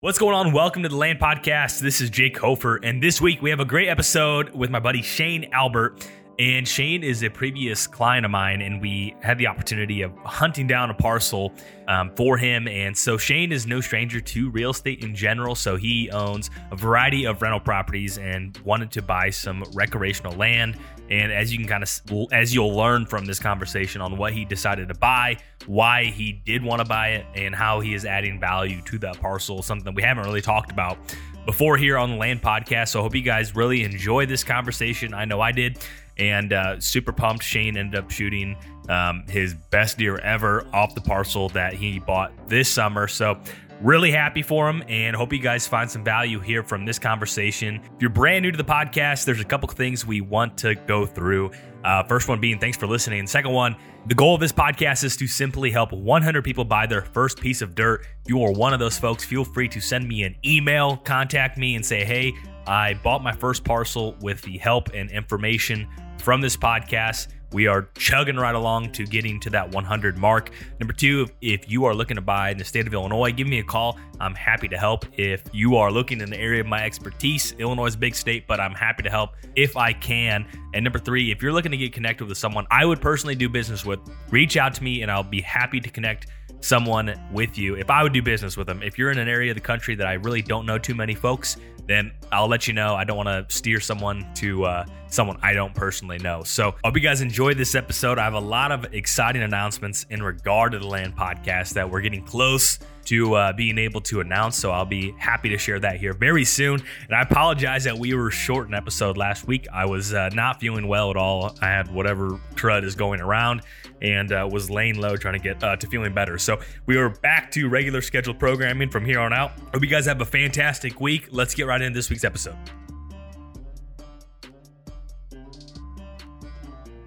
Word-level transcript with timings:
What's 0.00 0.20
going 0.20 0.36
on? 0.36 0.52
Welcome 0.52 0.84
to 0.84 0.88
the 0.88 0.94
Land 0.94 1.18
Podcast. 1.18 1.80
This 1.80 2.00
is 2.00 2.08
Jake 2.08 2.38
Hofer, 2.38 2.76
and 2.84 3.02
this 3.02 3.20
week 3.20 3.42
we 3.42 3.50
have 3.50 3.58
a 3.58 3.64
great 3.64 3.88
episode 3.88 4.50
with 4.50 4.70
my 4.70 4.78
buddy 4.78 5.02
Shane 5.02 5.48
Albert. 5.50 6.08
And 6.38 6.68
Shane 6.68 7.02
is 7.02 7.24
a 7.24 7.30
previous 7.30 7.88
client 7.88 8.24
of 8.24 8.30
mine, 8.30 8.62
and 8.62 8.80
we 8.80 9.16
had 9.22 9.38
the 9.38 9.48
opportunity 9.48 10.02
of 10.02 10.16
hunting 10.18 10.68
down 10.68 10.88
a 10.88 10.94
parcel 10.94 11.52
um, 11.88 12.12
for 12.14 12.38
him. 12.38 12.68
And 12.68 12.96
so 12.96 13.16
Shane 13.16 13.50
is 13.50 13.66
no 13.66 13.80
stranger 13.80 14.20
to 14.20 14.50
real 14.50 14.70
estate 14.70 15.02
in 15.02 15.16
general. 15.16 15.56
So 15.56 15.74
he 15.74 16.08
owns 16.12 16.50
a 16.70 16.76
variety 16.76 17.24
of 17.24 17.42
rental 17.42 17.58
properties 17.58 18.18
and 18.18 18.56
wanted 18.58 18.92
to 18.92 19.02
buy 19.02 19.30
some 19.30 19.64
recreational 19.74 20.32
land. 20.34 20.76
And 21.10 21.32
as 21.32 21.50
you 21.50 21.58
can 21.58 21.66
kind 21.66 21.82
of, 21.82 22.32
as 22.32 22.54
you'll 22.54 22.76
learn 22.76 23.06
from 23.06 23.24
this 23.24 23.40
conversation 23.40 24.00
on 24.00 24.16
what 24.16 24.32
he 24.32 24.44
decided 24.44 24.86
to 24.88 24.94
buy, 24.94 25.38
why 25.66 26.04
he 26.04 26.32
did 26.32 26.62
want 26.62 26.80
to 26.80 26.84
buy 26.84 27.08
it, 27.08 27.26
and 27.34 27.52
how 27.52 27.80
he 27.80 27.94
is 27.94 28.04
adding 28.04 28.38
value 28.38 28.80
to 28.82 28.98
that 28.98 29.18
parcel, 29.20 29.60
something 29.60 29.92
we 29.92 30.02
haven't 30.02 30.22
really 30.22 30.42
talked 30.42 30.70
about 30.70 30.98
before 31.46 31.78
here 31.78 31.96
on 31.96 32.10
the 32.10 32.16
Land 32.16 32.42
Podcast. 32.42 32.88
So 32.88 33.00
I 33.00 33.02
hope 33.02 33.14
you 33.14 33.22
guys 33.22 33.56
really 33.56 33.82
enjoy 33.82 34.26
this 34.26 34.44
conversation. 34.44 35.14
I 35.14 35.24
know 35.24 35.40
I 35.40 35.50
did 35.50 35.78
and 36.18 36.52
uh, 36.52 36.80
super 36.80 37.12
pumped. 37.12 37.44
Shane 37.44 37.76
ended 37.76 37.98
up 37.98 38.10
shooting 38.10 38.56
um, 38.88 39.24
his 39.28 39.54
best 39.54 39.98
deer 39.98 40.18
ever 40.18 40.66
off 40.72 40.94
the 40.94 41.00
parcel 41.00 41.48
that 41.50 41.74
he 41.74 41.98
bought 41.98 42.32
this 42.48 42.68
summer. 42.68 43.06
So 43.06 43.40
really 43.80 44.10
happy 44.10 44.42
for 44.42 44.68
him 44.68 44.82
and 44.88 45.14
hope 45.14 45.32
you 45.32 45.38
guys 45.38 45.66
find 45.66 45.90
some 45.90 46.02
value 46.02 46.40
here 46.40 46.62
from 46.62 46.84
this 46.84 46.98
conversation. 46.98 47.76
If 47.76 48.00
you're 48.00 48.10
brand 48.10 48.42
new 48.42 48.50
to 48.50 48.56
the 48.56 48.64
podcast, 48.64 49.24
there's 49.24 49.40
a 49.40 49.44
couple 49.44 49.68
things 49.68 50.06
we 50.06 50.20
want 50.20 50.58
to 50.58 50.74
go 50.74 51.06
through. 51.06 51.52
Uh, 51.84 52.02
first 52.04 52.28
one 52.28 52.40
being 52.40 52.58
thanks 52.58 52.76
for 52.76 52.86
listening. 52.86 53.26
Second 53.26 53.52
one, 53.52 53.76
the 54.06 54.14
goal 54.14 54.34
of 54.34 54.40
this 54.40 54.52
podcast 54.52 55.04
is 55.04 55.16
to 55.16 55.26
simply 55.26 55.70
help 55.70 55.92
100 55.92 56.42
people 56.42 56.64
buy 56.64 56.86
their 56.86 57.02
first 57.02 57.40
piece 57.40 57.62
of 57.62 57.74
dirt. 57.74 58.00
If 58.24 58.28
you 58.28 58.42
are 58.42 58.52
one 58.52 58.72
of 58.72 58.80
those 58.80 58.98
folks, 58.98 59.24
feel 59.24 59.44
free 59.44 59.68
to 59.68 59.80
send 59.80 60.08
me 60.08 60.24
an 60.24 60.34
email, 60.44 60.96
contact 60.96 61.56
me, 61.56 61.76
and 61.76 61.86
say, 61.86 62.04
hey, 62.04 62.34
I 62.68 62.94
bought 63.02 63.22
my 63.22 63.32
first 63.32 63.64
parcel 63.64 64.14
with 64.20 64.42
the 64.42 64.58
help 64.58 64.90
and 64.92 65.10
information 65.10 65.88
from 66.18 66.42
this 66.42 66.54
podcast. 66.54 67.28
We 67.50 67.66
are 67.66 67.88
chugging 67.96 68.36
right 68.36 68.54
along 68.54 68.92
to 68.92 69.06
getting 69.06 69.40
to 69.40 69.50
that 69.50 69.70
100 69.70 70.18
mark. 70.18 70.50
Number 70.78 70.92
two, 70.92 71.26
if 71.40 71.70
you 71.70 71.86
are 71.86 71.94
looking 71.94 72.16
to 72.16 72.20
buy 72.20 72.50
in 72.50 72.58
the 72.58 72.64
state 72.64 72.86
of 72.86 72.92
Illinois, 72.92 73.32
give 73.32 73.46
me 73.46 73.58
a 73.58 73.64
call. 73.64 73.98
I'm 74.20 74.34
happy 74.34 74.68
to 74.68 74.76
help. 74.76 75.06
If 75.16 75.44
you 75.50 75.76
are 75.76 75.90
looking 75.90 76.20
in 76.20 76.28
the 76.28 76.38
area 76.38 76.60
of 76.60 76.66
my 76.66 76.84
expertise, 76.84 77.52
Illinois 77.52 77.86
is 77.86 77.94
a 77.94 77.98
big 77.98 78.14
state, 78.14 78.46
but 78.46 78.60
I'm 78.60 78.74
happy 78.74 79.02
to 79.02 79.08
help 79.08 79.30
if 79.56 79.78
I 79.78 79.94
can. 79.94 80.46
And 80.74 80.84
number 80.84 80.98
three, 80.98 81.32
if 81.32 81.40
you're 81.40 81.54
looking 81.54 81.70
to 81.70 81.78
get 81.78 81.94
connected 81.94 82.28
with 82.28 82.36
someone 82.36 82.66
I 82.70 82.84
would 82.84 83.00
personally 83.00 83.34
do 83.34 83.48
business 83.48 83.82
with, 83.82 84.00
reach 84.30 84.58
out 84.58 84.74
to 84.74 84.84
me 84.84 85.00
and 85.00 85.10
I'll 85.10 85.22
be 85.22 85.40
happy 85.40 85.80
to 85.80 85.88
connect 85.88 86.26
someone 86.60 87.14
with 87.32 87.56
you 87.56 87.76
if 87.76 87.88
I 87.88 88.02
would 88.02 88.12
do 88.12 88.20
business 88.20 88.58
with 88.58 88.66
them. 88.66 88.82
If 88.82 88.98
you're 88.98 89.10
in 89.10 89.18
an 89.18 89.28
area 89.28 89.52
of 89.52 89.54
the 89.54 89.62
country 89.62 89.94
that 89.94 90.06
I 90.06 90.14
really 90.14 90.42
don't 90.42 90.66
know 90.66 90.76
too 90.76 90.94
many 90.94 91.14
folks, 91.14 91.56
then 91.88 92.12
I'll 92.30 92.48
let 92.48 92.68
you 92.68 92.74
know. 92.74 92.94
I 92.94 93.04
don't 93.04 93.16
want 93.16 93.28
to 93.28 93.54
steer 93.54 93.80
someone 93.80 94.26
to 94.36 94.64
uh, 94.64 94.84
someone 95.08 95.38
I 95.42 95.54
don't 95.54 95.74
personally 95.74 96.18
know. 96.18 96.42
So 96.44 96.74
I 96.84 96.88
hope 96.88 96.94
you 96.94 97.00
guys 97.00 97.20
enjoyed 97.22 97.56
this 97.56 97.74
episode. 97.74 98.18
I 98.18 98.24
have 98.24 98.34
a 98.34 98.40
lot 98.40 98.70
of 98.70 98.92
exciting 98.94 99.42
announcements 99.42 100.06
in 100.10 100.22
regard 100.22 100.72
to 100.72 100.78
the 100.78 100.86
Land 100.86 101.16
Podcast 101.16 101.70
that 101.70 101.90
we're 101.90 102.02
getting 102.02 102.22
close 102.24 102.78
to 103.06 103.34
uh, 103.34 103.52
being 103.54 103.78
able 103.78 104.02
to 104.02 104.20
announce. 104.20 104.58
So 104.58 104.70
I'll 104.70 104.84
be 104.84 105.12
happy 105.12 105.48
to 105.48 105.56
share 105.56 105.80
that 105.80 105.96
here 105.96 106.12
very 106.12 106.44
soon. 106.44 106.82
And 107.06 107.16
I 107.16 107.22
apologize 107.22 107.84
that 107.84 107.96
we 107.96 108.12
were 108.12 108.30
short 108.30 108.68
an 108.68 108.74
episode 108.74 109.16
last 109.16 109.46
week. 109.46 109.66
I 109.72 109.86
was 109.86 110.12
uh, 110.12 110.28
not 110.34 110.60
feeling 110.60 110.86
well 110.86 111.10
at 111.10 111.16
all. 111.16 111.56
I 111.62 111.68
had 111.68 111.90
whatever 111.90 112.38
crud 112.54 112.84
is 112.84 112.94
going 112.94 113.22
around 113.22 113.62
and 114.02 114.32
uh, 114.32 114.48
was 114.50 114.70
laying 114.70 115.00
low 115.00 115.16
trying 115.16 115.34
to 115.34 115.40
get 115.40 115.62
uh, 115.62 115.76
to 115.76 115.86
feeling 115.86 116.14
better. 116.14 116.38
So 116.38 116.60
we 116.86 116.96
are 116.96 117.10
back 117.10 117.50
to 117.52 117.68
regular 117.68 118.00
scheduled 118.00 118.38
programming 118.38 118.90
from 118.90 119.04
here 119.04 119.20
on 119.20 119.32
out. 119.32 119.52
Hope 119.72 119.82
you 119.82 119.88
guys 119.88 120.06
have 120.06 120.20
a 120.20 120.24
fantastic 120.24 121.00
week. 121.00 121.28
Let's 121.30 121.54
get 121.54 121.66
right 121.66 121.80
into 121.80 121.96
this 121.96 122.10
week's 122.10 122.24
episode. 122.24 122.56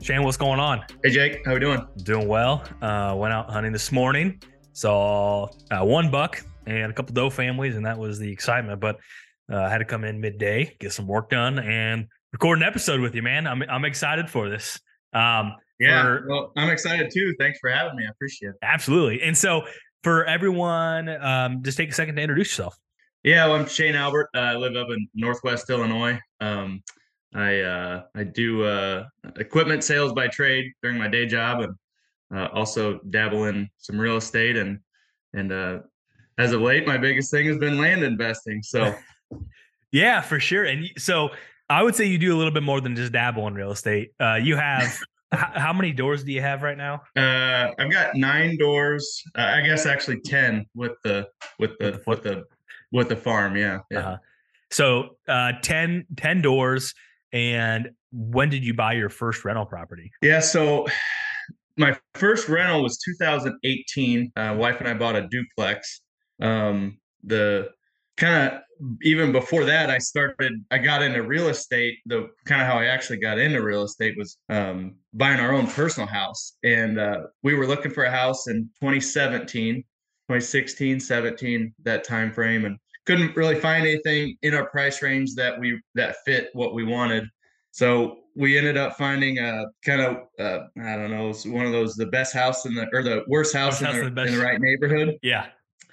Shane, 0.02 0.24
what's 0.24 0.38
going 0.38 0.60
on? 0.60 0.84
Hey 1.04 1.12
Jake, 1.12 1.46
how 1.46 1.54
we 1.54 1.60
doing? 1.60 1.86
Doing 2.04 2.28
well. 2.28 2.64
Uh, 2.82 3.14
went 3.16 3.34
out 3.34 3.50
hunting 3.52 3.72
this 3.72 3.92
morning, 3.92 4.42
saw 4.74 5.48
uh, 5.70 5.86
one 5.86 6.10
buck 6.10 6.44
and 6.66 6.92
a 6.92 6.94
couple 6.94 7.14
doe 7.14 7.30
families, 7.30 7.76
and 7.76 7.86
that 7.86 8.00
was 8.00 8.18
the 8.18 8.32
excitement. 8.32 8.80
But 8.80 9.00
uh, 9.52 9.58
I 9.58 9.70
had 9.70 9.78
to 9.78 9.86
come 9.86 10.04
in 10.04 10.20
midday, 10.20 10.76
get 10.80 10.92
some 10.92 11.08
work 11.08 11.30
done, 11.30 11.60
and 11.60 12.08
record 12.34 12.58
an 12.58 12.64
episode 12.64 13.00
with 13.00 13.14
you, 13.14 13.22
man. 13.22 13.46
I'm 13.46 13.62
I'm 13.70 13.86
excited 13.86 14.28
for 14.28 14.50
this. 14.50 14.80
Um, 15.14 15.56
yeah, 15.82 16.04
for, 16.04 16.26
well, 16.28 16.52
I'm 16.56 16.70
excited 16.70 17.12
too. 17.12 17.36
Thanks 17.40 17.60
for 17.60 17.70
having 17.70 17.96
me. 17.96 18.06
I 18.06 18.10
appreciate 18.12 18.50
it. 18.50 18.56
Absolutely. 18.62 19.22
And 19.22 19.38
so, 19.38 19.64
for 20.04 20.26
everyone, 20.26 21.10
um, 21.10 21.62
just 21.64 21.78
take 21.78 21.90
a 21.90 21.94
second 21.94 22.16
to 22.16 22.22
introduce 22.22 22.48
yourself. 22.48 22.78
Yeah, 23.24 23.46
well, 23.46 23.58
I'm 23.58 23.68
Shane 23.68 23.96
Albert. 23.96 24.30
Uh, 24.36 24.40
I 24.40 24.56
live 24.56 24.76
up 24.76 24.88
in 24.90 25.08
Northwest 25.14 25.70
Illinois. 25.70 26.20
Um, 26.40 26.82
I 27.34 27.62
uh, 27.62 28.04
I 28.16 28.24
do 28.24 28.64
uh, 28.64 29.06
equipment 29.38 29.84
sales 29.84 30.14
by 30.14 30.28
trade 30.28 30.72
during 30.82 30.98
my 30.98 31.08
day 31.08 31.26
job, 31.26 31.62
and 31.62 31.76
uh, 32.36 32.50
also 32.54 33.00
dabble 33.10 33.46
in 33.46 33.70
some 33.78 34.00
real 34.00 34.18
estate. 34.18 34.58
And 34.58 34.80
and 35.34 35.52
uh, 35.52 35.80
as 36.38 36.52
of 36.52 36.62
late, 36.62 36.88
my 36.88 36.98
biggest 36.98 37.32
thing 37.32 37.48
has 37.48 37.58
been 37.58 37.78
land 37.78 38.04
investing. 38.04 38.64
So, 38.64 38.96
yeah, 39.92 40.22
for 40.22 40.40
sure. 40.40 40.64
And 40.64 40.90
so 40.98 41.30
I 41.70 41.84
would 41.84 41.96
say 41.96 42.06
you 42.06 42.18
do 42.18 42.36
a 42.36 42.38
little 42.38 42.52
bit 42.52 42.64
more 42.64 42.82
than 42.82 42.96
just 42.96 43.12
dabble 43.12 43.48
in 43.48 43.54
real 43.54 43.72
estate. 43.72 44.12
Uh, 44.20 44.40
you 44.42 44.58
have 44.58 45.00
how 45.32 45.74
many 45.74 45.92
doors 45.94 46.24
do 46.24 46.32
you 46.32 46.42
have 46.42 46.62
right 46.62 46.78
now? 46.78 47.02
Uh, 47.16 47.72
I've 47.80 47.92
got 47.92 48.16
nine 48.16 48.58
doors. 48.58 49.24
Uh, 49.38 49.54
I 49.56 49.62
guess 49.62 49.86
actually 49.86 50.20
ten 50.22 50.66
with 50.76 50.94
the 51.04 51.28
with 51.60 51.78
the 51.80 52.02
with 52.06 52.24
the 52.24 52.44
with 52.92 53.10
the 53.10 53.16
farm. 53.16 53.56
Yeah. 53.56 53.80
yeah. 53.90 54.00
Uh-huh. 54.00 54.18
So 54.72 55.18
uh, 55.28 55.54
10, 55.62 56.06
10 56.18 56.42
doors. 56.42 56.94
And 57.34 57.92
when 58.12 58.50
did 58.50 58.66
you 58.66 58.74
buy 58.74 58.94
your 58.94 59.10
first 59.10 59.46
rental 59.46 59.66
property? 59.66 60.12
Yeah. 60.22 60.40
So 60.40 60.88
my 61.78 61.98
first 62.14 62.50
rental 62.50 62.84
was 62.84 62.98
2018. 63.06 64.32
Uh, 64.36 64.56
wife 64.58 64.80
and 64.80 64.88
I 64.88 64.94
bought 64.94 65.16
a 65.16 65.28
duplex. 65.28 66.02
Um, 66.42 67.00
the 67.24 67.70
kind 68.18 68.52
of 68.54 68.62
even 69.02 69.32
before 69.32 69.66
that, 69.66 69.90
I 69.90 69.98
started, 69.98 70.54
I 70.72 70.78
got 70.78 71.02
into 71.02 71.24
real 71.24 71.50
estate. 71.50 72.00
The 72.06 72.30
kind 72.46 72.62
of 72.62 72.68
how 72.68 72.78
I 72.78 72.86
actually 72.86 73.20
got 73.20 73.38
into 73.38 73.62
real 73.62 73.84
estate 73.84 74.18
was 74.18 74.38
um, 74.50 74.96
buying 75.14 75.40
our 75.40 75.54
own 75.54 75.68
personal 75.68 76.08
house. 76.08 76.58
And 76.64 77.00
uh, 77.00 77.28
we 77.44 77.54
were 77.54 77.68
looking 77.68 77.92
for 77.92 78.04
a 78.04 78.12
house 78.12 78.48
in 78.48 78.70
2017, 78.82 79.76
2016, 79.76 81.00
17, 81.00 81.74
that 81.84 82.04
time 82.04 82.32
frame. 82.32 82.66
And 82.66 82.78
couldn't 83.06 83.36
really 83.36 83.56
find 83.56 83.86
anything 83.86 84.38
in 84.42 84.54
our 84.54 84.66
price 84.70 85.02
range 85.02 85.36
that 85.36 85.60
we 85.60 85.80
that 85.96 86.18
fit 86.26 86.50
what 86.54 86.74
we 86.74 86.84
wanted. 86.84 87.26
So 87.72 88.18
we 88.36 88.58
ended 88.58 88.78
up 88.78 88.98
finding 88.98 89.40
a 89.40 89.66
kind 89.84 90.02
of 90.02 90.18
uh, 90.40 90.68
I 90.82 90.96
don't 90.96 91.12
know 91.12 91.34
one 91.52 91.66
of 91.66 91.72
those 91.72 91.96
the 91.96 92.06
best 92.06 92.34
house 92.34 92.66
in 92.66 92.76
the 92.76 92.88
or 92.94 93.04
the 93.04 93.24
worst 93.28 93.56
house, 93.56 93.82
in, 93.82 93.88
the, 93.88 94.10
the 94.10 94.28
in 94.28 94.36
the 94.36 94.44
right 94.44 94.60
neighborhood. 94.60 95.18
Yeah. 95.22 95.48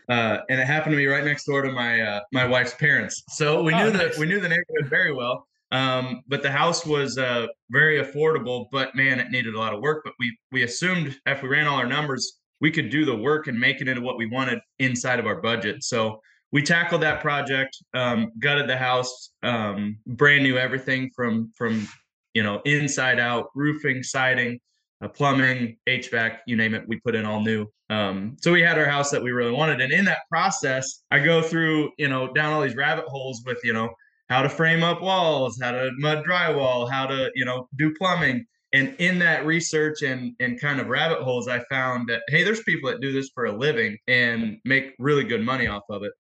Uh, 0.09 0.39
and 0.49 0.61
it 0.61 0.67
happened 0.67 0.93
to 0.93 0.97
be 0.97 1.07
right 1.07 1.25
next 1.25 1.45
door 1.45 1.63
to 1.63 1.71
my 1.71 2.01
uh, 2.01 2.21
my 2.33 2.47
wife's 2.47 2.75
parents. 2.75 3.23
So 3.29 3.63
we 3.63 3.75
oh, 3.75 3.79
knew 3.79 3.93
nice. 3.93 4.15
that 4.15 4.19
we 4.19 4.27
knew 4.27 4.41
the 4.41 4.49
neighborhood 4.49 4.89
very 4.89 5.13
well. 5.13 5.47
Um, 5.71 6.23
but 6.27 6.43
the 6.43 6.51
house 6.51 6.87
was 6.87 7.19
uh, 7.19 7.47
very 7.71 8.03
affordable, 8.03 8.67
but 8.73 8.95
man, 8.95 9.21
it 9.21 9.31
needed 9.31 9.55
a 9.55 9.59
lot 9.59 9.75
of 9.75 9.81
work. 9.81 10.03
But 10.05 10.15
we 10.19 10.37
we 10.51 10.63
assumed 10.63 11.17
after 11.27 11.47
we 11.47 11.57
ran 11.57 11.67
all 11.67 11.77
our 11.77 11.87
numbers, 11.87 12.39
we 12.61 12.71
could 12.71 12.91
do 12.91 13.05
the 13.05 13.17
work 13.17 13.47
and 13.49 13.59
make 13.59 13.81
it 13.81 13.89
into 13.89 14.01
what 14.01 14.17
we 14.17 14.27
wanted 14.27 14.61
inside 14.79 15.19
of 15.19 15.27
our 15.27 15.41
budget. 15.41 15.85
So 15.85 16.21
we 16.53 16.63
tackled 16.63 17.03
that 17.03 17.21
project, 17.21 17.77
um, 17.93 18.33
gutted 18.39 18.69
the 18.69 18.77
house, 18.77 19.31
um, 19.43 19.99
brand 20.07 20.43
new 20.43 20.57
everything 20.57 21.11
from 21.15 21.53
from 21.57 21.87
you 22.33 22.43
know 22.43 22.63
inside 22.65 23.21
out, 23.21 23.49
roofing, 23.55 24.03
siding, 24.03 24.59
uh, 25.01 25.09
plumbing, 25.09 25.77
HVAC, 25.87 26.39
you 26.47 26.57
name 26.57 26.75
it. 26.75 26.85
We 26.89 27.01
put 27.01 27.15
in 27.15 27.25
all 27.25 27.41
new. 27.41 27.67
Um, 27.91 28.37
so 28.41 28.53
we 28.53 28.63
had 28.63 28.79
our 28.79 28.87
house 28.87 29.11
that 29.11 29.23
we 29.23 29.31
really 29.31 29.53
wanted, 29.53 29.81
and 29.81 29.93
in 29.93 30.05
that 30.07 30.21
process, 30.31 31.05
I 31.11 31.21
go 31.21 31.43
through 31.43 31.91
you 31.99 32.09
know 32.09 32.33
down 32.33 32.53
all 32.53 32.63
these 32.63 32.77
rabbit 32.77 33.07
holes 33.07 33.43
with 33.47 33.59
you 33.65 33.73
know 33.73 33.89
how 34.29 34.43
to 34.43 34.49
frame 34.49 34.83
up 34.83 35.01
walls, 35.01 35.59
how 35.63 35.73
to 35.73 35.91
mud 35.99 36.25
drywall, 36.25 36.91
how 36.91 37.07
to 37.07 37.31
you 37.35 37.45
know 37.45 37.69
do 37.77 37.95
plumbing. 37.99 38.45
And 38.75 38.95
in 38.99 39.19
that 39.21 39.47
research 39.47 40.03
and 40.03 40.35
and 40.41 40.61
kind 40.61 40.81
of 40.81 40.89
rabbit 40.89 41.21
holes, 41.23 41.49
I 41.49 41.61
found 41.71 42.09
that 42.09 42.23
hey, 42.29 42.45
there's 42.45 42.63
people 42.63 42.91
that 42.91 43.01
do 43.01 43.13
this 43.13 43.31
for 43.35 43.47
a 43.47 43.53
living 43.53 43.97
and 44.07 44.59
make 44.65 44.95
really 44.99 45.25
good 45.25 45.43
money 45.43 45.67
off 45.67 45.85
of 45.89 46.03
it 46.03 46.13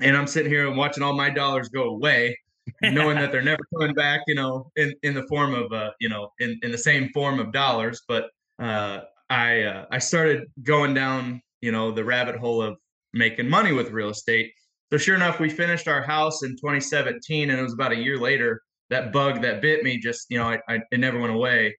and 0.00 0.16
I'm 0.16 0.26
sitting 0.26 0.50
here 0.50 0.66
and 0.66 0.76
watching 0.76 1.02
all 1.02 1.14
my 1.14 1.30
dollars 1.30 1.68
go 1.68 1.84
away, 1.84 2.38
knowing 2.82 3.16
that 3.16 3.32
they're 3.32 3.42
never 3.42 3.62
coming 3.72 3.94
back, 3.94 4.22
you 4.26 4.34
know, 4.34 4.70
in, 4.76 4.94
in 5.02 5.14
the 5.14 5.26
form 5.28 5.54
of, 5.54 5.72
uh, 5.72 5.90
you 6.00 6.08
know, 6.08 6.30
in, 6.40 6.58
in 6.62 6.72
the 6.72 6.78
same 6.78 7.10
form 7.12 7.38
of 7.38 7.52
dollars. 7.52 8.02
But 8.08 8.30
uh, 8.58 9.00
I 9.30 9.62
uh, 9.62 9.86
I 9.90 9.98
started 9.98 10.44
going 10.62 10.94
down, 10.94 11.40
you 11.60 11.72
know, 11.72 11.90
the 11.90 12.04
rabbit 12.04 12.36
hole 12.36 12.62
of 12.62 12.76
making 13.12 13.48
money 13.48 13.72
with 13.72 13.90
real 13.90 14.10
estate. 14.10 14.52
So 14.92 14.98
sure 14.98 15.16
enough, 15.16 15.40
we 15.40 15.48
finished 15.48 15.88
our 15.88 16.02
house 16.02 16.42
in 16.42 16.50
2017, 16.52 17.50
and 17.50 17.58
it 17.58 17.62
was 17.62 17.72
about 17.72 17.92
a 17.92 17.96
year 17.96 18.18
later 18.18 18.62
that 18.90 19.12
bug 19.12 19.42
that 19.42 19.60
bit 19.60 19.82
me 19.82 19.98
just, 19.98 20.26
you 20.30 20.38
know, 20.38 20.44
I, 20.44 20.60
I 20.68 20.80
it 20.90 21.00
never 21.00 21.18
went 21.18 21.32
away. 21.32 21.76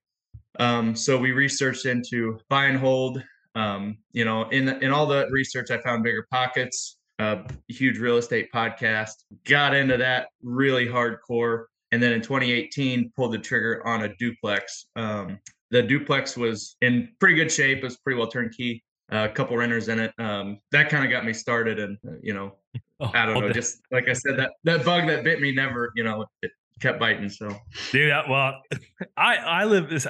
Um, 0.58 0.94
so 0.94 1.16
we 1.18 1.32
researched 1.32 1.86
into 1.86 2.38
buy 2.48 2.66
and 2.66 2.78
hold. 2.78 3.22
Um, 3.54 3.98
you 4.12 4.24
know, 4.24 4.48
in 4.50 4.68
in 4.68 4.90
all 4.92 5.06
the 5.06 5.26
research, 5.30 5.70
I 5.70 5.78
found 5.78 6.04
BiggerPockets 6.04 6.96
a 7.18 7.44
huge 7.68 7.98
real 7.98 8.16
estate 8.16 8.50
podcast. 8.52 9.24
Got 9.44 9.74
into 9.74 9.96
that 9.96 10.28
really 10.42 10.86
hardcore, 10.86 11.64
and 11.92 12.02
then 12.02 12.12
in 12.12 12.20
2018 12.20 13.12
pulled 13.16 13.32
the 13.32 13.38
trigger 13.38 13.86
on 13.86 14.02
a 14.02 14.14
duplex. 14.16 14.86
Um, 14.96 15.38
the 15.70 15.82
duplex 15.82 16.36
was 16.36 16.76
in 16.80 17.10
pretty 17.20 17.36
good 17.36 17.52
shape. 17.52 17.78
It 17.78 17.84
was 17.84 17.96
pretty 17.98 18.18
well 18.18 18.28
turnkey. 18.28 18.82
Uh, 19.10 19.26
a 19.30 19.32
couple 19.32 19.56
renters 19.56 19.88
in 19.88 19.98
it. 19.98 20.12
Um, 20.18 20.58
that 20.70 20.90
kind 20.90 21.02
of 21.04 21.10
got 21.10 21.24
me 21.24 21.32
started, 21.32 21.78
and 21.78 21.96
uh, 22.06 22.12
you 22.22 22.34
know, 22.34 22.56
oh, 23.00 23.10
I 23.14 23.24
don't 23.24 23.40
know, 23.40 23.50
just 23.52 23.80
like 23.90 24.08
I 24.08 24.12
said, 24.12 24.38
that 24.38 24.52
that 24.64 24.84
bug 24.84 25.06
that 25.06 25.24
bit 25.24 25.40
me 25.40 25.50
never, 25.52 25.92
you 25.96 26.04
know, 26.04 26.26
it, 26.42 26.50
kept 26.80 27.00
biting. 27.00 27.28
So, 27.28 27.54
dude, 27.90 28.12
well, 28.28 28.60
I 29.16 29.36
I 29.36 29.64
live 29.64 29.88
this 29.88 30.06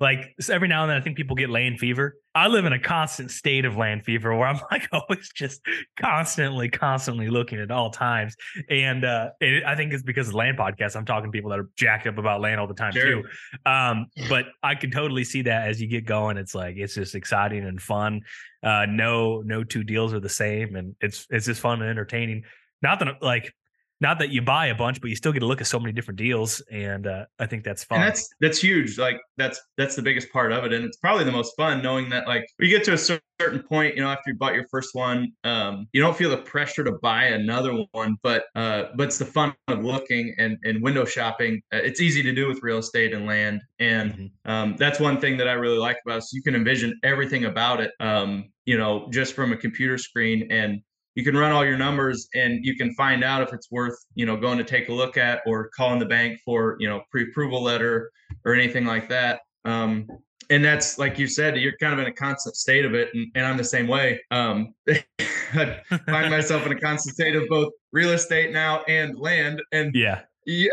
like 0.00 0.34
every 0.48 0.68
now 0.68 0.82
and 0.82 0.90
then 0.90 0.96
I 0.96 1.00
think 1.00 1.16
people 1.16 1.36
get 1.36 1.50
land 1.50 1.78
fever. 1.78 2.16
I 2.34 2.46
live 2.46 2.64
in 2.64 2.72
a 2.72 2.78
constant 2.78 3.30
state 3.30 3.64
of 3.64 3.76
land 3.76 4.04
fever 4.04 4.34
where 4.34 4.46
I'm 4.46 4.60
like 4.70 4.88
always 4.92 5.30
just 5.34 5.60
constantly, 6.00 6.68
constantly 6.68 7.28
looking 7.28 7.58
at 7.58 7.70
all 7.70 7.90
times. 7.90 8.36
And 8.68 9.04
uh, 9.04 9.30
it, 9.40 9.64
I 9.64 9.74
think 9.74 9.92
it's 9.92 10.02
because 10.02 10.28
of 10.28 10.34
land 10.34 10.56
podcasts. 10.56 10.96
I'm 10.96 11.04
talking 11.04 11.30
to 11.30 11.36
people 11.36 11.50
that 11.50 11.58
are 11.58 11.70
jacked 11.76 12.06
up 12.06 12.18
about 12.18 12.40
land 12.40 12.60
all 12.60 12.66
the 12.66 12.74
time 12.74 12.92
sure. 12.92 13.22
too. 13.22 13.28
Um, 13.66 14.06
but 14.28 14.46
I 14.62 14.74
can 14.74 14.90
totally 14.90 15.24
see 15.24 15.42
that 15.42 15.68
as 15.68 15.80
you 15.80 15.88
get 15.88 16.06
going, 16.06 16.36
it's 16.36 16.54
like 16.54 16.76
it's 16.76 16.94
just 16.94 17.14
exciting 17.14 17.64
and 17.64 17.80
fun. 17.80 18.22
Uh, 18.62 18.86
no, 18.88 19.40
no 19.40 19.64
two 19.64 19.82
deals 19.82 20.12
are 20.12 20.20
the 20.20 20.28
same, 20.28 20.76
and 20.76 20.94
it's 21.00 21.26
it's 21.30 21.46
just 21.46 21.60
fun 21.60 21.80
and 21.80 21.90
entertaining. 21.90 22.44
Not 22.82 22.98
that 23.00 23.22
like 23.22 23.52
not 24.00 24.18
that 24.18 24.30
you 24.30 24.40
buy 24.40 24.66
a 24.66 24.74
bunch, 24.74 25.00
but 25.00 25.10
you 25.10 25.16
still 25.16 25.32
get 25.32 25.40
to 25.40 25.46
look 25.46 25.60
at 25.60 25.66
so 25.66 25.78
many 25.78 25.92
different 25.92 26.18
deals, 26.18 26.60
and 26.72 27.06
uh, 27.06 27.26
I 27.38 27.46
think 27.46 27.64
that's 27.64 27.84
fun. 27.84 28.00
And 28.00 28.08
that's 28.08 28.28
that's 28.40 28.58
huge. 28.58 28.98
Like 28.98 29.20
that's 29.36 29.60
that's 29.76 29.94
the 29.94 30.02
biggest 30.02 30.32
part 30.32 30.52
of 30.52 30.64
it, 30.64 30.72
and 30.72 30.84
it's 30.84 30.96
probably 30.96 31.24
the 31.24 31.32
most 31.32 31.54
fun 31.56 31.82
knowing 31.82 32.08
that 32.10 32.26
like 32.26 32.46
you 32.58 32.68
get 32.68 32.84
to 32.84 32.94
a 32.94 32.98
certain 32.98 33.62
point, 33.62 33.96
you 33.96 34.02
know, 34.02 34.08
after 34.08 34.30
you 34.30 34.36
bought 34.36 34.54
your 34.54 34.66
first 34.70 34.94
one, 34.94 35.32
um, 35.44 35.86
you 35.92 36.00
don't 36.00 36.16
feel 36.16 36.30
the 36.30 36.38
pressure 36.38 36.82
to 36.82 36.92
buy 37.02 37.24
another 37.24 37.84
one, 37.92 38.16
but 38.22 38.44
uh, 38.54 38.84
but 38.96 39.08
it's 39.08 39.18
the 39.18 39.24
fun 39.26 39.54
of 39.68 39.84
looking 39.84 40.34
and 40.38 40.56
and 40.64 40.82
window 40.82 41.04
shopping. 41.04 41.60
Uh, 41.72 41.78
it's 41.78 42.00
easy 42.00 42.22
to 42.22 42.32
do 42.32 42.48
with 42.48 42.62
real 42.62 42.78
estate 42.78 43.12
and 43.12 43.26
land, 43.26 43.60
and 43.80 44.12
mm-hmm. 44.12 44.50
um, 44.50 44.76
that's 44.78 44.98
one 44.98 45.20
thing 45.20 45.36
that 45.36 45.48
I 45.48 45.52
really 45.52 45.78
like 45.78 45.98
about 46.06 46.18
it. 46.18 46.22
So 46.22 46.36
you 46.36 46.42
can 46.42 46.54
envision 46.54 46.98
everything 47.02 47.44
about 47.44 47.80
it, 47.80 47.92
um, 48.00 48.50
you 48.64 48.78
know, 48.78 49.08
just 49.10 49.34
from 49.34 49.52
a 49.52 49.56
computer 49.58 49.98
screen 49.98 50.48
and 50.50 50.80
you 51.20 51.24
can 51.24 51.36
run 51.36 51.52
all 51.52 51.66
your 51.66 51.76
numbers 51.76 52.30
and 52.34 52.64
you 52.64 52.74
can 52.74 52.94
find 52.94 53.22
out 53.22 53.42
if 53.42 53.52
it's 53.52 53.70
worth 53.70 53.94
you 54.14 54.24
know 54.24 54.38
going 54.38 54.56
to 54.56 54.64
take 54.64 54.88
a 54.88 54.92
look 54.92 55.18
at 55.18 55.42
or 55.44 55.68
calling 55.76 55.98
the 55.98 56.06
bank 56.06 56.40
for 56.46 56.78
you 56.80 56.88
know 56.88 57.02
pre-approval 57.10 57.62
letter 57.62 58.10
or 58.46 58.54
anything 58.54 58.86
like 58.86 59.06
that. 59.10 59.40
Um, 59.66 60.08
and 60.48 60.64
that's 60.64 60.98
like 60.98 61.18
you 61.18 61.26
said 61.26 61.58
you're 61.58 61.76
kind 61.78 61.92
of 61.92 61.98
in 61.98 62.06
a 62.06 62.12
constant 62.12 62.56
state 62.56 62.86
of 62.86 62.94
it 62.94 63.10
and, 63.12 63.30
and 63.34 63.44
i'm 63.44 63.58
the 63.58 63.64
same 63.64 63.86
way. 63.86 64.18
Um, 64.30 64.72
i 64.88 65.78
find 66.06 66.30
myself 66.38 66.64
in 66.64 66.72
a 66.72 66.80
constant 66.80 67.14
state 67.16 67.36
of 67.36 67.46
both 67.50 67.70
real 67.92 68.12
estate 68.12 68.50
now 68.50 68.82
and 68.88 69.18
land. 69.18 69.60
And 69.72 69.94
yeah. 69.94 70.22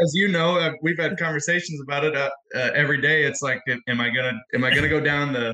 as 0.02 0.16
you 0.16 0.30
know, 0.30 0.58
uh, 0.58 0.72
we've 0.82 0.98
had 0.98 1.18
conversations 1.18 1.82
about 1.82 2.06
it 2.06 2.16
uh, 2.16 2.30
uh, 2.56 2.72
every 2.74 3.02
day. 3.02 3.26
It's 3.26 3.42
like, 3.42 3.62
am 3.68 4.00
I 4.00 4.10
gonna 4.12 4.40
am 4.54 4.64
I 4.64 4.74
gonna 4.74 4.88
go 4.88 5.02
down 5.02 5.34
the 5.34 5.54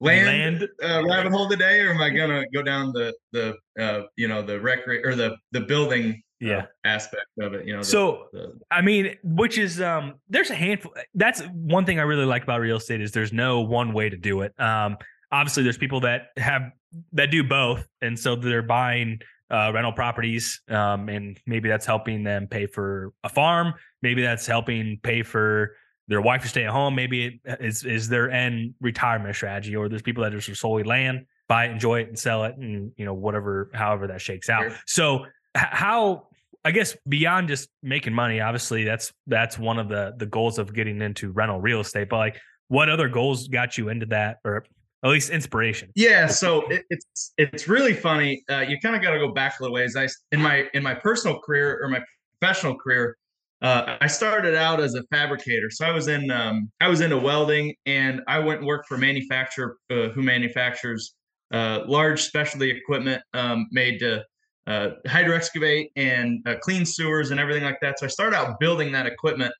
land, 0.00 0.60
land. 0.60 0.68
Uh, 0.82 1.06
rabbit 1.06 1.32
hole 1.32 1.48
today, 1.48 1.80
or 1.80 1.90
am 1.90 2.00
I 2.00 2.10
gonna 2.10 2.44
go 2.52 2.62
down 2.62 2.92
the 2.92 3.14
the 3.32 3.54
uh, 3.78 4.02
you 4.16 4.28
know 4.28 4.42
the 4.42 4.58
recre 4.58 5.04
or 5.04 5.14
the 5.14 5.36
the 5.52 5.60
building 5.60 6.22
uh, 6.42 6.46
yeah 6.46 6.66
aspect 6.84 7.26
of 7.40 7.54
it? 7.54 7.66
You 7.66 7.74
know. 7.74 7.80
The, 7.80 7.86
so 7.86 8.26
the, 8.32 8.58
I 8.70 8.80
mean, 8.80 9.16
which 9.22 9.58
is 9.58 9.80
um, 9.80 10.14
there's 10.28 10.50
a 10.50 10.54
handful. 10.54 10.92
That's 11.14 11.42
one 11.42 11.84
thing 11.84 11.98
I 11.98 12.02
really 12.02 12.26
like 12.26 12.42
about 12.42 12.60
real 12.60 12.76
estate 12.76 13.00
is 13.00 13.12
there's 13.12 13.32
no 13.32 13.60
one 13.60 13.92
way 13.92 14.08
to 14.08 14.16
do 14.16 14.42
it. 14.42 14.58
Um, 14.60 14.96
obviously, 15.32 15.62
there's 15.62 15.78
people 15.78 16.00
that 16.00 16.28
have 16.36 16.62
that 17.12 17.30
do 17.30 17.44
both, 17.44 17.86
and 18.00 18.18
so 18.18 18.36
they're 18.36 18.62
buying 18.62 19.20
uh, 19.50 19.70
rental 19.72 19.92
properties, 19.92 20.60
um, 20.68 21.08
and 21.08 21.38
maybe 21.46 21.68
that's 21.68 21.86
helping 21.86 22.22
them 22.22 22.46
pay 22.46 22.66
for 22.66 23.12
a 23.24 23.28
farm. 23.28 23.74
Maybe 24.02 24.22
that's 24.22 24.46
helping 24.46 25.00
pay 25.02 25.22
for 25.22 25.74
their 26.08 26.20
wife 26.20 26.42
to 26.42 26.48
stay 26.48 26.64
at 26.64 26.70
home. 26.70 26.94
Maybe 26.94 27.40
it 27.44 27.60
is 27.60 27.84
is 27.84 28.08
their 28.08 28.30
end 28.30 28.74
retirement 28.80 29.34
strategy, 29.34 29.76
or 29.76 29.88
there's 29.88 30.02
people 30.02 30.24
that 30.24 30.32
just 30.32 30.60
solely 30.60 30.82
land, 30.82 31.26
buy 31.48 31.66
it, 31.66 31.70
enjoy 31.70 32.00
it, 32.00 32.08
and 32.08 32.18
sell 32.18 32.44
it, 32.44 32.56
and 32.56 32.92
you 32.96 33.04
know 33.04 33.14
whatever, 33.14 33.70
however 33.74 34.06
that 34.08 34.20
shakes 34.20 34.48
out. 34.48 34.64
Sure. 34.64 34.78
So 34.86 35.26
how 35.54 36.28
I 36.64 36.70
guess 36.70 36.96
beyond 37.08 37.48
just 37.48 37.68
making 37.82 38.14
money, 38.14 38.40
obviously 38.40 38.84
that's 38.84 39.12
that's 39.26 39.58
one 39.58 39.78
of 39.78 39.88
the 39.88 40.14
the 40.16 40.26
goals 40.26 40.58
of 40.58 40.74
getting 40.74 41.00
into 41.02 41.30
rental 41.30 41.60
real 41.60 41.80
estate. 41.80 42.08
But 42.08 42.16
like, 42.16 42.40
what 42.68 42.88
other 42.88 43.08
goals 43.08 43.48
got 43.48 43.78
you 43.78 43.88
into 43.88 44.06
that, 44.06 44.38
or 44.44 44.64
at 45.04 45.10
least 45.10 45.30
inspiration? 45.30 45.90
Yeah, 45.94 46.26
so 46.26 46.66
it, 46.68 46.84
it's 46.90 47.32
it's 47.36 47.68
really 47.68 47.94
funny. 47.94 48.42
Uh, 48.50 48.64
you 48.68 48.78
kind 48.80 48.96
of 48.96 49.02
got 49.02 49.12
to 49.12 49.18
go 49.18 49.32
back 49.32 49.60
a 49.60 49.62
little 49.62 49.74
ways. 49.74 49.94
I 49.96 50.08
in 50.32 50.40
my 50.40 50.64
in 50.74 50.82
my 50.82 50.94
personal 50.94 51.38
career 51.38 51.78
or 51.82 51.88
my 51.88 52.02
professional 52.40 52.76
career, 52.76 53.16
uh, 53.60 53.96
I 54.00 54.06
started 54.06 54.54
out 54.54 54.80
as 54.80 54.94
a 54.94 55.02
fabricator, 55.10 55.70
so 55.70 55.84
I 55.84 55.90
was 55.90 56.06
in 56.06 56.30
um, 56.30 56.70
I 56.80 56.88
was 56.88 57.00
into 57.00 57.18
welding, 57.18 57.74
and 57.86 58.20
I 58.28 58.38
went 58.38 58.60
and 58.60 58.66
worked 58.68 58.86
for 58.86 58.94
a 58.94 58.98
manufacturer 58.98 59.76
uh, 59.90 60.08
who 60.10 60.22
manufactures 60.22 61.14
uh, 61.52 61.80
large 61.86 62.22
specialty 62.22 62.70
equipment 62.70 63.22
um, 63.34 63.66
made 63.72 63.98
to 63.98 64.24
uh, 64.68 64.90
hydro 65.06 65.34
excavate 65.34 65.90
and 65.96 66.46
uh, 66.46 66.54
clean 66.60 66.84
sewers 66.84 67.30
and 67.30 67.40
everything 67.40 67.64
like 67.64 67.80
that. 67.80 67.98
So 67.98 68.06
I 68.06 68.08
started 68.08 68.36
out 68.36 68.60
building 68.60 68.92
that 68.92 69.06
equipment, 69.06 69.52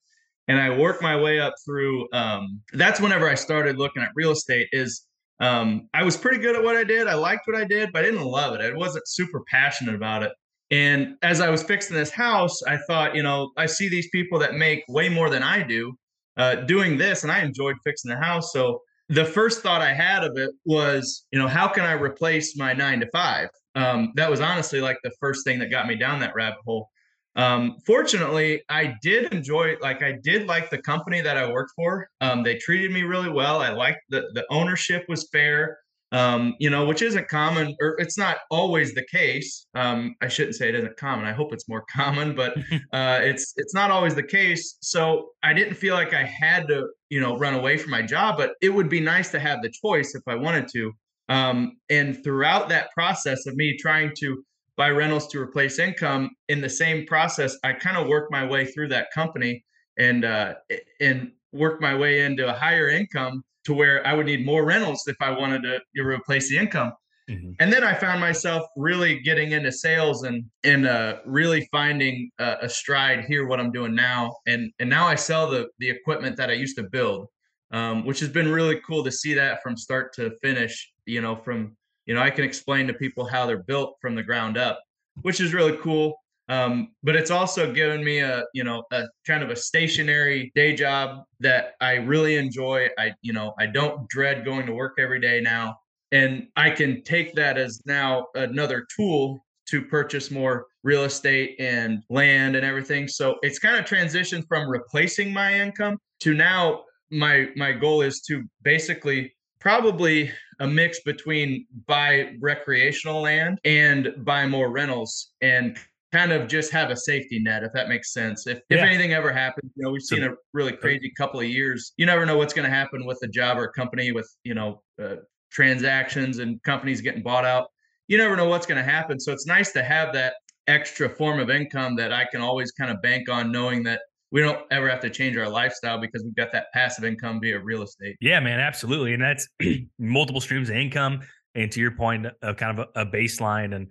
and 0.46 0.60
I 0.60 0.76
worked 0.76 1.02
my 1.02 1.20
way 1.20 1.40
up 1.40 1.54
through. 1.64 2.06
Um, 2.12 2.60
that's 2.74 3.00
whenever 3.00 3.28
I 3.28 3.34
started 3.34 3.78
looking 3.78 4.02
at 4.02 4.10
real 4.14 4.30
estate. 4.30 4.68
Is 4.70 5.06
um, 5.40 5.88
I 5.92 6.04
was 6.04 6.16
pretty 6.16 6.38
good 6.38 6.54
at 6.54 6.62
what 6.62 6.76
I 6.76 6.84
did. 6.84 7.08
I 7.08 7.14
liked 7.14 7.48
what 7.48 7.56
I 7.56 7.64
did, 7.64 7.90
but 7.92 8.04
I 8.04 8.10
didn't 8.10 8.24
love 8.24 8.54
it. 8.54 8.60
I 8.60 8.76
wasn't 8.76 9.08
super 9.08 9.42
passionate 9.50 9.96
about 9.96 10.22
it. 10.22 10.30
And 10.70 11.14
as 11.22 11.40
I 11.40 11.48
was 11.48 11.62
fixing 11.62 11.96
this 11.96 12.10
house, 12.10 12.62
I 12.62 12.76
thought, 12.86 13.14
you 13.14 13.22
know, 13.22 13.50
I 13.56 13.66
see 13.66 13.88
these 13.88 14.08
people 14.10 14.38
that 14.40 14.54
make 14.54 14.84
way 14.88 15.08
more 15.08 15.30
than 15.30 15.42
I 15.42 15.62
do 15.62 15.94
uh, 16.36 16.56
doing 16.56 16.98
this, 16.98 17.22
and 17.22 17.32
I 17.32 17.40
enjoyed 17.40 17.76
fixing 17.84 18.10
the 18.10 18.18
house. 18.18 18.52
So 18.52 18.80
the 19.08 19.24
first 19.24 19.62
thought 19.62 19.80
I 19.80 19.94
had 19.94 20.24
of 20.24 20.36
it 20.36 20.50
was, 20.66 21.26
you 21.32 21.38
know, 21.38 21.48
how 21.48 21.68
can 21.68 21.84
I 21.84 21.92
replace 21.92 22.56
my 22.56 22.74
nine 22.74 23.00
to 23.00 23.08
five? 23.10 23.48
Um, 23.74 24.12
that 24.16 24.30
was 24.30 24.40
honestly 24.40 24.80
like 24.80 24.98
the 25.02 25.12
first 25.20 25.44
thing 25.44 25.58
that 25.60 25.70
got 25.70 25.86
me 25.86 25.96
down 25.96 26.20
that 26.20 26.34
rabbit 26.34 26.58
hole. 26.66 26.88
Um, 27.36 27.76
fortunately, 27.86 28.62
I 28.68 28.94
did 29.00 29.32
enjoy, 29.32 29.76
like, 29.80 30.02
I 30.02 30.18
did 30.22 30.46
like 30.46 30.70
the 30.70 30.82
company 30.82 31.20
that 31.20 31.36
I 31.36 31.50
worked 31.50 31.72
for. 31.76 32.08
Um, 32.20 32.42
they 32.42 32.56
treated 32.56 32.90
me 32.90 33.02
really 33.02 33.30
well. 33.30 33.62
I 33.62 33.70
liked 33.70 34.00
the 34.10 34.28
the 34.34 34.44
ownership 34.50 35.04
was 35.08 35.28
fair 35.30 35.78
um, 36.12 36.54
you 36.58 36.70
know, 36.70 36.86
which 36.86 37.02
isn't 37.02 37.28
common, 37.28 37.76
or 37.80 37.96
it's 37.98 38.16
not 38.16 38.38
always 38.50 38.94
the 38.94 39.04
case. 39.04 39.66
Um, 39.74 40.14
I 40.22 40.28
shouldn't 40.28 40.56
say 40.56 40.68
it 40.68 40.74
isn't 40.74 40.96
common. 40.96 41.26
I 41.26 41.32
hope 41.32 41.52
it's 41.52 41.68
more 41.68 41.84
common, 41.94 42.34
but 42.34 42.56
uh, 42.92 43.20
it's 43.22 43.52
it's 43.56 43.74
not 43.74 43.90
always 43.90 44.14
the 44.14 44.22
case. 44.22 44.78
So 44.80 45.30
I 45.42 45.52
didn't 45.52 45.74
feel 45.74 45.94
like 45.94 46.14
I 46.14 46.24
had 46.24 46.66
to, 46.68 46.88
you 47.10 47.20
know, 47.20 47.36
run 47.36 47.54
away 47.54 47.76
from 47.76 47.90
my 47.90 48.02
job, 48.02 48.36
but 48.38 48.52
it 48.62 48.70
would 48.70 48.88
be 48.88 49.00
nice 49.00 49.30
to 49.32 49.40
have 49.40 49.62
the 49.62 49.70
choice 49.84 50.14
if 50.14 50.22
I 50.26 50.34
wanted 50.34 50.68
to. 50.74 50.92
Um, 51.28 51.76
and 51.90 52.22
throughout 52.24 52.70
that 52.70 52.90
process 52.92 53.46
of 53.46 53.54
me 53.54 53.76
trying 53.78 54.12
to 54.20 54.42
buy 54.76 54.90
rentals 54.90 55.26
to 55.28 55.40
replace 55.40 55.78
income, 55.78 56.30
in 56.48 56.62
the 56.62 56.70
same 56.70 57.04
process, 57.04 57.56
I 57.64 57.74
kind 57.74 57.98
of 57.98 58.06
worked 58.06 58.32
my 58.32 58.46
way 58.46 58.64
through 58.64 58.88
that 58.88 59.08
company 59.14 59.64
and 59.98 60.24
uh, 60.24 60.54
and 61.00 61.32
worked 61.52 61.82
my 61.82 61.94
way 61.94 62.22
into 62.22 62.48
a 62.48 62.52
higher 62.52 62.88
income 62.88 63.42
to 63.68 63.74
where 63.74 64.04
I 64.06 64.14
would 64.14 64.24
need 64.24 64.46
more 64.46 64.64
rentals 64.64 65.04
if 65.06 65.16
I 65.20 65.30
wanted 65.30 65.62
to 65.62 66.02
replace 66.02 66.48
the 66.48 66.56
income. 66.56 66.94
Mm-hmm. 67.28 67.52
And 67.60 67.70
then 67.70 67.84
I 67.84 67.92
found 67.92 68.18
myself 68.18 68.66
really 68.78 69.20
getting 69.20 69.52
into 69.52 69.70
sales 69.70 70.22
and 70.22 70.46
and 70.64 70.86
uh, 70.86 71.18
really 71.26 71.68
finding 71.70 72.30
uh, 72.38 72.56
a 72.62 72.68
stride 72.70 73.26
here 73.26 73.46
what 73.46 73.60
I'm 73.60 73.70
doing 73.70 73.94
now. 73.94 74.38
And 74.46 74.72
and 74.78 74.88
now 74.88 75.06
I 75.06 75.16
sell 75.16 75.50
the 75.50 75.68
the 75.80 75.90
equipment 75.90 76.38
that 76.38 76.48
I 76.48 76.54
used 76.54 76.76
to 76.78 76.84
build, 76.84 77.26
um, 77.70 78.06
which 78.06 78.20
has 78.20 78.30
been 78.30 78.50
really 78.50 78.80
cool 78.80 79.04
to 79.04 79.12
see 79.12 79.34
that 79.34 79.62
from 79.62 79.76
start 79.76 80.14
to 80.14 80.30
finish. 80.40 80.90
You 81.04 81.20
know, 81.20 81.36
from 81.36 81.76
you 82.06 82.14
know 82.14 82.22
I 82.22 82.30
can 82.30 82.44
explain 82.44 82.86
to 82.86 82.94
people 82.94 83.26
how 83.26 83.44
they're 83.44 83.64
built 83.64 83.98
from 84.00 84.14
the 84.14 84.22
ground 84.22 84.56
up, 84.56 84.80
which 85.20 85.42
is 85.42 85.52
really 85.52 85.76
cool. 85.82 86.18
Um, 86.48 86.92
but 87.02 87.14
it's 87.14 87.30
also 87.30 87.72
given 87.72 88.02
me 88.02 88.20
a 88.20 88.44
you 88.54 88.64
know 88.64 88.82
a 88.90 89.04
kind 89.26 89.42
of 89.42 89.50
a 89.50 89.56
stationary 89.56 90.50
day 90.54 90.74
job 90.74 91.24
that 91.40 91.74
I 91.80 91.94
really 91.96 92.36
enjoy. 92.36 92.88
I 92.98 93.12
you 93.22 93.32
know 93.32 93.54
I 93.58 93.66
don't 93.66 94.08
dread 94.08 94.44
going 94.44 94.66
to 94.66 94.72
work 94.72 94.94
every 94.98 95.20
day 95.20 95.40
now, 95.40 95.78
and 96.12 96.48
I 96.56 96.70
can 96.70 97.02
take 97.02 97.34
that 97.34 97.58
as 97.58 97.82
now 97.84 98.26
another 98.34 98.86
tool 98.96 99.44
to 99.68 99.82
purchase 99.82 100.30
more 100.30 100.66
real 100.82 101.04
estate 101.04 101.56
and 101.58 102.02
land 102.08 102.56
and 102.56 102.64
everything. 102.64 103.06
So 103.06 103.36
it's 103.42 103.58
kind 103.58 103.76
of 103.76 103.84
transitioned 103.84 104.44
from 104.48 104.68
replacing 104.68 105.32
my 105.32 105.60
income 105.60 105.98
to 106.20 106.32
now 106.32 106.84
my 107.10 107.48
my 107.56 107.72
goal 107.72 108.02
is 108.02 108.20
to 108.22 108.44
basically 108.62 109.34
probably 109.60 110.30
a 110.60 110.66
mix 110.66 111.00
between 111.00 111.66
buy 111.86 112.34
recreational 112.40 113.22
land 113.22 113.58
and 113.64 114.12
buy 114.18 114.46
more 114.46 114.70
rentals 114.70 115.32
and 115.40 115.76
kind 116.12 116.32
of 116.32 116.48
just 116.48 116.72
have 116.72 116.90
a 116.90 116.96
safety 116.96 117.38
net, 117.38 117.62
if 117.62 117.72
that 117.72 117.88
makes 117.88 118.12
sense. 118.12 118.46
If 118.46 118.60
if 118.70 118.80
anything 118.80 119.12
ever 119.12 119.32
happens, 119.32 119.70
you 119.76 119.84
know, 119.84 119.90
we've 119.90 120.02
seen 120.02 120.24
a 120.24 120.30
really 120.52 120.72
crazy 120.72 121.12
couple 121.16 121.40
of 121.40 121.46
years. 121.46 121.92
You 121.96 122.06
never 122.06 122.24
know 122.24 122.36
what's 122.36 122.54
going 122.54 122.68
to 122.68 122.74
happen 122.74 123.04
with 123.04 123.18
a 123.22 123.28
job 123.28 123.58
or 123.58 123.64
a 123.64 123.72
company 123.72 124.12
with 124.12 124.28
you 124.44 124.54
know 124.54 124.82
uh, 125.02 125.16
transactions 125.50 126.38
and 126.38 126.62
companies 126.62 127.00
getting 127.00 127.22
bought 127.22 127.44
out. 127.44 127.68
you 128.06 128.16
never 128.16 128.36
know 128.36 128.48
what's 128.48 128.66
going 128.66 128.82
to 128.82 128.90
happen. 128.90 129.20
So 129.20 129.32
it's 129.32 129.46
nice 129.46 129.72
to 129.72 129.82
have 129.82 130.12
that 130.14 130.34
extra 130.66 131.08
form 131.08 131.40
of 131.40 131.50
income 131.50 131.96
that 131.96 132.12
I 132.12 132.24
can 132.24 132.40
always 132.40 132.70
kind 132.72 132.90
of 132.90 133.02
bank 133.02 133.28
on, 133.28 133.50
knowing 133.50 133.82
that 133.84 134.00
we 134.30 134.42
don't 134.42 134.60
ever 134.70 134.88
have 134.88 135.00
to 135.00 135.10
change 135.10 135.36
our 135.36 135.48
lifestyle 135.48 135.98
because 135.98 136.22
we've 136.22 136.34
got 136.34 136.52
that 136.52 136.66
passive 136.74 137.04
income 137.04 137.40
via 137.40 137.58
real 137.58 137.82
estate. 137.82 138.16
Yeah, 138.20 138.40
man, 138.40 138.60
absolutely. 138.60 139.14
And 139.14 139.22
that's 139.22 139.48
multiple 139.98 140.40
streams 140.40 140.68
of 140.68 140.76
income. 140.76 141.20
And 141.54 141.72
to 141.72 141.80
your 141.80 141.92
point, 141.92 142.26
uh, 142.42 142.54
kind 142.54 142.78
of 142.78 142.88
a, 142.94 143.00
a, 143.00 143.06
baseline. 143.06 143.74
And 143.74 143.88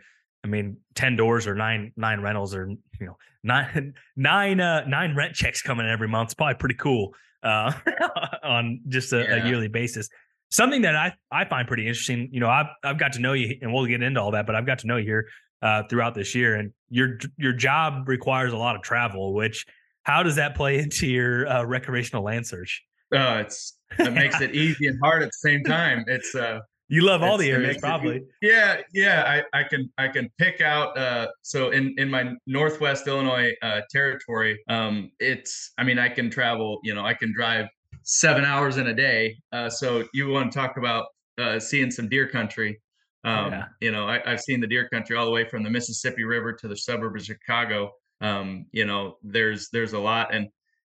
I 0.48 0.50
mean, 0.50 0.78
10 0.96 1.18
doors 1.18 1.46
or 1.46 1.56
nine, 1.56 1.92
nine 1.98 2.22
rentals 2.22 2.56
or, 2.56 2.70
you 2.70 3.06
know, 3.06 3.18
nine, 3.44 3.94
nine, 4.16 4.62
uh, 4.62 4.86
nine 4.88 5.16
rent 5.16 5.36
checks 5.36 5.62
coming 5.62 5.86
in 5.86 5.92
every 5.92 6.08
month. 6.08 6.28
It's 6.28 6.34
probably 6.34 6.56
pretty 6.56 6.76
cool 6.76 7.14
uh, 7.44 7.74
on 8.44 8.80
just 8.88 9.12
a, 9.12 9.24
yeah. 9.24 9.44
a 9.44 9.48
yearly 9.48 9.68
basis. 9.68 10.08
Something 10.50 10.84
that 10.84 10.96
I, 10.96 11.14
I 11.32 11.44
find 11.44 11.68
pretty 11.68 11.86
interesting, 11.86 12.30
you 12.32 12.40
know, 12.40 12.50
I've, 12.50 12.68
I've 12.82 12.98
got 12.98 13.14
to 13.14 13.20
know 13.20 13.34
you 13.34 13.58
and 13.62 13.74
we'll 13.74 13.86
get 13.86 14.02
into 14.02 14.22
all 14.22 14.32
that, 14.32 14.46
but 14.46 14.56
I've 14.56 14.66
got 14.66 14.80
to 14.80 14.88
know 14.88 14.96
you 14.96 15.06
here 15.06 15.28
uh, 15.62 15.84
throughout 15.90 16.16
this 16.16 16.34
year 16.34 16.56
and 16.56 16.72
your, 16.90 17.20
your 17.38 17.52
job 17.52 18.08
requires 18.08 18.54
a 18.54 18.58
lot 18.58 18.78
of 18.78 18.82
travel, 18.82 19.34
which 19.34 19.66
how 20.04 20.24
does 20.24 20.38
that 20.38 20.56
play 20.56 20.80
into 20.80 21.08
your 21.08 21.46
uh, 21.48 21.64
recreational 21.64 22.24
land 22.24 22.48
search? 22.48 22.84
Oh, 23.14 23.38
it's 23.38 23.78
it 24.00 24.12
makes 24.12 24.42
it 24.42 24.54
easy 24.54 24.88
and 24.88 25.00
hard 25.02 25.24
at 25.24 25.30
the 25.30 25.50
same 25.50 25.64
time. 25.64 26.04
It's 26.08 26.36
uh 26.36 26.60
you 26.90 27.02
love 27.02 27.22
all 27.22 27.38
the 27.38 27.50
areas 27.50 27.78
probably. 27.78 28.24
yeah, 28.42 28.82
yeah. 28.94 29.42
I, 29.54 29.60
I 29.60 29.64
can 29.64 29.90
I 29.98 30.08
can 30.08 30.30
pick 30.38 30.62
out 30.62 30.98
uh 30.98 31.28
so 31.42 31.72
in 31.72 31.94
in 31.98 32.10
my 32.10 32.34
northwest 32.46 33.08
Illinois 33.08 33.54
uh 33.62 33.82
territory, 33.92 34.60
um 34.70 35.12
it's 35.20 35.74
I 35.78 35.84
mean 35.84 36.00
I 36.00 36.10
can 36.10 36.30
travel, 36.30 36.80
you 36.84 36.94
know, 36.94 37.06
I 37.06 37.14
can 37.14 37.34
drive 37.34 37.68
seven 38.04 38.46
hours 38.46 38.78
in 38.78 38.88
a 38.88 38.94
day. 38.94 39.38
Uh 39.52 39.70
so 39.70 40.06
you 40.14 40.30
want 40.30 40.52
to 40.52 40.58
talk 40.58 40.78
about 40.78 41.08
uh 41.38 41.60
seeing 41.60 41.92
some 41.92 42.10
deer 42.10 42.28
country. 42.28 42.82
Um, 43.24 43.52
yeah. 43.52 43.66
you 43.82 43.92
know, 43.92 44.08
I, 44.08 44.22
I've 44.26 44.40
seen 44.40 44.62
the 44.62 44.68
deer 44.68 44.88
country 44.88 45.18
all 45.18 45.26
the 45.26 45.32
way 45.32 45.44
from 45.50 45.62
the 45.62 45.70
Mississippi 45.70 46.24
River 46.24 46.54
to 46.54 46.68
the 46.68 46.78
suburbs 46.78 47.24
of 47.24 47.36
Chicago 47.36 47.92
um, 48.22 48.66
you 48.72 48.86
know, 48.86 49.18
there's 49.24 49.70
there's 49.70 49.94
a 49.94 50.00
lot, 50.00 50.34
and 50.34 50.48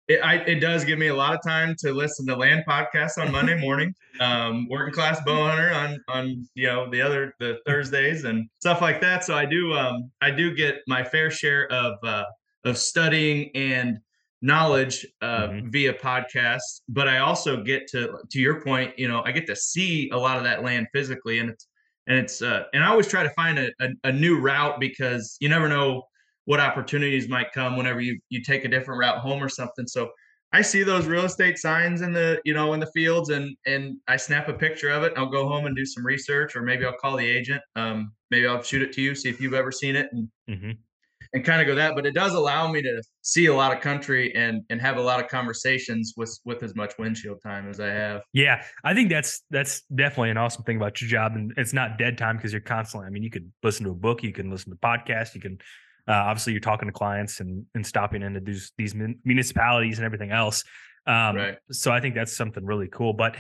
it, 0.08 0.22
I, 0.24 0.36
it 0.36 0.60
does 0.60 0.86
give 0.86 0.98
me 0.98 1.08
a 1.08 1.16
lot 1.16 1.36
of 1.36 1.42
time 1.44 1.76
to 1.80 1.92
listen 1.92 2.26
to 2.28 2.36
land 2.36 2.64
podcasts 2.68 3.18
on 3.18 3.32
Monday 3.32 3.58
morning, 3.60 3.94
um, 4.20 4.68
working 4.70 4.94
class 4.94 5.20
bow 5.26 5.48
hunter 5.48 5.72
on 5.72 6.00
on 6.08 6.48
you 6.56 6.68
know 6.68 6.90
the 6.90 7.02
other 7.02 7.34
the 7.40 7.60
Thursdays 7.66 8.24
and 8.24 8.50
stuff 8.60 8.82
like 8.82 9.02
that. 9.02 9.24
So 9.24 9.36
I 9.36 9.46
do 9.46 9.74
um, 9.74 10.10
I 10.22 10.32
do 10.32 10.56
get 10.56 10.78
my 10.88 11.04
fair 11.04 11.30
share 11.30 11.72
of 11.72 11.96
uh, 12.04 12.24
of 12.64 12.78
studying 12.78 13.52
and 13.54 14.00
knowledge 14.42 15.06
uh, 15.22 15.48
mm-hmm. 15.48 15.70
via 15.70 15.94
podcasts, 15.94 16.82
but 16.88 17.08
I 17.08 17.20
also 17.20 17.62
get 17.64 17.88
to 17.88 18.18
to 18.30 18.40
your 18.40 18.62
point, 18.62 18.98
you 18.98 19.08
know, 19.08 19.24
I 19.26 19.32
get 19.32 19.48
to 19.48 19.56
see 19.56 20.10
a 20.12 20.18
lot 20.18 20.38
of 20.38 20.44
that 20.44 20.64
land 20.64 20.88
physically, 20.94 21.40
and 21.40 21.50
it's 21.50 21.68
and 22.08 22.18
it's 22.18 22.42
uh, 22.42 22.64
and 22.74 22.84
I 22.84 22.88
always 22.88 23.08
try 23.08 23.24
to 23.24 23.30
find 23.32 23.60
a, 23.60 23.72
a, 23.82 23.90
a 24.06 24.12
new 24.12 24.40
route 24.40 24.80
because 24.80 25.36
you 25.42 25.50
never 25.50 25.68
know 25.68 26.04
what 26.48 26.62
opportunities 26.62 27.28
might 27.28 27.52
come 27.52 27.76
whenever 27.76 28.00
you 28.00 28.18
you 28.30 28.42
take 28.42 28.64
a 28.64 28.70
different 28.70 29.00
route 29.00 29.20
home 29.20 29.44
or 29.44 29.50
something. 29.50 29.86
So 29.86 30.10
I 30.54 30.62
see 30.62 30.82
those 30.82 31.06
real 31.06 31.26
estate 31.26 31.58
signs 31.58 32.02
in 32.02 32.14
the 32.14 32.42
you 32.46 32.54
know 32.54 32.72
in 32.74 32.80
the 32.80 32.90
fields 32.96 33.30
and 33.30 33.56
and 33.66 33.98
I 34.08 34.16
snap 34.16 34.48
a 34.48 34.54
picture 34.54 34.90
of 34.90 35.04
it. 35.04 35.12
I'll 35.18 35.30
go 35.30 35.48
home 35.48 35.66
and 35.66 35.76
do 35.76 35.86
some 35.86 36.06
research, 36.06 36.56
or 36.56 36.62
maybe 36.62 36.86
I'll 36.86 36.98
call 36.98 37.18
the 37.18 37.26
agent. 37.26 37.62
Um, 37.76 38.14
maybe 38.32 38.48
I'll 38.48 38.64
shoot 38.64 38.82
it 38.82 38.94
to 38.94 39.02
you, 39.02 39.14
see 39.14 39.30
if 39.30 39.42
you've 39.42 39.54
ever 39.54 39.74
seen 39.74 39.98
it, 39.98 40.08
and 40.14 40.30
mm-hmm. 40.50 40.72
and 41.34 41.44
kind 41.44 41.60
of 41.60 41.68
go 41.68 41.76
that. 41.76 41.96
But 41.96 42.06
it 42.06 42.14
does 42.14 42.34
allow 42.34 42.72
me 42.72 42.82
to 42.82 43.04
see 43.24 43.48
a 43.48 43.54
lot 43.54 43.76
of 43.76 43.82
country 43.82 44.34
and 44.34 44.62
and 44.70 44.80
have 44.80 44.96
a 44.96 45.02
lot 45.02 45.20
of 45.20 45.28
conversations 45.28 46.14
with 46.16 46.34
with 46.46 46.64
as 46.64 46.76
much 46.76 46.94
windshield 46.98 47.42
time 47.44 47.70
as 47.70 47.82
I 47.82 47.90
have. 47.90 48.22
Yeah, 48.32 48.64
I 48.86 48.94
think 48.94 49.10
that's 49.10 49.42
that's 49.50 49.82
definitely 49.94 50.30
an 50.30 50.38
awesome 50.38 50.64
thing 50.64 50.78
about 50.78 51.02
your 51.02 51.10
job, 51.10 51.34
and 51.36 51.52
it's 51.58 51.74
not 51.74 51.98
dead 51.98 52.18
time 52.18 52.38
because 52.38 52.54
you're 52.54 52.62
constantly. 52.62 53.06
I 53.06 53.10
mean, 53.10 53.24
you 53.24 53.32
could 53.32 53.52
listen 53.64 53.84
to 53.84 53.92
a 53.92 53.96
book, 53.96 54.24
you 54.24 54.32
can 54.32 54.50
listen 54.50 54.72
to 54.72 54.78
podcasts, 54.78 55.36
you 55.36 55.42
can 55.42 55.58
uh, 56.08 56.14
obviously, 56.14 56.54
you're 56.54 56.60
talking 56.60 56.88
to 56.88 56.94
clients 56.94 57.40
and 57.40 57.66
and 57.76 57.86
stopping 57.86 58.22
into 58.22 58.40
these 58.40 58.72
these 58.78 58.96
municipalities 58.96 59.98
and 59.98 60.06
everything 60.06 60.32
else. 60.32 60.64
Um, 61.06 61.36
right. 61.36 61.58
So 61.72 61.92
I 61.92 62.00
think 62.00 62.16
that's 62.16 62.36
something 62.36 62.66
really 62.66 62.88
cool. 62.88 63.14
But 63.14 63.36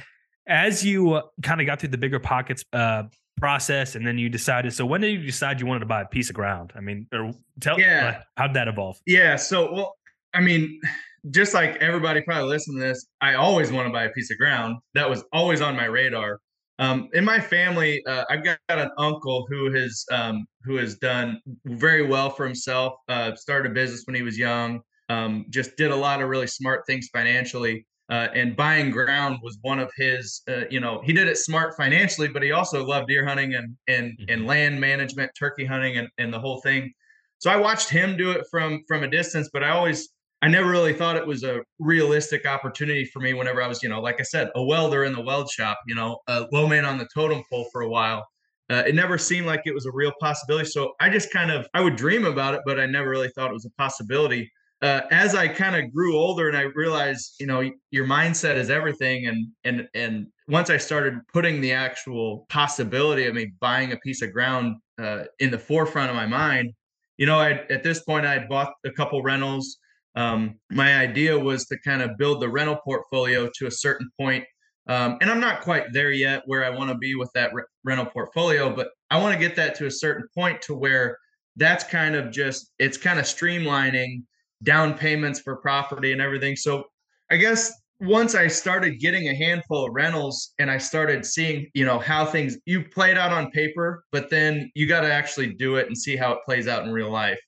as 0.47 0.85
you 0.85 1.13
uh, 1.13 1.21
kind 1.43 1.61
of 1.61 1.67
got 1.67 1.79
through 1.79 1.89
the 1.89 1.97
BiggerPockets 1.97 2.63
uh, 2.73 3.03
process, 3.37 3.95
and 3.95 4.05
then 4.05 4.17
you 4.17 4.29
decided. 4.29 4.73
So 4.73 4.85
when 4.85 5.01
did 5.01 5.11
you 5.11 5.25
decide 5.25 5.59
you 5.59 5.65
wanted 5.65 5.81
to 5.81 5.85
buy 5.85 6.01
a 6.01 6.05
piece 6.05 6.29
of 6.29 6.35
ground? 6.35 6.73
I 6.75 6.81
mean, 6.81 7.07
or 7.13 7.31
tell 7.59 7.79
yeah, 7.79 8.21
how'd 8.35 8.53
that 8.55 8.67
evolve? 8.67 8.97
Yeah. 9.05 9.35
So 9.35 9.71
well, 9.71 9.95
I 10.33 10.41
mean, 10.41 10.79
just 11.31 11.53
like 11.53 11.77
everybody 11.77 12.21
probably 12.21 12.49
listening 12.49 12.79
to 12.79 12.87
this, 12.87 13.07
I 13.21 13.35
always 13.35 13.71
want 13.71 13.87
to 13.87 13.93
buy 13.93 14.03
a 14.03 14.09
piece 14.09 14.31
of 14.31 14.37
ground. 14.37 14.77
That 14.93 15.09
was 15.09 15.23
always 15.31 15.61
on 15.61 15.75
my 15.75 15.85
radar. 15.85 16.39
Um, 16.79 17.09
in 17.13 17.25
my 17.25 17.39
family, 17.39 18.03
uh, 18.05 18.25
I've 18.29 18.43
got 18.43 18.59
an 18.69 18.91
uncle 18.97 19.47
who 19.49 19.71
has 19.73 20.05
um, 20.11 20.45
who 20.63 20.75
has 20.75 20.95
done 20.97 21.41
very 21.65 22.05
well 22.05 22.29
for 22.29 22.45
himself. 22.45 22.93
Uh, 23.09 23.35
started 23.35 23.71
a 23.71 23.73
business 23.73 24.03
when 24.05 24.15
he 24.15 24.21
was 24.21 24.37
young. 24.37 24.81
Um, 25.09 25.45
just 25.49 25.75
did 25.77 25.91
a 25.91 25.95
lot 25.95 26.21
of 26.21 26.29
really 26.29 26.47
smart 26.47 26.83
things 26.85 27.09
financially. 27.11 27.85
Uh, 28.09 28.27
and 28.33 28.55
buying 28.55 28.89
ground 28.89 29.39
was 29.41 29.57
one 29.61 29.79
of 29.79 29.91
his. 29.97 30.41
Uh, 30.47 30.61
you 30.69 30.79
know, 30.79 31.01
he 31.03 31.13
did 31.13 31.27
it 31.27 31.37
smart 31.37 31.75
financially, 31.75 32.27
but 32.27 32.43
he 32.43 32.51
also 32.51 32.85
loved 32.85 33.07
deer 33.07 33.25
hunting 33.25 33.55
and 33.55 33.75
and 33.87 34.11
mm-hmm. 34.11 34.29
and 34.29 34.45
land 34.45 34.79
management, 34.79 35.31
turkey 35.37 35.65
hunting, 35.65 35.97
and 35.97 36.07
and 36.17 36.31
the 36.31 36.39
whole 36.39 36.61
thing. 36.61 36.93
So 37.39 37.51
I 37.51 37.57
watched 37.57 37.89
him 37.89 38.17
do 38.17 38.31
it 38.31 38.45
from 38.51 38.83
from 38.87 39.03
a 39.03 39.07
distance, 39.07 39.49
but 39.51 39.63
I 39.63 39.69
always 39.69 40.09
I 40.41 40.47
never 40.47 40.69
really 40.69 40.93
thought 40.93 41.15
it 41.15 41.25
was 41.25 41.43
a 41.43 41.61
realistic 41.79 42.45
opportunity 42.45 43.05
for 43.05 43.19
me 43.19 43.33
whenever 43.33 43.61
I 43.61 43.67
was, 43.67 43.81
you 43.81 43.89
know, 43.89 43.99
like 44.01 44.19
I 44.19 44.23
said, 44.23 44.49
a 44.55 44.63
welder 44.63 45.03
in 45.03 45.13
the 45.13 45.21
weld 45.21 45.49
shop, 45.49 45.79
you 45.87 45.95
know, 45.95 46.19
a 46.27 46.45
low 46.51 46.67
man 46.67 46.85
on 46.85 46.97
the 46.99 47.07
totem 47.13 47.41
pole 47.49 47.67
for 47.71 47.81
a 47.81 47.89
while. 47.89 48.25
Uh, 48.69 48.83
it 48.85 48.93
never 48.93 49.17
seemed 49.17 49.47
like 49.47 49.61
it 49.65 49.73
was 49.73 49.85
a 49.85 49.91
real 49.91 50.11
possibility. 50.19 50.69
So 50.69 50.93
I 50.99 51.09
just 51.09 51.31
kind 51.31 51.51
of, 51.51 51.67
I 51.73 51.81
would 51.81 51.95
dream 51.95 52.25
about 52.25 52.53
it, 52.53 52.61
but 52.65 52.79
I 52.79 52.85
never 52.85 53.09
really 53.09 53.29
thought 53.29 53.49
it 53.49 53.53
was 53.53 53.65
a 53.65 53.81
possibility. 53.81 54.51
Uh, 54.81 55.01
as 55.09 55.33
I 55.33 55.47
kind 55.47 55.75
of 55.75 55.91
grew 55.91 56.15
older 56.15 56.47
and 56.47 56.57
I 56.57 56.63
realized, 56.75 57.35
you 57.39 57.47
know, 57.47 57.67
your 57.89 58.05
mindset 58.05 58.57
is 58.57 58.69
everything. 58.69 59.25
And, 59.25 59.47
and, 59.63 59.87
and 59.95 60.27
once 60.47 60.69
I 60.69 60.77
started 60.77 61.15
putting 61.33 61.61
the 61.61 61.71
actual 61.71 62.45
possibility 62.49 63.25
of 63.25 63.33
me 63.33 63.53
buying 63.59 63.91
a 63.91 63.97
piece 63.97 64.21
of 64.21 64.33
ground 64.33 64.75
uh, 65.01 65.23
in 65.39 65.49
the 65.49 65.57
forefront 65.57 66.11
of 66.11 66.15
my 66.15 66.27
mind, 66.27 66.73
you 67.17 67.25
know, 67.25 67.39
I, 67.39 67.65
at 67.71 67.81
this 67.81 68.03
point 68.03 68.27
I 68.27 68.33
had 68.33 68.47
bought 68.47 68.73
a 68.85 68.91
couple 68.91 69.23
rentals 69.23 69.77
um, 70.17 70.55
my 70.71 70.97
idea 70.97 71.37
was 71.37 71.67
to 71.67 71.77
kind 71.77 72.01
of 72.01 72.17
build 72.17 72.41
the 72.41 72.49
rental 72.49 72.77
portfolio 72.83 73.47
to 73.55 73.67
a 73.67 73.71
certain 73.71 74.09
point. 74.19 74.43
Um, 74.89 75.19
and 75.21 75.29
I'm 75.29 75.39
not 75.39 75.61
quite 75.61 75.93
there 75.93 76.09
yet 76.09 76.41
where 76.47 76.65
I 76.65 76.71
want 76.71 76.89
to 76.89 76.97
be 76.97 77.13
with 77.13 77.29
that 77.35 77.53
re- 77.53 77.65
rental 77.83 78.07
portfolio, 78.07 78.75
but 78.75 78.87
I 79.11 79.21
want 79.21 79.33
to 79.33 79.39
get 79.39 79.55
that 79.57 79.75
to 79.75 79.85
a 79.85 79.91
certain 79.91 80.27
point 80.33 80.59
to 80.63 80.73
where 80.73 81.19
that's 81.55 81.83
kind 81.83 82.15
of 82.15 82.31
just 82.31 82.71
it's 82.79 82.97
kind 82.97 83.19
of 83.19 83.25
streamlining 83.25 84.23
down 84.63 84.95
payments 84.95 85.39
for 85.39 85.57
property 85.57 86.13
and 86.13 86.21
everything. 86.21 86.55
So 86.55 86.85
I 87.29 87.37
guess 87.37 87.71
once 87.99 88.33
I 88.33 88.47
started 88.47 88.99
getting 88.99 89.29
a 89.29 89.35
handful 89.35 89.85
of 89.85 89.93
rentals 89.93 90.55
and 90.57 90.71
I 90.71 90.79
started 90.79 91.27
seeing, 91.27 91.67
you 91.75 91.85
know, 91.85 91.99
how 91.99 92.25
things 92.25 92.57
you 92.65 92.83
play 92.83 93.11
it 93.11 93.19
out 93.19 93.31
on 93.31 93.51
paper, 93.51 94.03
but 94.11 94.31
then 94.31 94.71
you 94.73 94.87
got 94.87 95.01
to 95.01 95.13
actually 95.13 95.53
do 95.53 95.75
it 95.75 95.85
and 95.85 95.95
see 95.95 96.15
how 96.15 96.31
it 96.31 96.39
plays 96.43 96.67
out 96.67 96.85
in 96.85 96.91
real 96.91 97.11
life. 97.11 97.39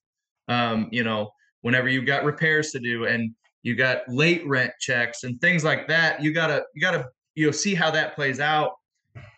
Um, 0.47 0.87
you 0.91 1.03
know, 1.03 1.31
whenever 1.61 1.89
you've 1.89 2.05
got 2.05 2.23
repairs 2.23 2.71
to 2.71 2.79
do 2.79 3.05
and 3.05 3.33
you 3.63 3.75
got 3.75 4.01
late 4.07 4.45
rent 4.47 4.71
checks 4.79 5.23
and 5.23 5.39
things 5.41 5.63
like 5.63 5.87
that 5.87 6.21
you 6.23 6.33
gotta 6.33 6.63
you 6.73 6.81
gotta 6.81 7.07
you 7.35 7.45
know 7.45 7.51
see 7.51 7.73
how 7.73 7.89
that 7.91 8.15
plays 8.15 8.39
out. 8.39 8.73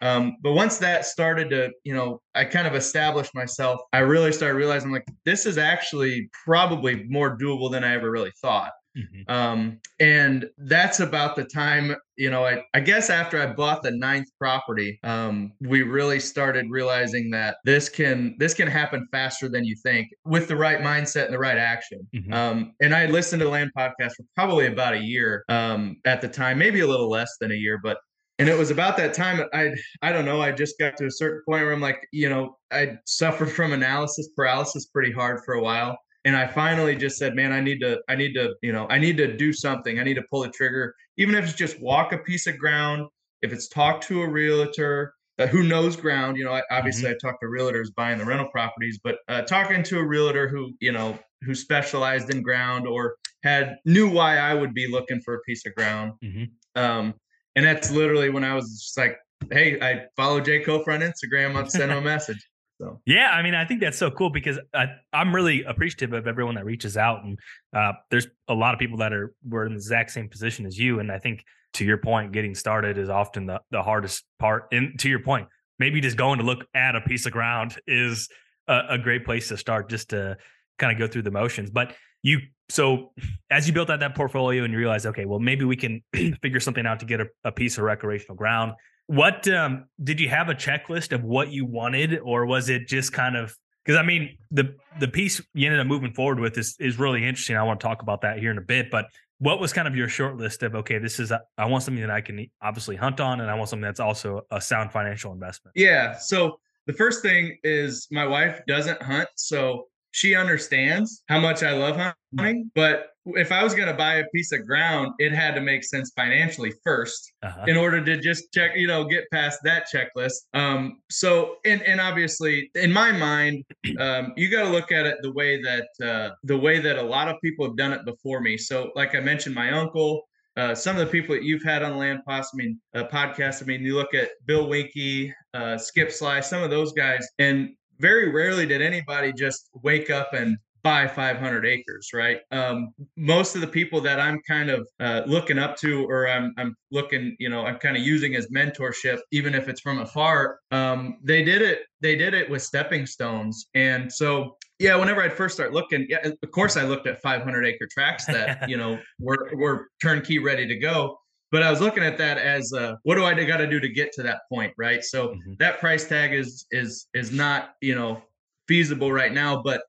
Um, 0.02 0.38
but 0.42 0.54
once 0.54 0.78
that 0.80 1.06
started 1.06 1.50
to 1.52 1.72
you 1.84 1.94
know 1.96 2.22
i 2.36 2.44
kind 2.44 2.68
of 2.68 2.76
established 2.76 3.34
myself 3.34 3.80
i 3.94 4.00
really 4.00 4.32
started 4.32 4.56
realizing 4.56 4.92
like 4.92 5.06
this 5.26 5.46
is 5.46 5.58
actually 5.58 6.30
probably 6.46 7.06
more 7.10 7.38
doable 7.38 7.72
than 7.72 7.84
i 7.84 7.94
ever 7.94 8.12
really 8.12 8.34
thought 8.42 8.72
Mm-hmm. 8.98 9.32
Um, 9.32 9.80
and 10.00 10.50
that's 10.58 11.00
about 11.00 11.36
the 11.36 11.46
time, 11.46 11.96
you 12.18 12.30
know, 12.30 12.46
I, 12.46 12.64
I 12.74 12.82
guess 12.82 13.10
after 13.10 13.42
I 13.42 13.48
bought 13.48 13.84
the 13.84 13.92
ninth 13.92 14.28
property, 14.38 15.00
um, 15.04 15.54
we 15.62 15.84
really 15.84 16.20
started 16.20 16.66
realizing 16.70 17.32
that 17.32 17.58
this 17.64 17.88
can 17.88 18.36
this 18.38 18.54
can 18.54 18.68
happen 18.68 19.08
faster 19.12 19.48
than 19.48 19.64
you 19.64 19.76
think 19.84 20.10
with 20.26 20.48
the 20.48 20.56
right 20.56 20.80
mindset 20.80 21.26
and 21.26 21.34
the 21.34 21.40
right 21.40 21.58
action. 21.58 22.08
Mm-hmm. 22.14 22.34
Um, 22.34 22.74
and 22.82 22.94
I 22.94 23.06
listened 23.06 23.42
to 23.42 23.50
land 23.50 23.72
podcast 23.78 24.12
for 24.18 24.26
probably 24.36 24.68
about 24.68 24.94
a 24.94 25.02
year 25.02 25.44
um, 25.50 25.98
at 26.06 26.22
the 26.22 26.28
time, 26.28 26.58
maybe 26.58 26.82
a 26.82 26.88
little 26.88 27.10
less 27.10 27.32
than 27.40 27.52
a 27.52 27.56
year, 27.56 27.80
but 27.82 27.98
and 28.40 28.50
it 28.50 28.58
was 28.58 28.72
about 28.72 28.98
that 28.98 29.14
time 29.14 29.46
i 29.54 29.70
i 30.02 30.12
don't 30.12 30.26
know 30.26 30.42
i 30.42 30.52
just 30.52 30.80
got 30.80 30.98
to 30.98 31.06
a 31.06 31.12
certain 31.12 31.42
point 31.48 31.64
where 31.64 31.74
i'm 31.74 31.82
like 31.82 32.00
you 32.12 32.28
know 32.28 32.58
i 32.72 32.98
suffered 33.06 33.52
from 33.52 33.72
analysis 33.72 34.30
paralysis 34.36 34.88
pretty 34.88 35.12
hard 35.12 35.42
for 35.46 35.54
a 35.54 35.62
while 35.62 35.98
and 36.26 36.36
i 36.36 36.46
finally 36.46 36.96
just 36.96 37.18
said 37.18 37.36
man 37.36 37.52
i 37.52 37.60
need 37.60 37.80
to 37.80 38.00
i 38.10 38.16
need 38.16 38.34
to 38.34 38.54
you 38.62 38.72
know 38.72 38.88
i 38.90 38.98
need 38.98 39.18
to 39.18 39.36
do 39.36 39.52
something. 39.52 40.00
I 40.00 40.04
need 40.04 40.16
to 40.16 40.24
pull 40.30 40.42
the 40.42 40.50
trigger. 40.50 40.94
Even 41.18 41.36
if 41.36 41.46
it's 41.46 41.54
just 41.54 41.82
walk 41.82 42.14
a 42.14 42.18
piece 42.18 42.48
of 42.48 42.58
ground 42.58 43.08
if 43.42 43.52
it's 43.52 43.68
talk 43.68 44.02
to 44.02 44.22
a 44.22 44.28
realtor 44.28 45.14
uh, 45.40 45.48
who 45.48 45.64
knows 45.64 45.96
ground 45.96 46.38
you 46.38 46.44
know 46.44 46.54
I, 46.54 46.62
obviously 46.72 47.06
mm-hmm. 47.06 47.26
i 47.26 47.30
talk 47.30 47.40
to 47.40 47.48
realtors 47.48 47.88
buying 47.96 48.18
the 48.18 48.26
rental 48.26 48.50
properties 48.52 49.00
but 49.04 49.18
uh, 49.28 49.42
talking 49.42 49.84
to 49.84 50.00
a 50.00 50.06
realtor 50.06 50.48
who 50.48 50.74
you 50.80 50.92
know 50.92 51.18
who 51.42 51.56
specialized 51.56 52.30
in 52.30 52.42
ground 52.42 52.88
or 52.88 53.16
had 53.44 53.78
knew 53.86 54.10
why 54.10 54.38
i 54.38 54.54
would 54.54 54.74
be 54.74 54.88
looking 54.88 55.22
for 55.22 55.36
a 55.36 55.40
piece 55.42 55.66
of 55.66 55.74
ground 55.76 56.14
mm-hmm. 56.24 56.82
um, 56.82 57.14
and 57.56 57.66
that's 57.66 57.92
literally 57.92 58.30
when 58.30 58.44
i 58.44 58.54
was 58.54 58.82
just 58.82 58.98
like 58.98 59.18
hey 59.52 59.80
i 59.82 60.02
follow 60.16 60.40
jake 60.40 60.66
hofer 60.66 60.92
on 60.92 61.02
instagram. 61.02 61.56
I'm 61.56 61.70
sending 61.70 61.98
him 61.98 62.04
a 62.04 62.06
message 62.06 62.46
So 62.82 63.00
yeah, 63.06 63.30
I 63.30 63.44
mean, 63.44 63.54
I 63.54 63.64
think 63.64 63.80
that's 63.80 63.98
so 63.98 64.10
cool 64.10 64.32
because 64.32 64.58
I, 64.74 64.88
am 65.14 65.36
really 65.36 65.64
appreciative 65.64 66.14
of 66.14 66.26
everyone 66.28 66.56
that 66.56 66.66
reaches 66.66 66.98
out, 66.98 67.24
and 67.24 67.38
uh, 67.76 67.94
there's 68.10 68.26
a 68.48 68.56
lot 68.56 68.74
of 68.74 68.80
people 68.80 68.98
that 68.98 69.14
are 69.14 69.36
were 69.48 69.68
in 69.68 69.74
the 69.74 69.78
exact 69.78 70.10
same 70.10 70.28
position 70.28 70.66
as 70.66 70.80
you, 70.80 71.00
and 71.00 71.12
I 71.12 71.20
think 71.20 71.46
to 71.74 71.86
your 71.86 72.00
point, 72.00 72.32
getting 72.32 72.56
started 72.56 72.98
is 72.98 73.08
often 73.08 73.46
the 73.46 73.62
the 73.70 73.84
hardest 73.84 74.24
part. 74.40 74.68
And 74.72 75.00
to 75.00 75.10
your 75.10 75.20
point, 75.20 75.48
maybe 75.78 76.02
just 76.02 76.18
going 76.18 76.40
to 76.40 76.44
look 76.44 76.66
at 76.74 76.96
a 76.96 77.02
piece 77.02 77.28
of 77.28 77.34
ground 77.34 77.80
is 77.88 78.30
a, 78.68 78.82
a 78.90 78.98
great 78.98 79.26
place 79.26 79.50
to 79.50 79.58
start, 79.58 79.88
just 79.88 80.10
to 80.10 80.38
kind 80.80 80.92
of 80.92 80.98
go 80.98 81.06
through 81.06 81.22
the 81.22 81.32
motions. 81.32 81.70
But 81.70 81.96
you 82.24 82.40
so 82.68 83.12
as 83.52 83.68
you 83.68 83.74
built 83.74 83.92
out 83.92 84.00
that 84.00 84.16
portfolio 84.16 84.64
and 84.64 84.74
you 84.74 84.80
realized, 84.80 85.06
okay, 85.06 85.26
well, 85.26 85.40
maybe 85.40 85.66
we 85.66 85.76
can 85.76 86.02
figure 86.42 86.60
something 86.60 86.88
out 86.88 87.02
to 87.02 87.06
get 87.06 87.22
a, 87.22 87.28
a 87.44 87.52
piece 87.52 87.78
of 87.78 87.84
recreational 87.84 88.36
ground 88.36 88.74
what 89.12 89.46
um, 89.50 89.88
did 90.02 90.22
you 90.22 90.30
have 90.30 90.48
a 90.48 90.56
checklist 90.56 91.12
of 91.12 91.22
what 91.22 91.52
you 91.52 91.66
wanted, 91.66 92.20
or 92.20 92.46
was 92.46 92.70
it 92.70 92.88
just 92.88 93.12
kind 93.12 93.36
of 93.36 93.54
because 93.84 94.00
I 94.00 94.04
mean 94.04 94.38
the 94.52 94.74
the 95.02 95.08
piece 95.10 95.42
you 95.54 95.66
ended 95.66 95.82
up 95.82 95.88
moving 95.88 96.14
forward 96.14 96.40
with 96.40 96.58
is 96.58 96.78
is 96.80 96.98
really 96.98 97.28
interesting. 97.28 97.58
I 97.58 97.64
want 97.64 97.82
to 97.82 97.86
talk 97.86 98.02
about 98.02 98.22
that 98.22 98.40
here 98.40 98.52
in 98.52 98.58
a 98.58 98.62
bit, 98.62 98.90
but 98.90 99.08
what 99.40 99.60
was 99.60 99.74
kind 99.74 99.86
of 99.86 99.98
your 99.98 100.08
short 100.08 100.38
list 100.38 100.64
of 100.64 100.76
okay, 100.76 100.98
this 100.98 101.20
is 101.20 101.32
a, 101.32 101.42
I 101.58 101.66
want 101.66 101.84
something 101.84 102.00
that 102.00 102.10
I 102.10 102.22
can 102.22 102.48
obviously 102.62 102.96
hunt 102.96 103.20
on, 103.20 103.42
and 103.42 103.52
I 103.52 103.54
want 103.56 103.68
something 103.68 103.84
that's 103.84 104.00
also 104.00 104.44
a 104.50 104.62
sound 104.62 104.94
financial 104.94 105.34
investment. 105.34 105.74
Yeah. 105.76 106.18
So 106.18 106.62
the 106.86 106.94
first 106.94 107.22
thing 107.22 107.58
is 107.66 108.08
my 108.12 108.26
wife 108.26 108.62
doesn't 108.66 109.02
hunt, 109.02 109.28
so 109.36 109.88
she 110.12 110.36
understands 110.36 111.24
how 111.28 111.40
much 111.40 111.64
I 111.64 111.72
love 111.72 111.98
hunting, 111.98 112.72
but 112.76 113.08
if 113.26 113.52
I 113.52 113.64
was 113.64 113.76
going 113.76 113.88
to 113.88 113.94
buy 113.94 114.16
a 114.16 114.26
piece 114.34 114.52
of 114.52 114.66
ground, 114.66 115.14
it 115.20 115.32
had 115.32 115.54
to 115.56 115.62
make 115.62 115.84
sense 115.84 116.12
financially 116.16 116.74
1st 116.86 117.22
uh-huh. 117.44 117.66
in 117.68 117.78
order 117.78 118.04
to 118.04 118.18
just 118.18 118.52
check, 118.54 118.72
you 118.76 118.88
know, 118.88 119.04
get 119.06 119.30
past 119.32 119.60
that 119.64 119.86
checklist. 119.94 120.34
Um, 120.54 121.02
so, 121.10 121.58
and, 121.66 121.82
and 121.84 122.02
obviously 122.02 122.72
in 122.76 122.92
my 122.92 123.12
mind, 123.12 123.64
um, 124.00 124.34
you 124.38 124.50
got 124.50 124.64
to 124.64 124.70
look 124.70 124.92
at 124.92 125.06
it 125.06 125.18
the 125.22 125.32
way 125.32 125.62
that, 125.62 125.88
uh, 126.04 126.34
the 126.44 126.58
way 126.58 126.80
that 126.80 126.98
a 126.98 127.04
lot 127.04 127.28
of 127.28 127.36
people 127.44 127.66
have 127.66 127.78
done 127.78 127.94
it 127.94 128.06
before 128.06 128.42
me. 128.42 128.58
So 128.58 128.92
like 128.96 129.14
I 129.14 129.20
mentioned, 129.20 129.54
my 129.54 129.72
uncle, 129.72 130.24
uh, 130.58 130.76
some 130.76 130.98
of 130.98 131.06
the 131.06 131.12
people 131.12 131.34
that 131.34 131.44
you've 131.44 131.64
had 131.64 131.82
on 131.82 131.98
Land 131.98 132.22
Poss, 132.28 132.50
I 132.54 132.58
mean, 132.58 132.80
uh, 132.94 133.04
podcast. 133.06 133.64
I 133.64 133.66
mean, 133.66 133.82
you 133.82 133.96
look 133.96 134.14
at 134.14 134.32
Bill 134.46 134.68
Winke, 134.68 135.32
uh, 135.54 135.78
Skip 135.78 136.12
Sly, 136.12 136.42
some 136.42 136.62
of 136.62 136.70
those 136.70 136.92
guys, 136.92 137.26
and 137.40 137.70
very 138.02 138.30
rarely 138.30 138.66
did 138.66 138.82
anybody 138.82 139.32
just 139.32 139.70
wake 139.84 140.10
up 140.10 140.34
and 140.34 140.58
buy 140.84 141.08
500 141.08 141.66
acres, 141.66 142.10
right? 142.14 142.40
Um, 142.52 142.94
most 143.16 143.56
of 143.56 143.62
the 143.62 143.68
people 143.68 144.02
that 144.02 144.20
I'm 144.20 144.40
kind 144.48 144.70
of 144.70 144.88
uh, 145.00 145.22
looking 145.26 145.60
up 145.60 145.78
to, 145.78 146.06
or 146.10 146.28
I'm, 146.28 146.54
I'm 146.58 146.76
looking, 146.92 147.36
you 147.40 147.50
know, 147.50 147.66
I'm 147.66 147.78
kind 147.78 147.96
of 147.96 148.04
using 148.04 148.36
as 148.36 148.48
mentorship, 148.48 149.20
even 149.32 149.54
if 149.54 149.68
it's 149.68 149.82
from 149.82 150.00
afar. 150.00 150.60
Um, 150.72 151.18
they 151.24 151.44
did 151.44 151.62
it. 151.62 151.82
They 152.02 152.16
did 152.16 152.34
it 152.34 152.50
with 152.50 152.64
stepping 152.64 153.06
stones, 153.06 153.68
and 153.76 154.12
so 154.12 154.58
yeah. 154.80 154.96
Whenever 154.96 155.22
I'd 155.22 155.34
first 155.34 155.54
start 155.54 155.72
looking, 155.72 156.08
yeah, 156.10 156.28
of 156.28 156.52
course 156.52 156.78
I 156.78 156.84
looked 156.84 157.06
at 157.06 157.22
500 157.22 157.64
acre 157.64 157.88
tracks 157.92 158.26
that 158.26 158.68
you 158.70 158.76
know 158.76 158.98
were 159.20 159.52
were 159.54 159.90
turnkey 160.02 160.40
ready 160.40 160.68
to 160.68 160.76
go 160.76 161.21
but 161.52 161.64
I 161.64 161.70
was 161.70 161.82
looking 161.82 162.04
at 162.04 162.18
that 162.18 162.38
as 162.38 162.72
uh, 162.74 162.96
what 163.04 163.16
do 163.16 163.26
I 163.26 163.34
got 163.44 163.58
to 163.58 163.68
do 163.68 163.80
to 163.80 163.90
get 163.90 164.14
to 164.14 164.24
that 164.24 164.42
point, 164.50 164.74
right? 164.78 165.04
So 165.04 165.30
mm-hmm. 165.30 165.54
that 165.60 165.80
price 165.80 166.08
tag 166.08 166.34
is 166.34 166.66
is 166.72 167.08
is 167.14 167.32
not 167.32 167.76
you 167.82 167.96
know 167.96 168.22
feasible 168.68 169.12
right 169.12 169.34
now, 169.34 169.62
but 169.62 169.82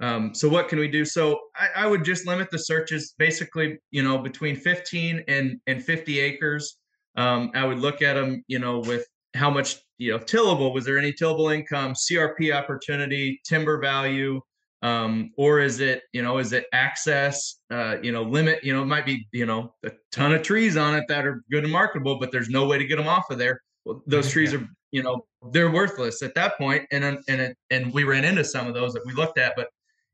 um, 0.00 0.34
so 0.34 0.48
what 0.48 0.68
can 0.68 0.78
we 0.78 0.88
do? 0.88 1.04
So 1.04 1.38
I, 1.54 1.84
I, 1.84 1.86
would 1.86 2.04
just 2.04 2.26
limit 2.26 2.50
the 2.50 2.58
searches 2.58 3.14
basically, 3.18 3.78
you 3.92 4.02
know, 4.02 4.18
between 4.18 4.56
15 4.56 5.22
and 5.28 5.60
and 5.68 5.84
50 5.84 6.18
acres. 6.18 6.78
Um, 7.16 7.52
I 7.54 7.64
would 7.64 7.78
look 7.78 8.02
at 8.02 8.14
them, 8.14 8.42
you 8.48 8.58
know, 8.58 8.80
with 8.80 9.06
how 9.34 9.50
much 9.50 9.76
you 9.98 10.12
know 10.12 10.18
tillable 10.18 10.72
was 10.72 10.84
there 10.84 10.98
any 10.98 11.12
tillable 11.12 11.50
income, 11.50 11.92
CRP 11.92 12.54
opportunity, 12.54 13.40
timber 13.44 13.80
value, 13.80 14.40
um, 14.82 15.30
or 15.36 15.60
is 15.60 15.80
it 15.80 16.02
you 16.12 16.22
know 16.22 16.38
is 16.38 16.52
it 16.52 16.66
access 16.72 17.60
uh, 17.70 17.96
you 18.02 18.12
know 18.12 18.22
limit 18.22 18.62
you 18.62 18.74
know 18.74 18.82
it 18.82 18.86
might 18.86 19.06
be 19.06 19.26
you 19.32 19.46
know 19.46 19.74
a 19.84 19.90
ton 20.10 20.34
of 20.34 20.42
trees 20.42 20.76
on 20.76 20.94
it 20.94 21.04
that 21.08 21.26
are 21.26 21.42
good 21.50 21.64
and 21.64 21.72
marketable 21.72 22.18
but 22.18 22.30
there's 22.32 22.50
no 22.50 22.66
way 22.66 22.78
to 22.78 22.84
get 22.84 22.96
them 22.96 23.08
off 23.08 23.30
of 23.30 23.38
there. 23.38 23.60
Well, 23.84 24.02
those 24.06 24.30
trees 24.30 24.54
are 24.54 24.66
you 24.90 25.02
know 25.02 25.24
they're 25.50 25.70
worthless 25.70 26.22
at 26.22 26.34
that 26.34 26.58
point 26.58 26.84
and 26.90 27.04
and 27.04 27.40
it, 27.40 27.56
and 27.70 27.92
we 27.92 28.04
ran 28.04 28.24
into 28.24 28.44
some 28.44 28.66
of 28.66 28.74
those 28.74 28.92
that 28.92 29.06
we 29.06 29.12
looked 29.12 29.38
at 29.38 29.54
but 29.56 29.68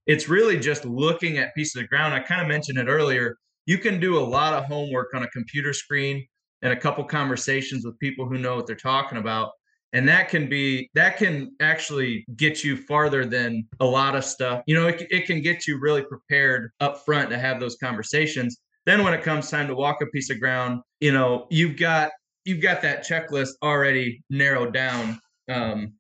it's 0.09 0.27
really 0.27 0.59
just 0.59 0.87
looking 0.87 1.37
at 1.37 1.55
pieces 1.55 1.81
of 1.81 1.89
ground. 1.89 2.15
I 2.15 2.21
kind 2.21 2.41
of 2.41 2.49
mentioned 2.49 2.79
it 2.79 2.89
earlier. 2.89 3.37
You 3.67 3.77
can 3.77 4.01
do 4.01 4.19
a 4.19 4.25
lot 4.25 4.55
of 4.55 4.65
homework 4.65 5.13
on 5.15 5.23
a 5.23 5.29
computer 5.29 5.75
screen 5.75 6.27
and 6.63 6.73
a 6.73 6.77
couple 6.77 7.05
conversations 7.05 7.85
with 7.85 7.99
people 7.99 8.27
who 8.27 8.39
know 8.39 8.57
what 8.57 8.67
they're 8.67 8.75
talking 8.75 9.19
about 9.19 9.51
and 9.93 10.09
that 10.09 10.29
can 10.29 10.49
be 10.49 10.91
that 10.95 11.17
can 11.17 11.53
actually 11.61 12.25
get 12.37 12.63
you 12.63 12.77
farther 12.77 13.25
than 13.25 13.67
a 13.81 13.85
lot 13.85 14.15
of 14.15 14.25
stuff. 14.25 14.63
You 14.67 14.75
know 14.75 14.89
it, 14.89 15.07
it 15.11 15.27
can 15.27 15.41
get 15.41 15.67
you 15.67 15.79
really 15.81 16.03
prepared 16.03 16.71
up 16.81 17.05
front 17.05 17.31
to 17.31 17.39
have 17.39 17.61
those 17.61 17.77
conversations. 17.77 18.59
Then 18.87 19.05
when 19.05 19.15
it 19.15 19.23
comes 19.23 19.51
time 19.51 19.67
to 19.69 19.75
walk 19.75 19.99
a 20.03 20.07
piece 20.07 20.31
of 20.31 20.41
ground 20.41 20.81
you 21.01 21.13
know 21.13 21.47
you've 21.51 21.77
got 21.77 22.11
you've 22.45 22.63
got 22.63 22.83
that 22.83 23.07
checklist 23.07 23.51
already 23.63 24.23
narrowed 24.31 24.73
down. 24.73 25.21
Um, 25.49 25.95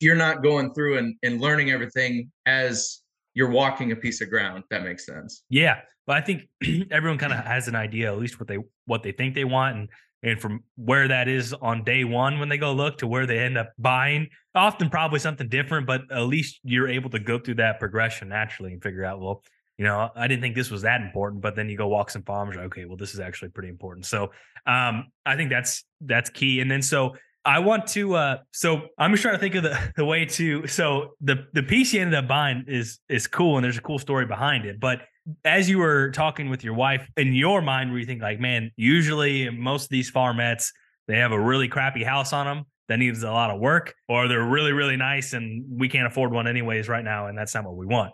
you're 0.00 0.16
not 0.16 0.42
going 0.42 0.74
through 0.74 0.98
and, 0.98 1.14
and 1.22 1.40
learning 1.40 1.70
everything 1.70 2.30
as 2.46 3.02
you're 3.32 3.50
walking 3.50 3.92
a 3.92 3.96
piece 3.96 4.20
of 4.20 4.28
ground 4.28 4.64
that 4.70 4.82
makes 4.82 5.06
sense. 5.06 5.44
Yeah. 5.48 5.80
But 6.06 6.16
i 6.16 6.20
think 6.20 6.42
everyone 6.90 7.18
kind 7.18 7.32
of 7.32 7.44
has 7.44 7.66
an 7.68 7.74
idea 7.74 8.12
at 8.12 8.18
least 8.18 8.38
what 8.38 8.46
they 8.46 8.58
what 8.84 9.02
they 9.02 9.12
think 9.12 9.34
they 9.34 9.44
want 9.44 9.76
and 9.76 9.88
and 10.24 10.40
from 10.40 10.64
where 10.76 11.06
that 11.06 11.28
is 11.28 11.52
on 11.52 11.84
day 11.84 12.02
one 12.02 12.38
when 12.40 12.48
they 12.48 12.58
go 12.58 12.72
look 12.72 12.98
to 12.98 13.06
where 13.06 13.26
they 13.26 13.38
end 13.38 13.56
up 13.56 13.70
buying 13.78 14.26
often 14.54 14.90
probably 14.90 15.18
something 15.18 15.48
different 15.48 15.86
but 15.86 16.02
at 16.10 16.22
least 16.22 16.58
you're 16.64 16.88
able 16.88 17.10
to 17.10 17.18
go 17.18 17.38
through 17.38 17.54
that 17.54 17.78
progression 17.78 18.28
naturally 18.28 18.72
and 18.72 18.82
figure 18.82 19.04
out 19.04 19.20
well 19.20 19.42
you 19.78 19.84
know 19.84 20.10
i 20.16 20.26
didn't 20.26 20.42
think 20.42 20.54
this 20.54 20.70
was 20.70 20.82
that 20.82 21.00
important 21.00 21.40
but 21.42 21.54
then 21.54 21.68
you 21.68 21.76
go 21.76 21.86
walk 21.86 22.10
some 22.10 22.22
farms 22.22 22.56
okay 22.56 22.84
well 22.84 22.96
this 22.96 23.14
is 23.14 23.20
actually 23.20 23.50
pretty 23.50 23.68
important 23.68 24.04
so 24.06 24.30
um 24.66 25.06
i 25.26 25.36
think 25.36 25.50
that's 25.50 25.84
that's 26.00 26.30
key 26.30 26.60
and 26.60 26.70
then 26.70 26.82
so 26.82 27.14
I 27.46 27.58
want 27.58 27.86
to 27.88 28.14
uh 28.14 28.38
so 28.52 28.88
I'm 28.98 29.10
just 29.10 29.22
trying 29.22 29.34
to 29.34 29.38
think 29.38 29.54
of 29.54 29.64
the, 29.64 29.92
the 29.96 30.04
way 30.06 30.24
to 30.24 30.66
so 30.66 31.10
the 31.20 31.46
the 31.52 31.62
piece 31.62 31.92
you 31.92 32.00
ended 32.00 32.14
up 32.14 32.26
buying 32.26 32.64
is 32.66 32.98
is 33.08 33.26
cool 33.26 33.58
and 33.58 33.64
there's 33.64 33.76
a 33.76 33.82
cool 33.82 33.98
story 33.98 34.24
behind 34.24 34.64
it. 34.64 34.80
But 34.80 35.02
as 35.44 35.68
you 35.68 35.78
were 35.78 36.10
talking 36.10 36.50
with 36.50 36.64
your 36.64 36.74
wife, 36.74 37.08
in 37.16 37.34
your 37.34 37.62
mind, 37.62 37.90
where 37.90 37.98
you 37.98 38.06
think 38.06 38.22
like, 38.22 38.40
man, 38.40 38.70
usually 38.76 39.50
most 39.50 39.84
of 39.84 39.90
these 39.90 40.10
farmettes, 40.10 40.70
they 41.08 41.18
have 41.18 41.32
a 41.32 41.40
really 41.40 41.68
crappy 41.68 42.04
house 42.04 42.32
on 42.32 42.46
them 42.46 42.64
that 42.88 42.98
needs 42.98 43.22
a 43.22 43.30
lot 43.30 43.50
of 43.50 43.60
work, 43.60 43.94
or 44.08 44.28
they're 44.28 44.44
really, 44.44 44.72
really 44.72 44.96
nice 44.96 45.32
and 45.32 45.64
we 45.68 45.88
can't 45.88 46.06
afford 46.06 46.32
one 46.32 46.46
anyways 46.46 46.88
right 46.88 47.04
now, 47.04 47.26
and 47.26 47.36
that's 47.36 47.54
not 47.54 47.64
what 47.64 47.76
we 47.76 47.86
want. 47.86 48.12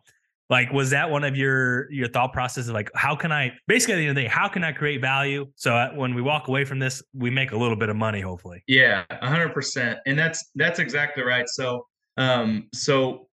Like, 0.49 0.73
was 0.73 0.91
that 0.91 1.09
one 1.09 1.23
of 1.23 1.37
your 1.37 1.91
your 1.93 2.09
thought 2.09 2.33
processes? 2.33 2.73
Like, 2.73 2.91
how 2.97 3.15
can 3.15 3.31
I 3.31 3.53
basically 3.69 3.95
at 3.95 3.97
the 3.99 4.03
end 4.03 4.11
of 4.11 4.17
the 4.17 4.23
day, 4.23 4.29
how 4.29 4.49
can 4.49 4.65
I 4.65 4.73
create 4.73 5.01
value 5.01 5.47
so 5.55 5.93
when 5.95 6.13
we 6.13 6.23
walk 6.23 6.49
away 6.49 6.65
from 6.65 6.81
this, 6.81 7.03
we 7.15 7.31
make 7.31 7.53
a 7.53 7.57
little 7.57 7.77
bit 7.77 7.89
of 7.89 7.95
money, 7.95 8.21
hopefully? 8.21 8.63
Yeah, 8.67 9.05
hundred 9.23 9.55
percent, 9.55 10.01
and 10.07 10.19
that's 10.19 10.51
that's 10.57 10.81
exactly 10.81 11.23
right. 11.23 11.49
So, 11.49 11.87
um, 12.17 12.69
so 12.75 13.29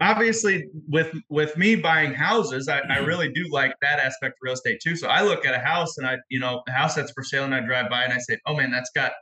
obviously 0.00 0.66
with 0.88 1.12
with 1.28 1.56
me 1.56 1.76
buying 1.76 2.12
houses 2.12 2.68
I, 2.68 2.78
I, 2.78 2.82
mm-hmm. 2.82 3.06
really 3.06 3.32
do 3.32 3.46
like 3.50 3.74
that 3.80 4.00
aspect 4.00 4.32
of 4.32 4.38
real 4.42 4.54
estate 4.54 4.80
too. 4.82 4.96
So 4.96 5.08
i 5.08 5.22
look 5.22 5.46
at 5.46 5.54
a 5.54 5.58
house 5.58 5.98
and 5.98 6.06
i 6.06 6.16
you 6.28 6.40
know 6.40 6.62
a 6.68 6.72
house 6.72 6.94
that's 6.94 7.12
for 7.12 7.22
sale 7.22 7.44
and 7.44 7.54
i 7.54 7.60
drive 7.60 7.88
by 7.88 8.04
and 8.04 8.12
i 8.12 8.18
say 8.18 8.38
oh 8.46 8.56
man 8.56 8.70
that's 8.70 8.90
got 8.94 9.12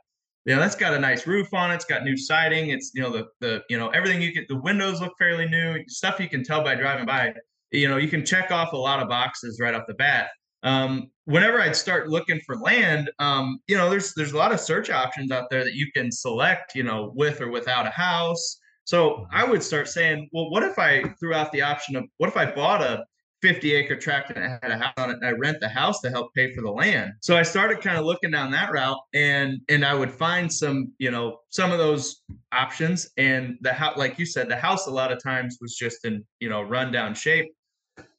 you 0.45 0.53
know 0.53 0.59
that's 0.59 0.75
got 0.75 0.93
a 0.93 0.99
nice 0.99 1.25
roof 1.25 1.53
on 1.53 1.71
it. 1.71 1.75
It's 1.75 1.85
got 1.85 2.03
new 2.03 2.17
siding. 2.17 2.69
It's 2.69 2.91
you 2.93 3.01
know 3.01 3.11
the 3.11 3.27
the 3.39 3.63
you 3.69 3.77
know 3.77 3.89
everything 3.89 4.21
you 4.21 4.33
get 4.33 4.47
the 4.47 4.59
windows 4.59 4.99
look 4.99 5.13
fairly 5.17 5.47
new. 5.47 5.81
Stuff 5.87 6.19
you 6.19 6.27
can 6.27 6.43
tell 6.43 6.63
by 6.63 6.75
driving 6.75 7.05
by 7.05 7.33
you 7.71 7.87
know 7.87 7.97
you 7.97 8.09
can 8.09 8.25
check 8.25 8.51
off 8.51 8.73
a 8.73 8.77
lot 8.77 9.01
of 9.01 9.07
boxes 9.07 9.59
right 9.61 9.73
off 9.73 9.83
the 9.87 9.93
bat. 9.93 10.29
Um, 10.63 11.11
whenever 11.25 11.61
I'd 11.61 11.75
start 11.75 12.09
looking 12.09 12.39
for 12.45 12.57
land, 12.57 13.11
um, 13.19 13.59
you 13.67 13.77
know, 13.77 13.89
there's 13.89 14.13
there's 14.15 14.33
a 14.33 14.37
lot 14.37 14.51
of 14.51 14.59
search 14.59 14.89
options 14.89 15.31
out 15.31 15.49
there 15.49 15.63
that 15.63 15.75
you 15.75 15.87
can 15.95 16.11
select, 16.11 16.75
you 16.75 16.83
know, 16.83 17.11
with 17.15 17.39
or 17.39 17.49
without 17.49 17.87
a 17.87 17.91
house. 17.91 18.59
So 18.85 19.27
I 19.31 19.43
would 19.43 19.63
start 19.63 19.87
saying, 19.87 20.29
well, 20.33 20.49
what 20.49 20.63
if 20.63 20.77
I 20.77 21.03
threw 21.19 21.33
out 21.33 21.51
the 21.51 21.61
option 21.61 21.95
of 21.95 22.05
what 22.17 22.27
if 22.27 22.37
I 22.37 22.51
bought 22.51 22.81
a 22.81 23.05
50 23.41 23.73
acre 23.73 23.97
tract 23.97 24.31
and 24.31 24.43
I 24.43 24.57
had 24.61 24.71
a 24.71 24.77
house 24.77 24.93
on 24.97 25.09
it 25.09 25.17
and 25.17 25.25
I 25.25 25.31
rent 25.31 25.59
the 25.59 25.67
house 25.67 25.99
to 26.01 26.09
help 26.09 26.33
pay 26.33 26.53
for 26.53 26.61
the 26.61 26.71
land. 26.71 27.11
So 27.19 27.35
I 27.35 27.43
started 27.43 27.81
kind 27.81 27.97
of 27.97 28.05
looking 28.05 28.31
down 28.31 28.51
that 28.51 28.71
route 28.71 28.99
and 29.13 29.59
and 29.67 29.83
I 29.83 29.93
would 29.93 30.11
find 30.11 30.51
some, 30.51 30.93
you 30.97 31.11
know, 31.11 31.39
some 31.49 31.71
of 31.71 31.77
those 31.77 32.21
options 32.53 33.09
and 33.17 33.57
the 33.59 33.73
house 33.73 33.97
like 33.97 34.17
you 34.17 34.25
said 34.25 34.47
the 34.47 34.55
house 34.55 34.87
a 34.87 34.91
lot 34.91 35.11
of 35.11 35.21
times 35.21 35.57
was 35.59 35.75
just 35.75 36.05
in, 36.05 36.23
you 36.39 36.49
know, 36.49 36.61
rundown 36.61 37.13
shape. 37.13 37.53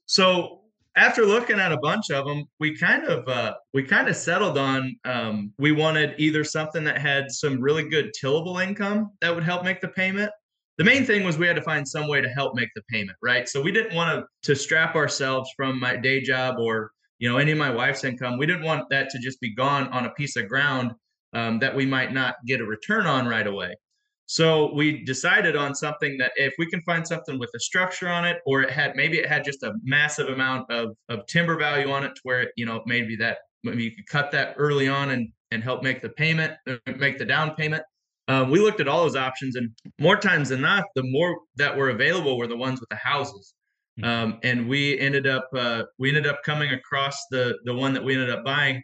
So 0.05 0.61
after 0.96 1.24
looking 1.24 1.59
at 1.59 1.72
a 1.72 1.79
bunch 1.79 2.11
of 2.11 2.27
them, 2.27 2.44
we 2.61 2.77
kind 2.77 3.05
of 3.05 3.27
uh, 3.27 3.55
we 3.72 3.83
kind 3.83 4.09
of 4.09 4.16
settled 4.16 4.59
on 4.59 4.94
um, 5.05 5.53
we 5.59 5.72
wanted 5.72 6.14
either 6.18 6.44
something 6.44 6.85
that 6.85 6.98
had 6.98 7.31
some 7.31 7.61
really 7.61 7.88
good 7.88 8.12
tillable 8.12 8.59
income 8.59 9.11
that 9.20 9.35
would 9.35 9.44
help 9.44 9.64
make 9.64 9.81
the 9.81 9.88
payment, 9.88 10.31
the 10.78 10.84
main 10.84 11.04
thing 11.04 11.24
was 11.24 11.38
we 11.38 11.46
had 11.46 11.56
to 11.56 11.62
find 11.62 11.87
some 11.87 12.08
way 12.08 12.20
to 12.20 12.28
help 12.28 12.54
make 12.54 12.70
the 12.74 12.82
payment, 12.88 13.16
right? 13.22 13.48
So 13.48 13.62
we 13.62 13.72
didn't 13.72 13.94
want 13.94 14.18
to 14.18 14.52
to 14.52 14.58
strap 14.58 14.96
ourselves 14.96 15.50
from 15.56 15.78
my 15.78 15.96
day 15.96 16.20
job 16.20 16.56
or 16.58 16.90
you 17.18 17.28
know 17.28 17.38
any 17.38 17.52
of 17.52 17.58
my 17.58 17.70
wife's 17.70 18.04
income. 18.04 18.38
We 18.38 18.46
didn't 18.46 18.64
want 18.64 18.88
that 18.90 19.10
to 19.10 19.18
just 19.18 19.40
be 19.40 19.54
gone 19.54 19.88
on 19.88 20.06
a 20.06 20.10
piece 20.10 20.37
of 20.37 20.48
ground 20.48 20.92
um, 21.32 21.58
that 21.60 21.74
we 21.74 21.87
might 21.87 22.12
not 22.12 22.37
get 22.46 22.60
a 22.60 22.64
return 22.64 23.06
on 23.06 23.26
right 23.26 23.46
away. 23.46 23.74
So 24.26 24.72
we 24.74 25.04
decided 25.04 25.54
on 25.54 25.74
something 25.74 26.16
that 26.18 26.32
if 26.37 26.54
we 26.58 26.66
can 26.66 26.80
find 26.82 27.06
something 27.06 27.38
with 27.38 27.50
a 27.54 27.60
structure 27.60 28.08
on 28.08 28.24
it, 28.24 28.38
or 28.46 28.62
it 28.62 28.70
had 28.70 28.96
maybe 28.96 29.18
it 29.18 29.26
had 29.26 29.44
just 29.44 29.62
a 29.62 29.74
massive 29.82 30.28
amount 30.28 30.70
of, 30.70 30.96
of 31.10 31.26
timber 31.26 31.58
value 31.58 31.90
on 31.90 32.04
it 32.04 32.14
to 32.14 32.20
where 32.22 32.42
it, 32.42 32.52
you 32.56 32.64
know, 32.64 32.82
maybe 32.87 33.16
that 33.16 33.38
maybe 33.64 33.84
you 33.84 33.90
could 33.94 34.06
cut 34.06 34.30
that 34.32 34.54
early 34.58 34.88
on 34.88 35.10
and 35.10 35.28
and 35.50 35.62
help 35.62 35.82
make 35.82 36.02
the 36.02 36.08
payment, 36.08 36.54
uh, 36.66 36.76
make 36.96 37.18
the 37.18 37.24
down 37.24 37.54
payment. 37.54 37.82
Um, 38.28 38.50
we 38.50 38.58
looked 38.58 38.80
at 38.80 38.88
all 38.88 39.02
those 39.02 39.16
options, 39.16 39.56
and 39.56 39.70
more 40.00 40.16
times 40.16 40.48
than 40.48 40.62
not, 40.62 40.84
the 40.94 41.02
more 41.02 41.37
that 41.56 41.76
were 41.76 41.90
available 41.90 42.38
were 42.38 42.46
the 42.46 42.56
ones 42.56 42.80
with 42.80 42.88
the 42.88 42.96
houses. 42.96 43.54
Hmm. 43.98 44.04
Um, 44.04 44.38
and 44.42 44.68
we 44.68 44.98
ended 44.98 45.26
up 45.26 45.48
uh, 45.54 45.84
we 45.98 46.08
ended 46.08 46.26
up 46.26 46.42
coming 46.44 46.72
across 46.72 47.18
the 47.30 47.58
the 47.64 47.74
one 47.74 47.92
that 47.94 48.04
we 48.04 48.14
ended 48.14 48.30
up 48.30 48.44
buying. 48.44 48.82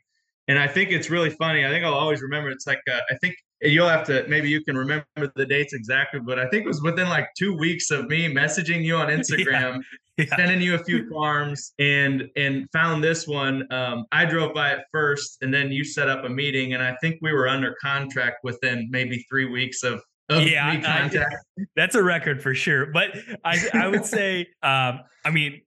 And 0.49 0.59
I 0.59 0.67
think 0.67 0.91
it's 0.91 1.11
really 1.11 1.31
funny. 1.31 1.65
I 1.65 1.69
think 1.69 1.85
I'll 1.85 1.95
always 1.95 2.23
remember. 2.23 2.51
It's 2.51 2.67
like 2.67 2.81
uh, 2.91 2.99
I 3.11 3.17
think 3.17 3.35
you'll 3.63 3.89
have 3.89 4.05
to 4.07 4.27
maybe 4.29 4.49
you 4.49 4.63
can 4.63 4.77
remember 4.77 5.07
the 5.37 5.47
dates 5.47 5.73
exactly, 5.73 6.21
but 6.21 6.39
I 6.39 6.49
think 6.49 6.65
it 6.65 6.69
was 6.69 6.83
within 6.83 7.09
like 7.09 7.29
two 7.39 7.57
weeks 7.57 7.91
of 7.91 8.09
me 8.09 8.33
messaging 8.33 8.85
you 8.85 8.97
on 8.97 9.09
Instagram, 9.19 9.81
yeah. 10.17 10.37
Sending 10.37 10.61
you 10.61 10.75
a 10.75 10.85
few 10.85 11.09
farms, 11.11 11.73
and 11.79 12.29
and 12.37 12.69
found 12.73 13.03
this 13.03 13.27
one. 13.27 13.71
Um, 13.73 14.05
I 14.13 14.25
drove 14.25 14.55
by 14.55 14.73
it 14.73 14.81
first, 14.93 15.39
and 15.43 15.53
then 15.53 15.73
you 15.73 15.85
set 15.85 16.09
up 16.09 16.25
a 16.25 16.29
meeting, 16.29 16.75
and 16.75 16.83
I 16.83 16.97
think 17.01 17.19
we 17.23 17.33
were 17.33 17.49
under 17.49 17.75
contract 17.81 18.39
within 18.43 18.89
maybe 18.91 19.25
three 19.29 19.47
weeks 19.47 19.83
of. 19.83 20.03
of 20.29 20.43
yeah, 20.43 20.67
I, 20.67 21.65
that's 21.77 21.95
a 21.95 22.03
record 22.03 22.43
for 22.43 22.55
sure. 22.55 22.87
But 22.93 23.17
I 23.45 23.59
I 23.73 23.89
would 23.89 24.05
say, 24.05 24.47
um, 24.63 25.01
I 25.25 25.31
mean, 25.31 25.63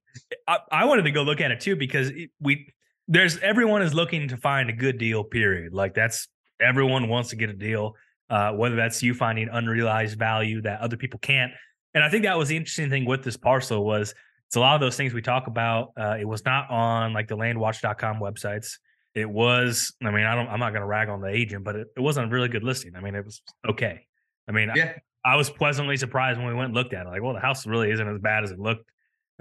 I, 0.48 0.60
I 0.72 0.86
wanted 0.86 1.04
to 1.04 1.12
go 1.12 1.24
look 1.24 1.42
at 1.42 1.52
it 1.52 1.60
too 1.60 1.76
because 1.76 2.12
we 2.40 2.72
there's 3.08 3.38
everyone 3.40 3.82
is 3.82 3.94
looking 3.94 4.28
to 4.30 4.38
find 4.38 4.70
a 4.70 4.74
good 4.74 4.98
deal. 4.98 5.24
Period. 5.24 5.74
Like 5.74 5.94
that's 5.94 6.28
everyone 6.60 7.08
wants 7.08 7.30
to 7.30 7.36
get 7.36 7.50
a 7.50 7.54
deal, 7.54 7.96
uh, 8.30 8.52
whether 8.52 8.76
that's 8.76 9.02
you 9.04 9.14
finding 9.14 9.50
unrealized 9.50 10.18
value 10.18 10.62
that 10.62 10.80
other 10.82 10.98
people 10.98 11.20
can't. 11.20 11.52
And 11.94 12.04
I 12.04 12.10
think 12.10 12.24
that 12.24 12.38
was 12.38 12.50
the 12.50 12.58
interesting 12.58 12.90
thing 12.90 13.06
with 13.06 13.24
this 13.24 13.38
parcel 13.38 13.86
was 13.86 14.16
it's 14.54 14.58
a 14.58 14.60
lot 14.60 14.76
of 14.76 14.82
those 14.82 14.96
things 14.96 15.16
we 15.16 15.22
talk 15.24 15.48
about. 15.48 15.94
Uh, 16.00 16.16
it 16.20 16.28
was 16.28 16.46
not 16.46 16.70
on 16.70 17.12
like 17.12 17.28
the 17.28 17.36
landwatch.com 17.36 18.20
websites. 18.20 18.78
It 19.16 19.28
was, 19.28 19.92
I 20.04 20.12
mean, 20.12 20.26
I 20.26 20.36
don't, 20.36 20.48
I'm 20.48 20.60
not 20.60 20.74
going 20.74 20.82
to 20.82 20.86
rag 20.86 21.10
on 21.10 21.22
the 21.22 21.28
agent, 21.28 21.64
but 21.64 21.76
it, 21.76 21.88
it 21.98 22.00
wasn't 22.00 22.28
a 22.28 22.30
really 22.30 22.50
good 22.50 22.64
listing. 22.64 22.96
I 22.96 23.00
mean, 23.00 23.16
it 23.16 23.26
was 23.26 23.42
okay. 23.68 24.06
I 24.48 24.52
mean, 24.52 24.70
yeah. 24.76 24.94
I, 25.26 25.34
I, 25.34 25.36
was 25.38 25.50
pleasantly 25.50 25.98
surprised 25.98 26.38
when 26.38 26.48
we 26.48 26.54
went 26.54 26.66
and 26.66 26.76
looked 26.76 26.94
at 26.94 27.08
it. 27.08 27.10
Like, 27.10 27.24
well, 27.24 27.34
the 27.34 27.40
house 27.40 27.66
really 27.66 27.90
isn't 27.90 28.08
as 28.08 28.20
bad 28.20 28.44
as 28.44 28.52
it 28.52 28.60
looked, 28.60 28.86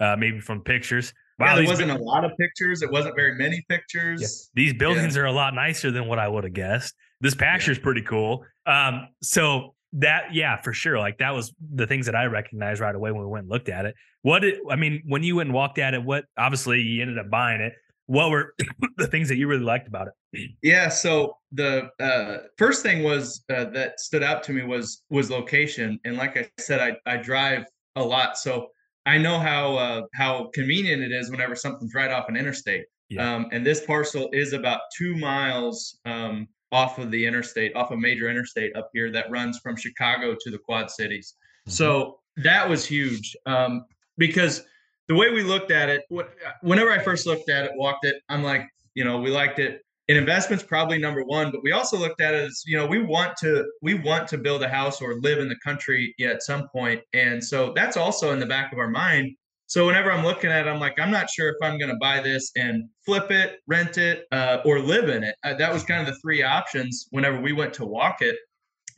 uh, 0.01 0.17
maybe 0.19 0.41
from 0.41 0.63
pictures. 0.63 1.13
Wow, 1.39 1.49
yeah, 1.49 1.57
there 1.57 1.67
wasn't 1.67 1.91
a 1.91 1.99
lot 1.99 2.25
of 2.25 2.31
pictures. 2.41 2.81
It 2.81 2.91
wasn't 2.91 3.15
very 3.15 3.35
many 3.35 3.63
pictures. 3.69 4.23
Yeah. 4.23 4.63
These 4.65 4.79
buildings 4.79 5.15
yeah. 5.15 5.25
are 5.25 5.27
a 5.27 5.33
lot 5.33 5.55
nicer 5.55 5.91
than 5.91 6.07
what 6.07 6.21
I 6.21 6.29
would 6.29 6.45
have 6.45 6.55
guessed. 6.55 6.95
This 7.21 7.35
pasture 7.35 7.73
is 7.73 7.79
pretty 7.79 8.01
cool. 8.01 8.47
Um, 8.65 9.09
so 9.21 9.75
that 9.95 10.35
yeah, 10.35 10.61
for 10.61 10.73
sure. 10.73 10.99
Like 10.99 11.19
that 11.19 11.31
was 11.35 11.53
the 11.75 11.87
things 11.87 12.07
that 12.07 12.15
I 12.15 12.25
recognized 12.25 12.81
right 12.81 12.95
away 12.95 13.13
when 13.13 13.23
we 13.23 13.29
went 13.29 13.45
and 13.45 13.51
looked 13.51 13.69
at 13.69 13.85
it. 13.85 13.95
What 14.23 14.41
did 14.41 14.59
I 14.71 14.77
mean 14.77 15.03
when 15.07 15.23
you 15.23 15.37
went 15.37 15.49
and 15.49 15.55
walked 15.55 15.79
at 15.79 15.95
it? 15.95 16.03
What 16.03 16.25
obviously 16.39 16.81
you 16.81 17.03
ended 17.03 17.19
up 17.19 17.31
buying 17.31 17.61
it. 17.61 17.75
What 18.07 18.31
were 18.31 18.55
the 18.97 19.07
things 19.07 19.29
that 19.29 19.37
you 19.37 19.47
really 19.47 19.65
liked 19.65 19.89
about 19.89 20.09
it? 20.09 20.51
Yeah, 20.63 20.89
so 20.89 21.37
the 21.53 21.89
uh, 22.01 22.49
first 22.57 22.83
thing 22.83 23.03
was 23.03 23.45
uh, 23.53 23.67
that 23.67 24.01
stood 24.01 24.23
out 24.23 24.43
to 24.45 24.53
me 24.53 24.63
was 24.63 25.03
was 25.11 25.31
location, 25.31 26.01
and 26.05 26.17
like 26.17 26.37
I 26.37 26.49
said, 26.59 26.81
I 26.81 27.13
I 27.13 27.17
drive 27.19 27.65
a 27.97 28.03
lot, 28.03 28.39
so 28.39 28.69
I 29.07 29.19
know 29.19 29.39
how 29.39 29.77
uh, 29.77 30.03
how 30.15 30.51
convenient 30.55 31.03
it 31.03 31.13
is 31.13 31.31
whenever 31.31 31.55
something's 31.55 31.95
right 31.95 32.11
off 32.11 32.29
an 32.29 32.37
interstate. 32.37 32.85
Yeah. 33.09 33.35
Um, 33.35 33.49
and 33.53 33.65
this 33.65 33.85
parcel 33.85 34.31
is 34.33 34.53
about 34.55 34.81
two 34.97 35.15
miles 35.17 35.99
um, 36.07 36.49
off 36.73 36.99
of 36.99 37.11
the 37.11 37.27
interstate, 37.27 37.75
off 37.77 37.91
a 37.91 37.97
major 37.97 38.29
interstate 38.29 38.75
up 38.77 38.91
here 38.93 39.11
that 39.13 39.31
runs 39.31 39.59
from 39.59 39.77
Chicago 39.77 40.35
to 40.41 40.51
the 40.51 40.59
Quad 40.59 40.91
Cities. 40.91 41.35
Mm-hmm. 41.69 41.73
So 41.73 42.19
that 42.39 42.69
was 42.69 42.85
huge 42.85 43.37
um, 43.47 43.85
because 44.19 44.63
the 45.09 45.15
way 45.15 45.31
we 45.31 45.43
looked 45.43 45.71
at 45.71 45.89
it, 45.89 46.03
whenever 46.63 46.91
I 46.91 46.99
first 46.99 47.27
looked 47.27 47.51
at 47.51 47.65
it, 47.65 47.73
walked 47.77 48.07
it, 48.07 48.17
I'm 48.29 48.43
like, 48.43 48.67
you 48.95 49.05
know, 49.05 49.21
we 49.21 49.31
liked 49.31 49.59
it 49.59 49.83
in 50.09 50.17
investments 50.17 50.65
probably 50.65 50.99
number 50.99 51.23
one 51.25 51.51
but 51.51 51.63
we 51.63 51.73
also 51.73 51.97
looked 51.97 52.21
at 52.21 52.35
it 52.35 52.45
as 52.45 52.63
you 52.67 52.77
know 52.77 52.87
we 52.87 53.01
want 53.03 53.37
to 53.37 53.65
we 53.83 53.95
want 53.95 54.27
to 54.27 54.37
build 54.37 54.63
a 54.63 54.69
house 54.69 55.01
or 55.01 55.15
live 55.21 55.39
in 55.39 55.49
the 55.49 55.57
country 55.65 56.15
at 56.21 56.43
some 56.43 56.69
point 56.69 57.01
and 57.13 57.43
so 57.43 57.73
that's 57.75 57.97
also 57.97 58.33
in 58.33 58.41
the 58.41 58.47
back 58.47 58.73
of 58.73 58.79
our 58.79 58.91
mind 58.91 59.35
so 59.73 59.87
whenever 59.87 60.13
i'm 60.13 60.23
looking 60.23 60.51
at 60.51 60.67
it 60.67 60.71
i'm 60.71 60.79
like 60.79 61.01
i'm 61.01 61.11
not 61.11 61.31
sure 61.31 61.49
if 61.49 61.57
i'm 61.63 61.79
going 61.79 61.91
to 61.91 61.97
buy 61.97 62.21
this 62.21 62.51
and 62.57 62.85
flip 63.07 63.31
it 63.31 63.61
rent 63.67 63.97
it 63.97 64.27
uh, 64.31 64.59
or 64.67 64.81
live 64.81 65.09
in 65.09 65.25
it. 65.25 65.35
Uh, 65.45 65.55
that 65.55 65.73
was 65.73 65.83
kind 65.83 66.07
of 66.07 66.07
the 66.07 66.21
three 66.21 66.43
options 66.43 67.07
whenever 67.11 67.41
we 67.41 67.53
went 67.53 67.73
to 67.73 67.87
walk 67.87 68.21
it. 68.21 68.37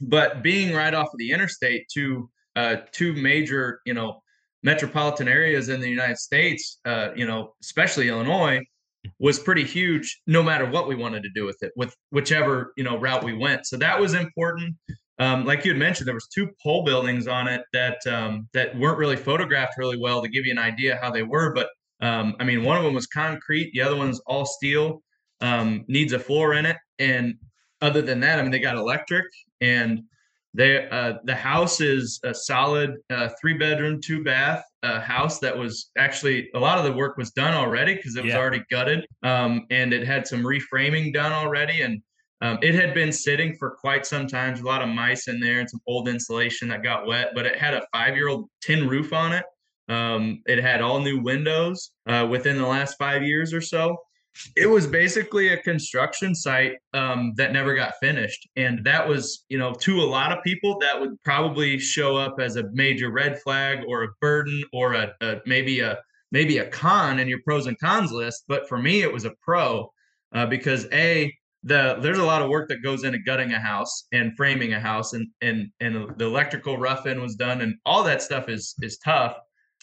But 0.00 0.42
being 0.42 0.74
right 0.74 0.92
off 0.92 1.06
of 1.06 1.18
the 1.18 1.30
interstate 1.30 1.86
to 1.94 2.28
uh, 2.56 2.76
two 2.90 3.12
major 3.12 3.80
you 3.86 3.94
know 3.94 4.20
metropolitan 4.64 5.28
areas 5.28 5.68
in 5.68 5.80
the 5.80 5.88
united 5.88 6.18
states 6.18 6.80
uh, 6.86 7.08
you 7.14 7.26
know 7.26 7.52
especially 7.62 8.08
illinois 8.08 8.60
was 9.18 9.38
pretty 9.38 9.64
huge 9.64 10.22
no 10.26 10.42
matter 10.42 10.64
what 10.64 10.88
we 10.88 10.94
wanted 10.94 11.22
to 11.22 11.28
do 11.34 11.44
with 11.44 11.62
it 11.62 11.70
with 11.76 11.94
whichever 12.10 12.72
you 12.76 12.84
know 12.84 12.98
route 12.98 13.22
we 13.22 13.36
went. 13.36 13.66
So 13.66 13.76
that 13.76 14.00
was 14.00 14.14
important 14.14 14.74
um, 15.18 15.44
like 15.44 15.64
you 15.64 15.70
had 15.70 15.78
mentioned 15.78 16.06
there 16.06 16.14
was 16.14 16.28
two 16.28 16.48
pole 16.62 16.84
buildings 16.84 17.26
on 17.26 17.46
it 17.46 17.62
that 17.72 17.98
um, 18.06 18.48
that 18.52 18.76
weren't 18.78 18.98
really 18.98 19.16
photographed 19.16 19.74
really 19.78 19.98
well 19.98 20.22
to 20.22 20.28
give 20.28 20.44
you 20.44 20.52
an 20.52 20.58
idea 20.58 20.98
how 21.00 21.10
they 21.10 21.22
were 21.22 21.52
but 21.52 21.68
um, 22.00 22.34
i 22.40 22.44
mean 22.44 22.62
one 22.62 22.76
of 22.76 22.84
them 22.84 22.94
was 22.94 23.06
concrete 23.06 23.70
the 23.74 23.80
other 23.80 23.96
one's 23.96 24.20
all 24.26 24.44
steel 24.44 25.02
um, 25.40 25.84
needs 25.88 26.12
a 26.12 26.18
floor 26.18 26.54
in 26.54 26.66
it 26.66 26.76
and 26.98 27.34
other 27.80 28.02
than 28.02 28.20
that 28.20 28.38
i 28.38 28.42
mean 28.42 28.50
they 28.50 28.60
got 28.60 28.76
electric 28.76 29.26
and 29.60 30.02
they 30.54 30.88
uh, 30.88 31.14
the 31.24 31.34
house 31.34 31.80
is 31.80 32.20
a 32.22 32.32
solid 32.32 32.94
uh, 33.10 33.28
three 33.40 33.54
bedroom, 33.54 34.00
two 34.00 34.22
bath 34.22 34.64
uh, 34.84 35.00
house 35.00 35.40
that 35.40 35.56
was 35.56 35.90
actually 35.98 36.48
a 36.54 36.58
lot 36.58 36.78
of 36.78 36.84
the 36.84 36.92
work 36.92 37.16
was 37.16 37.32
done 37.32 37.54
already 37.54 37.96
because 37.96 38.16
it 38.16 38.24
was 38.24 38.32
yeah. 38.32 38.38
already 38.38 38.62
gutted, 38.70 39.04
um, 39.24 39.66
and 39.70 39.92
it 39.92 40.06
had 40.06 40.26
some 40.26 40.44
reframing 40.44 41.12
done 41.12 41.32
already, 41.32 41.82
and 41.82 42.00
um, 42.44 42.58
it 42.60 42.74
had 42.74 42.92
been 42.92 43.10
sitting 43.10 43.56
for 43.56 43.70
quite 43.70 44.04
some 44.04 44.26
time. 44.26 44.54
a 44.54 44.62
lot 44.62 44.82
of 44.82 44.88
mice 44.88 45.28
in 45.28 45.40
there 45.40 45.60
and 45.60 45.70
some 45.70 45.80
old 45.86 46.08
insulation 46.08 46.68
that 46.68 46.82
got 46.82 47.06
wet, 47.06 47.30
but 47.34 47.46
it 47.46 47.56
had 47.56 47.72
a 47.72 47.86
five 47.90 48.16
year 48.16 48.28
old 48.28 48.50
tin 48.60 48.86
roof 48.86 49.14
on 49.14 49.32
it. 49.32 49.44
Um, 49.88 50.42
it 50.46 50.58
had 50.58 50.82
all 50.82 51.00
new 51.00 51.20
windows 51.20 51.92
uh, 52.06 52.26
within 52.30 52.58
the 52.58 52.66
last 52.66 52.96
five 52.98 53.22
years 53.22 53.54
or 53.54 53.62
so 53.62 53.96
it 54.56 54.66
was 54.66 54.86
basically 54.86 55.48
a 55.48 55.58
construction 55.58 56.34
site 56.34 56.72
um, 56.92 57.34
that 57.36 57.52
never 57.52 57.74
got 57.74 57.94
finished 58.00 58.48
and 58.56 58.84
that 58.84 59.06
was 59.06 59.44
you 59.48 59.58
know 59.58 59.72
to 59.74 60.00
a 60.00 60.02
lot 60.02 60.32
of 60.32 60.42
people 60.42 60.78
that 60.80 61.00
would 61.00 61.22
probably 61.22 61.78
show 61.78 62.16
up 62.16 62.36
as 62.40 62.56
a 62.56 62.64
major 62.72 63.10
red 63.10 63.38
flag 63.40 63.80
or 63.86 64.02
a 64.02 64.08
burden 64.20 64.62
or 64.72 64.94
a, 64.94 65.12
a 65.20 65.36
maybe 65.46 65.80
a 65.80 65.98
maybe 66.32 66.58
a 66.58 66.68
con 66.68 67.20
in 67.20 67.28
your 67.28 67.40
pros 67.44 67.66
and 67.66 67.78
cons 67.78 68.10
list 68.10 68.44
but 68.48 68.68
for 68.68 68.78
me 68.78 69.02
it 69.02 69.12
was 69.12 69.24
a 69.24 69.32
pro 69.40 69.88
uh, 70.34 70.46
because 70.46 70.86
a 70.92 71.32
the 71.64 71.96
there's 72.00 72.18
a 72.18 72.24
lot 72.24 72.42
of 72.42 72.48
work 72.48 72.68
that 72.68 72.82
goes 72.82 73.04
into 73.04 73.18
gutting 73.18 73.52
a 73.52 73.58
house 73.58 74.06
and 74.12 74.36
framing 74.36 74.74
a 74.74 74.80
house 74.80 75.14
and 75.14 75.26
and 75.40 75.68
and 75.80 76.16
the 76.18 76.24
electrical 76.24 76.78
rough 76.78 77.06
in 77.06 77.20
was 77.20 77.34
done 77.34 77.60
and 77.62 77.74
all 77.84 78.04
that 78.04 78.22
stuff 78.22 78.48
is 78.48 78.74
is 78.82 78.98
tough 78.98 79.36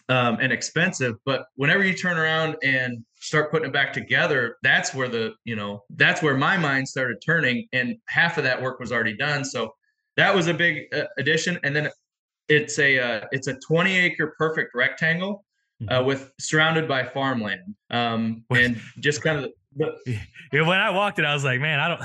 um, 0.10 0.38
and 0.42 0.52
expensive. 0.52 1.16
But 1.26 1.46
whenever 1.56 1.84
you 1.86 1.94
turn 1.94 2.18
around 2.18 2.58
and 2.64 3.04
start 3.16 3.52
putting 3.52 3.70
it 3.70 3.74
back 3.74 3.94
together, 3.94 4.58
that's 4.62 4.94
where 4.94 5.08
the 5.08 5.34
you 5.46 5.56
know 5.56 5.84
that's 5.96 6.22
where 6.22 6.36
my 6.36 6.58
mind 6.58 6.88
started 6.88 7.18
turning, 7.26 7.68
and 7.74 7.96
half 8.08 8.38
of 8.38 8.44
that 8.44 8.62
work 8.62 8.80
was 8.80 8.92
already 8.92 9.16
done. 9.16 9.46
So 9.46 9.74
that 10.18 10.36
was 10.36 10.48
a 10.48 10.54
big 10.54 10.94
uh, 10.94 11.06
addition. 11.18 11.58
And 11.64 11.76
then 11.76 11.90
it's 12.50 12.78
a 12.80 13.00
uh, 13.00 13.26
it's 13.32 13.48
a 13.48 13.56
20 13.66 13.98
acre 13.98 14.36
perfect 14.38 14.72
rectangle 14.76 15.46
uh, 15.88 16.00
mm-hmm. 16.00 16.08
with 16.08 16.32
surrounded 16.40 16.88
by 16.88 17.06
farmland, 17.06 17.76
um, 17.90 18.44
and 18.50 18.80
just 19.00 19.22
kind 19.22 19.40
of. 19.46 19.52
When 20.52 20.80
I 20.80 20.90
walked 20.90 21.20
it, 21.20 21.26
I 21.26 21.34
was 21.34 21.44
like, 21.44 21.60
man, 21.60 21.80
I 21.80 21.88
don't. 21.88 22.02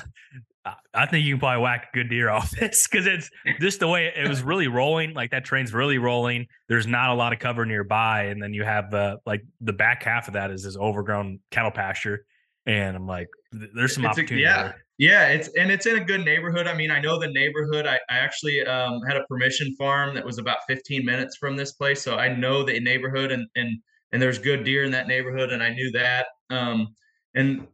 I 0.94 1.06
think 1.06 1.24
you 1.24 1.34
can 1.34 1.40
probably 1.40 1.62
whack 1.62 1.88
a 1.92 1.96
good 1.96 2.10
deer 2.10 2.28
off 2.30 2.50
this 2.50 2.88
because 2.88 3.06
it's 3.06 3.30
just 3.60 3.80
the 3.80 3.88
way 3.88 4.12
it 4.14 4.28
was 4.28 4.42
really 4.44 4.68
rolling. 4.68 5.14
Like 5.14 5.30
that 5.30 5.44
train's 5.44 5.72
really 5.72 5.98
rolling. 5.98 6.46
There's 6.68 6.86
not 6.86 7.10
a 7.10 7.14
lot 7.14 7.32
of 7.32 7.38
cover 7.38 7.64
nearby, 7.64 8.24
and 8.24 8.42
then 8.42 8.52
you 8.52 8.64
have 8.64 8.90
the 8.90 9.18
like 9.26 9.42
the 9.60 9.72
back 9.72 10.02
half 10.02 10.28
of 10.28 10.34
that 10.34 10.50
is 10.50 10.64
this 10.64 10.76
overgrown 10.76 11.40
cattle 11.50 11.70
pasture, 11.70 12.24
and 12.66 12.96
I'm 12.96 13.06
like, 13.06 13.28
there's 13.52 13.94
some 13.94 14.04
it's 14.04 14.12
opportunity. 14.12 14.44
A, 14.44 14.48
yeah, 14.48 14.62
there. 14.62 14.84
yeah, 14.98 15.28
it's 15.28 15.48
and 15.56 15.70
it's 15.70 15.86
in 15.86 15.96
a 15.96 16.04
good 16.04 16.24
neighborhood. 16.24 16.66
I 16.66 16.74
mean, 16.74 16.90
I 16.90 17.00
know 17.00 17.18
the 17.18 17.28
neighborhood. 17.30 17.86
I, 17.86 17.96
I 18.10 18.18
actually 18.18 18.60
um, 18.62 19.00
had 19.06 19.16
a 19.16 19.24
permission 19.24 19.74
farm 19.76 20.14
that 20.14 20.24
was 20.24 20.38
about 20.38 20.58
15 20.66 21.04
minutes 21.04 21.36
from 21.36 21.56
this 21.56 21.72
place, 21.72 22.02
so 22.02 22.16
I 22.16 22.28
know 22.28 22.64
the 22.64 22.80
neighborhood, 22.80 23.30
and 23.30 23.46
and 23.54 23.78
and 24.12 24.20
there's 24.20 24.38
good 24.38 24.64
deer 24.64 24.82
in 24.84 24.90
that 24.92 25.06
neighborhood, 25.06 25.52
and 25.52 25.62
I 25.62 25.70
knew 25.70 25.90
that. 25.92 26.26
Um, 26.50 26.88
and 27.36 27.66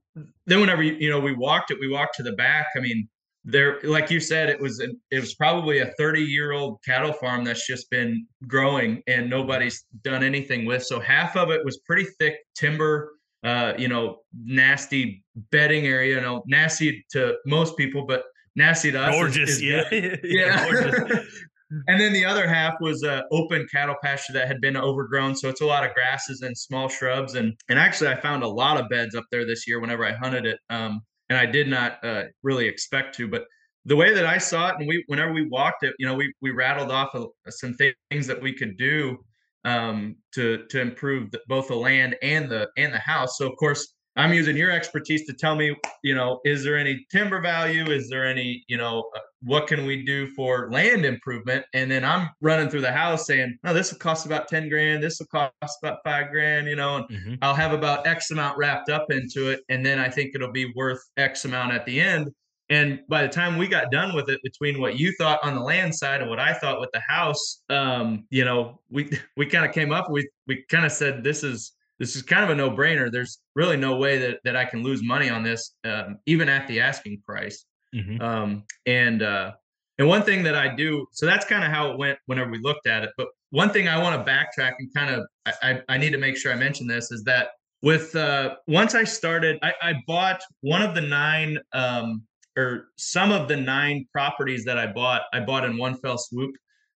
then 0.46 0.60
whenever 0.60 0.82
you 0.82 1.08
know 1.08 1.20
we 1.20 1.34
walked 1.34 1.70
it, 1.70 1.78
we 1.80 1.88
walked 1.88 2.16
to 2.16 2.22
the 2.22 2.32
back. 2.32 2.66
I 2.76 2.80
mean, 2.80 3.08
there, 3.44 3.80
like 3.82 4.10
you 4.10 4.20
said, 4.20 4.50
it 4.50 4.60
was 4.60 4.80
it 4.80 5.20
was 5.20 5.34
probably 5.34 5.78
a 5.78 5.92
30 5.98 6.20
year 6.20 6.52
old 6.52 6.78
cattle 6.84 7.12
farm 7.12 7.44
that's 7.44 7.66
just 7.66 7.88
been 7.90 8.26
growing 8.46 9.02
and 9.06 9.30
nobody's 9.30 9.84
done 10.02 10.22
anything 10.22 10.64
with. 10.64 10.84
So 10.84 11.00
half 11.00 11.36
of 11.36 11.50
it 11.50 11.64
was 11.64 11.78
pretty 11.78 12.06
thick 12.18 12.36
timber, 12.54 13.12
uh, 13.42 13.72
you 13.78 13.88
know, 13.88 14.18
nasty 14.44 15.24
bedding 15.50 15.86
area. 15.86 16.16
You 16.16 16.20
know, 16.20 16.42
nasty 16.46 17.04
to 17.12 17.36
most 17.46 17.76
people, 17.76 18.04
but 18.06 18.24
nasty 18.54 18.92
to 18.92 19.00
us. 19.00 19.14
Gorgeous, 19.14 19.50
is, 19.50 19.62
is 19.62 19.62
yeah, 19.92 20.16
yeah. 20.22 21.22
and 21.88 22.00
then 22.00 22.12
the 22.12 22.24
other 22.24 22.46
half 22.46 22.74
was 22.80 23.02
a 23.02 23.24
open 23.30 23.66
cattle 23.72 23.96
pasture 24.02 24.32
that 24.34 24.48
had 24.48 24.60
been 24.60 24.76
overgrown. 24.76 25.34
So 25.36 25.48
it's 25.48 25.60
a 25.60 25.66
lot 25.66 25.84
of 25.84 25.94
grasses 25.94 26.42
and 26.42 26.56
small 26.56 26.88
shrubs. 26.88 27.34
And 27.34 27.54
and 27.68 27.78
actually, 27.78 28.10
I 28.10 28.20
found 28.20 28.42
a 28.42 28.48
lot 28.48 28.78
of 28.78 28.88
beds 28.88 29.14
up 29.14 29.24
there 29.30 29.46
this 29.46 29.66
year 29.66 29.80
whenever 29.80 30.04
I 30.04 30.12
hunted 30.12 30.46
it. 30.46 30.58
Um, 30.70 31.00
and 31.28 31.38
I 31.38 31.46
did 31.46 31.68
not 31.68 32.04
uh, 32.04 32.24
really 32.42 32.66
expect 32.66 33.16
to, 33.16 33.28
but 33.28 33.44
the 33.84 33.96
way 33.96 34.14
that 34.14 34.26
I 34.26 34.38
saw 34.38 34.68
it, 34.68 34.76
and 34.78 34.86
we 34.86 35.02
whenever 35.08 35.32
we 35.32 35.48
walked 35.48 35.82
it, 35.82 35.94
you 35.98 36.06
know, 36.06 36.14
we 36.14 36.32
we 36.40 36.50
rattled 36.50 36.90
off 36.90 37.14
a, 37.14 37.26
some 37.50 37.74
things 37.74 38.26
that 38.26 38.40
we 38.40 38.52
could 38.54 38.76
do 38.76 39.16
um, 39.64 40.16
to 40.34 40.64
to 40.70 40.80
improve 40.80 41.30
the, 41.30 41.40
both 41.48 41.68
the 41.68 41.74
land 41.74 42.16
and 42.22 42.50
the 42.50 42.68
and 42.76 42.92
the 42.92 42.98
house. 42.98 43.38
So 43.38 43.50
of 43.50 43.56
course, 43.58 43.94
I'm 44.16 44.32
using 44.32 44.56
your 44.56 44.70
expertise 44.70 45.26
to 45.26 45.32
tell 45.32 45.56
me, 45.56 45.74
you 46.04 46.14
know, 46.14 46.40
is 46.44 46.62
there 46.64 46.76
any 46.76 47.04
timber 47.10 47.40
value? 47.40 47.90
Is 47.90 48.08
there 48.08 48.26
any, 48.26 48.62
you 48.68 48.76
know, 48.76 49.04
uh, 49.16 49.20
what 49.44 49.66
can 49.66 49.84
we 49.86 50.04
do 50.04 50.26
for 50.28 50.70
land 50.70 51.04
improvement? 51.04 51.64
And 51.74 51.90
then 51.90 52.04
I'm 52.04 52.30
running 52.40 52.68
through 52.68 52.82
the 52.82 52.92
house 52.92 53.26
saying, 53.26 53.58
oh, 53.64 53.74
this 53.74 53.92
will 53.92 53.98
cost 53.98 54.26
about 54.26 54.48
10 54.48 54.68
grand. 54.68 55.02
This 55.02 55.18
will 55.18 55.26
cost 55.26 55.78
about 55.82 55.98
five 56.04 56.30
grand, 56.30 56.68
you 56.68 56.76
know, 56.76 56.96
and 56.96 57.08
mm-hmm. 57.08 57.34
I'll 57.42 57.54
have 57.54 57.72
about 57.72 58.06
X 58.06 58.30
amount 58.30 58.56
wrapped 58.56 58.88
up 58.88 59.10
into 59.10 59.50
it. 59.50 59.60
And 59.68 59.84
then 59.84 59.98
I 59.98 60.08
think 60.08 60.32
it'll 60.34 60.52
be 60.52 60.72
worth 60.74 61.02
X 61.16 61.44
amount 61.44 61.72
at 61.72 61.84
the 61.86 62.00
end. 62.00 62.30
And 62.68 63.00
by 63.08 63.22
the 63.22 63.28
time 63.28 63.58
we 63.58 63.68
got 63.68 63.90
done 63.90 64.14
with 64.14 64.30
it, 64.30 64.40
between 64.42 64.80
what 64.80 64.98
you 64.98 65.12
thought 65.18 65.40
on 65.42 65.54
the 65.54 65.60
land 65.60 65.94
side 65.94 66.22
and 66.22 66.30
what 66.30 66.38
I 66.38 66.54
thought 66.54 66.80
with 66.80 66.90
the 66.92 67.00
house, 67.00 67.62
um, 67.68 68.24
you 68.30 68.44
know, 68.44 68.80
we 68.90 69.10
we 69.36 69.46
kind 69.46 69.66
of 69.66 69.72
came 69.72 69.92
up. 69.92 70.10
We 70.10 70.28
we 70.46 70.64
kind 70.70 70.86
of 70.86 70.92
said 70.92 71.22
this 71.22 71.42
is 71.44 71.72
this 71.98 72.16
is 72.16 72.22
kind 72.22 72.42
of 72.42 72.50
a 72.50 72.54
no 72.54 72.70
brainer. 72.70 73.12
There's 73.12 73.40
really 73.54 73.76
no 73.76 73.96
way 73.96 74.18
that, 74.18 74.38
that 74.44 74.56
I 74.56 74.64
can 74.64 74.82
lose 74.82 75.02
money 75.02 75.28
on 75.28 75.42
this, 75.42 75.74
um, 75.84 76.18
even 76.26 76.48
at 76.48 76.66
the 76.66 76.80
asking 76.80 77.22
price. 77.26 77.64
Mm-hmm. 77.94 78.20
Um, 78.22 78.64
and, 78.86 79.22
uh, 79.22 79.52
and 79.98 80.08
one 80.08 80.22
thing 80.22 80.42
that 80.44 80.54
I 80.54 80.74
do, 80.74 81.06
so 81.12 81.26
that's 81.26 81.44
kind 81.44 81.64
of 81.64 81.70
how 81.70 81.90
it 81.90 81.98
went 81.98 82.18
whenever 82.26 82.50
we 82.50 82.58
looked 82.58 82.86
at 82.86 83.02
it. 83.04 83.10
But 83.16 83.28
one 83.50 83.70
thing 83.70 83.88
I 83.88 84.02
want 84.02 84.24
to 84.24 84.30
backtrack 84.30 84.72
and 84.78 84.92
kind 84.94 85.14
of, 85.14 85.26
I, 85.62 85.80
I, 85.88 85.98
need 85.98 86.10
to 86.10 86.18
make 86.18 86.36
sure 86.36 86.52
I 86.52 86.56
mention 86.56 86.86
this 86.86 87.10
is 87.12 87.22
that 87.24 87.48
with, 87.82 88.16
uh, 88.16 88.56
once 88.66 88.94
I 88.94 89.04
started, 89.04 89.58
I, 89.62 89.72
I 89.82 89.94
bought 90.06 90.40
one 90.60 90.82
of 90.82 90.94
the 90.94 91.02
nine, 91.02 91.58
um, 91.72 92.22
or 92.56 92.88
some 92.96 93.32
of 93.32 93.48
the 93.48 93.56
nine 93.56 94.06
properties 94.12 94.64
that 94.64 94.78
I 94.78 94.86
bought, 94.86 95.22
I 95.32 95.40
bought 95.40 95.64
in 95.64 95.76
one 95.76 95.96
fell 95.96 96.18
swoop. 96.18 96.54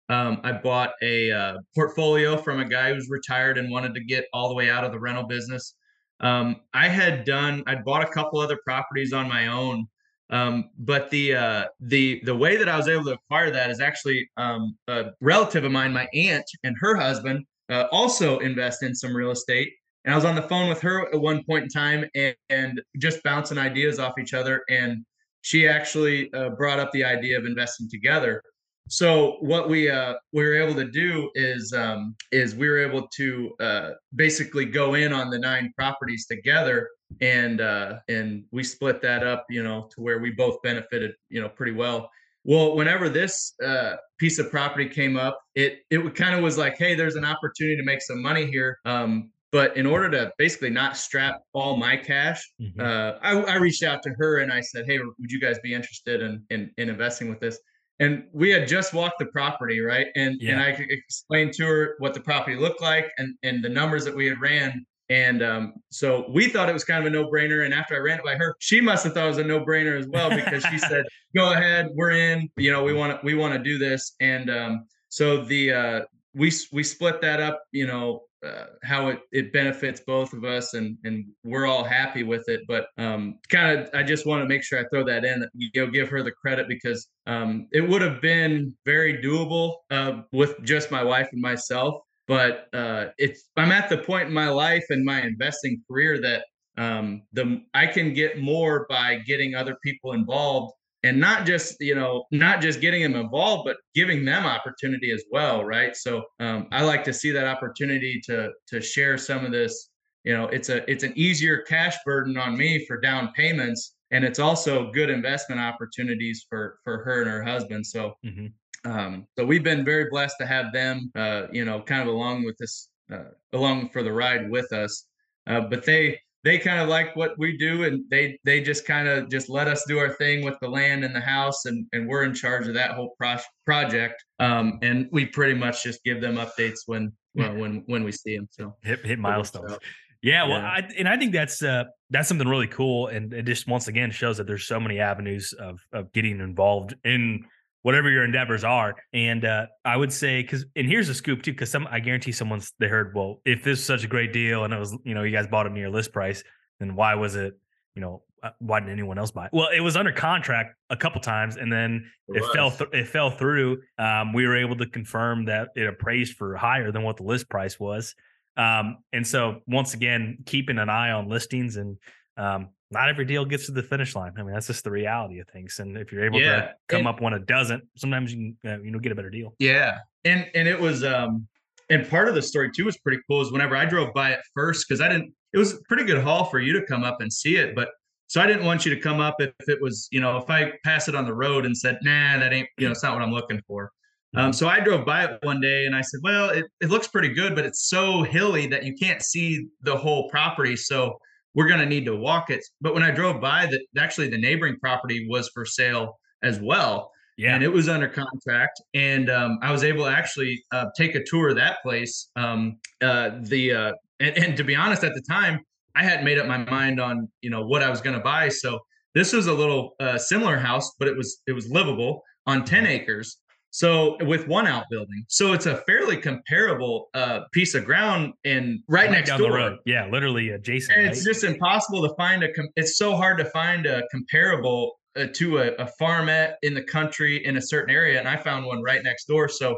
Um, 0.08 0.40
I 0.44 0.52
bought 0.52 0.92
a 1.02 1.32
uh, 1.32 1.58
portfolio 1.74 2.38
from 2.38 2.60
a 2.60 2.66
guy 2.66 2.94
who's 2.94 3.10
retired 3.10 3.58
and 3.58 3.72
wanted 3.72 3.94
to 3.96 4.04
get 4.04 4.26
all 4.34 4.48
the 4.48 4.56
way 4.56 4.70
out 4.70 4.84
of 4.84 4.92
the 4.92 5.00
rental 5.00 5.24
business. 5.24 5.76
Um, 6.20 6.58
I 6.74 6.88
had 6.88 7.26
done, 7.26 7.64
I'd 7.68 7.84
bought 7.84 8.04
a 8.04 8.08
couple 8.08 8.40
other 8.40 8.60
properties 8.64 9.14
on 9.14 9.28
my 9.28 9.48
own, 9.48 9.88
um, 10.30 10.70
but 10.78 11.10
the 11.12 11.36
uh, 11.36 11.66
the 11.80 12.22
the 12.26 12.36
way 12.36 12.58
that 12.58 12.68
I 12.68 12.78
was 12.78 12.88
able 12.88 13.04
to 13.06 13.14
acquire 13.14 13.52
that 13.52 13.70
is 13.70 13.80
actually 13.80 14.28
um, 14.38 14.78
a 14.88 15.12
relative 15.22 15.64
of 15.64 15.72
mine, 15.72 15.94
my 15.94 16.08
aunt 16.14 16.46
and 16.64 16.76
her 16.80 16.96
husband, 16.96 17.46
uh, 17.70 17.86
also 17.92 18.40
invest 18.40 18.84
in 18.84 18.96
some 18.96 19.16
real 19.16 19.32
estate. 19.32 19.72
And 20.04 20.14
I 20.14 20.18
was 20.18 20.26
on 20.26 20.36
the 20.36 20.44
phone 20.44 20.70
with 20.70 20.82
her 20.82 21.08
at 21.14 21.20
one 21.20 21.44
point 21.44 21.64
in 21.64 21.70
time 21.70 22.06
and, 22.14 22.36
and 22.50 22.82
just 22.98 23.24
bouncing 23.24 23.58
ideas 23.58 23.98
off 23.98 24.20
each 24.20 24.36
other. 24.36 24.64
And 24.70 25.04
she 25.42 25.68
actually 25.68 26.32
uh, 26.34 26.50
brought 26.50 26.80
up 26.80 26.92
the 26.92 27.04
idea 27.04 27.38
of 27.38 27.46
investing 27.46 27.90
together. 27.90 28.42
So 28.88 29.38
what 29.40 29.68
we 29.68 29.90
uh, 29.90 30.14
we 30.32 30.44
were 30.44 30.56
able 30.56 30.76
to 30.76 30.90
do 30.90 31.32
is 31.34 31.74
um, 31.74 32.16
is 32.32 32.56
we 32.56 32.70
were 32.70 32.78
able 32.78 33.08
to 33.16 33.52
uh, 33.60 33.90
basically 34.16 34.66
go 34.66 34.94
in 34.94 35.12
on 35.12 35.32
the 35.32 35.40
nine 35.40 35.74
properties 35.76 36.28
together, 36.28 36.90
and 37.22 37.62
uh, 37.62 38.00
and 38.10 38.44
we 38.52 38.64
split 38.64 39.02
that 39.02 39.26
up, 39.26 39.46
you 39.50 39.64
know, 39.64 39.88
to 39.96 40.02
where 40.02 40.20
we 40.20 40.32
both 40.32 40.62
benefited, 40.62 41.14
you 41.30 41.42
know, 41.42 41.50
pretty 41.50 41.72
well. 41.72 42.10
Well, 42.44 42.76
whenever 42.76 43.10
this 43.10 43.54
uh, 43.66 43.96
piece 44.20 44.38
of 44.38 44.52
property 44.52 44.88
came 44.88 45.18
up, 45.18 45.40
it 45.56 45.80
it 45.90 46.16
kind 46.16 46.36
of 46.36 46.44
was 46.44 46.58
like, 46.58 46.78
hey, 46.78 46.96
there's 46.96 47.16
an 47.16 47.26
opportunity 47.26 47.78
to 47.78 47.84
make 47.84 48.02
some 48.02 48.22
money 48.22 48.46
here. 48.46 48.78
Um, 48.86 49.32
but 49.52 49.78
in 49.78 49.86
order 49.86 50.12
to 50.12 50.34
basically 50.38 50.70
not 50.70 50.98
strap 50.98 51.42
all 51.54 51.78
my 51.78 51.96
cash, 51.96 52.42
mm-hmm. 52.62 52.80
uh, 52.80 53.14
I, 53.22 53.54
I, 53.54 53.56
reached 53.56 53.84
out 53.84 54.04
to 54.04 54.10
her 54.18 54.40
and 54.40 54.52
I 54.52 54.60
said, 54.60 54.86
hey, 54.86 55.00
would 55.00 55.32
you 55.32 55.40
guys 55.40 55.58
be 55.60 55.74
interested 55.74 56.22
in, 56.22 56.44
in, 56.50 56.72
in 56.78 56.90
investing 56.90 57.30
with 57.30 57.40
this? 57.40 57.58
and 58.00 58.26
we 58.34 58.50
had 58.50 58.68
just 58.68 58.94
walked 58.94 59.20
the 59.20 59.26
property 59.28 59.80
right 59.80 60.08
and 60.16 60.38
yeah. 60.42 60.54
and 60.54 60.62
i 60.62 60.68
explained 60.90 61.54
to 61.54 61.66
her 61.66 61.96
what 62.00 62.14
the 62.14 62.20
property 62.20 62.58
looked 62.58 62.82
like 62.82 63.10
and 63.18 63.36
and 63.44 63.64
the 63.64 63.70
numbers 63.70 64.04
that 64.06 64.16
we 64.16 64.26
had 64.26 64.40
ran 64.40 64.86
and 65.10 65.44
um, 65.44 65.74
so 65.90 66.26
we 66.30 66.50
thought 66.50 66.70
it 66.70 66.74
was 66.74 66.84
kind 66.84 67.06
of 67.06 67.12
a 67.12 67.16
no-brainer. 67.16 67.66
And 67.66 67.74
after 67.74 67.96
i 67.96 68.00
ran 68.00 68.20
it 68.20 68.26
by 68.26 68.36
her 68.36 68.56
she 68.60 68.82
must 68.82 69.04
have 69.04 69.14
thought 69.14 69.26
it 69.26 69.30
was 69.30 69.38
a 69.38 69.44
no-brainer 69.44 70.00
as 70.00 70.08
well 70.08 70.30
because 70.30 70.64
she 70.66 70.78
said 70.78 71.06
go 71.36 71.54
ahead 71.54 71.90
we're 71.94 72.12
in. 72.12 72.50
You 72.58 72.72
know 72.72 72.84
we 72.84 72.94
want 72.94 73.20
to 73.20 73.26
we 73.26 73.36
want 73.36 73.54
to 73.54 73.60
do 73.60 73.78
this. 73.78 74.16
And 74.20 74.50
um, 74.50 74.86
so 75.10 75.44
the 75.44 75.74
uh, 75.74 76.02
we 76.34 76.52
we 76.72 76.84
split 76.84 77.22
that 77.22 77.40
up 77.40 77.62
you 77.72 77.88
know 77.88 78.22
uh, 78.46 78.66
how 78.84 79.08
it, 79.08 79.22
it 79.32 79.52
benefits 79.54 80.02
both 80.06 80.34
of 80.34 80.44
us 80.44 80.74
and 80.74 80.98
and 81.04 81.26
we're 81.44 81.66
all 81.66 81.84
happy 81.84 82.24
with 82.24 82.48
it. 82.48 82.62
But 82.68 82.88
um, 82.98 83.40
kind 83.50 83.80
of 83.80 83.90
i 83.94 84.04
just 84.04 84.26
want 84.26 84.42
to 84.42 84.48
make 84.48 84.64
sure 84.64 84.80
i 84.80 84.84
throw 84.90 85.04
that 85.06 85.26
in 85.26 85.48
you 85.54 85.70
know 85.76 85.88
give 85.88 86.10
her 86.10 86.24
the 86.24 86.32
credit 86.32 86.68
because 86.68 87.08
um, 87.28 87.68
it 87.72 87.82
would 87.82 88.02
have 88.02 88.22
been 88.22 88.76
very 88.86 89.22
doable 89.22 89.76
uh, 89.92 90.22
with 90.32 90.56
just 90.64 90.92
my 90.92 91.04
wife 91.04 91.30
and 91.32 91.42
myself 91.42 92.02
but 92.28 92.68
uh, 92.74 93.08
it's 93.18 93.50
i'm 93.58 93.72
at 93.72 93.90
the 93.90 93.98
point 93.98 94.28
in 94.28 94.34
my 94.34 94.50
life 94.50 94.86
and 94.90 95.04
my 95.04 95.22
investing 95.22 95.82
career 95.88 96.20
that 96.22 96.46
um, 96.78 97.24
the 97.34 97.62
i 97.74 97.86
can 97.86 98.14
get 98.14 98.40
more 98.40 98.86
by 98.90 99.16
getting 99.26 99.56
other 99.56 99.78
people 99.84 100.14
involved 100.14 100.74
and 101.06 101.20
not 101.20 101.46
just 101.46 101.76
you 101.80 101.94
know 101.94 102.26
not 102.32 102.60
just 102.62 102.82
getting 102.82 103.02
them 103.04 103.16
involved 103.16 103.64
but 103.66 103.78
giving 103.94 104.26
them 104.26 104.46
opportunity 104.46 105.12
as 105.12 105.24
well 105.32 105.64
right? 105.64 105.96
So 105.96 106.24
um, 106.40 106.68
i 106.72 106.84
like 106.84 107.04
to 107.06 107.14
see 107.14 107.32
that 107.32 107.46
opportunity 107.46 108.20
to 108.26 108.50
to 108.68 108.82
share 108.82 109.18
some 109.18 109.46
of 109.46 109.52
this. 109.52 109.90
You 110.24 110.34
know 110.36 110.48
it's 110.48 110.70
a 110.70 110.90
it's 110.90 111.04
an 111.04 111.14
easier 111.16 111.60
cash 111.62 111.96
burden 112.04 112.36
on 112.38 112.58
me 112.58 112.84
for 112.88 113.00
down 113.00 113.32
payments 113.36 113.96
and 114.12 114.24
it's 114.24 114.40
also 114.40 114.92
good 114.92 115.10
investment 115.10 115.62
opportunities 115.62 116.46
for 116.50 116.80
for 116.84 117.04
her 117.04 117.22
and 117.22 117.30
her 117.30 117.44
husband. 117.44 117.86
So 117.86 118.14
mm-hmm. 118.26 118.48
Um, 118.86 119.28
so 119.38 119.46
we've 119.46 119.64
been 119.64 119.84
very 119.84 120.10
blessed 120.10 120.36
to 120.40 120.46
have 120.46 120.72
them 120.72 121.12
uh, 121.16 121.44
you 121.52 121.66
know 121.66 121.82
kind 121.82 122.02
of 122.02 122.08
along 122.08 122.44
with 122.44 122.58
this 122.58 122.90
uh, 123.12 123.32
along 123.54 123.90
for 123.90 124.04
the 124.04 124.12
ride 124.12 124.50
with 124.50 124.72
us. 124.74 125.06
Uh, 125.48 125.62
but 125.62 125.86
they 125.86 126.20
they 126.44 126.60
kind 126.60 126.80
of 126.80 126.88
like 126.88 127.16
what 127.16 127.38
we 127.38 127.58
do 127.58 127.84
and 127.84 128.04
they 128.10 128.40
they 128.44 128.62
just 128.62 128.86
kind 128.86 129.08
of 129.08 129.30
just 129.30 129.50
let 129.50 129.68
us 129.68 129.84
do 129.88 129.98
our 129.98 130.14
thing 130.14 130.46
with 130.46 130.56
the 130.62 130.70
land 130.70 131.04
and 131.04 131.16
the 131.16 131.20
house 131.20 131.66
and 131.66 131.86
and 131.92 132.08
we're 132.08 132.24
in 132.24 132.34
charge 132.34 132.68
of 132.68 132.74
that 132.76 132.92
whole 132.92 133.16
pro- 133.18 133.38
project. 133.66 134.24
Um, 134.40 134.80
and 134.82 135.10
we 135.12 135.26
pretty 135.26 135.56
much 135.56 135.84
just 135.84 136.04
give 136.04 136.22
them 136.22 136.36
updates 136.36 136.82
when 136.86 137.12
well, 137.36 137.56
when 137.56 137.84
when 137.88 138.04
we 138.04 138.12
see 138.12 138.36
them 138.36 138.48
so. 138.52 138.76
Hit, 138.82 139.06
hit 139.06 139.20
milestones. 139.20 139.78
yeah, 140.22 140.44
well, 140.48 140.60
yeah. 140.60 140.68
I, 140.68 140.90
and 140.98 141.08
I 141.08 141.18
think 141.18 141.34
that's 141.34 141.62
uh, 141.62 141.86
that's 142.10 142.28
something 142.28 142.48
really 142.48 142.68
cool, 142.68 143.08
and 143.08 143.34
it 143.34 143.44
just 143.46 143.68
once 143.68 143.88
again 143.88 144.12
shows 144.12 144.38
that 144.38 144.48
there's 144.48 144.68
so 144.68 144.80
many 144.80 145.00
avenues 145.00 145.54
of 145.54 145.80
of 145.92 146.14
getting 146.14 146.40
involved 146.40 146.96
in 147.04 147.46
whatever 147.86 148.10
your 148.10 148.24
endeavors 148.24 148.64
are. 148.64 148.96
And 149.14 149.46
uh, 149.46 149.68
I 149.86 149.96
would 149.96 150.12
say, 150.12 150.42
because 150.42 150.66
and 150.76 150.88
here's 150.88 151.08
a 151.08 151.14
scoop 151.14 151.44
too, 151.44 151.52
because 151.52 151.70
some 151.70 151.88
I 151.92 152.00
guarantee 152.00 152.32
someone's 152.32 152.74
they 152.80 152.88
heard, 152.88 153.14
well, 153.14 153.42
if 153.46 153.64
this 153.64 153.78
is 153.78 153.86
such 153.86 154.04
a 154.04 154.08
great 154.08 154.34
deal 154.34 154.64
and 154.64 154.74
it 154.74 154.80
was, 154.80 154.98
you 155.04 155.14
know, 155.14 155.22
you 155.22 155.32
guys 155.32 155.46
bought 155.46 155.68
it 155.68 155.72
near 155.72 155.88
list 155.88 156.12
price, 156.12 156.44
then 156.80 156.96
why 156.96 157.14
was 157.14 157.36
it, 157.36 157.54
you 157.94 158.02
know, 158.02 158.24
uh, 158.42 158.50
why 158.58 158.80
didn't 158.80 158.94
anyone 158.94 159.20
else 159.20 159.30
buy 159.30 159.46
it? 159.46 159.52
Well, 159.54 159.68
it 159.72 159.82
was 159.82 159.96
under 159.96 160.12
contract 160.12 160.74
a 160.90 160.98
couple 160.98 161.22
times, 161.22 161.58
and 161.58 161.72
then 161.72 162.10
it, 162.28 162.38
it 162.38 162.54
fell 162.54 162.72
th- 162.72 162.90
it 162.92 163.08
fell 163.08 163.30
through. 163.30 163.84
Um, 164.00 164.34
we 164.34 164.48
were 164.48 164.58
able 164.58 164.78
to 164.78 164.88
confirm 164.88 165.46
that 165.46 165.68
it 165.76 165.86
appraised 165.86 166.38
for 166.38 166.56
higher 166.56 166.92
than 166.92 167.04
what 167.04 167.18
the 167.18 167.24
list 167.24 167.48
price 167.50 167.80
was. 167.80 168.16
Um, 168.58 168.98
and 169.14 169.28
so 169.28 169.62
once 169.68 169.94
again, 169.94 170.40
keeping 170.48 170.80
an 170.80 170.90
eye 170.90 171.12
on 171.12 171.30
listings 171.30 171.76
and 171.76 171.98
um, 172.36 172.70
not 172.96 173.10
every 173.10 173.26
deal 173.26 173.46
gets 173.46 173.68
to 173.68 173.72
the 173.72 173.84
finish 173.84 174.16
line. 174.16 174.34
I 174.38 174.44
mean, 174.44 174.54
that's 174.54 174.68
just 174.68 174.84
the 174.84 174.92
reality 174.92 175.40
of 175.40 175.48
things. 175.48 175.80
And 175.80 175.98
if 175.98 176.12
you're 176.12 176.26
able 176.26 176.40
yeah. 176.40 176.56
to 176.56 176.74
come 176.88 177.00
and, 177.00 177.08
up 177.08 177.22
when 177.22 177.34
it 177.34 177.46
doesn't, 177.46 177.84
sometimes 177.96 178.34
you 178.34 178.56
can, 178.64 178.72
uh, 178.72 178.82
you 178.82 178.92
know, 178.92 179.00
get 179.00 179.12
a 179.12 179.16
better 179.16 179.30
deal. 179.30 179.54
Yeah. 179.60 180.00
And, 180.24 180.50
and 180.56 180.68
it 180.68 180.80
was, 180.80 181.04
um, 181.04 181.48
and 181.90 182.10
part 182.10 182.28
of 182.28 182.36
the 182.36 182.42
story 182.42 182.72
too 182.76 182.86
was 182.86 182.98
pretty 182.98 183.22
cool 183.30 183.42
is 183.42 183.52
whenever 183.52 183.76
I 183.76 183.86
drove 183.86 184.14
by 184.14 184.32
it 184.32 184.40
first, 184.56 184.88
cause 184.88 185.02
I 185.02 185.10
didn't, 185.10 185.34
it 185.54 185.58
was 185.58 185.74
a 185.74 185.78
pretty 185.88 186.04
good 186.04 186.24
haul 186.24 186.46
for 186.46 186.60
you 186.60 186.74
to 186.74 186.86
come 186.86 187.04
up 187.04 187.22
and 187.22 187.32
see 187.32 187.58
it, 187.58 187.76
but 187.76 187.90
so 188.28 188.42
I 188.42 188.48
didn't 188.48 188.66
want 188.66 188.86
you 188.86 188.96
to 188.96 189.00
come 189.00 189.20
up 189.20 189.36
if 189.40 189.54
it 189.68 189.80
was, 189.82 190.08
you 190.12 190.20
know, 190.20 190.38
if 190.38 190.50
I 190.50 190.74
pass 190.84 191.08
it 191.08 191.16
on 191.16 191.26
the 191.26 191.34
road 191.34 191.66
and 191.66 191.78
said, 191.78 192.00
nah, 192.02 192.40
that 192.40 192.54
ain't, 192.54 192.68
you 192.78 192.86
know, 192.86 192.92
it's 192.92 193.04
not 193.04 193.14
what 193.14 193.22
I'm 193.22 193.32
looking 193.32 193.62
for. 193.68 193.92
Um, 194.36 194.46
mm-hmm. 194.46 194.52
so 194.54 194.68
I 194.68 194.80
drove 194.80 195.06
by 195.06 195.26
it 195.26 195.40
one 195.44 195.62
day 195.62 195.86
and 195.86 195.96
I 195.96 196.02
said, 196.02 196.20
well, 196.24 196.50
it, 196.50 196.66
it 196.82 196.90
looks 196.90 197.08
pretty 197.08 197.30
good, 197.30 197.56
but 197.56 197.66
it's 197.66 197.88
so 197.88 198.24
hilly 198.24 198.68
that 198.68 198.84
you 198.84 198.96
can't 198.96 199.22
see 199.22 199.68
the 199.82 199.96
whole 199.96 200.28
property. 200.30 200.76
So 200.76 201.18
we're 201.56 201.68
going 201.68 201.80
to 201.80 201.86
need 201.86 202.06
to 202.06 202.16
walk 202.16 202.50
it. 202.50 202.64
But 202.82 202.94
when 202.94 203.04
I 203.04 203.12
drove 203.12 203.42
by, 203.42 203.66
that 203.66 203.82
actually 203.98 204.30
the 204.30 204.38
neighboring 204.38 204.78
property 204.80 205.28
was 205.28 205.50
for 205.50 205.66
sale 205.66 206.20
as 206.44 206.60
well. 206.60 207.12
Yeah. 207.38 207.56
And 207.56 207.64
it 207.64 207.72
was 207.72 207.90
under 207.90 208.08
contract. 208.08 208.82
And 208.94 209.30
um, 209.30 209.60
I 209.62 209.72
was 209.72 209.84
able 209.84 210.06
to 210.06 210.12
actually 210.12 210.64
uh, 210.72 210.86
take 210.96 211.16
a 211.16 211.24
tour 211.26 211.50
of 211.50 211.56
that 211.56 211.78
place. 211.82 212.30
Um, 212.36 212.78
uh, 213.02 213.32
the 213.42 213.74
uh, 213.74 213.92
and, 214.20 214.38
and, 214.38 214.58
to 214.58 214.64
be 214.64 214.76
honest, 214.76 215.04
at 215.04 215.14
the 215.14 215.22
time, 215.22 215.60
I 215.96 216.04
hadn't 216.04 216.24
made 216.24 216.40
up 216.40 216.48
my 216.48 216.58
mind 216.58 217.02
on 217.02 217.30
you 217.42 217.50
know 217.50 217.66
what 217.66 217.84
I 217.84 217.90
was 217.90 218.00
going 218.00 218.16
to 218.16 218.24
buy. 218.24 218.50
So 218.50 218.80
this 219.14 219.34
was 219.34 219.48
a 219.48 219.54
little 219.54 219.96
uh, 220.00 220.18
similar 220.18 220.58
house, 220.58 220.94
but 220.98 221.08
it 221.10 221.18
was 221.18 221.42
it 221.48 221.52
was 221.52 221.70
livable 221.70 222.22
on 222.46 222.64
ten 222.64 222.86
acres. 222.86 223.38
So 223.76 224.16
with 224.22 224.48
one 224.48 224.68
outbuilding, 224.68 225.26
so 225.28 225.52
it's 225.52 225.66
a 225.66 225.84
fairly 225.86 226.16
comparable 226.16 227.10
uh, 227.14 227.42
piece 227.52 227.76
of 227.76 227.84
ground 227.84 228.32
and 228.46 228.80
right, 228.88 229.02
right 229.02 229.12
next 229.12 229.32
down 229.32 229.40
door. 229.40 229.52
the 229.52 229.58
road. 229.58 229.80
Yeah, 229.86 230.08
literally 230.10 230.52
adjacent. 230.52 230.98
And 230.98 231.08
right? 231.08 231.14
it's 231.14 231.26
just 231.26 231.44
impossible 231.44 232.08
to 232.08 232.16
find 232.16 232.42
a. 232.42 232.54
Com- 232.54 232.70
it's 232.78 232.98
so 232.98 233.18
hard 233.18 233.38
to 233.40 233.44
find 233.44 233.86
a 233.86 234.04
comparable 234.12 234.94
uh, 235.18 235.26
to 235.34 235.58
a, 235.58 235.72
a 235.74 235.90
farmette 236.00 236.54
in 236.62 236.74
the 236.74 236.84
country 236.84 237.46
in 237.46 237.58
a 237.58 237.62
certain 237.62 237.94
area, 237.94 238.18
and 238.18 238.30
I 238.30 238.38
found 238.38 238.66
one 238.66 238.82
right 238.82 239.04
next 239.04 239.26
door. 239.26 239.50
So 239.50 239.78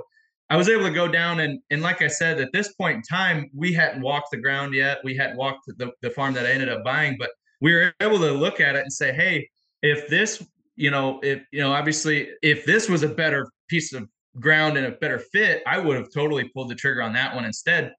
I 0.52 0.58
was 0.58 0.70
able 0.70 0.84
to 0.84 0.94
go 0.94 1.08
down 1.08 1.40
and 1.40 1.60
and 1.72 1.82
like 1.82 2.04
I 2.04 2.08
said, 2.08 2.40
at 2.40 2.50
this 2.54 2.72
point 2.74 2.98
in 2.98 3.02
time, 3.02 3.50
we 3.52 3.74
hadn't 3.74 4.04
walked 4.04 4.30
the 4.30 4.38
ground 4.38 4.76
yet. 4.76 5.00
We 5.04 5.18
hadn't 5.18 5.38
walked 5.38 5.62
the, 5.66 5.90
the 6.04 6.12
farm 6.12 6.36
that 6.36 6.46
I 6.46 6.52
ended 6.52 6.70
up 6.70 6.84
buying, 6.84 7.16
but 7.18 7.32
we 7.62 7.74
were 7.74 7.92
able 8.00 8.20
to 8.20 8.32
look 8.32 8.60
at 8.60 8.76
it 8.76 8.84
and 8.84 8.94
say, 8.94 9.12
hey, 9.12 9.50
if 9.82 10.08
this, 10.08 10.46
you 10.78 10.92
know, 10.92 11.20
if 11.24 11.44
you 11.52 11.60
know, 11.60 11.74
obviously, 11.74 12.30
if 12.42 12.66
this 12.66 12.88
was 12.88 13.04
a 13.04 13.10
better 13.10 13.50
piece 13.68 13.94
of 13.94 14.08
ground 14.40 14.78
and 14.78 14.86
a 14.86 14.92
better 14.92 15.20
fit, 15.20 15.64
I 15.68 15.80
would 15.80 15.98
have 15.98 16.08
totally 16.14 16.50
pulled 16.50 16.70
the 16.70 16.76
trigger 16.76 17.02
on 17.02 17.14
that 17.14 17.36
one 17.36 17.44
instead. 17.44 17.94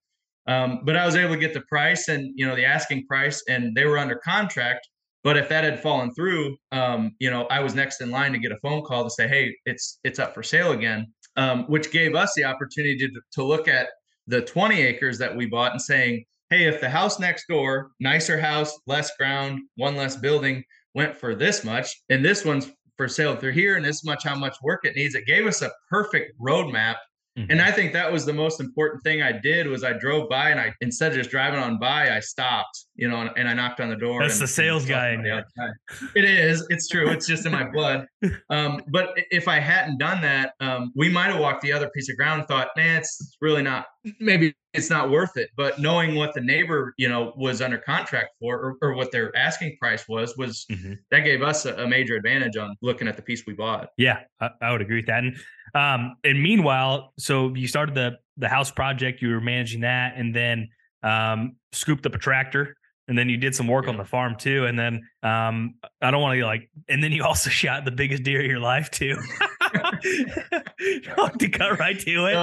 Um, 0.46 0.80
but 0.84 0.96
I 0.96 1.04
was 1.04 1.16
able 1.16 1.34
to 1.34 1.40
get 1.40 1.52
the 1.52 1.60
price 1.62 2.08
and 2.08 2.32
you 2.34 2.46
know 2.46 2.56
the 2.56 2.64
asking 2.64 3.06
price, 3.06 3.42
and 3.48 3.76
they 3.76 3.84
were 3.84 3.98
under 3.98 4.16
contract. 4.16 4.88
But 5.24 5.36
if 5.36 5.48
that 5.48 5.64
had 5.64 5.82
fallen 5.82 6.14
through, 6.14 6.56
um, 6.72 7.12
you 7.18 7.30
know, 7.30 7.46
I 7.50 7.60
was 7.60 7.74
next 7.74 8.00
in 8.00 8.10
line 8.10 8.32
to 8.32 8.38
get 8.38 8.52
a 8.52 8.58
phone 8.62 8.82
call 8.82 9.04
to 9.04 9.10
say, 9.10 9.28
"Hey, 9.28 9.54
it's 9.66 9.98
it's 10.04 10.20
up 10.20 10.32
for 10.32 10.42
sale 10.42 10.70
again," 10.70 11.12
um, 11.36 11.64
which 11.64 11.90
gave 11.90 12.14
us 12.14 12.32
the 12.34 12.44
opportunity 12.44 12.96
to 12.98 13.10
to 13.32 13.42
look 13.42 13.68
at 13.68 13.88
the 14.28 14.42
20 14.42 14.80
acres 14.80 15.18
that 15.18 15.34
we 15.36 15.46
bought 15.46 15.72
and 15.72 15.82
saying, 15.82 16.24
"Hey, 16.50 16.64
if 16.66 16.80
the 16.80 16.88
house 16.88 17.18
next 17.18 17.46
door, 17.48 17.90
nicer 17.98 18.38
house, 18.38 18.78
less 18.86 19.14
ground, 19.16 19.60
one 19.74 19.96
less 19.96 20.16
building, 20.16 20.64
went 20.98 21.16
for 21.16 21.36
this 21.36 21.62
much, 21.62 22.02
and 22.08 22.24
this 22.24 22.44
one's 22.44 22.72
for 22.96 23.06
sale 23.06 23.36
through 23.36 23.52
here 23.52 23.76
and 23.76 23.84
this 23.84 24.02
much 24.02 24.24
how 24.24 24.34
much 24.34 24.56
work 24.64 24.84
it 24.84 24.96
needs. 24.96 25.14
It 25.14 25.26
gave 25.26 25.46
us 25.46 25.62
a 25.62 25.70
perfect 25.88 26.32
roadmap. 26.40 26.96
Mm-hmm. 27.36 27.50
And 27.50 27.62
I 27.62 27.70
think 27.70 27.92
that 27.92 28.10
was 28.10 28.26
the 28.26 28.32
most 28.32 28.60
important 28.60 29.02
thing 29.04 29.22
I 29.22 29.32
did 29.32 29.66
was 29.66 29.84
I 29.84 29.92
drove 29.92 30.28
by 30.28 30.50
and 30.50 30.58
I 30.58 30.72
instead 30.80 31.12
of 31.12 31.18
just 31.18 31.30
driving 31.30 31.60
on 31.60 31.78
by, 31.78 32.16
I 32.16 32.20
stopped, 32.20 32.86
you 32.96 33.08
know, 33.08 33.30
and, 33.36 33.48
I 33.48 33.54
knocked 33.54 33.80
on 33.80 33.90
the 33.90 33.96
door. 33.96 34.20
That's 34.22 34.34
and, 34.34 34.42
the 34.42 34.48
sales 34.48 34.84
guy. 34.84 35.16
It 36.14 36.24
is. 36.24 36.66
It's 36.68 36.88
true. 36.88 37.08
It's 37.10 37.26
just 37.26 37.46
in 37.46 37.52
my 37.52 37.68
blood. 37.68 38.06
Um, 38.50 38.80
but 38.88 39.10
if 39.30 39.46
I 39.46 39.58
hadn't 39.58 39.98
done 39.98 40.20
that, 40.22 40.54
um, 40.60 40.90
we 40.96 41.08
might 41.08 41.30
have 41.30 41.40
walked 41.40 41.60
the 41.60 41.72
other 41.72 41.88
piece 41.90 42.08
of 42.08 42.16
ground 42.16 42.40
and 42.40 42.48
thought, 42.48 42.68
man, 42.76 43.00
it's 43.00 43.36
really 43.40 43.62
not 43.62 43.86
maybe 44.20 44.54
it's 44.74 44.90
not 44.90 45.10
worth 45.10 45.36
it. 45.36 45.50
But 45.56 45.78
knowing 45.78 46.14
what 46.14 46.34
the 46.34 46.40
neighbor, 46.40 46.94
you 46.98 47.08
know, 47.08 47.32
was 47.36 47.60
under 47.62 47.78
contract 47.78 48.30
for, 48.40 48.56
or, 48.56 48.76
or 48.82 48.94
what 48.94 49.12
their 49.12 49.34
asking 49.36 49.76
price 49.80 50.06
was, 50.08 50.36
was 50.36 50.66
mm-hmm. 50.70 50.94
that 51.10 51.20
gave 51.20 51.42
us 51.42 51.64
a, 51.64 51.74
a, 51.74 51.88
major 51.88 52.16
advantage 52.16 52.56
on 52.56 52.76
looking 52.82 53.08
at 53.08 53.16
the 53.16 53.22
piece 53.22 53.44
we 53.46 53.54
bought. 53.54 53.88
Yeah, 53.96 54.20
I, 54.40 54.50
I 54.60 54.72
would 54.72 54.82
agree 54.82 54.96
with 54.96 55.06
that. 55.06 55.24
And 55.24 55.36
um, 55.74 56.16
and 56.24 56.42
meanwhile, 56.42 57.12
so 57.18 57.54
you 57.54 57.68
started 57.68 57.94
the 57.94 58.18
the 58.36 58.48
house 58.48 58.70
project, 58.70 59.20
you 59.20 59.30
were 59.30 59.40
managing 59.40 59.80
that, 59.80 60.14
and 60.16 60.34
then 60.34 60.68
um, 61.02 61.56
scooped 61.72 62.06
up 62.06 62.14
a 62.14 62.18
tractor. 62.18 62.76
And 63.08 63.16
then 63.16 63.30
you 63.30 63.38
did 63.38 63.54
some 63.54 63.66
work 63.66 63.86
yeah. 63.86 63.92
on 63.92 63.96
the 63.96 64.04
farm 64.04 64.36
too. 64.36 64.66
And 64.66 64.78
then 64.78 65.00
um, 65.22 65.76
I 66.02 66.10
don't 66.10 66.20
want 66.20 66.38
to 66.38 66.44
like, 66.44 66.70
and 66.88 67.02
then 67.02 67.10
you 67.10 67.24
also 67.24 67.50
shot 67.50 67.84
the 67.84 67.90
biggest 67.90 68.22
deer 68.22 68.40
of 68.40 68.46
your 68.46 68.60
life 68.60 68.90
too. 68.90 69.16
to 69.72 71.48
cut 71.50 71.78
right 71.78 71.98
to 71.98 72.26
it. 72.26 72.34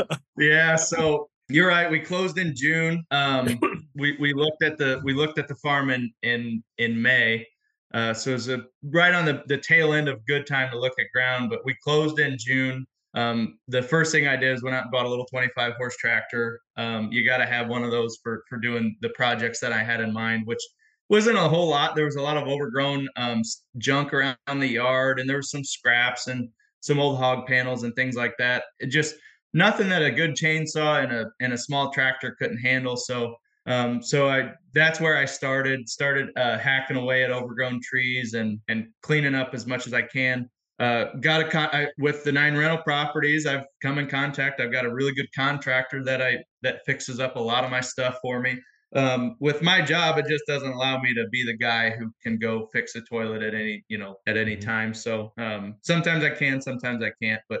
So, 0.00 0.16
yeah. 0.38 0.76
So 0.76 1.28
you're 1.48 1.68
right. 1.68 1.90
We 1.90 2.00
closed 2.00 2.38
in 2.38 2.54
June. 2.56 3.04
Um, 3.10 3.60
we 3.94 4.16
we 4.18 4.32
looked 4.32 4.62
at 4.62 4.78
the 4.78 5.00
we 5.04 5.12
looked 5.12 5.38
at 5.38 5.48
the 5.48 5.56
farm 5.56 5.90
in 5.90 6.12
in 6.22 6.62
in 6.78 7.00
May. 7.00 7.46
Uh, 7.92 8.14
so 8.14 8.34
it's 8.34 8.48
a 8.48 8.62
right 8.84 9.14
on 9.14 9.24
the 9.24 9.42
the 9.46 9.58
tail 9.58 9.92
end 9.92 10.08
of 10.08 10.24
good 10.26 10.46
time 10.46 10.70
to 10.70 10.78
look 10.78 10.94
at 10.98 11.06
ground. 11.12 11.50
But 11.50 11.60
we 11.64 11.74
closed 11.82 12.18
in 12.18 12.36
June. 12.38 12.86
Um, 13.14 13.58
the 13.66 13.82
first 13.82 14.12
thing 14.12 14.28
I 14.28 14.36
did 14.36 14.54
is 14.54 14.62
went 14.62 14.76
out 14.76 14.84
and 14.84 14.92
bought 14.92 15.06
a 15.06 15.08
little 15.08 15.26
25 15.26 15.74
horse 15.74 15.96
tractor. 15.96 16.60
Um, 16.76 17.10
you 17.10 17.26
got 17.26 17.38
to 17.38 17.46
have 17.46 17.68
one 17.68 17.82
of 17.82 17.90
those 17.90 18.18
for 18.22 18.44
for 18.48 18.58
doing 18.58 18.96
the 19.00 19.08
projects 19.10 19.60
that 19.60 19.72
I 19.72 19.82
had 19.82 20.00
in 20.00 20.12
mind, 20.12 20.46
which 20.46 20.62
wasn't 21.08 21.36
a 21.36 21.48
whole 21.48 21.68
lot. 21.68 21.96
There 21.96 22.04
was 22.04 22.16
a 22.16 22.22
lot 22.22 22.36
of 22.36 22.46
overgrown 22.46 23.08
um, 23.16 23.42
junk 23.78 24.14
around 24.14 24.36
the 24.46 24.68
yard, 24.68 25.18
and 25.18 25.28
there 25.28 25.38
was 25.38 25.50
some 25.50 25.64
scraps 25.64 26.28
and 26.28 26.48
some 26.80 27.00
old 27.00 27.18
hog 27.18 27.46
panels 27.46 27.82
and 27.82 27.94
things 27.94 28.14
like 28.14 28.34
that. 28.38 28.64
It 28.78 28.86
just 28.86 29.16
nothing 29.52 29.88
that 29.88 30.02
a 30.02 30.10
good 30.10 30.36
chainsaw 30.36 31.02
and 31.02 31.12
a 31.12 31.26
and 31.40 31.52
a 31.52 31.58
small 31.58 31.90
tractor 31.90 32.36
couldn't 32.38 32.58
handle. 32.58 32.96
So 32.96 33.34
um, 33.66 34.02
so 34.02 34.28
I 34.28 34.52
that's 34.72 35.00
where 35.00 35.16
I 35.16 35.24
started 35.24 35.88
started 35.88 36.28
uh, 36.36 36.58
hacking 36.58 36.96
away 36.96 37.24
at 37.24 37.30
overgrown 37.30 37.80
trees 37.82 38.34
and 38.34 38.58
and 38.68 38.88
cleaning 39.02 39.34
up 39.34 39.54
as 39.54 39.66
much 39.66 39.86
as 39.86 39.94
I 39.94 40.02
can. 40.02 40.48
Uh, 40.78 41.12
got 41.20 41.42
a 41.42 41.48
con- 41.48 41.68
I, 41.72 41.88
with 41.98 42.24
the 42.24 42.32
nine 42.32 42.56
rental 42.56 42.78
properties. 42.78 43.46
I've 43.46 43.66
come 43.82 43.98
in 43.98 44.06
contact. 44.06 44.60
I've 44.60 44.72
got 44.72 44.86
a 44.86 44.94
really 44.94 45.12
good 45.12 45.28
contractor 45.34 46.02
that 46.04 46.22
I 46.22 46.38
that 46.62 46.80
fixes 46.86 47.20
up 47.20 47.36
a 47.36 47.40
lot 47.40 47.64
of 47.64 47.70
my 47.70 47.80
stuff 47.80 48.16
for 48.22 48.40
me. 48.40 48.58
Um, 48.96 49.36
with 49.40 49.62
my 49.62 49.82
job, 49.82 50.18
it 50.18 50.26
just 50.26 50.44
doesn't 50.48 50.72
allow 50.72 50.98
me 50.98 51.14
to 51.14 51.28
be 51.30 51.44
the 51.44 51.56
guy 51.56 51.90
who 51.90 52.10
can 52.22 52.38
go 52.38 52.68
fix 52.72 52.96
a 52.96 53.02
toilet 53.02 53.42
at 53.42 53.54
any 53.54 53.84
you 53.88 53.98
know 53.98 54.16
at 54.26 54.38
any 54.38 54.56
mm-hmm. 54.56 54.68
time. 54.68 54.94
So 54.94 55.32
um, 55.36 55.76
sometimes 55.82 56.24
I 56.24 56.30
can, 56.30 56.62
sometimes 56.62 57.04
I 57.04 57.12
can't. 57.22 57.42
But 57.50 57.60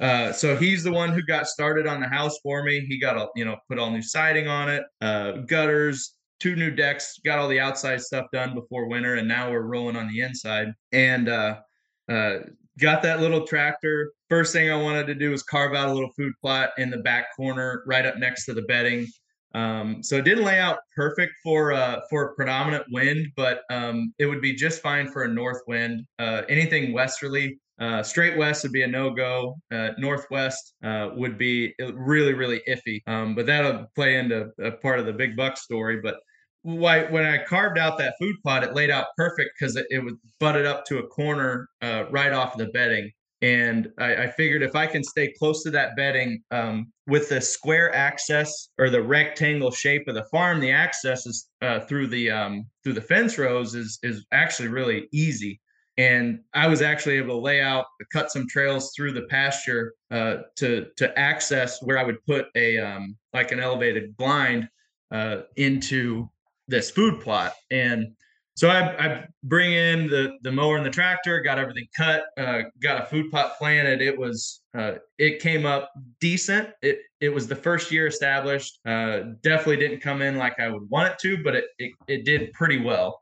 uh, 0.00 0.32
so 0.32 0.56
he's 0.56 0.82
the 0.82 0.92
one 0.92 1.12
who 1.12 1.22
got 1.22 1.46
started 1.46 1.86
on 1.86 2.00
the 2.00 2.08
house 2.08 2.38
for 2.42 2.62
me. 2.62 2.80
He 2.80 2.98
got 2.98 3.16
all, 3.16 3.30
you 3.36 3.44
know, 3.44 3.56
put 3.68 3.78
all 3.78 3.90
new 3.90 4.02
siding 4.02 4.48
on 4.48 4.68
it, 4.68 4.84
uh, 5.00 5.32
gutters, 5.46 6.16
two 6.40 6.56
new 6.56 6.70
decks, 6.70 7.18
got 7.24 7.38
all 7.38 7.48
the 7.48 7.60
outside 7.60 8.00
stuff 8.00 8.26
done 8.32 8.54
before 8.54 8.88
winter, 8.88 9.14
and 9.14 9.28
now 9.28 9.50
we're 9.50 9.62
rolling 9.62 9.96
on 9.96 10.08
the 10.08 10.20
inside. 10.20 10.72
And 10.92 11.28
uh, 11.28 11.60
uh, 12.08 12.38
got 12.78 13.02
that 13.02 13.20
little 13.20 13.46
tractor. 13.46 14.12
First 14.28 14.52
thing 14.52 14.70
I 14.70 14.80
wanted 14.80 15.06
to 15.06 15.14
do 15.14 15.30
was 15.30 15.42
carve 15.42 15.74
out 15.74 15.88
a 15.88 15.92
little 15.92 16.10
food 16.16 16.32
plot 16.40 16.70
in 16.76 16.90
the 16.90 16.98
back 16.98 17.34
corner, 17.36 17.84
right 17.86 18.04
up 18.04 18.18
next 18.18 18.46
to 18.46 18.54
the 18.54 18.62
bedding. 18.62 19.06
Um, 19.54 20.02
so 20.02 20.16
it 20.16 20.24
didn't 20.24 20.44
lay 20.44 20.58
out 20.58 20.78
perfect 20.96 21.32
for 21.42 21.72
uh, 21.72 22.00
for 22.10 22.24
a 22.24 22.34
predominant 22.34 22.84
wind, 22.90 23.28
but 23.36 23.62
um, 23.70 24.12
it 24.18 24.26
would 24.26 24.40
be 24.40 24.52
just 24.52 24.82
fine 24.82 25.08
for 25.08 25.22
a 25.22 25.28
north 25.28 25.62
wind. 25.68 26.04
Uh, 26.18 26.42
anything 26.48 26.92
westerly 26.92 27.60
uh, 27.80 28.02
straight 28.02 28.36
west 28.36 28.62
would 28.62 28.72
be 28.72 28.82
a 28.82 28.86
no 28.86 29.10
go. 29.10 29.56
Uh, 29.72 29.90
northwest 29.98 30.74
uh, 30.84 31.10
would 31.14 31.36
be 31.36 31.74
really, 31.94 32.32
really 32.32 32.62
iffy. 32.68 33.00
Um, 33.06 33.34
but 33.34 33.46
that'll 33.46 33.86
play 33.94 34.16
into 34.16 34.50
a 34.62 34.72
part 34.72 35.00
of 35.00 35.06
the 35.06 35.12
big 35.12 35.36
buck 35.36 35.56
story. 35.56 36.00
But 36.00 36.16
why, 36.62 37.04
when 37.04 37.24
I 37.24 37.42
carved 37.44 37.78
out 37.78 37.98
that 37.98 38.14
food 38.18 38.36
plot, 38.42 38.64
it 38.64 38.74
laid 38.74 38.90
out 38.90 39.06
perfect 39.16 39.50
because 39.58 39.76
it, 39.76 39.86
it 39.90 40.04
was 40.04 40.14
butted 40.38 40.66
up 40.66 40.84
to 40.86 40.98
a 40.98 41.06
corner 41.08 41.68
uh, 41.82 42.04
right 42.10 42.32
off 42.32 42.56
the 42.56 42.66
bedding. 42.66 43.10
And 43.42 43.90
I, 43.98 44.16
I, 44.16 44.30
figured 44.30 44.62
if 44.62 44.74
I 44.74 44.86
can 44.86 45.04
stay 45.04 45.30
close 45.38 45.62
to 45.64 45.70
that 45.72 45.96
bedding 45.96 46.42
um, 46.50 46.90
with 47.06 47.28
the 47.28 47.42
square 47.42 47.94
access 47.94 48.70
or 48.78 48.88
the 48.88 49.02
rectangle 49.02 49.70
shape 49.70 50.08
of 50.08 50.14
the 50.14 50.24
farm, 50.30 50.60
the 50.60 50.70
access 50.70 51.26
is 51.26 51.46
uh, 51.60 51.80
through 51.80 52.06
the 52.06 52.30
um, 52.30 52.64
through 52.82 52.94
the 52.94 53.02
fence 53.02 53.36
rows 53.36 53.74
is 53.74 53.98
is 54.02 54.24
actually 54.32 54.68
really 54.68 55.08
easy 55.12 55.60
and 55.96 56.40
I 56.52 56.66
was 56.66 56.82
actually 56.82 57.16
able 57.18 57.36
to 57.36 57.40
lay 57.40 57.60
out, 57.60 57.86
cut 58.12 58.30
some 58.30 58.48
trails 58.48 58.92
through 58.96 59.12
the 59.12 59.22
pasture 59.22 59.94
uh, 60.10 60.38
to 60.56 60.86
to 60.96 61.16
access 61.18 61.82
where 61.82 61.98
I 61.98 62.04
would 62.04 62.24
put 62.26 62.46
a 62.56 62.78
um, 62.78 63.16
like 63.32 63.52
an 63.52 63.60
elevated 63.60 64.16
blind 64.16 64.68
uh, 65.12 65.42
into 65.56 66.28
this 66.66 66.90
food 66.90 67.20
plot. 67.20 67.52
And 67.70 68.08
so 68.56 68.68
I, 68.68 69.04
I, 69.04 69.26
bring 69.44 69.72
in 69.72 70.08
the 70.08 70.36
the 70.42 70.50
mower 70.50 70.76
and 70.76 70.86
the 70.86 70.90
tractor, 70.90 71.40
got 71.40 71.58
everything 71.58 71.86
cut, 71.96 72.24
uh, 72.38 72.62
got 72.80 73.02
a 73.02 73.06
food 73.06 73.30
plot 73.30 73.56
planted. 73.58 74.02
It 74.02 74.18
was 74.18 74.62
uh, 74.76 74.94
it 75.18 75.40
came 75.40 75.64
up 75.64 75.92
decent. 76.20 76.70
It 76.82 76.98
it 77.20 77.28
was 77.28 77.46
the 77.46 77.56
first 77.56 77.92
year 77.92 78.08
established. 78.08 78.80
Uh, 78.84 79.20
definitely 79.42 79.76
didn't 79.76 80.00
come 80.00 80.22
in 80.22 80.38
like 80.38 80.58
I 80.58 80.68
would 80.68 80.88
want 80.90 81.12
it 81.12 81.18
to, 81.20 81.42
but 81.42 81.54
it 81.54 81.66
it, 81.78 81.92
it 82.08 82.24
did 82.24 82.52
pretty 82.52 82.80
well. 82.80 83.20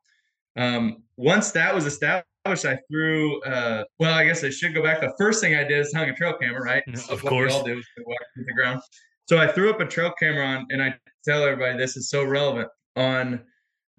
Um, 0.56 1.02
once 1.16 1.50
that 1.52 1.74
was 1.74 1.86
established 1.86 2.26
wish 2.50 2.64
I 2.64 2.78
threw. 2.90 3.40
Uh, 3.42 3.84
well, 3.98 4.14
I 4.14 4.24
guess 4.24 4.42
I 4.44 4.50
should 4.50 4.74
go 4.74 4.82
back. 4.82 5.00
The 5.00 5.14
first 5.18 5.40
thing 5.40 5.54
I 5.54 5.64
did 5.64 5.78
is 5.78 5.92
hung 5.94 6.08
a 6.08 6.14
trail 6.14 6.34
camera, 6.40 6.62
right? 6.62 6.82
Of 7.08 7.24
course, 7.24 7.52
we 7.52 7.58
all 7.58 7.64
do. 7.64 7.82
Walk 8.06 8.18
through 8.34 8.44
the 8.44 8.52
ground. 8.52 8.80
So 9.26 9.38
I 9.38 9.46
threw 9.46 9.70
up 9.70 9.80
a 9.80 9.86
trail 9.86 10.12
camera 10.18 10.44
on, 10.44 10.66
and 10.70 10.82
I 10.82 10.94
tell 11.24 11.44
everybody 11.44 11.78
this 11.78 11.96
is 11.96 12.10
so 12.10 12.24
relevant. 12.24 12.68
On 12.96 13.40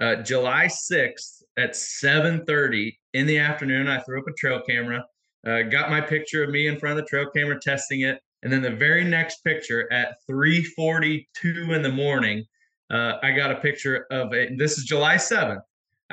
uh, 0.02 0.18
July 0.18 0.66
6th 0.66 1.42
at 1.58 1.72
7:30 1.72 2.98
in 3.14 3.26
the 3.26 3.40
afternoon, 3.40 3.88
I 3.88 4.00
threw 4.00 4.20
up 4.20 4.28
a 4.28 4.34
trail 4.34 4.62
camera. 4.68 5.04
Uh, 5.48 5.64
got 5.64 5.90
my 5.90 6.02
picture 6.02 6.44
of 6.44 6.50
me 6.50 6.68
in 6.68 6.80
front 6.80 6.98
of 6.98 7.04
the 7.04 7.10
trail 7.10 7.30
camera 7.36 7.60
testing 7.60 8.02
it, 8.02 8.20
and 8.44 8.52
then 8.52 8.62
the 8.62 8.72
very 8.72 9.04
next 9.04 9.44
picture 9.44 9.92
at 9.92 10.16
3:42 10.30 11.26
in 11.74 11.82
the 11.82 11.92
morning, 11.92 12.44
uh, 12.92 13.14
I 13.24 13.32
got 13.32 13.52
a 13.52 13.56
picture 13.56 14.06
of 14.12 14.34
it. 14.34 14.58
This 14.58 14.78
is 14.78 14.84
July 14.84 15.16
7th. 15.16 15.62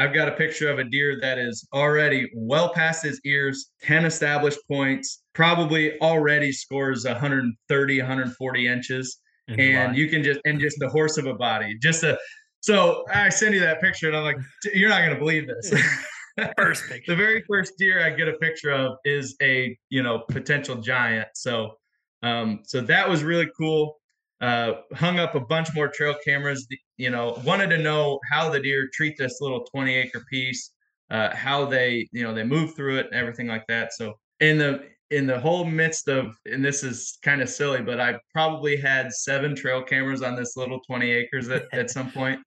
I've 0.00 0.14
got 0.14 0.28
a 0.28 0.32
picture 0.32 0.70
of 0.70 0.78
a 0.78 0.84
deer 0.84 1.18
that 1.20 1.38
is 1.38 1.68
already 1.74 2.30
well 2.34 2.72
past 2.72 3.02
his 3.02 3.20
ears, 3.24 3.72
10 3.82 4.06
established 4.06 4.58
points, 4.66 5.22
probably 5.34 6.00
already 6.00 6.52
scores 6.52 7.04
130, 7.04 7.98
140 8.00 8.66
inches. 8.66 9.18
and 9.48 9.96
you 9.96 10.08
can 10.08 10.22
just, 10.22 10.40
and 10.44 10.58
just 10.58 10.78
the 10.78 10.88
horse 10.88 11.18
of 11.18 11.26
a 11.26 11.34
body, 11.34 11.76
just 11.82 12.02
a, 12.02 12.16
so 12.60 13.04
I 13.12 13.28
send 13.28 13.54
you 13.54 13.60
that 13.60 13.80
picture 13.80 14.08
and 14.08 14.16
I'm 14.16 14.24
like, 14.24 14.38
you're 14.72 14.88
not 14.88 15.00
going 15.00 15.12
to 15.12 15.18
believe 15.18 15.46
this. 15.48 15.70
first 16.56 16.84
picture. 16.88 17.12
the 17.12 17.16
very 17.16 17.42
first 17.42 17.74
deer 17.76 18.04
I 18.04 18.10
get 18.10 18.28
a 18.28 18.34
picture 18.34 18.70
of 18.70 18.96
is 19.04 19.36
a 19.42 19.76
you 19.88 20.02
know 20.02 20.20
potential 20.28 20.76
giant. 20.76 21.28
So 21.34 21.72
um, 22.22 22.60
so 22.64 22.80
that 22.82 23.08
was 23.08 23.22
really 23.22 23.48
cool. 23.56 23.99
Uh, 24.40 24.80
hung 24.94 25.18
up 25.18 25.34
a 25.34 25.40
bunch 25.40 25.74
more 25.74 25.88
trail 25.88 26.14
cameras. 26.24 26.66
You 26.96 27.10
know, 27.10 27.40
wanted 27.44 27.68
to 27.70 27.78
know 27.78 28.18
how 28.30 28.48
the 28.50 28.60
deer 28.60 28.88
treat 28.92 29.16
this 29.18 29.40
little 29.40 29.64
20 29.64 29.94
acre 29.94 30.24
piece, 30.30 30.72
uh, 31.10 31.34
how 31.34 31.66
they 31.66 32.08
you 32.12 32.22
know 32.22 32.32
they 32.32 32.44
move 32.44 32.74
through 32.74 32.98
it 32.98 33.06
and 33.06 33.14
everything 33.14 33.46
like 33.46 33.66
that. 33.68 33.92
So 33.92 34.14
in 34.40 34.58
the 34.58 34.88
in 35.10 35.26
the 35.26 35.38
whole 35.38 35.64
midst 35.64 36.08
of, 36.08 36.36
and 36.46 36.64
this 36.64 36.84
is 36.84 37.18
kind 37.22 37.42
of 37.42 37.48
silly, 37.48 37.82
but 37.82 38.00
I 38.00 38.18
probably 38.32 38.76
had 38.76 39.12
seven 39.12 39.56
trail 39.56 39.82
cameras 39.82 40.22
on 40.22 40.36
this 40.36 40.56
little 40.56 40.80
20 40.80 41.10
acres 41.10 41.48
at, 41.48 41.64
at 41.72 41.90
some 41.90 42.10
point. 42.12 42.40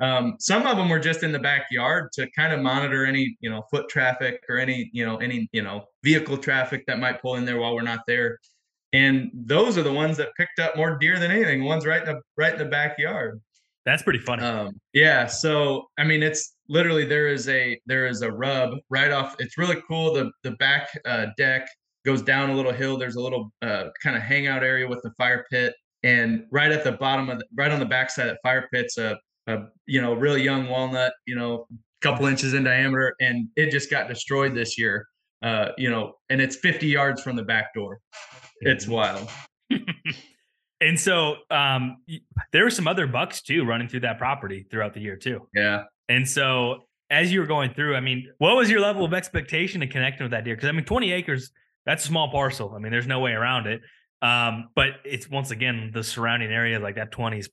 Um, 0.00 0.36
some 0.38 0.66
of 0.66 0.78
them 0.78 0.88
were 0.88 0.98
just 0.98 1.22
in 1.22 1.32
the 1.32 1.38
backyard 1.38 2.10
to 2.12 2.30
kind 2.30 2.54
of 2.54 2.60
monitor 2.60 3.04
any, 3.04 3.36
you 3.40 3.50
know, 3.50 3.62
foot 3.70 3.88
traffic 3.90 4.40
or 4.48 4.56
any, 4.56 4.88
you 4.94 5.04
know, 5.04 5.18
any, 5.18 5.48
you 5.52 5.62
know, 5.62 5.84
vehicle 6.02 6.38
traffic 6.38 6.84
that 6.86 6.98
might 6.98 7.20
pull 7.20 7.34
in 7.36 7.44
there 7.44 7.58
while 7.58 7.74
we're 7.74 7.82
not 7.82 8.00
there. 8.06 8.38
And 8.92 9.30
those 9.32 9.78
are 9.78 9.82
the 9.82 9.92
ones 9.92 10.16
that 10.16 10.30
picked 10.36 10.58
up 10.58 10.76
more 10.76 10.98
deer 10.98 11.18
than 11.18 11.30
anything. 11.30 11.64
Ones 11.64 11.86
right 11.86 12.06
in 12.06 12.14
the 12.14 12.20
right 12.36 12.52
in 12.52 12.58
the 12.58 12.64
backyard. 12.64 13.40
That's 13.86 14.02
pretty 14.02 14.18
funny. 14.18 14.42
Um, 14.42 14.80
yeah. 14.92 15.26
So 15.26 15.86
I 15.98 16.04
mean, 16.04 16.22
it's 16.22 16.56
literally 16.68 17.04
there 17.04 17.28
is 17.28 17.48
a 17.48 17.80
there 17.86 18.06
is 18.06 18.22
a 18.22 18.30
rub 18.30 18.74
right 18.90 19.10
off. 19.10 19.36
It's 19.38 19.56
really 19.56 19.80
cool. 19.88 20.12
The 20.12 20.30
the 20.42 20.52
back 20.52 20.88
uh, 21.04 21.26
deck 21.36 21.68
goes 22.04 22.22
down 22.22 22.50
a 22.50 22.54
little 22.54 22.72
hill. 22.72 22.98
There's 22.98 23.16
a 23.16 23.20
little 23.20 23.52
uh, 23.62 23.84
kind 24.02 24.16
of 24.16 24.22
hangout 24.22 24.62
area 24.62 24.88
with 24.88 25.00
the 25.02 25.12
fire 25.16 25.46
pit, 25.50 25.74
and 26.02 26.44
right 26.50 26.72
at 26.72 26.84
the 26.84 26.92
bottom 26.92 27.30
of 27.30 27.38
the, 27.38 27.44
right 27.54 27.70
on 27.70 27.78
the 27.78 27.86
backside 27.86 28.26
of 28.26 28.32
that 28.34 28.40
fire 28.42 28.68
pit's 28.72 28.98
a, 28.98 29.16
a 29.46 29.58
you 29.86 30.00
know 30.00 30.14
really 30.14 30.42
young 30.42 30.68
walnut, 30.68 31.12
you 31.26 31.36
know, 31.36 31.66
couple 32.00 32.26
inches 32.26 32.54
in 32.54 32.64
diameter, 32.64 33.14
and 33.20 33.48
it 33.56 33.70
just 33.70 33.90
got 33.90 34.08
destroyed 34.08 34.54
this 34.54 34.78
year. 34.78 35.06
Uh, 35.42 35.70
you 35.78 35.88
know, 35.88 36.12
and 36.28 36.40
it's 36.42 36.56
50 36.56 36.86
yards 36.86 37.22
from 37.22 37.34
the 37.34 37.42
back 37.42 37.72
door. 37.74 37.98
It's 38.60 38.86
wild. 38.86 39.28
and 40.80 40.98
so 40.98 41.36
um, 41.50 41.98
there 42.52 42.64
were 42.64 42.70
some 42.70 42.88
other 42.88 43.06
bucks 43.06 43.42
too 43.42 43.64
running 43.64 43.88
through 43.88 44.00
that 44.00 44.18
property 44.18 44.66
throughout 44.70 44.94
the 44.94 45.00
year 45.00 45.16
too. 45.16 45.48
Yeah. 45.54 45.84
And 46.08 46.28
so 46.28 46.84
as 47.10 47.32
you 47.32 47.40
were 47.40 47.46
going 47.46 47.74
through, 47.74 47.96
I 47.96 48.00
mean, 48.00 48.30
what 48.38 48.56
was 48.56 48.70
your 48.70 48.80
level 48.80 49.04
of 49.04 49.14
expectation 49.14 49.80
to 49.80 49.86
connecting 49.86 50.24
with 50.24 50.32
that 50.32 50.44
deer? 50.44 50.54
Because 50.54 50.68
I 50.68 50.72
mean, 50.72 50.84
20 50.84 51.12
acres 51.12 51.50
that's 51.86 52.04
a 52.04 52.08
small 52.08 52.30
parcel. 52.30 52.74
I 52.74 52.78
mean, 52.78 52.92
there's 52.92 53.06
no 53.06 53.20
way 53.20 53.32
around 53.32 53.66
it. 53.66 53.80
Um, 54.22 54.68
but 54.74 54.90
it's 55.04 55.28
once 55.30 55.50
again 55.50 55.90
the 55.94 56.04
surrounding 56.04 56.52
area 56.52 56.78
like 56.78 56.96
that 56.96 57.10
20s 57.10 57.48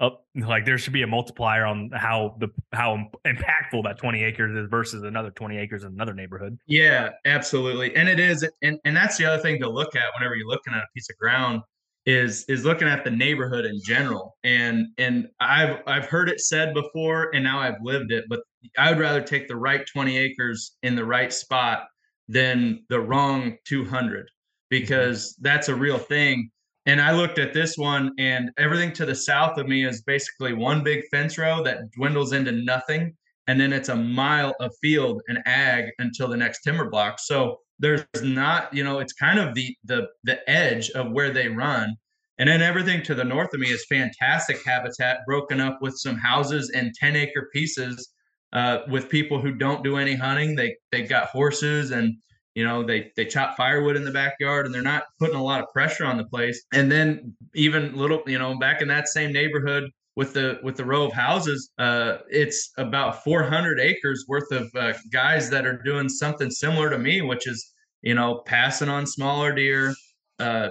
up 0.00 0.24
like 0.36 0.64
there 0.64 0.78
should 0.78 0.92
be 0.92 1.02
a 1.02 1.06
multiplier 1.06 1.64
on 1.64 1.90
how 1.92 2.36
the 2.38 2.48
how 2.72 2.96
impactful 3.26 3.82
that 3.82 3.98
20 3.98 4.22
acres 4.22 4.56
is 4.56 4.68
versus 4.70 5.02
another 5.02 5.30
20 5.30 5.58
acres 5.58 5.82
in 5.82 5.92
another 5.92 6.14
neighborhood 6.14 6.56
yeah 6.66 7.10
absolutely 7.24 7.94
and 7.96 8.08
it 8.08 8.20
is 8.20 8.48
and, 8.62 8.78
and 8.84 8.96
that's 8.96 9.16
the 9.16 9.24
other 9.24 9.42
thing 9.42 9.60
to 9.60 9.68
look 9.68 9.96
at 9.96 10.04
whenever 10.16 10.36
you're 10.36 10.46
looking 10.46 10.72
at 10.72 10.80
a 10.80 10.86
piece 10.94 11.08
of 11.10 11.16
ground 11.16 11.60
is 12.06 12.44
is 12.48 12.64
looking 12.64 12.86
at 12.86 13.04
the 13.04 13.10
neighborhood 13.10 13.64
in 13.64 13.80
general 13.84 14.36
and 14.44 14.86
and 14.98 15.26
i've 15.40 15.78
i've 15.86 16.06
heard 16.06 16.28
it 16.28 16.40
said 16.40 16.72
before 16.74 17.30
and 17.34 17.42
now 17.42 17.58
i've 17.58 17.82
lived 17.82 18.12
it 18.12 18.24
but 18.28 18.40
i 18.78 18.90
would 18.90 19.00
rather 19.00 19.20
take 19.20 19.48
the 19.48 19.56
right 19.56 19.84
20 19.92 20.16
acres 20.16 20.76
in 20.82 20.94
the 20.94 21.04
right 21.04 21.32
spot 21.32 21.86
than 22.28 22.84
the 22.88 23.00
wrong 23.00 23.56
200 23.64 24.10
mm-hmm. 24.10 24.24
because 24.70 25.34
that's 25.40 25.68
a 25.68 25.74
real 25.74 25.98
thing. 25.98 26.50
And 26.88 27.02
I 27.02 27.12
looked 27.12 27.38
at 27.38 27.52
this 27.52 27.76
one, 27.76 28.12
and 28.18 28.50
everything 28.56 28.94
to 28.94 29.04
the 29.04 29.14
south 29.14 29.58
of 29.58 29.68
me 29.68 29.84
is 29.84 30.00
basically 30.00 30.54
one 30.54 30.82
big 30.82 31.04
fence 31.10 31.36
row 31.36 31.62
that 31.62 31.90
dwindles 31.94 32.32
into 32.32 32.50
nothing. 32.50 33.14
And 33.46 33.60
then 33.60 33.74
it's 33.74 33.90
a 33.90 33.94
mile 33.94 34.54
of 34.58 34.72
field 34.80 35.20
and 35.28 35.38
ag 35.44 35.90
until 35.98 36.28
the 36.28 36.38
next 36.38 36.62
timber 36.62 36.88
block. 36.88 37.18
So 37.18 37.58
there's 37.78 38.06
not, 38.22 38.72
you 38.72 38.82
know, 38.82 39.00
it's 39.00 39.12
kind 39.12 39.38
of 39.38 39.54
the 39.54 39.76
the 39.84 40.08
the 40.24 40.38
edge 40.48 40.88
of 40.90 41.12
where 41.12 41.30
they 41.30 41.48
run. 41.48 41.94
And 42.38 42.48
then 42.48 42.62
everything 42.62 43.02
to 43.02 43.14
the 43.14 43.24
north 43.24 43.52
of 43.52 43.60
me 43.60 43.68
is 43.68 43.84
fantastic 43.86 44.64
habitat, 44.64 45.18
broken 45.26 45.60
up 45.60 45.80
with 45.82 45.94
some 45.98 46.16
houses 46.16 46.72
and 46.74 46.94
10 46.98 47.16
acre 47.16 47.50
pieces 47.52 48.08
uh, 48.54 48.78
with 48.88 49.10
people 49.10 49.42
who 49.42 49.52
don't 49.52 49.84
do 49.84 49.98
any 49.98 50.14
hunting. 50.14 50.56
They 50.56 50.74
they've 50.90 51.08
got 51.08 51.28
horses 51.28 51.90
and 51.90 52.14
you 52.58 52.64
know 52.64 52.82
they 52.82 53.12
they 53.14 53.24
chop 53.24 53.56
firewood 53.56 53.94
in 53.94 54.04
the 54.04 54.10
backyard 54.10 54.66
and 54.66 54.74
they're 54.74 54.82
not 54.82 55.04
putting 55.20 55.36
a 55.36 55.42
lot 55.42 55.60
of 55.62 55.66
pressure 55.72 56.04
on 56.04 56.16
the 56.16 56.24
place. 56.24 56.60
And 56.72 56.90
then 56.90 57.36
even 57.54 57.94
little 57.96 58.20
you 58.26 58.36
know 58.36 58.58
back 58.58 58.82
in 58.82 58.88
that 58.88 59.06
same 59.06 59.32
neighborhood 59.32 59.84
with 60.16 60.34
the 60.34 60.58
with 60.64 60.74
the 60.76 60.84
row 60.84 61.04
of 61.04 61.12
houses, 61.12 61.70
uh, 61.78 62.16
it's 62.28 62.72
about 62.76 63.22
400 63.22 63.78
acres 63.78 64.24
worth 64.26 64.50
of 64.50 64.68
uh, 64.74 64.92
guys 65.12 65.48
that 65.50 65.66
are 65.66 65.80
doing 65.84 66.08
something 66.08 66.50
similar 66.50 66.90
to 66.90 66.98
me, 66.98 67.22
which 67.22 67.46
is 67.46 67.72
you 68.02 68.14
know 68.16 68.42
passing 68.44 68.88
on 68.88 69.06
smaller 69.06 69.52
deer, 69.54 69.94
uh, 70.40 70.70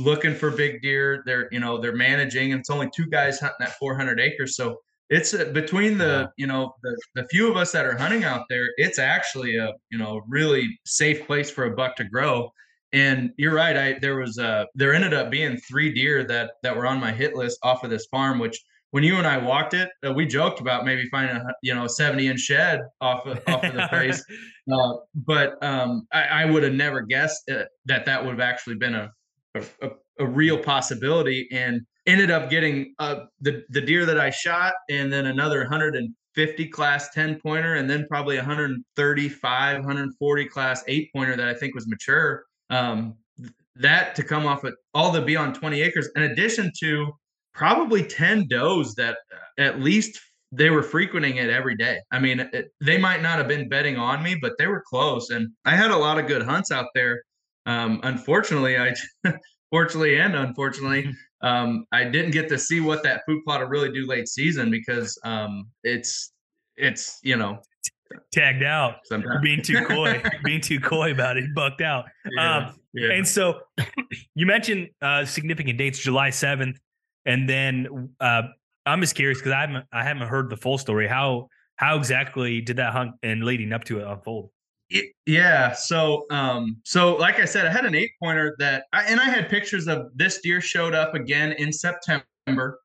looking 0.00 0.34
for 0.34 0.50
big 0.50 0.82
deer. 0.82 1.22
They're 1.24 1.48
you 1.52 1.60
know 1.60 1.80
they're 1.80 1.94
managing, 1.94 2.50
and 2.50 2.58
it's 2.58 2.70
only 2.70 2.90
two 2.92 3.06
guys 3.06 3.38
hunting 3.38 3.58
that 3.60 3.78
400 3.78 4.18
acres. 4.18 4.56
So 4.56 4.78
it's 5.10 5.34
uh, 5.34 5.46
between 5.52 5.98
the 5.98 6.30
you 6.36 6.46
know 6.46 6.74
the, 6.82 6.96
the 7.14 7.26
few 7.28 7.50
of 7.50 7.56
us 7.56 7.72
that 7.72 7.86
are 7.86 7.96
hunting 7.96 8.24
out 8.24 8.42
there 8.48 8.66
it's 8.76 8.98
actually 8.98 9.56
a 9.56 9.72
you 9.90 9.98
know 9.98 10.22
really 10.28 10.78
safe 10.84 11.26
place 11.26 11.50
for 11.50 11.64
a 11.64 11.70
buck 11.74 11.96
to 11.96 12.04
grow. 12.04 12.50
And 12.92 13.32
you're 13.36 13.54
right 13.54 13.76
i 13.76 13.98
there 14.00 14.16
was 14.16 14.38
a 14.38 14.66
there 14.74 14.94
ended 14.94 15.12
up 15.12 15.30
being 15.30 15.58
three 15.58 15.92
deer 15.92 16.24
that 16.24 16.52
that 16.62 16.74
were 16.74 16.86
on 16.86 16.98
my 17.00 17.12
hit 17.12 17.34
list 17.34 17.58
off 17.62 17.84
of 17.84 17.90
this 17.90 18.06
farm 18.06 18.38
which 18.38 18.58
when 18.92 19.04
you 19.04 19.16
and 19.16 19.26
i 19.26 19.36
walked 19.36 19.74
it 19.74 19.90
uh, 20.06 20.10
we 20.10 20.24
joked 20.24 20.58
about 20.58 20.86
maybe 20.86 21.06
finding 21.10 21.36
a 21.36 21.44
you 21.62 21.74
know 21.74 21.86
70 21.86 22.26
inch 22.26 22.40
shed 22.40 22.80
off 23.02 23.26
of, 23.26 23.42
off 23.46 23.62
of 23.62 23.74
the 23.74 23.86
place. 23.90 24.24
Uh, 24.72 24.94
but 25.14 25.62
um, 25.62 26.06
I, 26.12 26.22
I 26.22 26.44
would 26.44 26.62
have 26.62 26.74
never 26.74 27.00
guessed 27.02 27.48
uh, 27.50 27.64
that 27.86 28.06
that 28.06 28.24
would 28.24 28.32
have 28.32 28.40
actually 28.40 28.76
been 28.76 28.94
a, 28.94 29.12
a, 29.54 29.90
a 30.20 30.26
real 30.26 30.58
possibility. 30.58 31.48
And 31.52 31.82
ended 32.08 32.30
up 32.30 32.50
getting 32.50 32.94
uh, 32.98 33.26
the 33.40 33.64
the 33.68 33.80
deer 33.80 34.04
that 34.06 34.18
I 34.18 34.30
shot, 34.30 34.72
and 34.88 35.12
then 35.12 35.26
another 35.26 35.60
150 35.60 36.66
class 36.68 37.10
10 37.10 37.38
pointer, 37.40 37.74
and 37.74 37.88
then 37.88 38.06
probably 38.08 38.36
135, 38.36 39.76
140 39.76 40.44
class 40.46 40.82
eight 40.88 41.10
pointer 41.14 41.36
that 41.36 41.46
I 41.46 41.54
think 41.54 41.74
was 41.74 41.86
mature. 41.86 42.44
Um, 42.70 43.14
that 43.76 44.16
to 44.16 44.24
come 44.24 44.46
off 44.46 44.64
of 44.64 44.74
all 44.94 45.12
the 45.12 45.22
be 45.22 45.36
on 45.36 45.54
20 45.54 45.80
acres, 45.82 46.08
in 46.16 46.22
addition 46.22 46.72
to 46.80 47.12
probably 47.54 48.02
10 48.02 48.48
does 48.48 48.94
that 48.96 49.18
uh, 49.32 49.60
at 49.60 49.80
least 49.80 50.18
they 50.50 50.70
were 50.70 50.82
frequenting 50.82 51.36
it 51.36 51.50
every 51.50 51.76
day. 51.76 51.98
I 52.10 52.18
mean, 52.18 52.40
it, 52.40 52.72
they 52.80 52.96
might 52.96 53.22
not 53.22 53.38
have 53.38 53.48
been 53.48 53.68
betting 53.68 53.96
on 53.96 54.22
me, 54.22 54.36
but 54.40 54.52
they 54.58 54.66
were 54.66 54.82
close, 54.88 55.30
and 55.30 55.48
I 55.66 55.76
had 55.76 55.90
a 55.90 55.96
lot 55.96 56.18
of 56.18 56.26
good 56.26 56.42
hunts 56.42 56.72
out 56.72 56.86
there. 56.94 57.22
Um, 57.66 58.00
unfortunately, 58.02 58.78
I 58.78 58.94
fortunately 59.70 60.18
and 60.18 60.34
unfortunately, 60.34 61.14
um, 61.40 61.86
I 61.92 62.04
didn't 62.04 62.32
get 62.32 62.48
to 62.48 62.58
see 62.58 62.80
what 62.80 63.02
that 63.04 63.22
food 63.26 63.44
plot 63.44 63.60
will 63.60 63.68
really 63.68 63.92
do 63.92 64.06
late 64.06 64.28
season 64.28 64.70
because 64.70 65.18
um, 65.24 65.68
it's 65.84 66.32
it's 66.76 67.18
you 67.22 67.36
know 67.36 67.60
tagged 68.32 68.62
out. 68.62 68.96
Being 69.42 69.62
too 69.62 69.84
coy. 69.84 70.22
Being 70.44 70.60
too 70.60 70.80
coy 70.80 71.12
about 71.12 71.36
it. 71.36 71.54
Bucked 71.54 71.80
out. 71.80 72.06
Yeah, 72.34 72.56
um, 72.56 72.80
yeah. 72.94 73.12
and 73.12 73.26
so 73.26 73.60
you 74.34 74.46
mentioned 74.46 74.88
uh, 75.02 75.24
significant 75.24 75.78
dates 75.78 75.98
july 75.98 76.30
7th 76.30 76.76
and 77.26 77.48
then 77.48 78.10
uh, 78.20 78.42
i'm 78.86 79.00
just 79.00 79.14
curious 79.14 79.38
because 79.38 79.52
i 79.52 79.60
haven't 79.60 79.86
i 79.92 80.02
haven't 80.02 80.28
heard 80.28 80.50
the 80.50 80.56
full 80.56 80.78
story. 80.78 81.06
How 81.06 81.48
how 81.76 81.96
exactly 81.96 82.60
did 82.60 82.76
that 82.76 82.92
hunt 82.92 83.12
and 83.22 83.44
leading 83.44 83.72
up 83.72 83.84
to 83.84 84.00
it 84.00 84.06
unfold 84.06 84.50
yeah. 85.26 85.72
So, 85.72 86.26
um, 86.30 86.78
so 86.84 87.16
like 87.16 87.40
I 87.40 87.44
said, 87.44 87.66
I 87.66 87.72
had 87.72 87.84
an 87.84 87.94
eight 87.94 88.12
pointer 88.22 88.56
that, 88.58 88.84
I, 88.92 89.04
and 89.04 89.20
I 89.20 89.24
had 89.24 89.48
pictures 89.48 89.86
of 89.86 90.06
this 90.14 90.40
deer 90.40 90.60
showed 90.60 90.94
up 90.94 91.14
again 91.14 91.52
in 91.52 91.72
September. 91.72 92.80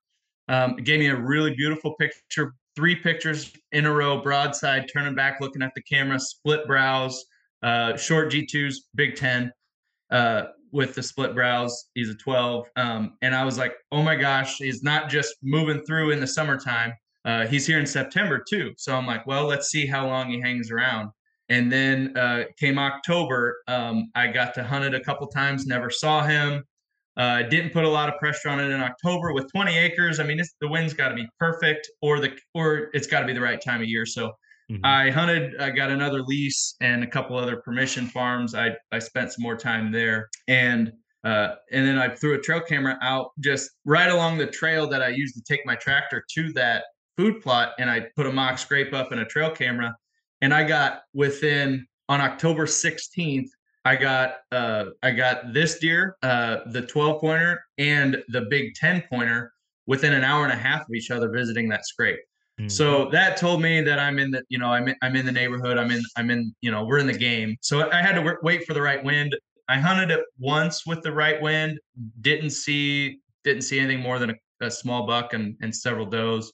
Um, 0.49 0.77
it 0.77 0.85
gave 0.85 0.99
me 0.99 1.07
a 1.07 1.15
really 1.15 1.55
beautiful 1.55 1.95
picture, 1.95 2.53
three 2.75 2.95
pictures 2.95 3.53
in 3.71 3.85
a 3.85 3.93
row, 3.93 4.21
broadside, 4.21 4.89
turning 4.93 5.15
back, 5.15 5.39
looking 5.39 5.61
at 5.61 5.71
the 5.75 5.81
camera, 5.83 6.19
split 6.19 6.67
brows, 6.67 7.23
uh, 7.61 7.95
short 7.95 8.31
G2s, 8.31 8.75
Big 8.95 9.15
10, 9.15 9.51
uh, 10.11 10.43
with 10.71 10.95
the 10.95 11.03
split 11.03 11.33
brows. 11.33 11.89
He's 11.93 12.09
a 12.09 12.15
12. 12.15 12.67
Um, 12.75 13.17
and 13.21 13.33
I 13.33 13.45
was 13.45 13.57
like, 13.57 13.75
oh 13.91 14.01
my 14.01 14.15
gosh, 14.15 14.57
he's 14.57 14.83
not 14.83 15.09
just 15.09 15.35
moving 15.41 15.81
through 15.85 16.11
in 16.11 16.19
the 16.19 16.27
summertime. 16.27 16.93
Uh, 17.23 17.47
he's 17.47 17.65
here 17.65 17.79
in 17.79 17.85
September 17.85 18.43
too. 18.45 18.73
So 18.77 18.93
I'm 18.93 19.07
like, 19.07 19.25
well, 19.25 19.45
let's 19.45 19.69
see 19.69 19.85
how 19.85 20.07
long 20.07 20.29
he 20.29 20.41
hangs 20.41 20.71
around. 20.71 21.09
And 21.53 21.71
then 21.71 22.17
uh, 22.17 22.45
came 22.57 22.79
October, 22.79 23.61
um, 23.67 24.09
I 24.15 24.25
got 24.25 24.55
to 24.55 24.63
hunt 24.63 24.85
it 24.85 24.95
a 24.95 24.99
couple 24.99 25.27
times, 25.27 25.67
never 25.67 25.91
saw 25.91 26.23
him. 26.23 26.63
Uh, 27.15 27.43
didn't 27.43 27.71
put 27.71 27.83
a 27.83 27.89
lot 27.89 28.09
of 28.09 28.17
pressure 28.17 28.49
on 28.49 28.59
it 28.59 28.71
in 28.71 28.81
October 28.81 29.33
with 29.33 29.51
20 29.51 29.77
acres. 29.77 30.19
I 30.19 30.23
mean, 30.23 30.41
the 30.61 30.67
wind's 30.67 30.95
got 30.95 31.09
to 31.09 31.15
be 31.15 31.27
perfect, 31.37 31.87
or 32.01 32.19
the 32.19 32.35
or 32.55 32.89
it's 32.93 33.05
got 33.05 33.19
to 33.19 33.27
be 33.27 33.33
the 33.33 33.41
right 33.41 33.61
time 33.63 33.81
of 33.81 33.87
year. 33.87 34.03
So 34.03 34.31
mm-hmm. 34.71 34.83
I 34.83 35.11
hunted. 35.11 35.61
I 35.61 35.69
got 35.69 35.91
another 35.91 36.23
lease 36.23 36.75
and 36.81 37.03
a 37.03 37.07
couple 37.07 37.37
other 37.37 37.57
permission 37.57 38.07
farms. 38.07 38.55
I 38.55 38.71
I 38.91 38.97
spent 38.97 39.31
some 39.31 39.43
more 39.43 39.55
time 39.55 39.91
there, 39.91 40.29
and 40.47 40.91
uh, 41.23 41.49
and 41.71 41.85
then 41.85 41.99
I 41.99 42.15
threw 42.15 42.33
a 42.33 42.39
trail 42.39 42.61
camera 42.61 42.97
out 43.03 43.27
just 43.41 43.69
right 43.85 44.09
along 44.09 44.39
the 44.39 44.47
trail 44.47 44.87
that 44.87 45.03
I 45.03 45.09
used 45.09 45.35
to 45.35 45.43
take 45.47 45.63
my 45.67 45.75
tractor 45.75 46.25
to 46.33 46.51
that 46.53 46.85
food 47.15 47.43
plot, 47.43 47.73
and 47.77 47.91
I 47.91 48.07
put 48.15 48.25
a 48.25 48.31
mock 48.31 48.57
scrape 48.57 48.91
up 48.91 49.11
and 49.11 49.21
a 49.21 49.25
trail 49.25 49.51
camera 49.51 49.93
and 50.43 50.53
I 50.53 50.65
got 50.65 51.03
within 51.13 51.87
on 52.09 52.19
October 52.19 52.65
16th. 52.65 53.47
I 53.85 53.95
got 53.95 54.35
uh, 54.51 54.85
I 55.01 55.11
got 55.11 55.53
this 55.53 55.79
deer, 55.79 56.17
uh, 56.21 56.57
the 56.67 56.81
12 56.81 57.21
pointer, 57.21 57.61
and 57.77 58.21
the 58.27 58.41
big 58.41 58.75
10 58.75 59.05
pointer 59.09 59.53
within 59.87 60.13
an 60.13 60.23
hour 60.23 60.43
and 60.43 60.53
a 60.53 60.57
half 60.57 60.81
of 60.81 60.93
each 60.93 61.11
other 61.11 61.29
visiting 61.29 61.69
that 61.69 61.85
scrape. 61.85 62.19
Mm-hmm. 62.59 62.67
So 62.67 63.09
that 63.11 63.37
told 63.37 63.61
me 63.61 63.81
that 63.81 63.99
I'm 63.99 64.19
in 64.19 64.31
the, 64.31 64.43
you 64.49 64.57
know, 64.57 64.67
I'm 64.67 64.87
in, 64.89 64.95
I'm 65.01 65.15
in 65.15 65.25
the 65.25 65.31
neighborhood. 65.31 65.77
I'm 65.77 65.91
in, 65.91 66.03
I'm 66.17 66.29
in, 66.29 66.53
you 66.61 66.71
know, 66.71 66.83
we're 66.85 66.99
in 66.99 67.07
the 67.07 67.17
game. 67.17 67.57
So 67.61 67.89
I 67.91 68.01
had 68.01 68.13
to 68.13 68.37
wait 68.43 68.65
for 68.65 68.73
the 68.73 68.81
right 68.81 69.03
wind. 69.03 69.35
I 69.69 69.79
hunted 69.79 70.11
it 70.11 70.23
once 70.39 70.85
with 70.85 71.01
the 71.03 71.11
right 71.11 71.41
wind. 71.41 71.79
Didn't 72.21 72.51
see, 72.51 73.19
didn't 73.45 73.63
see 73.63 73.79
anything 73.79 74.01
more 74.01 74.19
than 74.19 74.31
a, 74.31 74.65
a 74.65 74.71
small 74.71 75.07
buck 75.07 75.33
and, 75.33 75.55
and 75.61 75.73
several 75.73 76.05
does. 76.05 76.53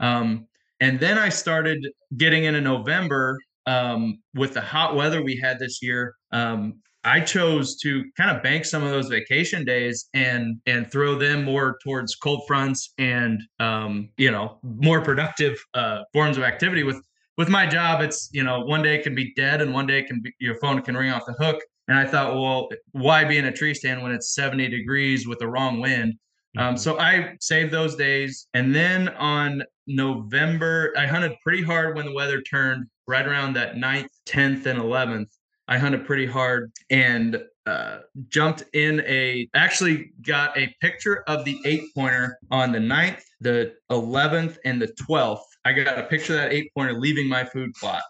Um, 0.00 0.46
and 0.82 0.98
then 0.98 1.16
I 1.16 1.28
started 1.28 1.86
getting 2.16 2.42
into 2.42 2.60
November 2.60 3.38
um, 3.66 4.18
with 4.34 4.54
the 4.54 4.60
hot 4.60 4.96
weather 4.96 5.22
we 5.22 5.36
had 5.36 5.60
this 5.60 5.80
year. 5.80 6.16
Um, 6.32 6.80
I 7.04 7.20
chose 7.20 7.76
to 7.82 8.02
kind 8.16 8.36
of 8.36 8.42
bank 8.42 8.64
some 8.64 8.82
of 8.82 8.90
those 8.90 9.06
vacation 9.06 9.64
days 9.64 10.08
and 10.12 10.60
and 10.66 10.90
throw 10.90 11.14
them 11.14 11.44
more 11.44 11.78
towards 11.84 12.16
cold 12.16 12.42
fronts 12.48 12.94
and 12.98 13.40
um, 13.60 14.08
you 14.16 14.32
know 14.32 14.58
more 14.64 15.00
productive 15.00 15.56
uh, 15.74 16.00
forms 16.12 16.36
of 16.36 16.42
activity. 16.42 16.82
With 16.82 17.00
with 17.38 17.48
my 17.48 17.64
job, 17.64 18.00
it's 18.00 18.28
you 18.32 18.42
know 18.42 18.64
one 18.64 18.82
day 18.82 18.96
it 18.96 19.04
can 19.04 19.14
be 19.14 19.32
dead 19.34 19.62
and 19.62 19.72
one 19.72 19.86
day 19.86 20.00
it 20.00 20.08
can 20.08 20.20
be 20.20 20.34
your 20.40 20.56
phone 20.56 20.82
can 20.82 20.96
ring 20.96 21.12
off 21.12 21.22
the 21.26 21.34
hook. 21.34 21.62
And 21.86 21.96
I 21.96 22.06
thought, 22.06 22.34
well, 22.34 22.68
why 22.90 23.24
be 23.24 23.38
in 23.38 23.44
a 23.44 23.52
tree 23.52 23.74
stand 23.74 24.02
when 24.02 24.10
it's 24.12 24.34
70 24.34 24.68
degrees 24.68 25.28
with 25.28 25.38
the 25.38 25.48
wrong 25.48 25.80
wind? 25.80 26.14
Um, 26.56 26.74
mm-hmm. 26.74 26.76
so 26.76 26.98
I 26.98 27.36
saved 27.40 27.72
those 27.72 27.96
days, 27.96 28.46
and 28.54 28.74
then 28.74 29.08
on 29.10 29.62
November, 29.86 30.92
I 30.96 31.06
hunted 31.06 31.32
pretty 31.42 31.62
hard 31.62 31.96
when 31.96 32.06
the 32.06 32.14
weather 32.14 32.42
turned 32.42 32.86
right 33.06 33.26
around 33.26 33.54
that 33.54 33.76
9th, 33.76 34.08
10th, 34.26 34.66
and 34.66 34.78
11th. 34.78 35.28
I 35.68 35.78
hunted 35.78 36.04
pretty 36.04 36.26
hard 36.26 36.72
and 36.90 37.42
uh, 37.66 38.00
jumped 38.28 38.64
in 38.74 39.00
a 39.06 39.48
actually 39.54 40.10
got 40.22 40.56
a 40.58 40.74
picture 40.80 41.22
of 41.28 41.44
the 41.44 41.58
eight 41.64 41.94
pointer 41.94 42.36
on 42.50 42.72
the 42.72 42.78
9th, 42.78 43.22
the 43.40 43.74
11th, 43.90 44.58
and 44.64 44.82
the 44.82 44.88
12th. 44.88 45.42
I 45.64 45.72
got 45.72 45.98
a 45.98 46.02
picture 46.02 46.34
of 46.34 46.40
that 46.40 46.52
eight 46.52 46.72
pointer 46.74 46.94
leaving 46.94 47.28
my 47.28 47.44
food 47.44 47.72
plot. 47.74 48.02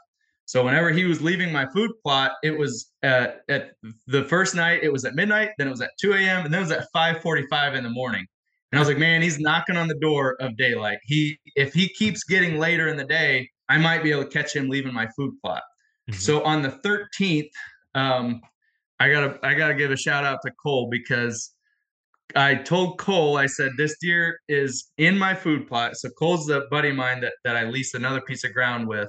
So 0.47 0.65
whenever 0.65 0.91
he 0.91 1.05
was 1.05 1.23
leaving 1.23 1.53
my 1.53 1.67
food 1.67 1.91
plot, 2.03 2.33
it 2.43 2.57
was 2.57 2.91
at, 3.03 3.41
at 3.49 3.73
the 4.07 4.25
first 4.25 4.55
night, 4.55 4.81
it 4.83 4.93
was 4.93 5.05
at 5.05 5.15
midnight, 5.15 5.51
then 5.57 5.69
it 5.69 5.71
was 5.71 5.81
at 5.81 5.91
2 6.01 6.13
a.m., 6.15 6.45
and 6.45 6.53
then 6.53 6.61
it 6.61 6.65
was 6.65 6.73
at 6.73 6.87
5:45 6.95 7.75
in 7.75 7.85
the 7.85 7.91
morning. 7.91 8.27
And 8.71 8.79
I 8.79 8.81
was 8.81 8.89
like, 8.89 8.99
man, 8.99 9.21
he's 9.21 9.39
knocking 9.39 9.77
on 9.77 9.87
the 9.87 9.99
door 10.01 10.37
of 10.41 10.57
daylight. 10.57 10.99
He 11.05 11.39
if 11.57 11.75
he 11.75 11.89
keeps 11.89 12.25
getting 12.25 12.59
later 12.59 12.89
in 12.89 12.97
the 12.97 13.05
day, 13.05 13.49
I 13.69 13.79
might 13.79 14.03
be 14.03 14.11
able 14.11 14.25
to 14.25 14.31
catch 14.31 14.57
him 14.57 14.69
leaving 14.69 14.95
my 14.95 15.09
food 15.17 15.35
plot. 15.43 15.63
Mm-hmm. 16.11 16.19
So 16.19 16.43
on 16.43 16.63
the 16.63 16.71
13th, 16.85 17.51
um, 17.95 18.41
I 18.99 19.11
gotta 19.11 19.39
I 19.43 19.55
gotta 19.55 19.75
give 19.75 19.91
a 19.91 19.97
shout 19.97 20.25
out 20.25 20.41
to 20.45 20.53
Cole 20.63 20.89
because 20.91 21.55
I 22.35 22.55
told 22.55 22.99
Cole, 22.99 23.37
I 23.37 23.47
said, 23.47 23.73
this 23.77 23.97
deer 24.01 24.39
is 24.49 24.91
in 24.97 25.19
my 25.19 25.35
food 25.35 25.69
plot. 25.69 25.97
So 25.97 26.09
Cole's 26.19 26.49
a 26.49 26.63
buddy 26.71 26.91
of 26.91 26.97
mine 26.97 27.21
that 27.21 27.35
that 27.45 27.57
I 27.57 27.65
leased 27.65 27.95
another 27.95 28.21
piece 28.23 28.45
of 28.45 28.53
ground 28.53 28.89
with. 28.89 29.09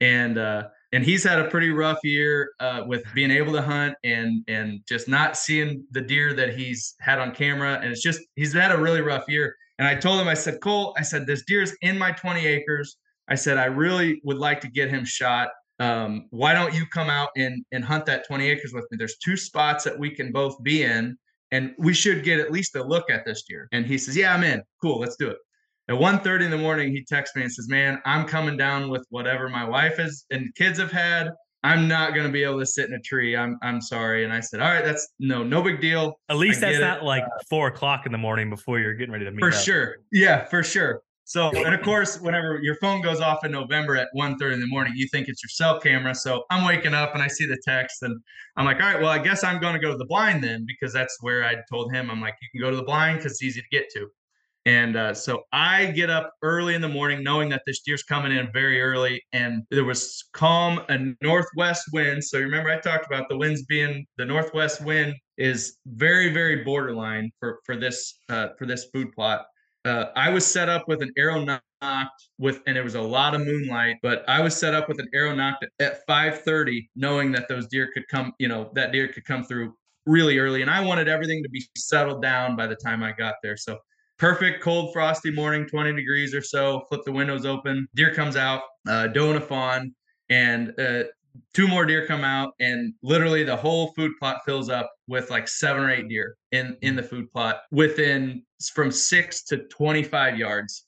And 0.00 0.38
uh 0.38 0.68
and 0.92 1.04
he's 1.04 1.22
had 1.22 1.38
a 1.38 1.48
pretty 1.48 1.70
rough 1.70 1.98
year 2.02 2.52
uh, 2.60 2.82
with 2.86 3.04
being 3.14 3.30
able 3.30 3.52
to 3.52 3.62
hunt 3.62 3.94
and 4.04 4.42
and 4.48 4.80
just 4.88 5.08
not 5.08 5.36
seeing 5.36 5.84
the 5.90 6.00
deer 6.00 6.32
that 6.34 6.56
he's 6.56 6.94
had 7.00 7.18
on 7.18 7.34
camera. 7.34 7.78
And 7.82 7.90
it's 7.90 8.02
just 8.02 8.20
he's 8.36 8.54
had 8.54 8.72
a 8.72 8.78
really 8.78 9.00
rough 9.00 9.24
year. 9.28 9.54
And 9.78 9.86
i 9.86 9.94
told 9.94 10.20
him 10.20 10.28
i 10.28 10.34
said 10.34 10.60
cole 10.60 10.94
i 10.98 11.02
said 11.02 11.26
this 11.26 11.44
deer's 11.44 11.72
in 11.82 11.98
my 11.98 12.12
20 12.12 12.46
acres. 12.46 12.96
I 13.28 13.34
said 13.34 13.58
i 13.58 13.66
really 13.66 14.20
would 14.24 14.38
like 14.38 14.60
to 14.62 14.68
get 14.68 14.88
him 14.88 15.04
shot. 15.04 15.48
Um, 15.80 16.26
why 16.30 16.54
don't 16.54 16.74
you 16.74 16.86
come 16.86 17.10
out 17.10 17.30
and 17.36 17.64
and 17.72 17.84
hunt 17.84 18.06
that 18.06 18.26
20 18.26 18.48
acres 18.48 18.72
with 18.72 18.86
me? 18.90 18.96
There's 18.96 19.18
two 19.18 19.36
spots 19.36 19.84
that 19.84 19.98
we 19.98 20.10
can 20.10 20.32
both 20.32 20.62
be 20.62 20.82
in 20.84 21.16
and 21.50 21.74
we 21.78 21.94
should 21.94 22.24
get 22.24 22.40
at 22.40 22.50
least 22.50 22.76
a 22.76 22.82
look 22.82 23.10
at 23.10 23.24
this 23.24 23.42
deer. 23.42 23.68
And 23.72 23.84
he 23.86 23.98
says 23.98 24.16
yeah 24.16 24.34
i'm 24.34 24.42
in. 24.42 24.62
Cool 24.82 25.00
let's 25.00 25.16
do 25.16 25.28
it 25.28 25.38
at 25.88 25.94
1.30 25.94 26.44
in 26.44 26.50
the 26.50 26.58
morning 26.58 26.90
he 26.90 27.04
texts 27.04 27.34
me 27.36 27.42
and 27.42 27.52
says 27.52 27.68
man 27.68 28.00
i'm 28.04 28.26
coming 28.26 28.56
down 28.56 28.88
with 28.88 29.06
whatever 29.10 29.48
my 29.48 29.64
wife 29.64 29.98
is 29.98 30.24
and 30.30 30.54
kids 30.54 30.78
have 30.78 30.92
had. 30.92 31.30
I'm 31.64 31.88
not 31.88 32.14
going 32.14 32.24
to 32.24 32.32
be 32.32 32.44
able 32.44 32.60
to 32.60 32.66
sit 32.66 32.88
in 32.88 32.94
a 32.94 33.00
tree. 33.00 33.36
I'm 33.36 33.58
i'm 33.62 33.80
sorry. 33.80 34.22
And 34.24 34.32
i 34.32 34.38
said 34.40 34.60
all 34.60 34.70
right 34.70 34.84
that's 34.84 35.08
no 35.18 35.42
no 35.42 35.60
big 35.60 35.80
deal. 35.80 36.20
At 36.28 36.36
least 36.36 36.60
that's 36.60 36.78
not 36.78 37.02
like 37.02 37.24
four 37.50 37.66
o'clock 37.66 38.06
in 38.06 38.12
the 38.12 38.18
morning 38.18 38.48
before 38.48 38.78
you're 38.78 38.94
getting 38.94 39.12
ready 39.12 39.24
to 39.24 39.32
meet 39.32 39.40
for 39.40 39.48
up. 39.48 39.54
sure. 39.54 39.96
Yeah 40.12 40.44
for 40.44 40.62
sure. 40.62 41.02
So, 41.28 41.50
and 41.50 41.74
of 41.74 41.82
course, 41.82 42.18
whenever 42.18 42.58
your 42.62 42.76
phone 42.76 43.02
goes 43.02 43.20
off 43.20 43.44
in 43.44 43.52
November 43.52 43.96
at 43.96 44.08
1.30 44.16 44.54
in 44.54 44.60
the 44.60 44.66
morning, 44.66 44.94
you 44.96 45.06
think 45.08 45.28
it's 45.28 45.42
your 45.42 45.50
cell 45.50 45.78
camera. 45.78 46.14
So 46.14 46.44
I'm 46.48 46.64
waking 46.64 46.94
up 46.94 47.12
and 47.12 47.22
I 47.22 47.28
see 47.28 47.44
the 47.44 47.58
text 47.62 48.02
and 48.02 48.18
I'm 48.56 48.64
like, 48.64 48.80
all 48.80 48.90
right, 48.90 48.98
well, 48.98 49.10
I 49.10 49.18
guess 49.18 49.44
I'm 49.44 49.60
going 49.60 49.74
to 49.74 49.78
go 49.78 49.90
to 49.90 49.98
the 49.98 50.06
blind 50.06 50.42
then 50.42 50.64
because 50.66 50.90
that's 50.90 51.18
where 51.20 51.44
I 51.44 51.56
told 51.70 51.92
him, 51.92 52.10
I'm 52.10 52.22
like, 52.22 52.36
you 52.40 52.48
can 52.50 52.66
go 52.66 52.70
to 52.70 52.76
the 52.78 52.82
blind 52.82 53.18
because 53.18 53.32
it's 53.32 53.42
easy 53.42 53.60
to 53.60 53.66
get 53.70 53.90
to. 53.92 54.08
And 54.68 54.96
uh, 54.96 55.14
so 55.14 55.44
I 55.52 55.86
get 55.86 56.10
up 56.10 56.32
early 56.42 56.74
in 56.74 56.82
the 56.82 56.88
morning 56.88 57.24
knowing 57.24 57.48
that 57.48 57.62
this 57.66 57.80
deer's 57.80 58.02
coming 58.02 58.32
in 58.32 58.52
very 58.52 58.82
early 58.82 59.22
and 59.32 59.62
there 59.70 59.84
was 59.84 60.22
calm 60.34 60.82
and 60.90 61.16
northwest 61.22 61.84
wind. 61.92 62.22
So 62.22 62.38
remember 62.38 62.70
I 62.70 62.78
talked 62.78 63.06
about 63.06 63.30
the 63.30 63.38
winds 63.38 63.62
being 63.62 64.04
the 64.18 64.26
northwest 64.26 64.84
wind 64.84 65.14
is 65.38 65.78
very, 65.86 66.32
very 66.32 66.64
borderline 66.64 67.30
for, 67.40 67.60
for 67.64 67.76
this 67.76 68.18
uh, 68.28 68.48
for 68.58 68.66
this 68.66 68.86
food 68.92 69.10
plot 69.12 69.46
uh, 69.84 70.10
I 70.16 70.28
was 70.30 70.46
set 70.46 70.68
up 70.68 70.86
with 70.88 71.02
an 71.02 71.12
arrow 71.16 71.44
nocked 71.44 72.28
with, 72.38 72.60
and 72.66 72.76
it 72.76 72.82
was 72.82 72.94
a 72.94 73.00
lot 73.00 73.34
of 73.34 73.40
moonlight, 73.40 73.96
but 74.02 74.24
I 74.28 74.40
was 74.40 74.56
set 74.56 74.74
up 74.74 74.88
with 74.88 74.98
an 74.98 75.08
arrow 75.14 75.34
nocked 75.34 75.64
at 75.78 76.06
5:30, 76.06 76.88
knowing 76.96 77.32
that 77.32 77.48
those 77.48 77.68
deer 77.68 77.90
could 77.94 78.06
come, 78.08 78.32
you 78.38 78.48
know, 78.48 78.70
that 78.74 78.92
deer 78.92 79.08
could 79.08 79.24
come 79.24 79.44
through 79.44 79.74
really 80.06 80.38
early, 80.38 80.62
and 80.62 80.70
I 80.70 80.80
wanted 80.80 81.08
everything 81.08 81.42
to 81.42 81.48
be 81.48 81.64
settled 81.76 82.22
down 82.22 82.56
by 82.56 82.66
the 82.66 82.76
time 82.76 83.02
I 83.02 83.12
got 83.12 83.36
there. 83.42 83.56
So 83.56 83.78
perfect 84.18 84.62
cold 84.62 84.92
frosty 84.92 85.30
morning 85.30 85.66
20 85.66 85.94
degrees 85.94 86.34
or 86.34 86.42
so. 86.42 86.82
Flip 86.88 87.02
the 87.04 87.12
windows 87.12 87.46
open. 87.46 87.86
Deer 87.94 88.12
comes 88.12 88.36
out 88.36 88.62
uh, 88.88 89.06
doe 89.08 89.28
and 89.28 89.38
a 89.38 89.40
fawn 89.40 89.94
and 90.28 90.74
uh, 90.78 91.04
two 91.54 91.68
more 91.68 91.86
deer 91.86 92.06
come 92.06 92.24
out 92.24 92.52
and 92.60 92.92
literally 93.02 93.44
the 93.44 93.56
whole 93.56 93.92
food 93.92 94.12
plot 94.18 94.40
fills 94.44 94.68
up 94.68 94.90
with 95.06 95.30
like 95.30 95.46
seven 95.46 95.84
or 95.84 95.90
eight 95.90 96.08
deer 96.08 96.36
in 96.52 96.76
in 96.82 96.96
the 96.96 97.02
food 97.02 97.30
plot 97.32 97.60
within 97.70 98.42
from 98.74 98.90
6 98.90 99.44
to 99.44 99.58
25 99.68 100.36
yards. 100.36 100.84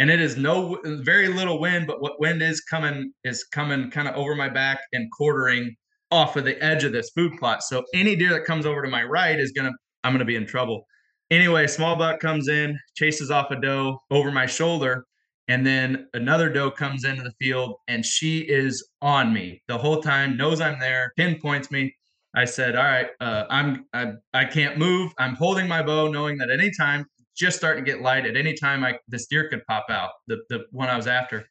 And 0.00 0.10
it 0.10 0.20
is 0.20 0.36
no 0.36 0.78
very 0.84 1.28
little 1.28 1.60
wind 1.60 1.86
but 1.86 2.02
what 2.02 2.20
wind 2.20 2.42
is 2.42 2.60
coming 2.60 3.12
is 3.24 3.44
coming 3.44 3.90
kind 3.90 4.08
of 4.08 4.14
over 4.14 4.34
my 4.34 4.48
back 4.48 4.80
and 4.92 5.10
quartering 5.12 5.74
off 6.10 6.36
of 6.36 6.44
the 6.44 6.62
edge 6.62 6.84
of 6.84 6.92
this 6.92 7.10
food 7.10 7.32
plot. 7.38 7.62
So 7.62 7.82
any 7.94 8.14
deer 8.14 8.30
that 8.30 8.44
comes 8.44 8.66
over 8.66 8.82
to 8.82 8.88
my 8.88 9.04
right 9.04 9.38
is 9.38 9.52
to 9.52 9.72
i'm 10.02 10.18
to 10.18 10.24
be 10.24 10.36
in 10.36 10.46
trouble 10.46 10.84
anyway 11.30 11.66
small 11.66 11.96
buck 11.96 12.20
comes 12.20 12.48
in 12.48 12.78
chases 12.94 13.30
off 13.30 13.50
a 13.50 13.60
doe 13.60 13.98
over 14.10 14.30
my 14.30 14.46
shoulder 14.46 15.04
and 15.48 15.66
then 15.66 16.08
another 16.14 16.48
doe 16.48 16.70
comes 16.70 17.04
into 17.04 17.22
the 17.22 17.32
field 17.32 17.76
and 17.88 18.04
she 18.04 18.40
is 18.40 18.86
on 19.02 19.32
me 19.32 19.62
the 19.68 19.76
whole 19.76 20.00
time, 20.00 20.36
knows 20.36 20.60
I'm 20.60 20.78
there, 20.80 21.12
pinpoints 21.16 21.70
me. 21.70 21.94
I 22.36 22.44
said, 22.46 22.74
"All 22.74 22.84
right, 22.84 23.08
uh, 23.20 23.44
I'm 23.50 23.86
I, 23.92 24.12
I 24.32 24.44
can't 24.44 24.78
move. 24.78 25.12
I'm 25.18 25.36
holding 25.36 25.68
my 25.68 25.82
bow, 25.82 26.08
knowing 26.08 26.36
that 26.38 26.50
anytime, 26.50 27.06
just 27.36 27.56
starting 27.56 27.84
to 27.84 27.90
get 27.90 28.02
light. 28.02 28.26
At 28.26 28.36
any 28.36 28.54
time, 28.54 28.84
I 28.84 28.98
this 29.06 29.26
deer 29.26 29.48
could 29.48 29.64
pop 29.66 29.86
out. 29.90 30.10
The 30.26 30.38
the 30.48 30.64
one 30.72 30.88
I 30.88 30.96
was 30.96 31.06
after. 31.06 31.46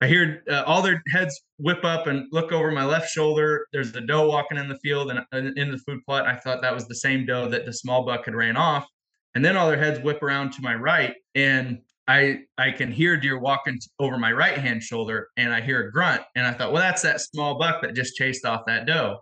I 0.00 0.08
hear 0.08 0.42
uh, 0.50 0.64
all 0.66 0.82
their 0.82 1.02
heads 1.12 1.40
whip 1.58 1.84
up 1.84 2.06
and 2.08 2.26
look 2.32 2.50
over 2.50 2.72
my 2.72 2.84
left 2.84 3.10
shoulder. 3.10 3.66
There's 3.72 3.92
the 3.92 4.00
doe 4.00 4.28
walking 4.28 4.58
in 4.58 4.68
the 4.68 4.78
field 4.78 5.10
and, 5.10 5.20
and 5.32 5.56
in 5.58 5.70
the 5.70 5.78
food 5.78 6.00
plot. 6.06 6.26
I 6.26 6.36
thought 6.36 6.62
that 6.62 6.74
was 6.74 6.88
the 6.88 6.94
same 6.96 7.24
doe 7.26 7.48
that 7.48 7.66
the 7.66 7.72
small 7.72 8.04
buck 8.04 8.24
had 8.24 8.34
ran 8.34 8.56
off. 8.56 8.86
And 9.34 9.44
then 9.44 9.56
all 9.56 9.68
their 9.68 9.78
heads 9.78 10.00
whip 10.00 10.22
around 10.22 10.52
to 10.52 10.62
my 10.62 10.74
right, 10.74 11.14
and 11.34 11.80
I 12.08 12.40
I 12.58 12.72
can 12.72 12.90
hear 12.90 13.16
deer 13.16 13.38
walking 13.38 13.78
over 13.98 14.18
my 14.18 14.32
right 14.32 14.58
hand 14.58 14.82
shoulder 14.82 15.28
and 15.36 15.52
I 15.52 15.60
hear 15.60 15.86
a 15.88 15.92
grunt 15.92 16.22
and 16.34 16.46
I 16.46 16.52
thought, 16.52 16.72
well, 16.72 16.82
that's 16.82 17.02
that 17.02 17.20
small 17.20 17.58
buck 17.58 17.82
that 17.82 17.94
just 17.94 18.16
chased 18.16 18.44
off 18.44 18.62
that 18.66 18.86
doe. 18.86 19.20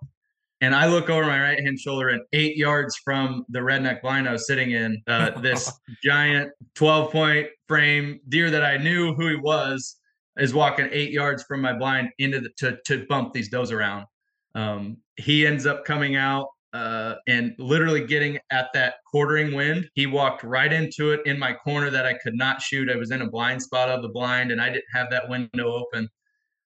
And 0.63 0.75
I 0.75 0.87
look 0.87 1.09
over 1.09 1.25
my 1.25 1.41
right 1.41 1.61
hand 1.61 1.79
shoulder 1.79 2.09
and 2.09 2.23
eight 2.33 2.57
yards 2.57 2.97
from 2.97 3.45
the 3.49 3.61
redneck 3.61 4.03
blind 4.03 4.29
I 4.29 4.33
was 4.33 4.47
sitting 4.47 4.73
in, 4.73 5.03
uh, 5.07 5.31
this 5.41 5.73
giant 6.03 6.53
12 6.75 7.13
point 7.13 7.47
frame 7.67 8.21
deer 8.29 8.51
that 8.51 8.65
I 8.65 8.77
knew 8.77 9.15
who 9.15 9.29
he 9.29 9.37
was 9.37 9.99
is 10.39 10.55
walking 10.55 10.89
eight 10.91 11.11
yards 11.11 11.43
from 11.45 11.61
my 11.61 11.73
blind 11.73 12.11
into 12.19 12.41
the 12.41 12.51
to 12.59 12.79
to 12.87 13.07
bump 13.09 13.33
these 13.35 13.49
does 13.49 13.73
around. 13.73 14.07
Um, 14.55 14.99
he 15.17 15.47
ends 15.47 15.67
up 15.67 15.85
coming 15.85 16.17
out 16.17 16.49
uh, 16.73 17.15
and 17.27 17.55
literally 17.59 18.05
getting 18.07 18.39
at 18.51 18.69
that 18.75 18.95
quartering 19.07 19.55
wind. 19.55 19.89
He 19.95 20.07
walked 20.07 20.45
right 20.45 20.73
into 20.73 21.13
it 21.13 21.21
in 21.27 21.39
my 21.39 21.53
corner 21.53 21.91
that 21.91 22.07
I 22.07 22.15
could 22.15 22.35
not 22.35 22.63
shoot. 22.63 22.91
I 22.91 22.97
was 22.97 23.11
in 23.11 23.23
a 23.23 23.29
blind 23.29 23.63
spot 23.63 23.89
of 23.89 24.03
the 24.03 24.09
blind 24.09 24.53
and 24.53 24.61
I 24.61 24.69
didn't 24.69 24.85
have 24.93 25.11
that 25.11 25.29
window 25.29 25.73
open. 25.73 26.09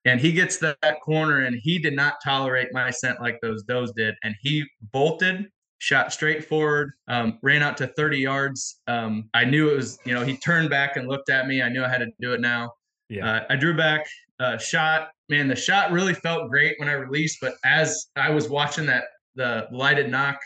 And 0.05 0.21
he 0.21 0.33
gets 0.33 0.59
that, 0.59 0.77
that 0.83 1.01
corner 1.01 1.41
and 1.41 1.59
he 1.63 1.79
did 1.79 1.95
not 1.95 2.17
tolerate 2.23 2.69
my 2.73 2.91
scent 2.91 3.21
like 3.21 3.39
those 3.41 3.63
does 3.63 3.93
did. 3.97 4.15
And 4.23 4.35
he 4.41 4.65
bolted, 4.93 5.47
shot 5.79 6.13
straight 6.13 6.45
forward, 6.45 6.93
um, 7.09 7.39
ran 7.43 7.63
out 7.63 7.79
to 7.79 7.87
30 7.87 8.19
yards. 8.19 8.81
Um, 8.87 9.31
I 9.33 9.45
knew 9.45 9.71
it 9.71 9.77
was, 9.77 9.99
you 10.05 10.13
know, 10.13 10.23
he 10.23 10.37
turned 10.37 10.69
back 10.69 10.97
and 10.97 11.09
looked 11.09 11.31
at 11.31 11.47
me. 11.47 11.63
I 11.63 11.71
knew 11.71 11.83
I 11.83 11.89
had 11.89 11.99
to 11.99 12.09
do 12.21 12.35
it 12.35 12.41
now. 12.41 12.73
yeah. 13.09 13.37
uh, 13.37 13.45
I 13.49 13.57
drew 13.57 13.77
back, 13.77 14.07
uh, 14.41 14.59
shot. 14.59 15.09
Man, 15.31 15.49
the 15.49 15.57
shot 15.57 15.91
really 15.91 16.13
felt 16.13 16.51
great 16.51 16.75
when 16.79 16.89
I 16.89 16.93
released, 16.93 17.39
but 17.41 17.55
as 17.65 18.09
I 18.15 18.29
was 18.29 18.51
watching 18.51 18.85
that 18.87 19.05
the 19.35 19.68
lighted 19.72 20.11
nock 20.11 20.39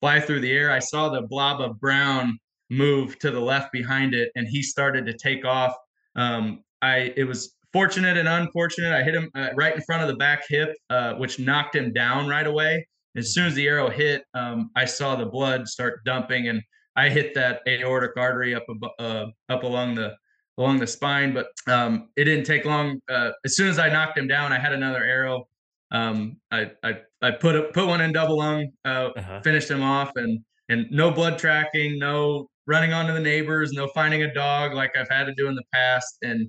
fly 0.00 0.20
through 0.20 0.40
the 0.40 0.52
air, 0.52 0.70
I 0.70 0.78
saw 0.78 1.08
the 1.08 1.22
blob 1.22 1.60
of 1.60 1.80
brown 1.80 2.38
move 2.70 3.18
to 3.20 3.30
the 3.30 3.40
left 3.40 3.72
behind 3.72 4.14
it, 4.14 4.30
and 4.34 4.46
he 4.46 4.62
started 4.62 5.06
to 5.06 5.14
take 5.14 5.44
off. 5.44 5.74
Um, 6.16 6.62
I 6.82 7.12
it 7.16 7.24
was 7.24 7.54
fortunate 7.72 8.16
and 8.16 8.28
unfortunate. 8.28 8.92
I 8.92 9.02
hit 9.02 9.14
him 9.14 9.30
uh, 9.34 9.48
right 9.54 9.74
in 9.74 9.82
front 9.82 10.02
of 10.02 10.08
the 10.08 10.16
back 10.16 10.44
hip, 10.48 10.74
uh, 10.90 11.14
which 11.14 11.38
knocked 11.38 11.74
him 11.76 11.92
down 11.92 12.28
right 12.28 12.46
away. 12.46 12.86
As 13.16 13.34
soon 13.34 13.46
as 13.46 13.54
the 13.54 13.66
arrow 13.66 13.90
hit, 13.90 14.22
um, 14.34 14.70
I 14.76 14.84
saw 14.84 15.16
the 15.16 15.26
blood 15.26 15.66
start 15.66 16.04
dumping, 16.04 16.48
and 16.48 16.62
I 16.96 17.08
hit 17.08 17.34
that 17.34 17.60
aortic 17.66 18.16
artery 18.16 18.54
up 18.54 18.64
uh, 18.98 19.26
up 19.48 19.62
along 19.62 19.94
the 19.94 20.14
along 20.58 20.78
the 20.78 20.86
spine. 20.86 21.32
But 21.32 21.46
um, 21.66 22.08
it 22.16 22.24
didn't 22.24 22.44
take 22.44 22.64
long. 22.64 23.00
Uh, 23.08 23.30
as 23.44 23.56
soon 23.56 23.68
as 23.68 23.78
I 23.78 23.88
knocked 23.88 24.18
him 24.18 24.28
down, 24.28 24.52
I 24.52 24.58
had 24.58 24.72
another 24.72 25.02
arrow. 25.02 25.48
Um, 25.90 26.36
I, 26.50 26.70
I 26.82 26.98
I 27.22 27.30
put 27.30 27.56
a, 27.56 27.62
put 27.72 27.86
one 27.86 28.00
in 28.00 28.12
double 28.12 28.38
lung, 28.38 28.70
uh, 28.84 29.10
uh-huh. 29.16 29.40
finished 29.42 29.70
him 29.70 29.82
off, 29.82 30.12
and 30.16 30.40
and 30.68 30.86
no 30.90 31.10
blood 31.10 31.38
tracking, 31.38 31.98
no 31.98 32.48
running 32.66 32.92
onto 32.92 33.14
the 33.14 33.20
neighbors, 33.20 33.72
no 33.72 33.88
finding 33.94 34.22
a 34.22 34.34
dog 34.34 34.74
like 34.74 34.96
I've 34.96 35.08
had 35.08 35.24
to 35.24 35.34
do 35.34 35.48
in 35.48 35.54
the 35.54 35.64
past, 35.72 36.18
and 36.22 36.48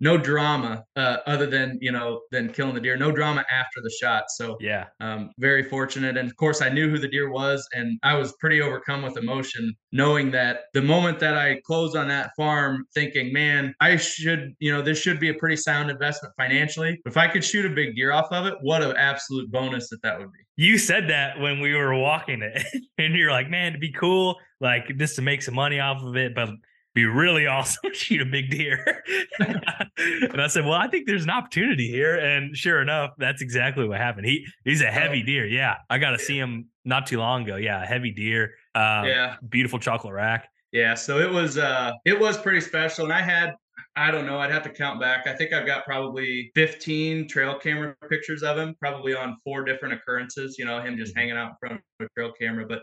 no 0.00 0.16
drama 0.16 0.84
uh, 0.96 1.18
other 1.26 1.46
than 1.46 1.78
you 1.80 1.92
know 1.92 2.20
than 2.30 2.52
killing 2.52 2.74
the 2.74 2.80
deer. 2.80 2.96
No 2.96 3.10
drama 3.10 3.44
after 3.50 3.80
the 3.82 3.90
shot. 4.00 4.24
So 4.28 4.56
yeah, 4.60 4.86
um, 5.00 5.30
very 5.38 5.62
fortunate. 5.62 6.16
And 6.16 6.28
of 6.28 6.36
course, 6.36 6.62
I 6.62 6.68
knew 6.68 6.88
who 6.88 6.98
the 6.98 7.08
deer 7.08 7.30
was, 7.30 7.66
and 7.72 7.98
I 8.02 8.14
was 8.14 8.32
pretty 8.40 8.60
overcome 8.60 9.02
with 9.02 9.16
emotion 9.16 9.74
knowing 9.92 10.30
that 10.32 10.60
the 10.74 10.82
moment 10.82 11.18
that 11.20 11.36
I 11.36 11.60
closed 11.66 11.96
on 11.96 12.08
that 12.08 12.30
farm, 12.36 12.84
thinking, 12.94 13.32
man, 13.32 13.74
I 13.80 13.96
should 13.96 14.54
you 14.58 14.72
know 14.72 14.82
this 14.82 14.98
should 14.98 15.20
be 15.20 15.30
a 15.30 15.34
pretty 15.34 15.56
sound 15.56 15.90
investment 15.90 16.34
financially. 16.36 17.00
If 17.06 17.16
I 17.16 17.28
could 17.28 17.44
shoot 17.44 17.66
a 17.66 17.70
big 17.70 17.96
deer 17.96 18.12
off 18.12 18.30
of 18.30 18.46
it, 18.46 18.54
what 18.62 18.82
an 18.82 18.96
absolute 18.96 19.50
bonus 19.50 19.88
that 19.90 20.02
that 20.02 20.18
would 20.18 20.32
be. 20.32 20.38
You 20.56 20.78
said 20.78 21.08
that 21.08 21.38
when 21.38 21.60
we 21.60 21.74
were 21.74 21.96
walking 21.96 22.42
it, 22.42 22.64
and 22.98 23.14
you're 23.14 23.30
like, 23.30 23.48
man, 23.48 23.72
to 23.72 23.78
be 23.78 23.92
cool, 23.92 24.36
like 24.60 24.96
just 24.96 25.16
to 25.16 25.22
make 25.22 25.42
some 25.42 25.54
money 25.54 25.80
off 25.80 26.02
of 26.02 26.16
it, 26.16 26.34
but 26.34 26.50
be 26.98 27.06
really 27.06 27.46
awesome 27.46 27.90
to 27.90 27.94
shoot 27.94 28.20
a 28.20 28.24
big 28.24 28.50
deer. 28.50 29.04
and 29.38 30.40
I 30.40 30.48
said, 30.48 30.64
well, 30.64 30.74
I 30.74 30.88
think 30.88 31.06
there's 31.06 31.24
an 31.24 31.30
opportunity 31.30 31.88
here. 31.88 32.16
And 32.16 32.56
sure 32.56 32.82
enough, 32.82 33.12
that's 33.18 33.40
exactly 33.40 33.86
what 33.86 33.98
happened. 33.98 34.26
He 34.26 34.46
he's 34.64 34.82
a 34.82 34.90
heavy 34.90 35.22
deer. 35.22 35.46
Yeah. 35.46 35.76
I 35.88 35.98
got 35.98 36.10
to 36.10 36.18
see 36.18 36.38
him 36.38 36.66
not 36.84 37.06
too 37.06 37.18
long 37.18 37.44
ago. 37.44 37.56
Yeah. 37.56 37.84
heavy 37.86 38.10
deer. 38.10 38.54
Um, 38.74 39.06
yeah. 39.06 39.36
Beautiful 39.48 39.78
chocolate 39.78 40.14
rack. 40.14 40.48
Yeah. 40.72 40.94
So 40.94 41.18
it 41.18 41.30
was, 41.30 41.56
uh, 41.56 41.92
it 42.04 42.18
was 42.18 42.36
pretty 42.36 42.60
special. 42.60 43.04
And 43.04 43.12
I 43.12 43.22
had, 43.22 43.54
I 43.96 44.10
don't 44.10 44.26
know. 44.26 44.38
I'd 44.38 44.50
have 44.50 44.62
to 44.64 44.70
count 44.70 45.00
back. 45.00 45.26
I 45.26 45.34
think 45.34 45.52
I've 45.52 45.66
got 45.66 45.84
probably 45.84 46.50
15 46.54 47.28
trail 47.28 47.58
camera 47.58 47.94
pictures 48.08 48.42
of 48.42 48.56
him, 48.56 48.74
probably 48.80 49.14
on 49.14 49.36
four 49.44 49.64
different 49.64 49.94
occurrences. 49.94 50.56
You 50.58 50.66
know, 50.66 50.80
him 50.80 50.96
just 50.96 51.12
mm-hmm. 51.12 51.20
hanging 51.20 51.36
out 51.36 51.50
in 51.50 51.56
front 51.60 51.74
of 52.00 52.06
a 52.06 52.08
trail 52.16 52.32
camera. 52.38 52.66
But 52.66 52.82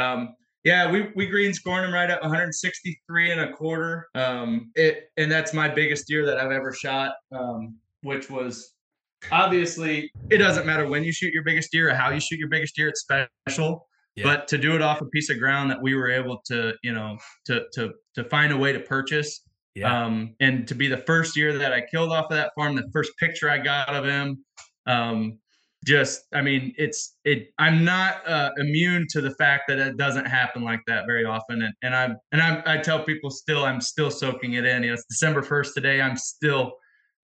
um, 0.00 0.34
yeah, 0.64 0.90
we 0.90 1.08
we 1.14 1.26
green 1.26 1.52
scored 1.52 1.84
him 1.84 1.92
right 1.92 2.08
at 2.08 2.20
163 2.22 3.30
and 3.30 3.40
a 3.42 3.52
quarter. 3.52 4.08
Um, 4.14 4.70
it 4.74 5.10
and 5.16 5.30
that's 5.30 5.52
my 5.52 5.68
biggest 5.68 6.06
deer 6.06 6.24
that 6.26 6.38
I've 6.38 6.52
ever 6.52 6.72
shot. 6.72 7.12
Um, 7.32 7.76
which 8.02 8.30
was 8.30 8.74
obviously 9.30 10.10
it 10.30 10.38
doesn't 10.38 10.66
matter 10.66 10.86
when 10.86 11.04
you 11.04 11.12
shoot 11.12 11.32
your 11.32 11.44
biggest 11.44 11.70
deer 11.70 11.90
or 11.90 11.94
how 11.94 12.10
you 12.10 12.20
shoot 12.20 12.38
your 12.38 12.48
biggest 12.48 12.74
deer. 12.76 12.88
It's 12.88 13.06
special. 13.46 13.86
Yeah. 14.16 14.24
But 14.24 14.48
to 14.48 14.58
do 14.58 14.74
it 14.76 14.82
off 14.82 15.00
a 15.00 15.06
piece 15.06 15.28
of 15.28 15.38
ground 15.38 15.70
that 15.70 15.82
we 15.82 15.96
were 15.96 16.08
able 16.08 16.40
to, 16.46 16.74
you 16.82 16.92
know, 16.92 17.18
to 17.46 17.64
to 17.74 17.92
to 18.14 18.24
find 18.24 18.52
a 18.52 18.56
way 18.56 18.72
to 18.72 18.80
purchase, 18.80 19.42
yeah. 19.74 20.04
um, 20.04 20.34
and 20.40 20.68
to 20.68 20.74
be 20.74 20.86
the 20.86 20.98
first 20.98 21.36
year 21.36 21.58
that 21.58 21.72
I 21.72 21.82
killed 21.90 22.12
off 22.12 22.26
of 22.30 22.36
that 22.36 22.52
farm, 22.54 22.76
the 22.76 22.88
first 22.92 23.10
picture 23.18 23.50
I 23.50 23.58
got 23.58 23.88
of 23.88 24.04
him, 24.04 24.44
um, 24.86 25.38
just 25.84 26.22
i 26.34 26.40
mean 26.40 26.74
it's 26.76 27.16
it 27.24 27.48
i'm 27.58 27.84
not 27.84 28.26
uh, 28.28 28.50
immune 28.58 29.06
to 29.10 29.20
the 29.20 29.30
fact 29.32 29.64
that 29.68 29.78
it 29.78 29.96
doesn't 29.96 30.24
happen 30.24 30.62
like 30.62 30.80
that 30.86 31.06
very 31.06 31.24
often. 31.24 31.62
And, 31.62 31.74
and 31.82 31.94
i'm 31.94 32.16
and 32.32 32.40
I'm, 32.40 32.62
i 32.66 32.78
tell 32.78 33.02
people 33.04 33.30
still 33.30 33.64
i'm 33.64 33.80
still 33.80 34.10
soaking 34.10 34.54
it 34.54 34.64
in. 34.64 34.82
You 34.82 34.88
know 34.88 34.94
it's 34.94 35.04
december 35.04 35.42
1st 35.42 35.74
today. 35.74 36.00
I'm 36.00 36.16
still 36.16 36.72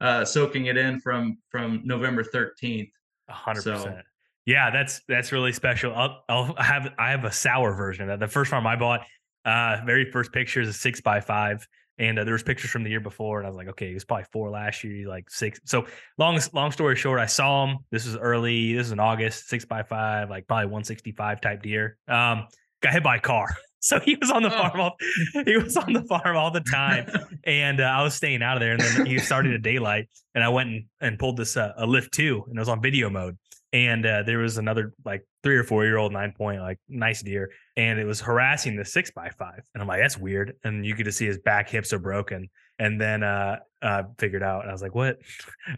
uh, 0.01 0.25
soaking 0.25 0.67
it 0.67 0.77
in 0.77 1.01
from 1.01 1.39
from 1.51 1.83
november 1.85 2.25
13th 2.25 2.91
100% 3.31 3.63
so, 3.63 3.99
yeah 4.47 4.71
that's 4.71 5.03
that's 5.09 5.31
really 5.31 5.53
special. 5.53 5.95
I'll, 5.95 6.25
I'll 6.29 6.55
have 6.57 6.93
i 6.99 7.11
have 7.11 7.25
a 7.25 7.33
sour 7.33 7.75
version 7.75 8.09
of 8.09 8.19
that. 8.19 8.25
The 8.25 8.31
first 8.31 8.51
farm 8.51 8.67
i 8.67 8.77
bought 8.77 9.01
uh 9.45 9.79
very 9.85 10.11
first 10.11 10.33
picture 10.33 10.61
is 10.61 10.69
a 10.69 10.73
six 10.73 11.01
by 11.01 11.21
five 11.21 11.67
and 12.01 12.19
uh, 12.19 12.25
there 12.25 12.33
was 12.33 12.43
pictures 12.43 12.71
from 12.71 12.83
the 12.83 12.91
year 12.91 12.99
before, 12.99 13.39
and 13.39 13.47
I 13.47 13.51
was 13.51 13.57
like, 13.57 13.69
okay, 13.69 13.89
he 13.89 13.95
was 13.95 14.05
probably 14.05 14.25
four 14.33 14.51
last 14.51 14.83
year, 14.83 15.07
like 15.07 15.31
six. 15.31 15.61
So 15.67 15.87
long, 16.17 16.41
long 16.55 16.73
story 16.73 16.97
short, 16.97 17.21
I 17.21 17.27
saw 17.27 17.67
him. 17.67 17.79
This 17.91 18.07
was 18.07 18.17
early. 18.17 18.73
This 18.73 18.87
was 18.87 18.93
in 18.93 19.01
August, 19.01 19.49
six 19.49 19.67
by 19.67 19.83
five, 19.83 20.31
like 20.31 20.49
probably 20.49 20.67
165 20.67 21.43
type 21.43 21.63
deer. 21.63 21.99
Um, 22.09 22.47
got 22.83 22.95
hit 22.95 23.05
by 23.05 23.17
a 23.17 23.21
car. 23.21 23.47
So 23.83 23.99
he 23.99 24.15
was 24.15 24.31
on 24.31 24.43
the 24.43 24.55
oh. 24.55 24.59
farm 24.59 24.79
all 24.79 24.95
he 25.47 25.57
was 25.57 25.75
on 25.75 25.95
the 25.95 26.03
farm 26.03 26.37
all 26.37 26.51
the 26.51 26.61
time, 26.61 27.07
and 27.45 27.81
uh, 27.81 27.85
I 27.85 28.03
was 28.03 28.13
staying 28.13 28.43
out 28.43 28.59
of 28.59 28.61
there. 28.61 28.73
And 28.73 28.83
then 28.83 29.07
he 29.07 29.19
started 29.19 29.55
at 29.55 29.63
daylight, 29.63 30.07
and 30.35 30.45
I 30.45 30.51
went 30.51 30.69
and, 30.69 30.85
and 31.01 31.19
pulled 31.19 31.39
this 31.39 31.57
uh, 31.57 31.73
a 31.79 31.87
lift 31.87 32.13
two, 32.13 32.45
and 32.47 32.59
it 32.59 32.61
was 32.61 32.69
on 32.69 32.83
video 32.83 33.09
mode 33.09 33.39
and 33.73 34.05
uh, 34.05 34.23
there 34.25 34.39
was 34.39 34.59
another 34.59 34.93
like 35.05 35.25
three 35.43 35.57
or 35.57 35.65
four 35.65 35.85
year 35.85 35.97
old 35.97 36.13
nine 36.13 36.33
point 36.37 36.61
like 36.61 36.79
nice 36.89 37.23
deer 37.23 37.51
and 37.77 37.99
it 37.99 38.05
was 38.05 38.21
harassing 38.21 38.77
the 38.77 38.85
six 38.85 39.11
by 39.11 39.31
five 39.31 39.63
and 39.75 39.83
i'm 39.83 39.89
like 39.89 40.01
that's 40.01 40.19
weird 40.19 40.55
and 40.65 40.85
you 40.85 40.95
could 40.95 41.07
just 41.07 41.19
see 41.19 41.27
his 41.27 41.39
back 41.39 41.69
hips 41.69 41.93
are 41.93 41.99
broken 41.99 42.49
and 42.79 43.01
then 43.01 43.23
uh 43.23 43.57
uh 43.83 44.03
figured 44.19 44.43
out 44.43 44.63
and 44.63 44.71
i 44.71 44.73
was 44.73 44.83
like 44.83 44.95
what? 44.95 45.19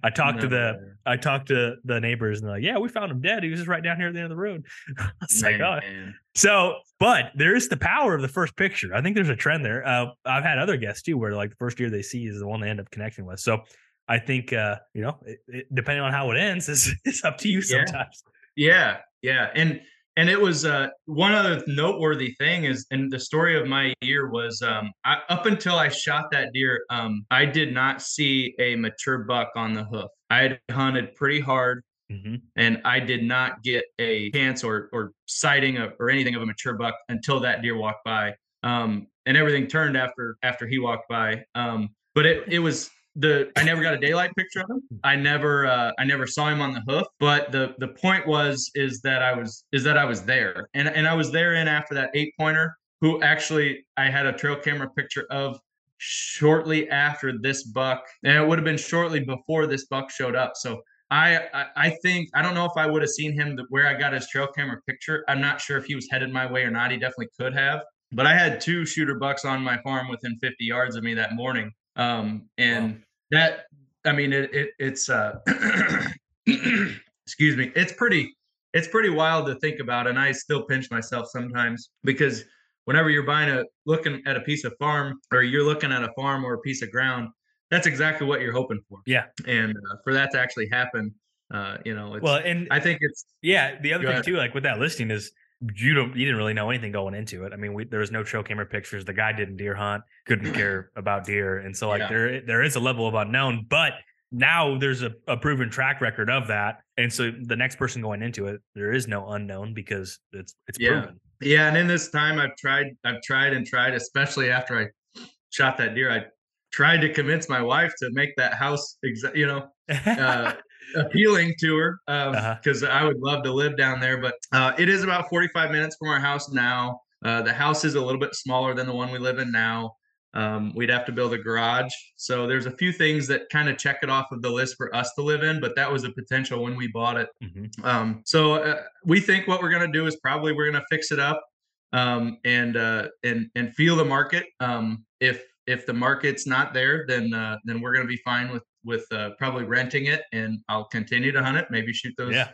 I 0.03 0.11
talked 0.11 0.37
no, 0.37 0.43
to 0.43 0.49
the 0.49 0.95
i 1.07 1.17
talked 1.17 1.49
to 1.49 1.77
the 1.85 2.01
neighbors 2.01 2.41
and 2.41 2.49
they're 2.49 2.57
like 2.57 2.65
yeah 2.65 2.79
we 2.79 2.89
found 2.89 3.11
him 3.11 3.21
dead 3.21 3.43
he 3.43 3.51
was 3.51 3.61
just 3.61 3.69
right 3.69 3.83
down 3.83 3.97
here 3.97 4.09
at 4.09 4.15
the 4.15 4.21
end 4.21 4.31
of 4.33 4.37
the 4.37 4.43
road. 4.43 4.65
I 4.99 5.11
was 5.21 5.43
man, 5.43 5.61
like 5.61 5.85
oh. 5.85 6.11
So 6.35 6.77
but 6.99 7.33
there 7.37 7.55
is 7.55 7.69
the 7.69 7.77
power 7.77 8.15
of 8.15 8.23
the 8.23 8.29
first 8.29 8.57
picture 8.57 8.95
i 8.95 9.03
think 9.03 9.15
there's 9.15 9.29
a 9.29 9.37
trend 9.37 9.65
there 9.65 9.87
uh 9.87 10.07
i've 10.25 10.45
had 10.45 10.59
other 10.59 10.77
guests 10.77 11.03
too 11.03 11.17
where 11.19 11.35
like 11.35 11.51
the 11.51 11.57
first 11.57 11.79
year 11.79 11.91
they 11.91 12.03
see 12.03 12.27
is 12.27 12.39
the 12.39 12.47
one 12.47 12.61
they 12.61 12.69
end 12.69 12.81
up 12.81 12.91
connecting 12.91 13.27
with 13.27 13.39
so 13.39 13.63
I 14.09 14.19
think 14.19 14.53
uh, 14.53 14.77
you 14.95 15.03
know, 15.03 15.19
it, 15.25 15.39
it, 15.49 15.75
depending 15.75 16.05
on 16.05 16.13
how 16.13 16.31
it 16.33 16.37
ends, 16.37 16.69
is 16.69 16.95
it's 17.05 17.25
up 17.25 17.39
to 17.39 17.49
you 17.49 17.63
sometimes. 17.63 18.23
Yeah, 18.57 18.99
yeah, 19.23 19.51
and 19.55 19.81
and 20.17 20.29
it 20.29 20.41
was 20.41 20.65
uh, 20.65 20.89
one 21.07 21.33
other 21.33 21.63
noteworthy 21.67 22.35
thing 22.39 22.65
is, 22.65 22.87
and 22.91 23.11
the 23.11 23.19
story 23.19 23.59
of 23.59 23.67
my 23.67 23.95
year 24.03 24.31
was 24.31 24.61
um, 24.61 24.93
I, 25.05 25.19
up 25.31 25.47
until 25.47 25.77
I 25.77 25.89
shot 25.89 26.31
that 26.33 26.53
deer, 26.53 26.85
um, 26.91 27.25
I 27.31 27.47
did 27.47 27.73
not 27.73 28.03
see 28.03 28.55
a 28.59 28.77
mature 28.77 29.19
buck 29.21 29.51
on 29.57 29.73
the 29.73 29.85
hoof. 29.85 30.11
I 30.29 30.43
had 30.43 30.61
hunted 30.71 31.15
pretty 31.15 31.41
hard. 31.41 31.83
Mm-hmm. 32.11 32.35
And 32.57 32.83
I 32.85 33.01
did 33.01 33.25
not 33.25 33.63
get 33.63 33.85
a 33.99 34.31
chance 34.33 34.63
or 34.63 34.91
or 34.93 35.13
sighting 35.25 35.79
of, 35.79 35.95
or 35.99 36.11
anything 36.11 36.35
of 36.35 36.43
a 36.43 36.47
mature 36.47 36.75
buck 36.75 36.95
until 37.09 37.41
that 37.41 37.63
deer 37.63 37.75
walked 37.75 38.05
by. 38.05 38.35
Um, 38.63 39.07
and 39.25 39.35
everything 39.35 39.67
turned 39.67 39.97
after 39.97 40.37
after 40.43 40.67
he 40.67 40.79
walked 40.79 41.09
by. 41.09 41.43
Um, 41.55 41.89
but 42.15 42.27
it 42.27 42.45
it 42.49 42.59
was 42.59 42.91
the 43.17 43.51
I 43.57 43.65
never 43.65 43.83
got 43.83 43.95
a 43.95 43.99
daylight 43.99 44.31
picture 44.37 44.61
of 44.61 44.71
him. 44.71 44.83
I 45.05 45.17
never 45.17 45.67
uh, 45.67 45.93
I 45.99 46.05
never 46.05 46.27
saw 46.27 46.49
him 46.49 46.61
on 46.61 46.73
the 46.73 46.83
hoof. 46.87 47.07
But 47.21 47.53
the 47.53 47.75
the 47.79 47.89
point 47.89 48.27
was 48.27 48.71
is 48.75 49.01
that 49.03 49.23
I 49.23 49.35
was 49.35 49.65
is 49.73 49.85
that 49.85 49.99
I 49.99 50.05
was 50.05 50.23
there, 50.23 50.69
and 50.75 50.89
and 50.89 51.07
I 51.07 51.15
was 51.15 51.31
there 51.31 51.55
in 51.55 51.69
after 51.69 51.95
that 51.95 52.11
eight 52.15 52.35
pointer. 52.39 52.77
Who 53.01 53.21
actually 53.23 53.85
I 53.97 54.09
had 54.11 54.27
a 54.27 54.33
trail 54.33 54.57
camera 54.57 54.89
picture 54.91 55.27
of 55.31 55.59
shortly 55.99 56.89
after 56.89 57.39
this 57.41 57.65
buck, 57.65 58.05
and 58.25 58.37
it 58.37 58.47
would 58.47 58.59
have 58.59 58.65
been 58.65 58.77
shortly 58.77 59.21
before 59.21 59.67
this 59.67 59.87
buck 59.87 60.11
showed 60.11 60.37
up. 60.37 60.53
So 60.57 60.81
I, 61.13 61.37
I, 61.53 61.67
I 61.77 61.91
think 62.03 62.31
I 62.35 62.43
don't 62.43 62.55
know 62.55 62.65
if 62.65 62.73
I 62.77 62.87
would 62.87 63.03
have 63.03 63.11
seen 63.11 63.35
him 63.35 63.59
where 63.69 63.87
I 63.87 63.95
got 63.95 64.15
his 64.15 64.27
trail 64.29 64.49
camera 64.49 64.79
picture. 64.89 65.25
I'm 65.29 65.41
not 65.41 65.61
sure 65.61 65.77
if 65.77 65.85
he 65.85 65.95
was 65.95 66.09
headed 66.11 66.33
my 66.33 66.51
way 66.51 66.63
or 66.63 66.71
not. 66.71 66.91
He 66.91 66.97
definitely 66.97 67.29
could 67.39 67.55
have. 67.55 67.83
But 68.13 68.27
I 68.27 68.35
had 68.35 68.61
two 68.61 68.87
shooter 68.87 69.17
bucks 69.17 69.45
on 69.45 69.63
my 69.63 69.79
farm 69.83 70.09
within 70.09 70.39
50 70.41 70.65
yards 70.65 70.97
of 70.97 71.05
me 71.05 71.15
that 71.15 71.35
morning, 71.35 71.71
um, 71.97 72.49
and 72.59 72.95
wow. 72.95 72.99
that, 73.31 73.67
I 74.05 74.13
mean, 74.13 74.33
it, 74.33 74.53
it 74.55 74.71
it's, 74.79 75.09
uh, 75.09 75.39
excuse 76.47 77.57
me, 77.57 77.71
it's 77.75 77.93
pretty, 77.93 78.37
it's 78.75 78.89
pretty 78.89 79.11
wild 79.11 79.47
to 79.47 79.55
think 79.57 79.81
about. 79.81 80.07
And 80.07 80.19
I 80.19 80.33
still 80.33 80.65
pinch 80.65 80.91
myself 80.91 81.29
sometimes 81.31 81.91
because 82.05 82.45
whenever 82.85 83.11
you're 83.11 83.23
buying 83.23 83.51
a, 83.51 83.63
looking 83.87 84.23
at 84.27 84.37
a 84.37 84.41
piece 84.41 84.65
of 84.65 84.75
farm 84.79 85.21
or 85.33 85.43
you're 85.43 85.65
looking 85.65 85.93
at 85.93 86.03
a 86.03 86.13
farm 86.17 86.45
or 86.45 86.55
a 86.55 86.59
piece 86.61 86.83
of 86.83 86.91
ground, 86.91 87.29
that's 87.71 87.87
exactly 87.87 88.27
what 88.27 88.41
you're 88.41 88.53
hoping 88.53 88.81
for. 88.89 89.01
Yeah. 89.07 89.25
And 89.47 89.77
uh, 89.77 89.97
for 90.05 90.13
that 90.13 90.31
to 90.33 90.41
actually 90.41 90.69
happen, 90.71 91.15
uh, 91.53 91.79
you 91.85 91.95
know, 91.95 92.19
well, 92.21 92.41
and 92.45 92.67
I 92.71 92.81
think 92.81 92.99
it's, 93.03 93.27
yeah. 93.43 93.79
The 93.81 93.93
other 93.93 94.05
thing 94.05 94.13
ahead. 94.13 94.25
too, 94.25 94.37
like 94.37 94.55
with 94.55 94.65
that 94.65 94.79
listing 94.79 95.11
is 95.11 95.33
you 95.77 95.95
don't 95.95 96.17
you 96.17 96.25
didn't 96.25 96.37
really 96.37 96.55
know 96.55 96.71
anything 96.71 96.93
going 96.93 97.15
into 97.15 97.45
it. 97.45 97.53
I 97.53 97.57
mean, 97.57 97.75
we, 97.75 97.85
there 97.85 98.01
was 98.01 98.11
no 98.11 98.23
trail 98.23 98.43
camera 98.43 98.67
pictures. 98.67 99.05
The 99.05 99.13
guy 99.13 99.33
didn't 99.33 99.57
deer 99.57 99.75
hunt, 99.75 100.03
couldn't 100.27 100.53
care 100.55 100.91
about 100.97 101.25
deer, 101.25 101.59
and 101.59 101.77
so 101.77 101.89
like 101.89 102.01
yeah. 102.01 102.09
there 102.09 102.41
there 102.41 102.63
is 102.63 102.77
a 102.77 102.81
level 102.81 103.07
of 103.07 103.15
unknown, 103.15 103.67
but 103.69 103.93
now 104.33 104.79
there's 104.79 105.03
a, 105.03 105.13
a 105.29 105.37
proven 105.37 105.71
track 105.71 106.01
record 106.01 106.31
of 106.31 106.49
that, 106.49 106.81
and 106.97 107.13
so 107.13 107.31
the 107.43 107.57
next 107.57 107.77
person 107.77 108.03
going 108.03 108.23
into 108.23 108.47
it, 108.47 108.61
there 108.75 108.93
is 108.93 109.07
no 109.07 109.29
unknown 109.31 109.75
because 109.75 110.19
it's 110.33 110.55
it's 110.69 110.79
yeah. 110.81 110.91
proven. 110.91 111.21
Yeah, 111.41 111.69
and 111.69 111.77
in 111.77 111.87
this 111.87 112.11
time, 112.11 112.39
I've 112.39 112.57
tried 112.57 112.97
I've 113.05 113.23
tried 113.23 113.53
and 113.53 113.67
tried, 113.67 113.95
especially 113.95 114.51
after 114.51 114.79
I 114.79 115.23
shot 115.51 115.77
that 115.79 115.95
deer. 115.95 116.11
I 116.11 116.25
tried 116.73 117.03
to 117.03 117.13
convince 117.13 117.49
my 117.49 117.63
wife 117.63 117.93
to 117.99 118.11
make 118.13 118.35
that 118.37 118.55
house, 118.55 118.97
exa- 119.05 119.37
you 119.37 119.47
know, 119.47 119.69
uh, 120.07 120.55
appealing 120.97 121.55
to 121.61 121.77
her 121.77 121.99
because 122.07 122.83
um, 122.83 122.89
uh-huh. 122.89 122.99
I 122.99 123.05
would 123.05 123.19
love 123.19 123.43
to 123.45 123.53
live 123.53 123.77
down 123.77 124.01
there. 124.01 124.19
But 124.19 124.35
uh, 124.53 124.73
it 124.79 124.89
is 124.89 125.03
about 125.03 125.29
45 125.29 125.71
minutes 125.71 125.97
from 125.99 126.09
our 126.09 126.21
house 126.21 126.51
now. 126.51 127.01
Uh, 127.25 127.43
the 127.43 127.53
house 127.53 127.85
is 127.85 127.95
a 127.95 128.01
little 128.01 128.21
bit 128.21 128.35
smaller 128.35 128.75
than 128.75 128.87
the 128.87 128.95
one 128.95 129.11
we 129.11 129.19
live 129.19 129.39
in 129.39 129.53
now. 129.53 129.95
Um, 130.35 130.73
we'd 130.75 130.89
have 130.89 131.05
to 131.07 131.13
build 131.13 131.35
a 131.35 131.39
garage. 131.39 131.93
So 132.17 132.47
there's 132.47 132.67
a 132.67 132.71
few 132.71 132.91
things 132.91 133.27
that 133.29 133.51
kind 133.51 133.69
of 133.69 133.77
check 133.77 133.99
it 134.03 134.09
off 134.09 134.33
of 134.33 134.41
the 134.41 134.49
list 134.49 134.77
for 134.77 134.95
us 134.97 135.13
to 135.15 135.23
live 135.23 135.43
in, 135.43 135.61
but 135.61 135.77
that 135.77 135.91
was 135.91 136.05
a 136.05 136.11
potential 136.11 136.63
when 136.63 136.75
we 136.75 136.89
bought 136.89 137.19
it. 137.19 137.29
Mm-hmm. 137.45 137.85
Um, 137.85 138.23
so 138.25 138.55
uh, 138.55 138.83
we 139.05 139.21
think 139.21 139.47
what 139.47 139.61
we're 139.61 139.71
going 139.71 139.87
to 139.87 139.93
do 139.93 140.07
is 140.07 140.17
probably 140.17 140.53
we're 140.53 140.71
going 140.71 140.81
to 140.81 140.87
fix 140.91 141.13
it 141.13 141.19
up 141.19 141.45
um, 141.93 142.39
and 142.45 142.77
uh, 142.77 143.09
and 143.23 143.51
and 143.55 143.75
feel 143.75 143.95
the 143.95 144.05
market. 144.05 144.47
Um, 144.61 145.05
if 145.21 145.45
if 145.67 145.87
the 145.87 145.93
market's 145.93 146.47
not 146.47 146.73
there, 146.73 147.05
then 147.07 147.35
uh, 147.35 147.59
then 147.65 147.81
we're 147.81 147.93
going 147.93 148.07
to 148.07 148.11
be 148.11 148.21
fine 148.25 148.51
with 148.51 148.63
with 148.85 149.07
uh, 149.13 149.31
probably 149.39 149.65
renting 149.65 150.07
it, 150.07 150.23
and 150.33 150.59
I'll 150.69 150.87
continue 150.87 151.33
to 151.33 151.43
hunt 151.43 151.57
it. 151.57 151.67
Maybe 151.71 151.93
shoot 151.93 152.15
those 152.17 152.35
yeah. 152.35 152.49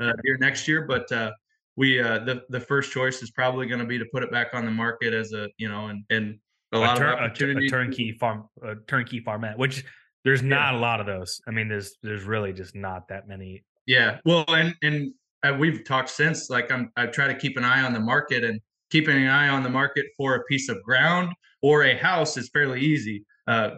uh, 0.00 0.12
here 0.24 0.38
next 0.38 0.66
year, 0.68 0.86
but 0.86 1.10
uh, 1.12 1.32
we 1.76 2.00
uh, 2.00 2.20
the 2.20 2.42
the 2.50 2.60
first 2.60 2.92
choice 2.92 3.22
is 3.22 3.30
probably 3.30 3.66
going 3.66 3.80
to 3.80 3.86
be 3.86 3.98
to 3.98 4.06
put 4.12 4.22
it 4.22 4.30
back 4.30 4.48
on 4.52 4.64
the 4.64 4.70
market 4.70 5.12
as 5.12 5.32
a 5.32 5.48
you 5.56 5.68
know 5.68 5.86
and 5.86 6.04
and 6.10 6.38
a, 6.72 6.78
a 6.78 6.78
lot 6.78 6.96
tur- 6.96 7.08
of 7.08 7.18
opportunity. 7.18 7.66
A, 7.66 7.70
turnkey 7.70 8.12
farm, 8.12 8.48
a 8.62 8.76
turnkey 8.86 9.20
farmette, 9.20 9.56
which 9.56 9.84
there's 10.24 10.42
not 10.42 10.72
yeah. 10.72 10.78
a 10.78 10.80
lot 10.80 11.00
of 11.00 11.06
those. 11.06 11.40
I 11.46 11.50
mean, 11.50 11.68
there's 11.68 11.96
there's 12.02 12.24
really 12.24 12.52
just 12.52 12.74
not 12.74 13.08
that 13.08 13.28
many. 13.28 13.64
Yeah, 13.86 14.18
well, 14.24 14.44
and 14.48 14.74
and 14.82 15.12
uh, 15.42 15.56
we've 15.58 15.84
talked 15.84 16.10
since. 16.10 16.50
Like 16.50 16.70
I'm, 16.70 16.92
I 16.96 17.06
try 17.06 17.26
to 17.26 17.34
keep 17.34 17.56
an 17.56 17.64
eye 17.64 17.82
on 17.82 17.92
the 17.92 18.00
market, 18.00 18.44
and 18.44 18.60
keeping 18.90 19.16
an 19.16 19.28
eye 19.28 19.48
on 19.48 19.62
the 19.62 19.70
market 19.70 20.06
for 20.16 20.36
a 20.36 20.44
piece 20.44 20.68
of 20.68 20.82
ground 20.82 21.32
or 21.62 21.84
a 21.84 21.96
house 21.96 22.36
is 22.36 22.50
fairly 22.50 22.80
easy. 22.80 23.24
Uh, 23.46 23.70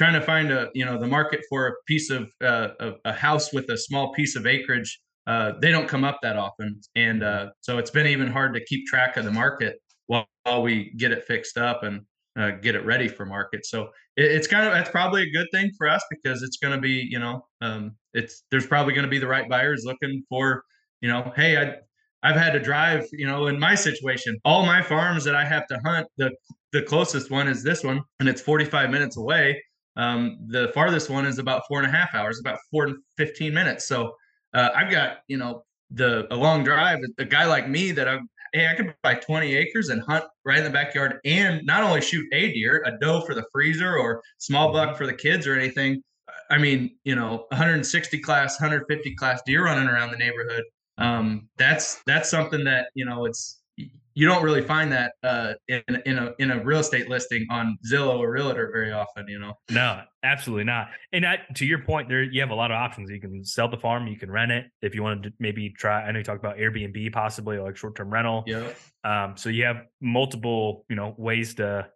trying 0.00 0.14
to 0.14 0.22
find 0.22 0.50
a 0.50 0.70
you 0.74 0.82
know 0.82 0.98
the 0.98 1.06
market 1.06 1.42
for 1.50 1.66
a 1.66 1.72
piece 1.86 2.08
of 2.08 2.22
uh, 2.42 2.68
a, 2.80 2.92
a, 3.04 3.12
house 3.12 3.52
with 3.52 3.68
a 3.68 3.76
small 3.76 4.14
piece 4.14 4.34
of 4.34 4.46
acreage 4.46 4.98
uh, 5.26 5.52
they 5.60 5.70
don't 5.70 5.88
come 5.88 6.04
up 6.04 6.18
that 6.22 6.38
often 6.38 6.80
and 6.96 7.22
uh, 7.22 7.50
so 7.60 7.76
it's 7.76 7.90
been 7.90 8.06
even 8.06 8.26
hard 8.26 8.54
to 8.54 8.64
keep 8.64 8.86
track 8.86 9.18
of 9.18 9.26
the 9.26 9.30
market 9.30 9.76
while, 10.06 10.26
while 10.44 10.62
we 10.62 10.90
get 10.96 11.12
it 11.12 11.22
fixed 11.24 11.58
up 11.58 11.82
and 11.82 12.00
uh, 12.38 12.52
get 12.62 12.74
it 12.74 12.82
ready 12.86 13.08
for 13.08 13.26
market 13.26 13.66
so 13.66 13.90
it, 14.16 14.24
it's 14.24 14.46
kind 14.46 14.66
of 14.66 14.72
that's 14.72 14.88
probably 14.88 15.20
a 15.22 15.30
good 15.32 15.46
thing 15.52 15.70
for 15.76 15.86
us 15.86 16.02
because 16.08 16.42
it's 16.42 16.56
going 16.56 16.74
to 16.74 16.80
be 16.80 17.06
you 17.10 17.18
know 17.18 17.44
um, 17.60 17.94
it's 18.14 18.44
there's 18.50 18.66
probably 18.66 18.94
going 18.94 19.04
to 19.04 19.10
be 19.10 19.18
the 19.18 19.26
right 19.26 19.50
buyers 19.50 19.82
looking 19.84 20.22
for 20.30 20.62
you 21.02 21.10
know 21.10 21.30
hey 21.36 21.58
i 21.58 21.74
I've 22.22 22.36
had 22.36 22.52
to 22.52 22.60
drive, 22.60 23.06
you 23.12 23.26
know, 23.26 23.46
in 23.46 23.58
my 23.58 23.74
situation, 23.74 24.38
all 24.44 24.66
my 24.66 24.82
farms 24.82 25.24
that 25.24 25.34
I 25.34 25.42
have 25.42 25.66
to 25.68 25.80
hunt, 25.82 26.06
the 26.18 26.30
the 26.70 26.82
closest 26.82 27.30
one 27.30 27.48
is 27.48 27.62
this 27.62 27.82
one, 27.82 28.02
and 28.20 28.28
it's 28.28 28.42
45 28.42 28.90
minutes 28.90 29.16
away. 29.16 29.58
Um, 29.96 30.38
the 30.48 30.70
farthest 30.74 31.10
one 31.10 31.26
is 31.26 31.38
about 31.38 31.62
four 31.68 31.78
and 31.78 31.86
a 31.86 31.90
half 31.90 32.14
hours, 32.14 32.38
about 32.40 32.58
four 32.70 32.84
and 32.84 32.96
15 33.16 33.52
minutes. 33.52 33.86
So 33.86 34.14
uh, 34.54 34.70
I've 34.74 34.90
got, 34.90 35.18
you 35.28 35.36
know, 35.36 35.64
the 35.90 36.32
a 36.32 36.36
long 36.36 36.64
drive. 36.64 36.98
A 37.18 37.24
guy 37.24 37.46
like 37.46 37.68
me 37.68 37.92
that 37.92 38.08
I'm, 38.08 38.28
hey, 38.52 38.68
I 38.68 38.74
could 38.74 38.94
buy 39.02 39.14
20 39.14 39.54
acres 39.54 39.88
and 39.88 40.02
hunt 40.02 40.24
right 40.44 40.58
in 40.58 40.64
the 40.64 40.70
backyard, 40.70 41.18
and 41.24 41.64
not 41.64 41.82
only 41.82 42.00
shoot 42.00 42.26
a 42.32 42.52
deer, 42.52 42.82
a 42.86 42.92
doe 42.98 43.20
for 43.22 43.34
the 43.34 43.44
freezer 43.52 43.96
or 43.96 44.22
small 44.38 44.72
buck 44.72 44.96
for 44.96 45.06
the 45.06 45.14
kids 45.14 45.46
or 45.46 45.54
anything. 45.54 46.02
I 46.50 46.58
mean, 46.58 46.96
you 47.04 47.14
know, 47.14 47.46
160 47.50 48.18
class, 48.20 48.60
150 48.60 49.14
class 49.16 49.40
deer 49.46 49.64
running 49.64 49.88
around 49.88 50.10
the 50.10 50.16
neighborhood 50.16 50.64
um, 51.00 51.48
that's 51.56 52.02
that's 52.06 52.30
something 52.30 52.62
that 52.64 52.90
you 52.94 53.04
know 53.04 53.24
it's 53.24 53.59
you 54.14 54.26
don't 54.26 54.42
really 54.42 54.62
find 54.62 54.90
that 54.92 55.12
uh, 55.22 55.54
in 55.68 56.02
in 56.06 56.18
a 56.18 56.34
in 56.38 56.50
a 56.50 56.62
real 56.62 56.80
estate 56.80 57.08
listing 57.08 57.46
on 57.50 57.78
Zillow 57.90 58.18
or 58.18 58.30
Realtor 58.30 58.70
very 58.72 58.92
often. 58.92 59.26
You 59.28 59.38
know. 59.38 59.54
No, 59.70 60.02
absolutely 60.22 60.64
not. 60.64 60.90
And 61.12 61.24
that, 61.24 61.54
to 61.56 61.66
your 61.66 61.80
point, 61.80 62.08
there 62.08 62.22
you 62.22 62.40
have 62.40 62.50
a 62.50 62.54
lot 62.54 62.70
of 62.70 62.76
options. 62.76 63.10
You 63.10 63.20
can 63.20 63.44
sell 63.44 63.68
the 63.68 63.76
farm, 63.76 64.06
you 64.06 64.18
can 64.18 64.30
rent 64.30 64.52
it 64.52 64.66
if 64.82 64.94
you 64.94 65.02
want 65.02 65.22
to 65.24 65.32
maybe 65.38 65.70
try. 65.70 66.02
I 66.02 66.12
know 66.12 66.18
you 66.18 66.24
talked 66.24 66.44
about 66.44 66.56
Airbnb 66.56 67.12
possibly 67.12 67.56
or 67.56 67.64
like 67.64 67.76
short 67.76 67.94
term 67.96 68.10
rental. 68.10 68.44
Yeah. 68.46 68.70
Um, 69.04 69.36
so 69.36 69.48
you 69.48 69.64
have 69.64 69.86
multiple 70.00 70.84
you 70.88 70.96
know 70.96 71.14
ways 71.16 71.54
to 71.54 71.86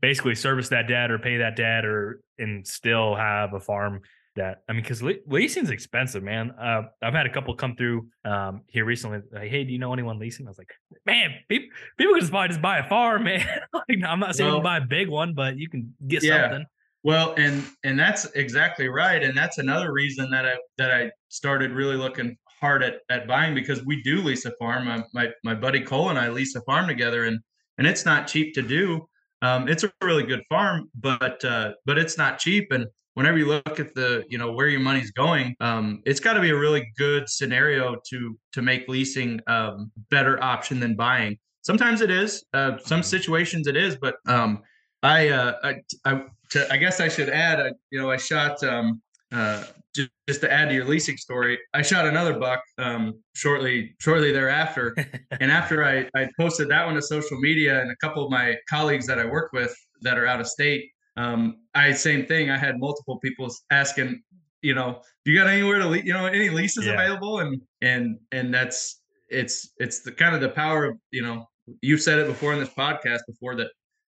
basically 0.00 0.34
service 0.34 0.68
that 0.70 0.88
debt 0.88 1.10
or 1.10 1.18
pay 1.18 1.38
that 1.38 1.56
debt 1.56 1.84
or 1.84 2.20
and 2.38 2.66
still 2.66 3.14
have 3.14 3.54
a 3.54 3.60
farm 3.60 4.00
that 4.36 4.62
I 4.68 4.72
mean, 4.72 4.82
because 4.82 5.02
leasing 5.02 5.64
is 5.64 5.70
expensive, 5.70 6.22
man. 6.22 6.50
Uh, 6.52 6.82
I've 7.02 7.14
had 7.14 7.26
a 7.26 7.30
couple 7.30 7.54
come 7.54 7.76
through 7.76 8.08
um, 8.24 8.62
here 8.66 8.84
recently. 8.84 9.20
Like, 9.32 9.48
hey, 9.48 9.64
do 9.64 9.72
you 9.72 9.78
know 9.78 9.92
anyone 9.92 10.18
leasing? 10.18 10.46
I 10.46 10.50
was 10.50 10.58
like, 10.58 10.72
man, 11.06 11.30
people 11.48 11.68
people 11.96 12.14
can 12.14 12.20
just 12.20 12.32
buy 12.32 12.48
just 12.48 12.62
buy 12.62 12.78
a 12.78 12.88
farm, 12.88 13.24
man. 13.24 13.46
like, 13.72 13.98
I'm 14.06 14.20
not 14.20 14.34
saying 14.34 14.50
well, 14.50 14.60
buy 14.60 14.78
a 14.78 14.86
big 14.86 15.08
one, 15.08 15.34
but 15.34 15.56
you 15.56 15.68
can 15.68 15.94
get 16.06 16.22
yeah. 16.22 16.42
something. 16.42 16.66
Well, 17.04 17.34
and 17.36 17.62
and 17.84 17.98
that's 17.98 18.24
exactly 18.34 18.88
right, 18.88 19.22
and 19.22 19.36
that's 19.36 19.58
another 19.58 19.92
reason 19.92 20.30
that 20.30 20.46
I 20.46 20.56
that 20.78 20.90
I 20.90 21.10
started 21.28 21.72
really 21.72 21.96
looking 21.96 22.36
hard 22.60 22.82
at 22.82 23.00
at 23.10 23.28
buying 23.28 23.54
because 23.54 23.84
we 23.84 24.02
do 24.02 24.22
lease 24.22 24.46
a 24.46 24.52
farm. 24.58 24.86
My 24.86 25.04
my, 25.12 25.28
my 25.44 25.54
buddy 25.54 25.80
Cole 25.80 26.08
and 26.08 26.18
I 26.18 26.28
lease 26.30 26.56
a 26.56 26.62
farm 26.62 26.88
together, 26.88 27.26
and 27.26 27.38
and 27.78 27.86
it's 27.86 28.04
not 28.04 28.26
cheap 28.26 28.54
to 28.54 28.62
do. 28.62 29.06
Um, 29.42 29.68
it's 29.68 29.84
a 29.84 29.92
really 30.02 30.22
good 30.22 30.42
farm, 30.48 30.88
but 30.98 31.44
uh, 31.44 31.72
but 31.84 31.98
it's 31.98 32.16
not 32.16 32.38
cheap, 32.38 32.72
and 32.72 32.86
whenever 33.14 33.38
you 33.38 33.46
look 33.46 33.80
at 33.80 33.94
the 33.94 34.24
you 34.28 34.38
know 34.38 34.52
where 34.52 34.68
your 34.68 34.80
money's 34.80 35.10
going 35.10 35.54
um, 35.60 36.02
it's 36.04 36.20
got 36.20 36.34
to 36.34 36.40
be 36.40 36.50
a 36.50 36.56
really 36.56 36.86
good 36.96 37.28
scenario 37.28 37.96
to 38.08 38.38
to 38.52 38.62
make 38.62 38.88
leasing 38.88 39.40
um, 39.46 39.90
better 40.10 40.42
option 40.42 40.80
than 40.80 40.94
buying 40.94 41.36
sometimes 41.62 42.00
it 42.00 42.10
is 42.10 42.44
uh, 42.54 42.76
some 42.78 43.02
situations 43.02 43.66
it 43.66 43.76
is 43.76 43.96
but 43.96 44.16
um, 44.28 44.62
I, 45.04 45.28
uh, 45.28 45.52
I, 45.62 45.74
I, 46.06 46.22
to, 46.50 46.72
I 46.72 46.78
guess 46.78 46.98
I 46.98 47.08
should 47.08 47.28
add, 47.28 47.60
uh, 47.60 47.70
you 47.90 48.00
know, 48.00 48.10
I 48.10 48.16
shot 48.16 48.62
um, 48.64 49.02
uh, 49.30 49.64
just, 49.94 50.08
just 50.26 50.40
to 50.40 50.50
add 50.50 50.70
to 50.70 50.74
your 50.74 50.86
leasing 50.86 51.18
story. 51.18 51.58
I 51.74 51.82
shot 51.82 52.06
another 52.06 52.38
buck 52.38 52.62
um, 52.78 53.20
shortly 53.34 53.94
shortly 54.00 54.32
thereafter, 54.32 54.96
and 55.40 55.52
after 55.52 55.84
I, 55.84 56.08
I 56.18 56.28
posted 56.38 56.70
that 56.70 56.86
one 56.86 56.94
to 56.94 57.02
social 57.02 57.38
media, 57.38 57.82
and 57.82 57.90
a 57.90 57.96
couple 57.96 58.24
of 58.24 58.30
my 58.30 58.56
colleagues 58.68 59.06
that 59.08 59.18
I 59.18 59.26
work 59.26 59.52
with 59.52 59.76
that 60.00 60.18
are 60.18 60.26
out 60.26 60.40
of 60.40 60.46
state 60.46 60.90
um, 61.16 61.58
I 61.74 61.92
same 61.92 62.26
thing. 62.26 62.50
I 62.50 62.58
had 62.58 62.78
multiple 62.78 63.18
people 63.18 63.48
asking, 63.70 64.22
you 64.62 64.74
know, 64.74 65.00
do 65.24 65.30
you 65.30 65.38
got 65.38 65.48
anywhere 65.48 65.78
to, 65.78 65.86
le- 65.86 65.98
you 65.98 66.12
know, 66.12 66.26
any 66.26 66.50
leases 66.50 66.86
yeah. 66.86 66.94
available? 66.94 67.40
And 67.40 67.60
and 67.80 68.18
and 68.32 68.52
that's 68.52 69.00
it's 69.28 69.72
it's 69.78 70.00
the 70.00 70.12
kind 70.12 70.34
of 70.34 70.40
the 70.40 70.48
power 70.48 70.84
of 70.84 70.98
you 71.10 71.22
know 71.22 71.46
you've 71.80 72.02
said 72.02 72.18
it 72.18 72.26
before 72.26 72.52
in 72.52 72.60
this 72.60 72.68
podcast 72.68 73.20
before 73.26 73.56
that 73.56 73.68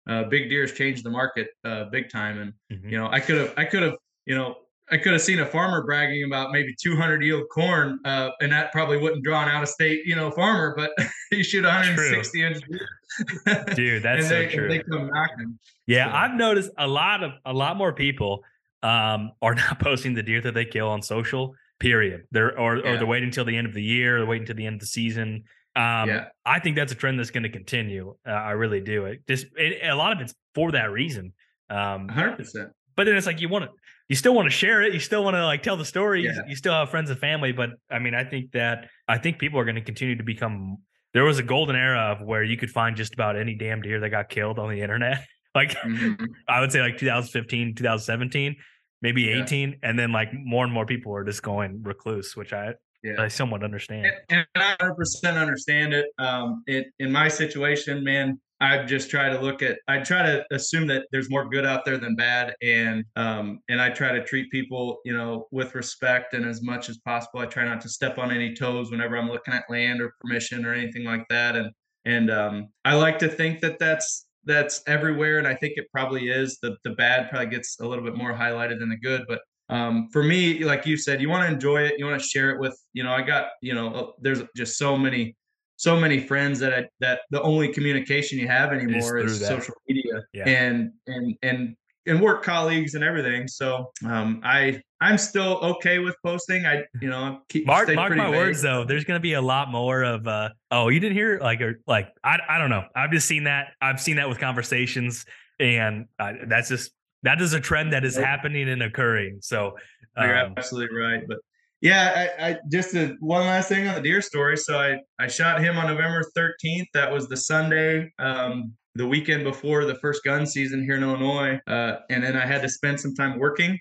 uh, 0.08 0.24
big 0.24 0.50
deers 0.50 0.74
changed 0.74 1.04
the 1.04 1.10
market 1.10 1.50
uh, 1.64 1.86
big 1.86 2.10
time. 2.10 2.40
And 2.40 2.54
mm-hmm. 2.72 2.90
you 2.90 2.98
know, 2.98 3.08
I 3.08 3.20
could 3.20 3.38
have 3.38 3.54
I 3.58 3.66
could 3.66 3.84
have 3.84 3.96
you 4.26 4.36
know 4.36 4.56
I 4.92 4.98
could 4.98 5.14
have 5.14 5.22
seen 5.22 5.40
a 5.40 5.46
farmer 5.46 5.84
bragging 5.84 6.26
about 6.26 6.52
maybe 6.52 6.76
200 6.78 7.24
yield 7.24 7.44
corn, 7.50 8.00
uh, 8.04 8.32
and 8.42 8.52
that 8.52 8.74
probably 8.74 8.98
wouldn't 8.98 9.24
draw 9.24 9.42
an 9.42 9.50
out 9.50 9.64
of 9.64 9.70
state, 9.70 10.06
you 10.06 10.16
know, 10.18 10.32
farmer. 10.32 10.74
But 10.76 10.92
you 11.32 11.44
shoot 11.44 11.64
160 11.64 12.40
true. 12.40 12.48
inch 12.48 13.76
Dude, 13.76 14.04
that's 14.04 14.28
so 14.30 14.48
true. 14.50 14.68
They 14.68 14.80
come 14.80 15.10
knocking. 15.10 15.58
Yeah, 15.88 16.12
so. 16.12 16.18
I've 16.18 16.34
noticed 16.34 16.72
a 16.78 16.88
lot 16.88 17.24
of 17.24 17.32
a 17.46 17.54
lot 17.54 17.78
more 17.78 17.94
people 17.94 18.44
um, 18.84 19.32
are 19.42 19.56
not 19.56 19.80
posting 19.80 20.14
the 20.14 20.24
deer 20.24 20.42
that 20.42 20.54
they 20.54 20.66
kill 20.66 20.90
on 20.90 21.02
social. 21.02 21.56
Period. 21.80 22.28
They're 22.32 22.58
or, 22.60 22.78
yeah. 22.78 22.92
or 22.92 22.98
they're 22.98 23.08
waiting 23.08 23.30
until 23.30 23.46
the 23.46 23.58
end 23.58 23.68
of 23.68 23.74
the 23.74 23.82
year. 23.82 24.18
They're 24.18 24.28
waiting 24.28 24.44
until 24.44 24.58
the 24.58 24.68
end 24.68 24.76
of 24.76 24.82
the 24.82 24.88
season. 24.88 25.46
Um, 25.76 26.10
yeah. 26.10 26.26
I 26.46 26.60
think 26.60 26.76
that's 26.76 26.92
a 26.92 26.96
trend 26.96 27.18
that's 27.18 27.32
going 27.32 27.44
to 27.44 27.50
continue. 27.50 28.16
Uh, 28.28 28.32
I 28.32 28.52
really 28.52 28.82
do. 28.82 29.06
It 29.06 29.26
just 29.28 29.48
it, 29.56 29.88
a 29.88 29.96
lot 29.96 30.12
of 30.12 30.22
it's 30.22 30.36
for 30.54 30.74
that 30.74 30.92
reason. 30.92 31.34
Um, 31.70 32.10
100%. 32.10 32.72
But 32.96 33.06
then 33.06 33.16
it's 33.16 33.26
like 33.26 33.40
you 33.42 33.50
want 33.50 33.66
to 33.66 33.72
you 34.12 34.18
still 34.18 34.36
want 34.36 34.46
to 34.46 34.52
share 34.52 34.82
it. 34.82 34.94
You 34.94 35.00
still 35.00 35.24
want 35.24 35.36
to 35.38 35.46
like 35.46 35.64
tell 35.64 35.78
the 35.78 35.86
story. 35.86 36.26
Yeah. 36.26 36.32
You, 36.34 36.44
you, 36.50 36.56
still 36.58 36.74
have 36.74 36.90
friends 36.90 37.10
and 37.10 37.18
family. 37.18 37.54
But 37.54 37.70
I 37.90 38.00
mean, 38.00 38.14
I 38.14 38.26
think 38.26 38.52
that 38.52 38.90
I 39.08 39.18
think 39.18 39.40
people 39.40 39.58
are 39.58 39.64
going 39.64 39.76
to 39.76 39.82
continue 39.82 40.18
to 40.18 40.24
become. 40.24 40.80
There 41.14 41.24
was 41.24 41.40
a 41.40 41.44
golden 41.44 41.78
era 41.78 42.12
of 42.12 42.22
where 42.22 42.44
you 42.44 42.58
could 42.58 42.70
find 42.70 42.98
just 42.98 43.14
about 43.14 43.38
any 43.38 43.56
damn 43.56 43.82
deer 43.82 44.02
that 44.02 44.10
got 44.10 44.28
killed 44.28 44.60
on 44.60 44.70
the 44.70 44.82
internet. 44.82 45.26
like 45.56 45.72
mm-hmm. 45.78 46.26
I 46.46 46.60
would 46.60 46.74
say 46.74 46.82
like 46.82 46.98
2015, 46.98 47.76
2017, 47.76 48.58
maybe 49.02 49.22
yeah. 49.22 49.44
18, 49.44 49.80
and 49.82 49.98
then 49.98 50.12
like 50.12 50.34
more 50.34 50.66
and 50.66 50.74
more 50.74 50.86
people 50.86 51.16
are 51.16 51.24
just 51.24 51.42
going 51.42 51.82
recluse, 51.82 52.36
which 52.36 52.52
I 52.52 52.74
yeah. 53.04 53.14
I 53.18 53.30
somewhat 53.30 53.64
understand. 53.64 54.08
And, 54.30 54.46
and 54.56 54.64
I 54.64 54.76
100% 54.82 55.42
understand 55.42 55.94
it. 55.94 56.08
Um, 56.20 56.64
it 56.68 56.88
in 57.00 57.14
my 57.14 57.30
situation, 57.30 58.04
man, 58.04 58.42
I 58.62 58.86
just 58.86 59.10
try 59.10 59.28
to 59.30 59.42
look 59.42 59.64
at 59.64 59.80
I 59.88 60.00
try 60.00 60.22
to 60.22 60.46
assume 60.52 60.88
that 60.88 61.08
there's 61.12 61.30
more 61.30 61.50
good 61.50 61.66
out 61.66 61.84
there 61.84 61.98
than 61.98 62.16
bad. 62.16 62.56
And 62.62 63.04
um 63.16 63.60
and 63.70 63.82
I 63.82 63.90
try 63.90 64.12
to 64.12 64.24
treat 64.24 64.52
people 64.52 65.00
you 65.04 65.14
know 65.18 65.48
with 65.52 65.76
respect 65.76 66.34
and 66.34 66.46
as 66.46 66.62
much 66.62 66.88
as 66.88 66.98
possible. 67.00 67.40
I 67.40 67.48
try 67.48 67.66
not 67.66 67.82
to 67.82 67.90
step 67.90 68.18
on 68.20 68.32
any 68.32 68.54
toes 68.56 68.92
whenever 68.92 69.18
I'm 69.18 69.30
looking 69.30 69.54
at 69.54 69.64
land 69.70 70.00
or 70.02 70.14
permission 70.22 70.66
or 70.66 70.74
anything 70.74 71.04
like 71.06 71.28
that. 71.30 71.56
And 71.56 71.72
and 72.06 72.30
um 72.32 72.70
I 72.86 72.96
like 72.96 73.20
to 73.20 73.28
think 73.30 73.62
that 73.62 73.80
that's 73.80 74.28
that's 74.46 74.82
everywhere. 74.88 75.40
And 75.40 75.48
I 75.48 75.56
think 75.56 75.74
it 75.78 75.88
probably 75.92 76.30
is. 76.30 76.60
The 76.62 76.78
the 76.84 76.92
bad 76.92 77.30
probably 77.30 77.50
gets 77.50 77.80
a 77.80 77.88
little 77.88 78.04
bit 78.04 78.16
more 78.16 78.34
highlighted 78.34 78.80
than 78.80 78.90
the 78.90 78.98
good. 78.98 79.24
But 79.28 79.42
um, 79.70 80.10
for 80.12 80.22
me, 80.22 80.66
like 80.66 80.86
you 80.86 80.98
said, 80.98 81.22
you 81.22 81.30
want 81.30 81.48
to 81.48 81.54
enjoy 81.54 81.84
it. 81.84 81.96
You 81.98 82.06
want 82.06 82.22
to 82.22 82.28
share 82.28 82.52
it 82.52 82.60
with, 82.60 82.78
you 82.92 83.04
know, 83.04 83.14
I 83.14 83.22
got, 83.22 83.52
you 83.62 83.74
know, 83.74 84.14
there's 84.20 84.44
just 84.54 84.78
so 84.78 84.98
many 84.98 85.38
so 85.82 86.00
many 86.00 86.20
friends 86.20 86.60
that 86.60 86.74
I, 86.76 86.86
that 87.00 87.22
the 87.32 87.42
only 87.42 87.74
communication 87.74 88.38
you 88.38 88.48
have 88.48 88.72
anymore 88.72 89.18
is, 89.18 89.42
is 89.42 89.48
social 89.48 89.74
media 89.90 90.22
yeah. 90.32 90.48
and 90.48 90.92
and 91.08 91.36
and 91.42 91.76
and 92.06 92.22
work 92.22 92.44
colleagues 92.44 92.94
and 92.94 93.04
everything. 93.04 93.48
So 93.48 93.92
um, 94.06 94.42
I 94.44 94.80
I'm 95.02 95.18
still 95.18 95.58
okay 95.58 95.98
with 95.98 96.16
posting. 96.24 96.68
I 96.68 96.84
you 97.02 97.10
know 97.10 97.40
keep 97.50 97.66
mark 97.66 97.92
mark 97.96 98.16
my 98.16 98.30
vague. 98.30 98.36
words 98.36 98.62
though. 98.62 98.86
There's 98.86 99.06
gonna 99.06 99.20
be 99.20 99.34
a 99.34 99.42
lot 99.42 99.72
more 99.72 100.04
of 100.04 100.28
uh 100.28 100.50
oh 100.70 100.90
you 100.90 101.00
didn't 101.00 101.16
hear 101.16 101.40
like 101.40 101.62
or 101.62 101.80
like 101.88 102.10
I 102.24 102.38
I 102.48 102.60
don't 102.60 102.70
know. 102.70 102.84
I've 102.96 103.12
just 103.12 103.28
seen 103.28 103.46
that. 103.46 103.70
I've 103.82 104.00
seen 104.00 104.18
that 104.18 104.30
with 104.30 104.38
conversations, 104.38 105.26
and 105.60 106.06
uh, 106.20 106.34
that's 106.46 106.70
just 106.70 106.92
that 107.24 107.42
is 107.42 107.54
a 107.54 107.60
trend 107.60 107.94
that 107.94 108.06
is 108.06 108.16
happening 108.16 108.70
and 108.70 108.84
occurring. 108.84 109.40
So 109.42 109.78
um, 110.16 110.28
you're 110.28 110.36
absolutely 110.36 110.96
right. 110.96 111.24
But 111.28 111.40
yeah, 111.82 112.30
I, 112.40 112.50
I 112.50 112.58
just 112.72 112.94
a, 112.96 113.16
one 113.20 113.42
last 113.42 113.70
thing 113.70 113.88
on 113.88 113.96
the 113.96 114.02
deer 114.02 114.22
story. 114.22 114.58
So 114.58 114.78
I 114.78 115.00
I 115.20 115.28
shot 115.28 115.62
him 115.62 115.78
on 115.78 115.88
November 115.88 116.24
13th. 116.38 116.86
That 116.94 117.12
was 117.12 117.28
the 117.28 117.38
Sunday. 117.38 118.12
Um, 118.20 118.74
the 118.96 119.08
weekend 119.08 119.44
before 119.44 119.86
the 119.86 119.96
first 119.96 120.24
gun 120.24 120.46
season 120.46 120.84
here 120.84 120.96
in 120.96 121.04
Illinois. 121.04 121.60
Uh, 121.68 121.98
and 122.10 122.24
then 122.24 122.36
I 122.36 122.46
had 122.46 122.62
to 122.62 122.70
spend 122.70 123.00
some 123.00 123.16
time 123.16 123.40
working 123.40 123.80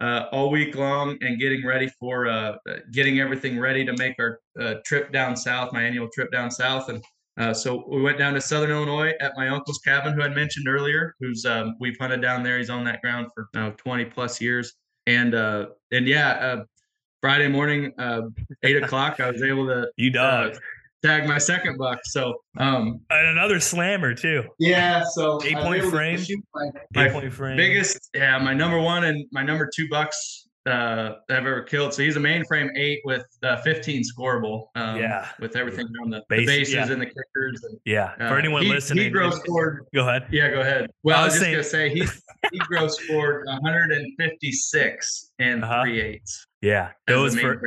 uh, 0.00 0.26
all 0.32 0.50
week 0.50 0.74
long 0.76 1.16
and 1.20 1.38
getting 1.40 1.66
ready 1.66 1.88
for 2.00 2.28
uh, 2.28 2.56
getting 2.92 3.20
everything 3.20 3.58
ready 3.58 3.84
to 3.84 3.92
make 3.98 4.14
our 4.18 4.38
uh, 4.60 4.74
trip 4.84 5.12
down 5.12 5.36
south, 5.36 5.72
my 5.72 5.82
annual 5.82 6.08
trip 6.14 6.30
down 6.30 6.50
south. 6.50 6.88
And 6.88 7.02
uh, 7.38 7.54
so 7.54 7.84
we 7.88 8.02
went 8.02 8.18
down 8.18 8.34
to 8.34 8.40
Southern 8.40 8.70
Illinois 8.70 9.12
at 9.20 9.32
my 9.36 9.48
uncle's 9.48 9.78
cabin, 9.78 10.12
who 10.14 10.22
I 10.22 10.28
mentioned 10.28 10.68
earlier, 10.68 11.14
who's 11.18 11.44
um, 11.44 11.76
we've 11.80 11.96
hunted 11.98 12.20
down 12.20 12.42
there. 12.42 12.58
He's 12.58 12.70
on 12.70 12.84
that 12.84 13.00
ground 13.00 13.28
for 13.34 13.72
20 13.76 14.04
plus 14.06 14.40
years. 14.40 14.72
And 15.06 15.34
uh, 15.34 15.66
and 15.90 16.06
yeah, 16.06 16.62
Friday 17.22 17.48
morning, 17.48 17.92
eight 18.62 18.82
o'clock, 18.82 19.20
I 19.20 19.30
was 19.30 19.42
able 19.42 19.66
to 19.68 19.88
you 19.96 20.10
dog 20.10 20.58
tag 21.02 21.26
my 21.26 21.38
second 21.38 21.78
buck. 21.78 22.00
So 22.04 22.42
um 22.58 23.00
and 23.10 23.28
another 23.28 23.60
slammer 23.60 24.14
too. 24.14 24.44
Yeah. 24.58 25.04
So 25.12 25.40
eight 25.44 25.56
point 25.56 25.84
frame. 25.84 26.20
My, 26.54 26.70
my 26.94 27.06
eight 27.06 27.12
point 27.12 27.32
frame. 27.32 27.56
Biggest, 27.56 28.10
yeah, 28.14 28.38
my 28.38 28.54
number 28.54 28.78
one 28.78 29.04
and 29.04 29.26
my 29.32 29.42
number 29.42 29.68
two 29.74 29.88
bucks 29.88 30.48
uh 30.66 31.14
I've 31.28 31.46
ever 31.46 31.62
killed. 31.62 31.92
So 31.92 32.02
he's 32.02 32.16
a 32.16 32.20
mainframe 32.20 32.68
eight 32.76 33.00
with 33.04 33.24
uh, 33.42 33.56
15 33.62 34.02
scorable. 34.04 34.66
Um, 34.76 34.96
yeah. 34.96 35.28
With 35.40 35.56
everything 35.56 35.88
on 36.02 36.10
the, 36.10 36.22
Base, 36.28 36.40
the 36.40 36.46
bases 36.46 36.74
yeah. 36.74 36.92
and 36.92 37.02
the 37.02 37.06
kickers. 37.06 37.64
And, 37.64 37.80
yeah. 37.84 38.14
For 38.16 38.34
uh, 38.34 38.38
anyone 38.38 38.62
he, 38.62 38.68
listening, 38.68 39.04
he 39.04 39.10
gross 39.10 39.36
scored. 39.40 39.86
Go 39.92 40.08
ahead. 40.08 40.28
Yeah, 40.30 40.50
go 40.50 40.60
ahead. 40.60 40.88
Well, 41.02 41.18
I 41.18 41.24
was, 41.24 41.34
I 41.42 41.50
was 41.50 41.56
just 41.56 41.70
saying, 41.72 41.94
gonna 41.94 42.06
say 42.06 42.22
he 42.52 42.52
he 42.52 42.58
gross 42.60 42.96
scored 43.02 43.46
156 43.46 45.32
and 45.40 45.64
uh-huh. 45.64 45.82
three 45.82 46.00
eights. 46.00 46.46
Yeah, 46.62 46.90
those 47.08 47.38
for 47.38 47.60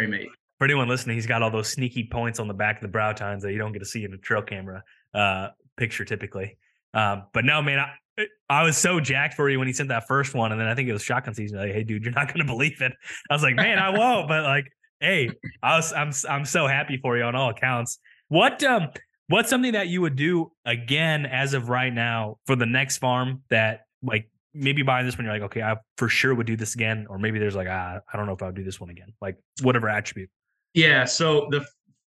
for 0.58 0.64
anyone 0.64 0.88
listening, 0.88 1.18
he's 1.18 1.28
got 1.28 1.42
all 1.42 1.52
those 1.52 1.68
sneaky 1.68 2.08
points 2.10 2.40
on 2.40 2.48
the 2.48 2.54
back 2.54 2.78
of 2.78 2.82
the 2.82 2.88
brow 2.88 3.12
tines 3.12 3.44
that 3.44 3.52
you 3.52 3.58
don't 3.58 3.74
get 3.74 3.80
to 3.80 3.86
see 3.86 4.06
in 4.06 4.14
a 4.14 4.18
trail 4.18 4.42
camera 4.42 4.84
uh, 5.14 5.50
picture 5.76 6.06
typically. 6.06 6.58
Um, 6.94 7.24
but 7.34 7.44
no, 7.44 7.62
man, 7.62 7.80
I, 7.80 8.28
I, 8.50 8.64
was 8.64 8.78
so 8.78 9.02
jacked 9.02 9.34
for 9.34 9.50
you 9.50 9.60
when 9.60 9.68
he 9.68 9.74
sent 9.74 9.90
that 9.90 10.08
first 10.08 10.34
one, 10.34 10.54
and 10.54 10.62
then 10.62 10.68
I 10.68 10.74
think 10.74 10.88
it 10.88 10.94
was 10.94 11.02
shotgun 11.02 11.34
season. 11.34 11.58
Like, 11.60 11.74
hey, 11.74 11.84
dude, 11.84 12.06
you're 12.06 12.14
not 12.14 12.28
gonna 12.34 12.46
believe 12.46 12.82
it. 12.82 12.94
I 13.30 13.34
was 13.34 13.44
like, 13.44 13.56
man, 13.56 13.80
I 13.80 13.90
won't. 13.90 14.30
But 14.30 14.44
like, 14.44 14.72
hey, 15.02 15.30
I 15.62 15.76
was, 15.76 15.92
I'm, 15.92 16.14
I'm 16.30 16.46
so 16.46 16.68
happy 16.68 16.98
for 16.98 17.18
you 17.18 17.24
on 17.24 17.36
all 17.36 17.50
accounts. 17.50 18.00
What, 18.30 18.64
um, 18.64 18.88
what's 19.28 19.50
something 19.50 19.74
that 19.74 19.88
you 19.88 20.02
would 20.02 20.16
do 20.16 20.54
again 20.66 21.26
as 21.26 21.54
of 21.54 21.68
right 21.68 21.94
now 21.94 22.38
for 22.46 22.56
the 22.56 22.66
next 22.66 23.00
farm 23.00 23.44
that 23.50 23.82
like 24.02 24.30
maybe 24.56 24.82
buying 24.82 25.06
this 25.06 25.18
one, 25.18 25.26
you're 25.26 25.34
like, 25.34 25.44
okay, 25.44 25.62
I 25.62 25.78
for 25.98 26.10
sure 26.10 26.34
would 26.34 26.48
do 26.48 26.56
this 26.56 26.74
again, 26.74 27.06
or 27.10 27.20
maybe 27.20 27.38
there's 27.38 27.56
like, 27.56 27.68
ah, 27.70 28.00
I 28.12 28.18
don't 28.18 28.26
know 28.26 28.34
if 28.34 28.42
I 28.42 28.48
would 28.48 28.56
do 28.56 28.64
this 28.64 28.80
one 28.80 28.90
again. 28.90 29.14
Like 29.22 29.38
whatever 29.62 29.90
attribute. 29.90 30.30
Yeah. 30.74 31.06
So 31.06 31.48
the 31.52 31.66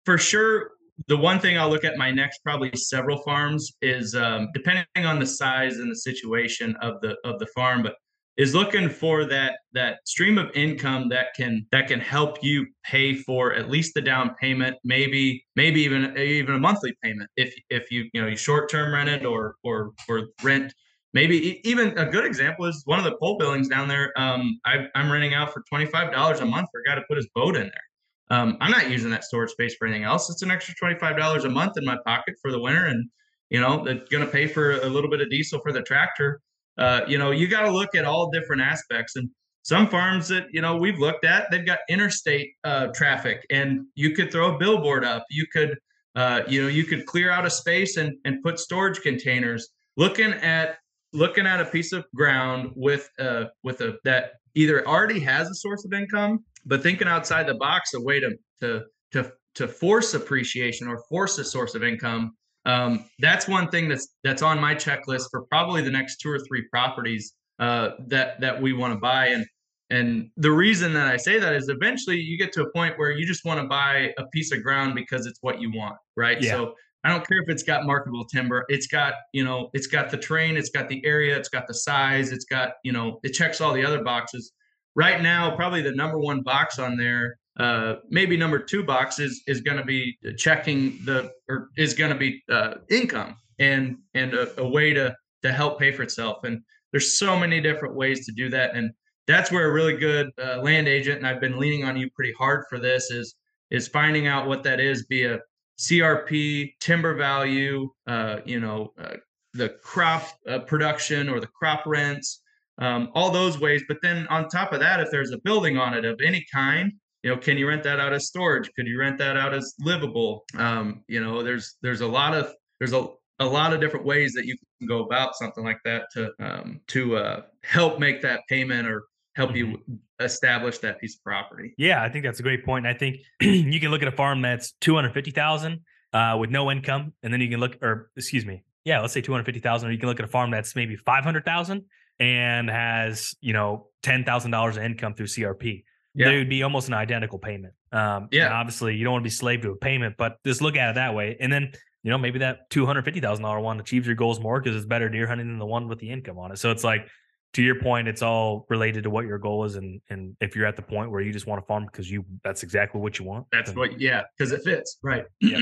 for 0.06 0.18
sure 0.18 0.72
the 1.08 1.18
one 1.18 1.39
thing 1.39 1.58
I'll 1.58 1.70
look 1.70 1.84
at 1.84 1.98
my 1.98 2.12
next 2.12 2.39
probably 2.43 2.72
several 2.76 3.18
farms 3.24 3.74
is 3.82 4.16
um, 4.16 4.50
depending 4.54 4.86
on 4.98 5.20
the 5.20 5.26
size 5.26 5.78
and 5.78 5.91
the 5.91 5.96
situation 5.96 6.76
of 6.82 7.02
the 7.02 7.18
of 7.26 7.39
the 7.39 7.48
farm, 7.48 7.84
but 7.84 7.96
is 8.38 8.54
looking 8.54 8.89
for 8.89 9.26
that 9.26 9.60
that 9.74 10.00
stream 10.06 10.38
of 10.38 10.50
income 10.56 11.08
that 11.10 11.28
can 11.36 11.66
that 11.72 11.88
can 11.88 12.00
help 12.00 12.43
you 12.43 12.66
pay 12.84 13.16
for 13.16 13.54
at 13.54 13.70
least 13.70 13.93
the 13.93 14.02
down 14.02 14.36
payment, 14.41 14.76
maybe 14.84 15.43
maybe 15.56 15.82
even 15.82 16.18
even 16.18 16.56
a 16.56 16.60
monthly 16.60 16.93
payment 17.02 17.30
if 17.38 17.54
if 17.70 17.91
you 17.91 18.10
you 18.14 18.22
know 18.22 18.28
you 18.28 18.36
short 18.36 18.70
term 18.70 18.93
rent 18.93 19.10
it 19.10 19.26
or 19.26 19.56
or 19.64 19.91
or 20.10 20.28
rent. 20.43 20.74
Maybe 21.16 21.61
even 21.68 21.97
a 21.97 22.05
good 22.05 22.26
example 22.26 22.66
is 22.66 22.84
one 22.86 22.99
of 22.99 23.05
the 23.05 23.16
pole 23.16 23.38
buildings 23.39 23.70
down 23.70 23.88
there. 23.88 24.11
Um, 24.20 24.59
I, 24.66 24.86
I'm 24.93 25.11
renting 25.11 25.34
out 25.34 25.51
for 25.51 25.63
twenty 25.68 25.88
five 25.88 26.11
dollars 26.11 26.41
a 26.41 26.45
month 26.45 26.68
for 26.72 26.82
a 26.82 26.84
guy 26.88 26.95
to 26.95 27.05
put 27.07 27.18
his 27.18 27.28
boat 27.34 27.55
in 27.55 27.63
there. 27.63 27.86
Um, 28.30 28.57
I'm 28.59 28.72
not 28.72 28.89
using 28.89 29.11
that 29.11 29.24
storage 29.24 29.51
space 29.51 29.76
for 29.76 29.88
anything 29.88 30.03
else. 30.03 30.30
It's 30.30 30.41
an 30.41 30.51
extra 30.51 30.74
$25 30.76 31.45
a 31.45 31.49
month 31.49 31.78
in 31.78 31.86
my 31.86 31.97
pocket 32.05 32.36
for 32.41 32.51
the 32.51 32.59
winter. 32.59 32.86
And, 32.86 33.07
you 33.49 33.61
know, 33.61 33.84
that's 33.84 34.09
going 34.09 34.26
to 34.26 34.32
pay 34.32 34.47
for 34.47 34.80
a 34.82 34.88
little 34.88 35.09
bit 35.09 35.22
of 35.22 35.30
diesel 35.30 35.59
for 35.61 35.72
the 35.72 35.82
tractor. 35.82 36.41
Uh, 36.78 37.01
you 37.07 37.18
know, 37.18 37.32
you 37.32 37.47
got 37.47 37.61
to 37.61 37.72
look 37.72 37.93
at 37.95 38.03
all 38.03 38.32
different 38.32 38.61
aspects. 38.61 39.16
And 39.16 39.30
some 39.61 39.88
farms 39.88 40.28
that, 40.30 40.47
you 40.51 40.61
know, 40.61 40.76
we've 40.76 40.99
looked 40.99 41.24
at, 41.24 41.49
they've 41.51 41.66
got 41.66 41.80
interstate 41.88 42.49
uh, 42.63 42.88
traffic 42.88 43.45
and 43.49 43.86
you 43.95 44.11
could 44.11 44.32
throw 44.32 44.55
a 44.55 44.57
billboard 44.57 45.05
up. 45.05 45.26
You 45.30 45.45
could, 45.51 45.78
uh, 46.16 46.41
you 46.47 46.63
know, 46.63 46.68
you 46.68 46.84
could 46.84 47.05
clear 47.05 47.30
out 47.30 47.45
a 47.45 47.49
space 47.49 47.97
and, 47.97 48.16
and 48.26 48.41
put 48.43 48.59
storage 48.59 49.01
containers. 49.01 49.70
Looking 49.97 50.34
at 50.34 50.78
looking 51.16 51.47
at 51.47 51.61
a 51.61 51.66
piece 51.66 51.93
of 51.93 52.05
ground 52.13 52.72
with 52.76 53.09
a 53.20 53.45
with 53.63 53.82
a 53.82 53.97
that 54.03 54.34
either 54.53 54.88
already 54.88 55.20
has 55.20 55.49
a 55.49 55.55
source 55.55 55.86
of 55.86 55.93
income 55.93 56.43
but 56.66 56.82
thinking 56.84 57.07
outside 57.07 57.47
the 57.47 57.55
box, 57.55 57.93
a 57.93 58.01
way 58.01 58.20
to 58.20 58.32
to 58.61 58.84
to 59.11 59.32
to 59.55 59.68
force 59.68 60.13
appreciation 60.13 60.88
or 60.88 61.03
force 61.09 61.38
a 61.38 61.45
source 61.45 61.76
of 61.76 61.84
income. 61.84 62.36
Um, 62.66 63.05
that's 63.20 63.47
one 63.47 63.70
thing 63.70 63.88
that's 63.88 64.16
that's 64.24 64.41
on 64.41 64.59
my 64.59 64.74
checklist 64.76 65.26
for 65.30 65.43
probably 65.43 65.82
the 65.82 65.91
next 65.91 66.18
two 66.18 66.32
or 66.32 66.39
three 66.39 66.63
properties 66.70 67.34
uh, 67.59 67.91
that 68.07 68.41
that 68.41 68.61
we 68.61 68.74
want 68.74 68.93
to 68.93 68.99
buy. 68.99 69.28
And 69.28 69.45
and 69.91 70.30
the 70.38 70.51
reason 70.51 70.93
that 70.93 71.07
I 71.07 71.18
say 71.18 71.39
that 71.39 71.53
is 71.53 71.70
eventually 71.70 72.18
you 72.18 72.38
get 72.38 72.51
to 72.53 72.63
a 72.63 72.72
point 72.72 72.97
where 72.97 73.11
you 73.11 73.26
just 73.26 73.45
want 73.45 73.61
to 73.61 73.68
buy 73.68 74.11
a 74.18 74.26
piece 74.34 74.51
of 74.51 74.63
ground 74.63 74.95
because 74.95 75.28
it's 75.28 75.38
what 75.41 75.61
you 75.61 75.72
want, 75.72 75.97
right? 76.18 76.41
Yeah. 76.41 76.53
So 76.53 76.74
I 77.06 77.10
don't 77.10 77.26
care 77.26 77.38
if 77.41 77.49
it's 77.49 77.64
got 77.64 77.86
marketable 77.86 78.26
timber. 78.26 78.66
It's 78.68 78.88
got, 78.88 79.14
you 79.32 79.43
know, 79.43 79.70
it's 79.74 79.88
got 79.88 80.10
the 80.10 80.18
terrain, 80.18 80.58
it's 80.58 80.72
got 80.72 80.89
the 80.89 81.06
area, 81.06 81.38
it's 81.38 81.49
got 81.49 81.68
the 81.68 81.74
size, 81.74 82.32
it's 82.32 82.45
got, 82.45 82.74
you 82.84 82.91
know, 82.91 83.20
it 83.24 83.30
checks 83.30 83.62
all 83.62 83.74
the 83.74 83.86
other 83.86 84.03
boxes 84.03 84.51
right 84.95 85.22
now, 85.22 85.56
probably 85.56 85.82
the 85.82 85.91
number 85.91 86.18
one 86.18 86.41
box 86.41 86.80
on 86.80 86.97
there, 86.97 87.38
uh, 87.60 87.95
maybe 88.10 88.36
number 88.36 88.60
two 88.60 88.84
box 88.84 89.20
is 89.20 89.43
is 89.47 89.62
going 89.62 89.78
to 89.78 89.84
be 89.84 90.18
checking 90.38 90.99
the 91.06 91.32
or 91.47 91.70
is 91.78 91.93
going 91.93 92.12
to 92.12 92.18
be 92.18 92.43
uh, 92.51 92.76
income 92.89 93.38
and 93.60 93.97
and 94.14 94.34
a, 94.34 94.60
a, 94.60 94.68
way 94.68 94.93
to 94.93 95.16
to 95.41 95.53
help 95.53 95.80
pay 95.80 95.91
for 95.91 96.03
itself. 96.03 96.43
And 96.43 96.62
there's 96.91 97.18
so 97.18 97.39
many 97.39 97.62
different 97.62 97.95
ways 97.95 98.26
to 98.26 98.34
do 98.34 98.49
that, 98.49 98.76
and 98.76 98.91
that's 99.26 99.51
where 99.51 99.70
a 99.70 99.74
really 99.74 99.95
good 99.95 100.32
uh, 100.43 100.62
land 100.62 100.88
agent 100.88 101.18
and 101.20 101.28
I've 101.28 101.39
been 101.39 101.58
leaning 101.58 101.86
on 101.86 101.95
you 101.97 102.10
pretty 102.12 102.34
hard 102.34 102.66
for 102.70 102.78
this 102.78 103.10
is 103.10 103.36
is 103.72 103.88
finding 103.88 104.28
out 104.28 104.47
what 104.47 104.64
that 104.64 104.80
is 104.80 105.06
via 105.10 105.39
CRP, 105.80 106.74
timber 106.80 107.16
value, 107.16 107.90
uh, 108.08 108.38
you 108.46 108.60
know, 108.60 108.94
uh, 109.02 109.16
the 109.54 109.70
crop 109.84 110.28
uh, 110.50 110.60
production 110.60 111.30
or 111.30 111.40
the 111.40 111.48
crop 111.48 111.86
rents, 111.86 112.42
um, 112.78 113.10
all 113.14 113.32
those 113.32 113.60
ways. 113.60 113.84
But 113.88 113.98
then 114.02 114.28
on 114.28 114.50
top 114.50 114.74
of 114.74 114.80
that, 114.80 115.00
if 115.00 115.10
there's 115.12 115.32
a 115.32 115.38
building 115.40 115.78
on 115.78 115.94
it 115.94 116.06
of 116.06 116.20
any 116.24 116.46
kind, 116.54 116.92
you 117.24 117.32
know, 117.32 117.38
can 117.38 117.58
you 117.58 117.68
rent 117.68 117.84
that 117.84 118.00
out 118.00 118.14
as 118.14 118.28
storage? 118.28 118.70
Could 118.76 118.88
you 118.88 119.00
rent 119.00 119.18
that 119.18 119.38
out 119.38 119.54
as 119.54 119.74
livable? 119.80 120.44
Um, 120.58 121.04
you 121.08 121.24
know, 121.24 121.42
there's 121.42 121.78
there's 121.82 122.02
a 122.02 122.08
lot 122.08 122.36
of 122.36 122.54
there's 122.80 122.94
a 122.94 123.08
a 123.40 123.46
lot 123.46 123.74
of 123.74 123.82
different 123.82 124.06
ways 124.06 124.34
that 124.34 124.46
you 124.46 124.56
can 124.80 124.88
go 124.88 125.04
about 125.04 125.36
something 125.36 125.64
like 125.64 125.80
that 125.86 126.04
to 126.14 126.32
um, 126.40 126.82
to 126.88 127.18
uh, 127.18 127.42
help 127.64 128.00
make 128.00 128.22
that 128.22 128.42
payment 128.48 128.88
or 128.88 129.06
help 129.36 129.52
mm-hmm. 129.52 129.72
you 129.88 130.00
establish 130.20 130.80
that 130.80 131.00
piece 131.00 131.16
of 131.16 131.24
property. 131.24 131.74
Yeah, 131.78 132.02
I 132.02 132.10
think 132.10 132.26
that's 132.26 132.40
a 132.40 132.44
great 132.44 132.66
point. 132.66 132.88
I 132.88 132.94
think 132.94 133.18
you 133.42 133.80
can 133.80 133.92
look 133.92 134.02
at 134.02 134.08
a 134.08 134.16
farm 134.16 134.42
that's 134.42 134.74
two 134.82 134.96
hundred 134.96 135.14
fifty 135.14 135.32
thousand 135.32 135.82
uh, 136.14 136.38
with 136.40 136.50
no 136.50 136.72
income, 136.72 137.14
and 137.24 137.32
then 137.32 137.42
you 137.42 137.50
can 137.50 137.60
look, 137.60 137.78
or 137.82 138.10
excuse 138.16 138.46
me, 138.46 138.64
yeah, 138.84 139.02
let's 139.02 139.14
say 139.14 139.22
two 139.22 139.32
hundred 139.32 139.46
fifty 139.46 139.60
thousand, 139.60 139.90
or 139.90 139.92
you 139.92 140.00
can 140.00 140.10
look 140.10 140.20
at 140.20 140.26
a 140.26 140.30
farm 140.30 140.52
that's 140.52 140.76
maybe 140.76 140.96
five 140.96 141.24
hundred 141.24 141.46
thousand 141.46 141.84
and 142.20 142.70
has 142.70 143.36
you 143.42 143.54
know 143.54 143.88
ten 144.02 144.24
thousand 144.24 144.52
dollars 144.52 144.78
in 144.78 144.84
income 144.84 145.14
through 145.14 145.28
CRP, 145.28 145.84
yeah. 146.14 146.30
they 146.30 146.38
would 146.38 146.50
be 146.50 146.64
almost 146.64 146.88
an 146.88 146.94
identical 146.94 147.40
payment. 147.40 147.74
Um, 147.92 148.30
yeah, 148.32 148.54
obviously 148.54 148.96
you 148.96 149.04
don't 149.04 149.14
want 149.14 149.24
to 149.24 149.28
be 149.28 149.32
slave 149.32 149.62
to 149.62 149.72
a 149.72 149.76
payment, 149.76 150.16
but 150.18 150.38
just 150.46 150.62
look 150.62 150.78
at 150.78 150.92
it 150.92 150.96
that 150.96 151.14
way, 151.14 151.38
and 151.40 151.52
then 151.52 151.72
you 152.04 152.12
know 152.12 152.18
maybe 152.18 152.40
that 152.40 152.70
two 152.70 152.86
hundred 152.86 153.04
fifty 153.04 153.20
thousand 153.20 153.44
dollar 153.44 153.60
one 153.60 153.80
achieves 153.80 154.08
your 154.08 154.16
goals 154.16 154.40
more 154.40 154.62
because 154.62 154.76
it's 154.76 154.86
better 154.86 155.10
deer 155.10 155.28
hunting 155.28 155.48
than 155.48 155.60
the 155.60 155.66
one 155.66 155.88
with 155.88 156.00
the 156.00 156.10
income 156.10 156.38
on 156.38 156.52
it. 156.52 156.60
So 156.60 156.72
it's 156.72 156.84
like 156.84 157.08
to 157.56 157.64
your 157.64 157.80
point, 157.80 158.10
it's 158.10 158.22
all 158.22 158.66
related 158.70 159.03
to 159.06 159.10
what 159.10 159.26
your 159.26 159.38
goal 159.38 159.64
is, 159.64 159.76
and 159.76 160.01
and 160.10 160.36
if 160.41 160.58
you're 160.58 160.66
at 160.66 160.76
the 160.76 160.82
point 160.82 161.10
where 161.10 161.22
you 161.22 161.32
just 161.32 161.47
want 161.47 161.62
to 161.62 161.66
farm 161.66 161.86
because 161.86 162.12
you 162.12 162.26
that's 162.43 162.64
exactly 162.64 162.99
what 162.99 163.18
you 163.18 163.24
want. 163.24 163.45
That's 163.49 163.74
what, 163.74 163.99
yeah, 163.99 164.24
because 164.38 164.51
it 164.51 164.62
fits, 164.64 164.97
right? 165.01 165.24
Yeah. 165.39 165.58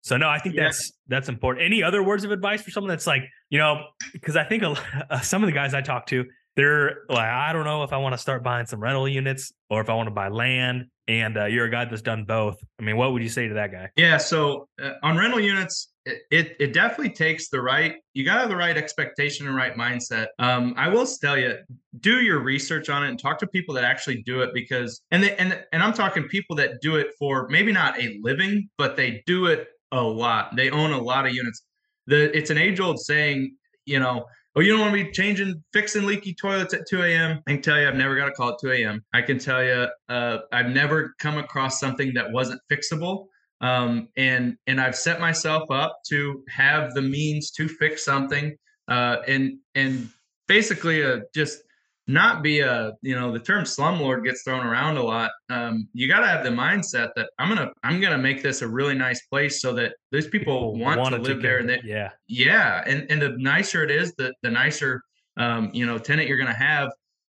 So 0.00 0.16
no, 0.16 0.28
I 0.28 0.38
think 0.38 0.54
yeah. 0.54 0.64
that's 0.64 0.92
that's 1.08 1.28
important. 1.28 1.66
Any 1.66 1.82
other 1.82 2.02
words 2.02 2.24
of 2.24 2.30
advice 2.30 2.62
for 2.62 2.70
someone 2.70 2.88
that's 2.88 3.06
like, 3.06 3.24
you 3.50 3.58
know, 3.58 3.84
because 4.12 4.36
I 4.36 4.44
think 4.44 4.62
a, 4.62 4.76
uh, 5.10 5.20
some 5.20 5.42
of 5.42 5.48
the 5.48 5.52
guys 5.52 5.74
I 5.74 5.82
talk 5.82 6.06
to, 6.06 6.24
they're 6.54 6.98
like, 7.08 7.28
I 7.28 7.52
don't 7.52 7.64
know 7.64 7.82
if 7.82 7.92
I 7.92 7.98
want 7.98 8.14
to 8.14 8.18
start 8.18 8.42
buying 8.42 8.66
some 8.66 8.80
rental 8.80 9.06
units 9.06 9.52
or 9.68 9.80
if 9.80 9.90
I 9.90 9.94
want 9.94 10.06
to 10.06 10.14
buy 10.14 10.28
land. 10.28 10.84
And 11.08 11.36
uh, 11.36 11.46
you're 11.46 11.66
a 11.66 11.70
guy 11.70 11.84
that's 11.84 12.02
done 12.02 12.24
both. 12.24 12.56
I 12.80 12.82
mean, 12.82 12.96
what 12.96 13.12
would 13.12 13.22
you 13.22 13.28
say 13.28 13.48
to 13.48 13.54
that 13.54 13.72
guy? 13.72 13.90
Yeah. 13.96 14.16
So 14.16 14.68
uh, 14.82 14.92
on 15.02 15.16
rental 15.16 15.40
units, 15.40 15.88
it, 16.30 16.56
it 16.60 16.72
definitely 16.72 17.12
takes 17.12 17.48
the 17.48 17.60
right 17.60 17.96
you 18.14 18.24
got 18.24 18.34
to 18.34 18.40
have 18.40 18.48
the 18.48 18.56
right 18.56 18.76
expectation 18.76 19.46
and 19.46 19.56
right 19.56 19.74
mindset. 19.76 20.28
Um, 20.38 20.74
i 20.76 20.88
will 20.88 21.06
tell 21.06 21.36
you 21.36 21.58
do 22.00 22.20
your 22.20 22.40
research 22.40 22.88
on 22.88 23.04
it 23.04 23.08
and 23.08 23.18
talk 23.18 23.38
to 23.38 23.46
people 23.46 23.74
that 23.74 23.84
actually 23.84 24.22
do 24.22 24.42
it 24.42 24.50
because 24.54 25.02
and 25.10 25.22
they, 25.22 25.36
and 25.36 25.62
and 25.72 25.82
i'm 25.82 25.92
talking 25.92 26.24
people 26.28 26.56
that 26.56 26.80
do 26.80 26.96
it 26.96 27.08
for 27.18 27.48
maybe 27.48 27.72
not 27.72 28.00
a 28.00 28.18
living 28.22 28.68
but 28.78 28.96
they 28.96 29.22
do 29.26 29.46
it 29.46 29.68
a 29.92 30.02
lot. 30.02 30.54
They 30.56 30.70
own 30.70 30.92
a 30.92 31.00
lot 31.00 31.26
of 31.26 31.34
units. 31.34 31.62
The 32.06 32.36
it's 32.36 32.50
an 32.50 32.58
age 32.58 32.80
old 32.80 33.00
saying 33.00 33.56
you 33.84 33.98
know 33.98 34.24
oh 34.54 34.60
you 34.60 34.72
don't 34.72 34.80
want 34.80 34.96
to 34.96 35.04
be 35.04 35.10
changing 35.10 35.62
fixing 35.72 36.06
leaky 36.06 36.34
toilets 36.34 36.74
at 36.74 36.86
2 36.88 37.02
a.m 37.02 37.40
i 37.46 37.52
can 37.52 37.62
tell 37.62 37.80
you 37.80 37.86
i've 37.86 37.94
never 37.94 38.16
got 38.16 38.28
a 38.28 38.32
call 38.32 38.50
at 38.50 38.56
2 38.60 38.72
a.m 38.72 39.04
i 39.14 39.22
can 39.22 39.38
tell 39.38 39.62
you 39.62 39.86
uh, 40.08 40.38
i've 40.52 40.70
never 40.70 41.14
come 41.18 41.38
across 41.38 41.80
something 41.80 42.12
that 42.14 42.30
wasn't 42.32 42.60
fixable 42.70 43.26
um, 43.60 44.08
and 44.16 44.56
and 44.66 44.80
I've 44.80 44.96
set 44.96 45.20
myself 45.20 45.70
up 45.70 46.00
to 46.08 46.44
have 46.48 46.94
the 46.94 47.02
means 47.02 47.50
to 47.52 47.68
fix 47.68 48.04
something, 48.04 48.56
uh, 48.88 49.18
and 49.26 49.58
and 49.74 50.08
basically 50.46 51.04
uh, 51.04 51.20
just 51.34 51.62
not 52.08 52.42
be 52.42 52.60
a 52.60 52.92
you 53.02 53.14
know 53.14 53.32
the 53.32 53.40
term 53.40 53.64
slumlord 53.64 54.24
gets 54.24 54.42
thrown 54.42 54.64
around 54.64 54.96
a 54.96 55.02
lot. 55.02 55.30
Um, 55.50 55.88
you 55.92 56.06
got 56.08 56.20
to 56.20 56.26
have 56.26 56.44
the 56.44 56.50
mindset 56.50 57.10
that 57.16 57.30
I'm 57.38 57.48
gonna 57.48 57.72
I'm 57.82 58.00
gonna 58.00 58.18
make 58.18 58.42
this 58.42 58.62
a 58.62 58.68
really 58.68 58.94
nice 58.94 59.26
place 59.26 59.60
so 59.60 59.72
that 59.74 59.94
those 60.12 60.28
people, 60.28 60.72
people 60.72 60.78
want 60.78 61.14
to 61.14 61.20
live 61.20 61.42
there. 61.42 61.58
And 61.58 61.68
they, 61.68 61.80
yeah, 61.84 62.10
yeah, 62.28 62.82
and 62.86 63.10
and 63.10 63.20
the 63.20 63.36
nicer 63.38 63.82
it 63.82 63.90
is, 63.90 64.14
the 64.16 64.32
the 64.42 64.50
nicer 64.50 65.02
um, 65.36 65.70
you 65.72 65.86
know 65.86 65.98
tenant 65.98 66.28
you're 66.28 66.38
gonna 66.38 66.52
have. 66.52 66.90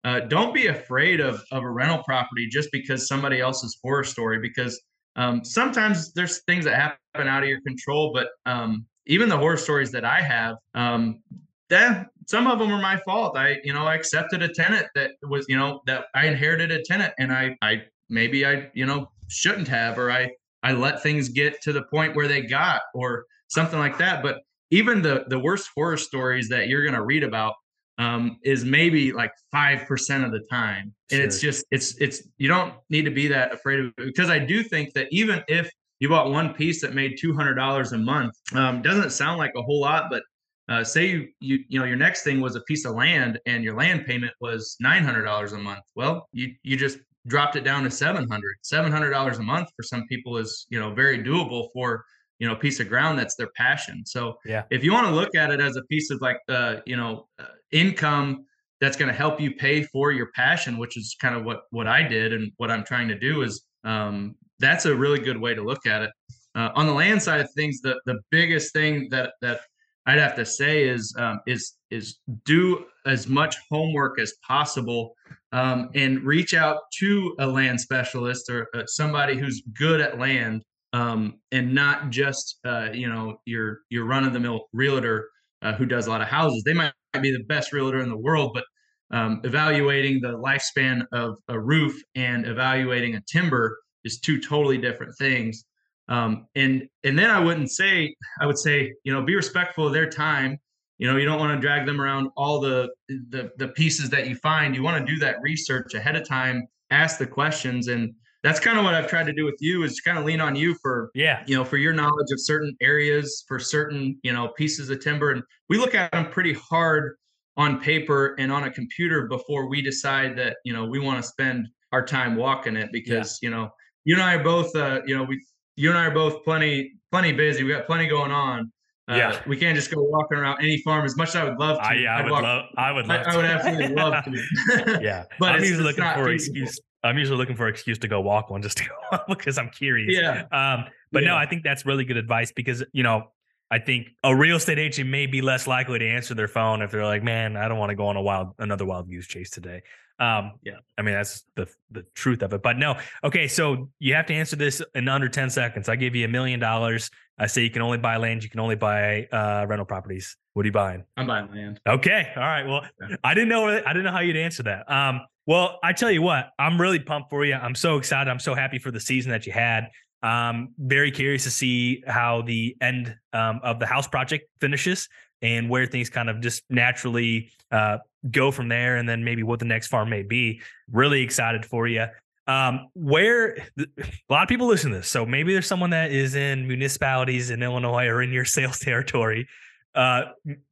Uh, 0.05 0.21
don't 0.21 0.53
be 0.53 0.67
afraid 0.67 1.19
of 1.19 1.43
of 1.51 1.63
a 1.63 1.69
rental 1.69 2.03
property 2.03 2.47
just 2.47 2.69
because 2.71 3.07
somebody 3.07 3.41
else's 3.41 3.77
horror 3.83 4.03
story 4.03 4.39
because 4.39 4.79
um, 5.19 5.43
sometimes 5.43 6.13
there's 6.13 6.39
things 6.43 6.63
that 6.63 6.75
happen 6.75 7.27
out 7.27 7.43
of 7.43 7.49
your 7.49 7.59
control, 7.61 8.13
but 8.13 8.29
um, 8.49 8.85
even 9.05 9.27
the 9.27 9.37
horror 9.37 9.57
stories 9.57 9.91
that 9.91 10.05
I 10.05 10.21
have, 10.21 10.55
um, 10.75 11.21
that 11.69 12.07
some 12.25 12.47
of 12.47 12.57
them 12.57 12.71
were 12.71 12.77
my 12.77 12.95
fault. 13.05 13.35
I, 13.35 13.57
you 13.65 13.73
know, 13.73 13.83
I 13.85 13.95
accepted 13.95 14.41
a 14.41 14.47
tenant 14.47 14.87
that 14.95 15.11
was, 15.23 15.45
you 15.49 15.57
know, 15.57 15.81
that 15.87 16.05
I 16.15 16.27
inherited 16.27 16.71
a 16.71 16.81
tenant, 16.83 17.13
and 17.19 17.33
I, 17.33 17.57
I 17.61 17.83
maybe 18.07 18.45
I, 18.45 18.69
you 18.73 18.85
know, 18.85 19.11
shouldn't 19.27 19.67
have, 19.67 19.99
or 19.99 20.09
I, 20.09 20.31
I 20.63 20.71
let 20.71 21.03
things 21.03 21.27
get 21.27 21.61
to 21.63 21.73
the 21.73 21.83
point 21.83 22.15
where 22.15 22.29
they 22.29 22.41
got, 22.43 22.81
or 22.93 23.25
something 23.49 23.77
like 23.77 23.97
that. 23.97 24.23
But 24.23 24.37
even 24.71 25.01
the 25.01 25.25
the 25.27 25.39
worst 25.39 25.69
horror 25.75 25.97
stories 25.97 26.47
that 26.47 26.69
you're 26.69 26.85
gonna 26.85 27.03
read 27.03 27.23
about 27.25 27.55
um, 27.99 28.37
is 28.43 28.65
maybe 28.65 29.11
like 29.11 29.31
five 29.51 29.85
percent 29.87 30.23
of 30.23 30.31
the 30.31 30.39
time, 30.49 30.93
and 31.11 31.17
sure. 31.17 31.25
it's 31.25 31.39
just 31.39 31.65
it's 31.69 31.95
it's 31.99 32.23
you 32.37 32.47
don't 32.47 32.73
need 32.89 33.03
to 33.03 33.11
be 33.11 33.27
that 33.27 33.53
afraid 33.53 33.79
of 33.79 33.87
it 33.87 33.93
because 33.97 34.29
I 34.29 34.39
do 34.39 34.63
think 34.63 34.93
that 34.93 35.07
even 35.11 35.43
if 35.47 35.69
you 35.99 36.09
bought 36.09 36.31
one 36.31 36.53
piece 36.53 36.81
that 36.81 36.95
made 36.95 37.17
two 37.19 37.35
hundred 37.35 37.55
dollars 37.55 37.91
a 37.91 37.97
month, 37.97 38.33
um, 38.55 38.81
doesn't 38.81 39.11
sound 39.11 39.37
like 39.37 39.51
a 39.55 39.61
whole 39.61 39.81
lot, 39.81 40.05
but 40.09 40.23
uh, 40.69 40.83
say 40.83 41.07
you 41.07 41.27
you 41.41 41.59
you 41.67 41.79
know 41.79 41.85
your 41.85 41.97
next 41.97 42.23
thing 42.23 42.39
was 42.39 42.55
a 42.55 42.61
piece 42.61 42.85
of 42.85 42.95
land 42.95 43.37
and 43.45 43.63
your 43.63 43.75
land 43.75 44.05
payment 44.05 44.31
was 44.39 44.77
nine 44.79 45.03
hundred 45.03 45.23
dollars 45.23 45.51
a 45.51 45.57
month. 45.57 45.83
Well, 45.95 46.27
you 46.31 46.53
you 46.63 46.77
just 46.77 46.99
dropped 47.27 47.57
it 47.57 47.65
down 47.65 47.83
to 47.83 47.91
700 47.91 48.55
700 48.61 49.09
dollars 49.09 49.39
a 49.39 49.43
month 49.43 49.69
for 49.75 49.83
some 49.83 50.05
people 50.07 50.37
is 50.37 50.65
you 50.69 50.79
know 50.79 50.93
very 50.93 51.21
doable 51.21 51.67
for 51.73 52.05
you 52.39 52.47
know 52.47 52.55
piece 52.55 52.79
of 52.79 52.89
ground 52.89 53.19
that's 53.19 53.35
their 53.35 53.49
passion. 53.55 54.05
So 54.05 54.37
yeah. 54.45 54.63
if 54.69 54.83
you 54.83 54.91
want 54.91 55.07
to 55.07 55.13
look 55.13 55.35
at 55.35 55.51
it 55.51 55.59
as 55.59 55.75
a 55.75 55.83
piece 55.83 56.09
of 56.09 56.21
like 56.21 56.39
uh 56.49 56.77
you 56.85 56.97
know 56.97 57.27
uh, 57.37 57.45
income 57.71 58.45
that's 58.81 58.95
going 58.95 59.09
to 59.09 59.17
help 59.17 59.39
you 59.39 59.53
pay 59.55 59.83
for 59.83 60.11
your 60.11 60.29
passion 60.35 60.77
which 60.77 60.97
is 60.97 61.15
kind 61.21 61.35
of 61.35 61.43
what 61.43 61.63
what 61.69 61.87
i 61.87 62.01
did 62.01 62.33
and 62.33 62.51
what 62.57 62.71
i'm 62.71 62.83
trying 62.83 63.07
to 63.07 63.19
do 63.19 63.41
is 63.41 63.65
um 63.83 64.35
that's 64.59 64.85
a 64.85 64.95
really 64.95 65.19
good 65.19 65.39
way 65.39 65.53
to 65.53 65.61
look 65.61 65.85
at 65.85 66.01
it. 66.01 66.11
Uh, 66.55 66.69
on 66.75 66.87
the 66.87 66.93
land 66.93 67.21
side 67.21 67.39
of 67.39 67.49
things 67.55 67.79
the 67.81 67.99
the 68.05 68.19
biggest 68.31 68.73
thing 68.73 69.07
that 69.11 69.33
that 69.41 69.61
i'd 70.07 70.17
have 70.17 70.35
to 70.35 70.45
say 70.45 70.87
is 70.87 71.15
um, 71.19 71.39
is 71.45 71.75
is 71.91 72.17
do 72.43 72.85
as 73.05 73.27
much 73.27 73.55
homework 73.69 74.19
as 74.19 74.33
possible 74.45 75.13
um, 75.51 75.89
and 75.93 76.23
reach 76.23 76.53
out 76.53 76.79
to 76.97 77.35
a 77.39 77.45
land 77.45 77.79
specialist 77.79 78.49
or 78.49 78.67
uh, 78.75 78.83
somebody 78.87 79.37
who's 79.37 79.61
good 79.77 80.01
at 80.01 80.17
land 80.17 80.63
um, 80.93 81.39
and 81.51 81.73
not 81.73 82.09
just 82.09 82.59
uh, 82.65 82.89
you 82.93 83.07
know 83.07 83.39
your 83.45 83.79
your 83.89 84.05
run 84.05 84.23
of 84.23 84.33
the 84.33 84.39
mill 84.39 84.67
realtor 84.73 85.29
uh, 85.61 85.73
who 85.73 85.85
does 85.85 86.07
a 86.07 86.09
lot 86.09 86.21
of 86.21 86.27
houses. 86.27 86.63
They 86.65 86.73
might 86.73 86.93
be 87.21 87.31
the 87.31 87.43
best 87.43 87.73
realtor 87.73 88.01
in 88.01 88.09
the 88.09 88.17
world, 88.17 88.51
but 88.53 88.63
um, 89.11 89.41
evaluating 89.43 90.21
the 90.21 90.29
lifespan 90.29 91.05
of 91.11 91.37
a 91.47 91.59
roof 91.59 91.99
and 92.15 92.45
evaluating 92.45 93.15
a 93.15 93.21
timber 93.21 93.77
is 94.03 94.19
two 94.19 94.39
totally 94.39 94.77
different 94.77 95.15
things. 95.17 95.65
Um, 96.07 96.47
and 96.55 96.87
and 97.03 97.17
then 97.17 97.29
I 97.29 97.39
wouldn't 97.39 97.71
say 97.71 98.15
I 98.41 98.45
would 98.45 98.57
say 98.57 98.93
you 99.03 99.13
know 99.13 99.23
be 99.23 99.35
respectful 99.35 99.87
of 99.87 99.93
their 99.93 100.09
time. 100.09 100.57
You 100.97 101.07
know 101.07 101.17
you 101.17 101.25
don't 101.25 101.39
want 101.39 101.55
to 101.55 101.61
drag 101.61 101.85
them 101.85 102.01
around 102.01 102.29
all 102.35 102.59
the 102.59 102.89
the 103.07 103.51
the 103.57 103.69
pieces 103.69 104.09
that 104.09 104.27
you 104.27 104.35
find. 104.35 104.75
You 104.75 104.83
want 104.83 105.05
to 105.05 105.13
do 105.13 105.19
that 105.19 105.41
research 105.41 105.93
ahead 105.93 106.15
of 106.15 106.27
time, 106.27 106.67
ask 106.89 107.19
the 107.19 107.27
questions, 107.27 107.89
and 107.89 108.13
that's 108.43 108.59
kind 108.59 108.77
of 108.77 108.85
what 108.85 108.95
I've 108.95 109.07
tried 109.07 109.25
to 109.25 109.33
do 109.33 109.45
with 109.45 109.57
you 109.59 109.83
is 109.83 109.99
kind 110.01 110.17
of 110.17 110.25
lean 110.25 110.41
on 110.41 110.55
you 110.55 110.75
for 110.81 111.11
yeah 111.13 111.43
you 111.45 111.55
know 111.55 111.63
for 111.63 111.77
your 111.77 111.93
knowledge 111.93 112.31
of 112.31 112.39
certain 112.39 112.75
areas 112.81 113.43
for 113.47 113.59
certain 113.59 114.19
you 114.23 114.33
know 114.33 114.49
pieces 114.49 114.89
of 114.89 114.99
timber 115.01 115.31
and 115.31 115.43
we 115.69 115.77
look 115.77 115.95
at 115.95 116.11
them 116.11 116.29
pretty 116.29 116.53
hard 116.53 117.15
on 117.57 117.79
paper 117.79 118.35
and 118.39 118.51
on 118.51 118.63
a 118.63 118.71
computer 118.71 119.27
before 119.27 119.67
we 119.67 119.81
decide 119.81 120.37
that 120.37 120.57
you 120.63 120.73
know 120.73 120.85
we 120.85 120.99
want 120.99 121.21
to 121.21 121.27
spend 121.27 121.67
our 121.91 122.05
time 122.05 122.35
walking 122.35 122.75
it 122.75 122.89
because 122.91 123.39
yeah. 123.41 123.49
you 123.49 123.55
know 123.55 123.69
you 124.05 124.15
and 124.15 124.23
I 124.23 124.35
are 124.35 124.43
both 124.43 124.75
uh 124.75 125.01
you 125.05 125.17
know 125.17 125.23
we 125.23 125.43
you 125.75 125.89
and 125.89 125.97
I 125.97 126.05
are 126.05 126.11
both 126.11 126.43
plenty 126.43 126.93
plenty 127.11 127.31
busy 127.31 127.63
we 127.63 127.71
got 127.71 127.85
plenty 127.85 128.07
going 128.07 128.31
on 128.31 128.71
uh, 129.09 129.15
yeah, 129.15 129.41
we 129.47 129.57
can't 129.57 129.75
just 129.75 129.89
go 129.89 130.03
walking 130.03 130.37
around 130.37 130.59
any 130.61 130.79
farm 130.83 131.03
as 131.03 131.17
much 131.17 131.29
as 131.29 131.37
I 131.37 131.43
would 131.45 131.57
love 131.57 131.77
to. 131.77 131.83
I, 131.83 131.93
yeah, 131.95 132.15
I 132.15 132.21
would 132.21 132.31
walk, 132.31 132.43
love. 132.43 132.65
I 132.77 132.91
would 132.91 133.07
love. 133.07 133.25
I, 133.25 133.33
I 133.33 133.35
would 133.35 133.45
absolutely 133.45 133.95
love 133.95 134.23
to. 134.23 134.99
yeah, 135.01 135.23
but 135.39 135.55
I'm 135.55 135.63
usually 135.63 135.83
looking 135.83 136.03
for 136.13 136.29
excuse. 136.29 136.79
I'm 137.03 137.17
usually 137.17 137.37
looking 137.37 137.55
for 137.55 137.67
an 137.67 137.73
excuse 137.73 137.97
to 137.99 138.07
go 138.07 138.19
walk 138.21 138.49
one 138.49 138.61
just 138.61 138.77
to 138.77 138.83
go 138.85 139.19
because 139.29 139.57
I'm 139.57 139.69
curious. 139.69 140.15
Yeah. 140.19 140.43
Um, 140.51 140.85
but 141.11 141.23
yeah. 141.23 141.29
no, 141.29 141.35
I 141.35 141.45
think 141.45 141.63
that's 141.63 141.85
really 141.85 142.03
good 142.03 142.17
advice 142.17 142.51
because 142.51 142.83
you 142.91 143.03
know 143.03 143.31
I 143.71 143.79
think 143.79 144.09
a 144.23 144.35
real 144.35 144.57
estate 144.57 144.79
agent 144.79 145.09
may 145.09 145.27
be 145.27 145.41
less 145.41 145.67
likely 145.67 145.99
to 145.99 146.07
answer 146.07 146.33
their 146.33 146.47
phone 146.47 146.81
if 146.81 146.91
they're 146.91 147.05
like, 147.05 147.23
"Man, 147.23 147.55
I 147.55 147.67
don't 147.67 147.77
want 147.77 147.91
to 147.91 147.95
go 147.95 148.07
on 148.07 148.15
a 148.15 148.21
wild 148.21 148.53
another 148.57 148.85
wild 148.85 149.09
goose 149.09 149.27
chase 149.27 149.49
today." 149.49 149.83
Um, 150.19 150.53
yeah, 150.63 150.73
I 150.97 151.03
mean 151.03 151.13
that's 151.13 151.45
the 151.55 151.67
the 151.91 152.05
truth 152.15 152.41
of 152.41 152.53
it. 152.53 152.61
But 152.61 152.77
no, 152.77 152.99
okay, 153.23 153.47
so 153.47 153.89
you 153.99 154.15
have 154.15 154.25
to 154.27 154.33
answer 154.33 154.55
this 154.55 154.81
in 154.95 155.07
under 155.07 155.29
ten 155.29 155.49
seconds. 155.49 155.87
I 155.87 155.95
give 155.95 156.15
you 156.15 156.25
a 156.25 156.27
million 156.27 156.59
dollars. 156.59 157.11
I 157.37 157.47
say 157.47 157.63
you 157.63 157.69
can 157.69 157.81
only 157.81 157.99
buy 157.99 158.17
land, 158.17 158.43
you 158.43 158.49
can 158.49 158.59
only 158.59 158.75
buy 158.75 159.27
uh, 159.31 159.65
rental 159.67 159.85
properties. 159.85 160.35
What 160.53 160.63
are 160.63 160.67
you 160.67 160.73
buying? 160.73 161.05
I'm 161.15 161.27
buying 161.27 161.49
land. 161.51 161.79
Okay, 161.87 162.33
all 162.35 162.41
right. 162.41 162.67
Well, 162.67 162.81
yeah. 163.07 163.15
I 163.23 163.33
didn't 163.33 163.49
know 163.49 163.67
I 163.69 163.93
didn't 163.93 164.03
know 164.03 164.11
how 164.11 164.19
you'd 164.19 164.35
answer 164.35 164.63
that. 164.63 164.91
Um, 164.91 165.21
well, 165.45 165.79
I 165.83 165.93
tell 165.93 166.11
you 166.11 166.21
what, 166.21 166.49
I'm 166.59 166.79
really 166.79 166.99
pumped 166.99 167.29
for 167.29 167.43
you. 167.43 167.55
I'm 167.55 167.75
so 167.75 167.97
excited. 167.97 168.29
I'm 168.29 168.39
so 168.39 168.53
happy 168.53 168.79
for 168.79 168.91
the 168.91 168.99
season 168.99 169.31
that 169.31 169.45
you 169.45 169.51
had. 169.51 169.89
Um, 170.21 170.73
very 170.77 171.11
curious 171.11 171.43
to 171.45 171.49
see 171.49 172.03
how 172.05 172.41
the 172.41 172.75
end 172.81 173.15
um, 173.33 173.61
of 173.63 173.79
the 173.79 173.85
house 173.85 174.07
project 174.07 174.45
finishes 174.59 175.07
and 175.41 175.69
where 175.69 175.85
things 175.85 176.09
kind 176.09 176.29
of 176.29 176.41
just 176.41 176.63
naturally 176.69 177.51
uh, 177.71 177.99
go 178.29 178.51
from 178.51 178.67
there, 178.67 178.97
and 178.97 179.07
then 179.07 179.23
maybe 179.23 179.43
what 179.43 179.59
the 179.59 179.65
next 179.65 179.87
farm 179.87 180.09
may 180.09 180.23
be. 180.23 180.61
Really 180.91 181.21
excited 181.21 181.65
for 181.65 181.87
you. 181.87 182.05
Um, 182.47 182.89
where 182.93 183.55
a 183.79 183.85
lot 184.29 184.43
of 184.43 184.49
people 184.49 184.67
listen 184.67 184.91
to 184.91 184.97
this, 184.97 185.07
so 185.07 185.25
maybe 185.25 185.53
there's 185.53 185.67
someone 185.67 185.91
that 185.91 186.11
is 186.11 186.35
in 186.35 186.67
municipalities 186.67 187.49
in 187.49 187.63
Illinois 187.63 188.07
or 188.07 188.21
in 188.21 188.31
your 188.31 188.45
sales 188.57 188.79
territory. 188.79 189.47
Uh, 189.95 190.23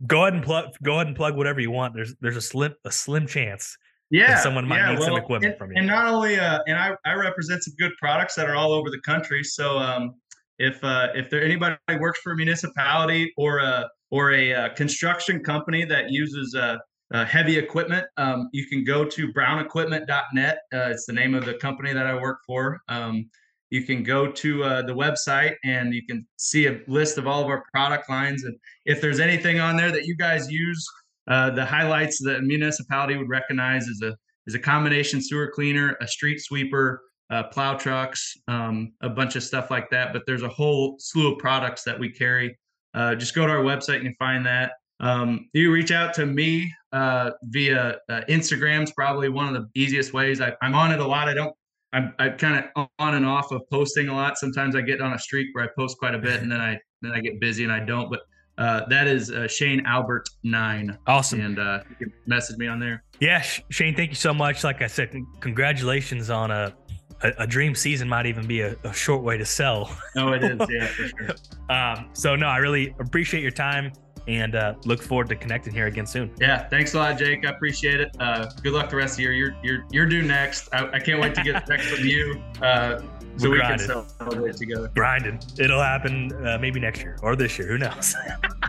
go 0.05 0.23
ahead 0.23 0.33
and 0.33 0.43
plug. 0.43 0.71
Go 0.83 0.95
ahead 0.95 1.07
and 1.07 1.15
plug 1.15 1.37
whatever 1.37 1.59
you 1.59 1.71
want. 1.71 1.95
There's 1.95 2.15
there's 2.19 2.37
a 2.37 2.41
slim 2.41 2.73
a 2.83 2.91
slim 2.91 3.27
chance 3.27 3.77
yeah, 4.09 4.39
someone 4.39 4.67
might 4.67 4.77
yeah, 4.77 4.91
need 4.91 4.99
well, 4.99 5.07
some 5.09 5.17
equipment 5.17 5.51
and, 5.51 5.57
from 5.57 5.71
you. 5.71 5.77
And 5.77 5.87
not 5.87 6.07
only, 6.07 6.39
uh, 6.39 6.59
and 6.67 6.77
I, 6.77 6.95
I 7.05 7.13
represent 7.13 7.63
some 7.63 7.73
good 7.77 7.91
products 7.99 8.35
that 8.35 8.49
are 8.49 8.55
all 8.55 8.71
over 8.71 8.89
the 8.89 9.01
country. 9.01 9.43
So 9.43 9.77
um, 9.77 10.15
if 10.59 10.83
uh, 10.83 11.09
if 11.13 11.29
there 11.29 11.43
anybody 11.43 11.77
works 11.99 12.19
for 12.21 12.31
a 12.31 12.35
municipality 12.35 13.33
or 13.37 13.59
a 13.59 13.89
or 14.09 14.31
a 14.31 14.53
uh, 14.53 14.69
construction 14.75 15.43
company 15.43 15.83
that 15.85 16.09
uses 16.09 16.55
uh, 16.55 16.77
uh, 17.13 17.25
heavy 17.25 17.57
equipment, 17.57 18.05
um, 18.17 18.49
you 18.53 18.65
can 18.67 18.83
go 18.83 19.03
to 19.05 19.31
brownequipment.net. 19.33 20.57
Uh, 20.73 20.77
it's 20.89 21.05
the 21.05 21.13
name 21.13 21.35
of 21.35 21.45
the 21.45 21.55
company 21.55 21.93
that 21.93 22.07
I 22.07 22.13
work 22.13 22.39
for. 22.45 22.79
Um, 22.87 23.29
you 23.69 23.83
can 23.83 24.01
go 24.01 24.31
to 24.31 24.63
uh, 24.63 24.81
the 24.83 24.93
website 24.93 25.55
and 25.65 25.93
you 25.93 26.05
can 26.05 26.25
see 26.37 26.67
a 26.67 26.79
list 26.87 27.17
of 27.17 27.27
all 27.27 27.41
of 27.43 27.47
our 27.47 27.65
product 27.73 28.09
lines. 28.09 28.45
And 28.45 28.57
if 28.85 29.01
there's 29.01 29.19
anything 29.19 29.59
on 29.59 29.75
there 29.75 29.91
that 29.91 30.05
you 30.05 30.15
guys 30.15 30.49
use 30.49 30.87
uh, 31.27 31.49
the 31.49 31.65
highlights 31.65 32.19
that 32.23 32.37
a 32.37 32.41
municipality 32.41 33.17
would 33.17 33.29
recognize 33.29 33.87
is 33.87 34.01
a 34.01 34.15
is 34.47 34.55
a 34.55 34.59
combination 34.59 35.21
sewer 35.21 35.51
cleaner, 35.53 35.97
a 35.99 36.07
street 36.07 36.39
sweeper, 36.39 37.01
uh, 37.29 37.43
plow 37.43 37.75
trucks, 37.75 38.33
um, 38.47 38.93
a 39.01 39.09
bunch 39.09 39.35
of 39.35 39.43
stuff 39.43 39.69
like 39.69 39.89
that. 39.89 40.13
But 40.13 40.23
there's 40.25 40.43
a 40.43 40.49
whole 40.49 40.95
slew 40.99 41.33
of 41.33 41.37
products 41.37 41.83
that 41.83 41.99
we 41.99 42.09
carry. 42.09 42.57
Uh, 42.93 43.15
just 43.15 43.35
go 43.35 43.45
to 43.45 43.51
our 43.51 43.63
website 43.63 43.97
and 43.97 44.05
you 44.05 44.13
find 44.17 44.45
that. 44.45 44.71
Um, 44.99 45.49
you 45.53 45.71
reach 45.71 45.91
out 45.91 46.13
to 46.15 46.25
me 46.25 46.71
uh, 46.91 47.31
via 47.43 47.97
uh, 48.09 48.21
Instagram's 48.29 48.91
probably 48.93 49.29
one 49.29 49.53
of 49.53 49.53
the 49.53 49.79
easiest 49.79 50.13
ways. 50.13 50.41
I, 50.41 50.53
am 50.61 50.73
on 50.73 50.91
it 50.91 50.99
a 50.99 51.05
lot. 51.05 51.27
I 51.27 51.33
don't. 51.33 51.53
I'm, 51.93 52.13
I'm 52.19 52.37
kind 52.37 52.65
of 52.75 52.87
on 52.99 53.15
and 53.15 53.25
off 53.25 53.51
of 53.51 53.61
posting 53.71 54.09
a 54.09 54.15
lot. 54.15 54.37
Sometimes 54.37 54.75
I 54.75 54.81
get 54.81 55.01
on 55.01 55.13
a 55.13 55.19
streak 55.19 55.47
where 55.53 55.63
I 55.63 55.67
post 55.77 55.97
quite 55.97 56.15
a 56.15 56.19
bit, 56.19 56.41
and 56.41 56.51
then 56.51 56.61
I 56.61 56.79
then 57.01 57.11
I 57.11 57.19
get 57.19 57.39
busy 57.39 57.63
and 57.63 57.71
I 57.71 57.79
don't. 57.79 58.09
But 58.09 58.21
uh, 58.57 58.85
that 58.89 59.07
is 59.07 59.31
uh, 59.31 59.47
Shane 59.47 59.85
Albert 59.85 60.29
nine. 60.43 60.97
Awesome. 61.07 61.41
And 61.41 61.59
uh, 61.59 61.79
you 61.89 62.07
can 62.07 62.13
message 62.25 62.57
me 62.57 62.67
on 62.67 62.79
there. 62.79 63.03
Yeah, 63.19 63.41
Shane, 63.69 63.95
thank 63.95 64.09
you 64.09 64.15
so 64.15 64.33
much. 64.33 64.63
Like 64.63 64.81
I 64.81 64.87
said, 64.87 65.15
congratulations 65.39 66.29
on 66.29 66.51
a 66.51 66.73
a, 67.21 67.33
a 67.39 67.47
dream 67.47 67.75
season. 67.75 68.07
Might 68.07 68.25
even 68.25 68.45
be 68.47 68.61
a, 68.61 68.75
a, 68.83 68.93
short 68.93 69.23
way 69.23 69.37
to 69.37 69.45
sell. 69.45 69.89
Oh, 70.15 70.33
it 70.33 70.43
is. 70.43 70.59
Yeah, 70.69 70.87
for 70.87 71.07
sure. 71.07 71.35
um, 71.69 72.09
so 72.13 72.35
no, 72.35 72.47
I 72.47 72.57
really 72.57 72.95
appreciate 72.99 73.41
your 73.41 73.51
time 73.51 73.91
and 74.27 74.55
uh, 74.55 74.75
look 74.85 75.01
forward 75.01 75.29
to 75.29 75.35
connecting 75.35 75.73
here 75.73 75.87
again 75.87 76.05
soon. 76.05 76.31
Yeah, 76.39 76.67
thanks 76.67 76.93
a 76.93 76.97
lot, 76.97 77.17
Jake. 77.17 77.45
I 77.45 77.51
appreciate 77.51 78.01
it. 78.01 78.15
Uh, 78.19 78.49
good 78.61 78.73
luck 78.73 78.89
the 78.89 78.97
rest 78.97 79.13
of 79.13 79.17
the 79.17 79.23
year. 79.23 79.33
You're 79.33 79.55
you're 79.63 79.85
you're 79.91 80.05
due 80.05 80.21
next. 80.21 80.69
I, 80.73 80.89
I 80.91 80.99
can't 80.99 81.21
wait 81.21 81.33
to 81.35 81.43
get 81.43 81.65
text 81.65 81.87
from 81.87 82.05
you. 82.05 82.41
Uh, 82.61 83.01
so 83.37 83.47
We're 83.49 83.53
we 83.53 83.57
grinding. 83.59 83.87
can 83.87 84.05
celebrate 84.19 84.57
together. 84.57 84.91
Grinding. 84.95 85.39
It'll 85.59 85.81
happen 85.81 86.31
uh, 86.45 86.57
maybe 86.59 86.79
next 86.79 87.01
year 87.01 87.17
or 87.21 87.35
this 87.35 87.57
year. 87.57 87.67
Who 87.67 87.77
knows? 87.77 88.15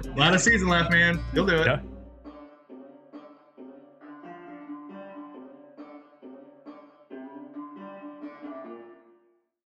a 0.05 0.09
lot 0.19 0.35
of 0.35 0.41
season 0.41 0.69
left, 0.69 0.91
man. 0.91 1.21
You'll 1.33 1.47
do 1.47 1.57
it. 1.57 1.67
Yeah. 1.67 1.81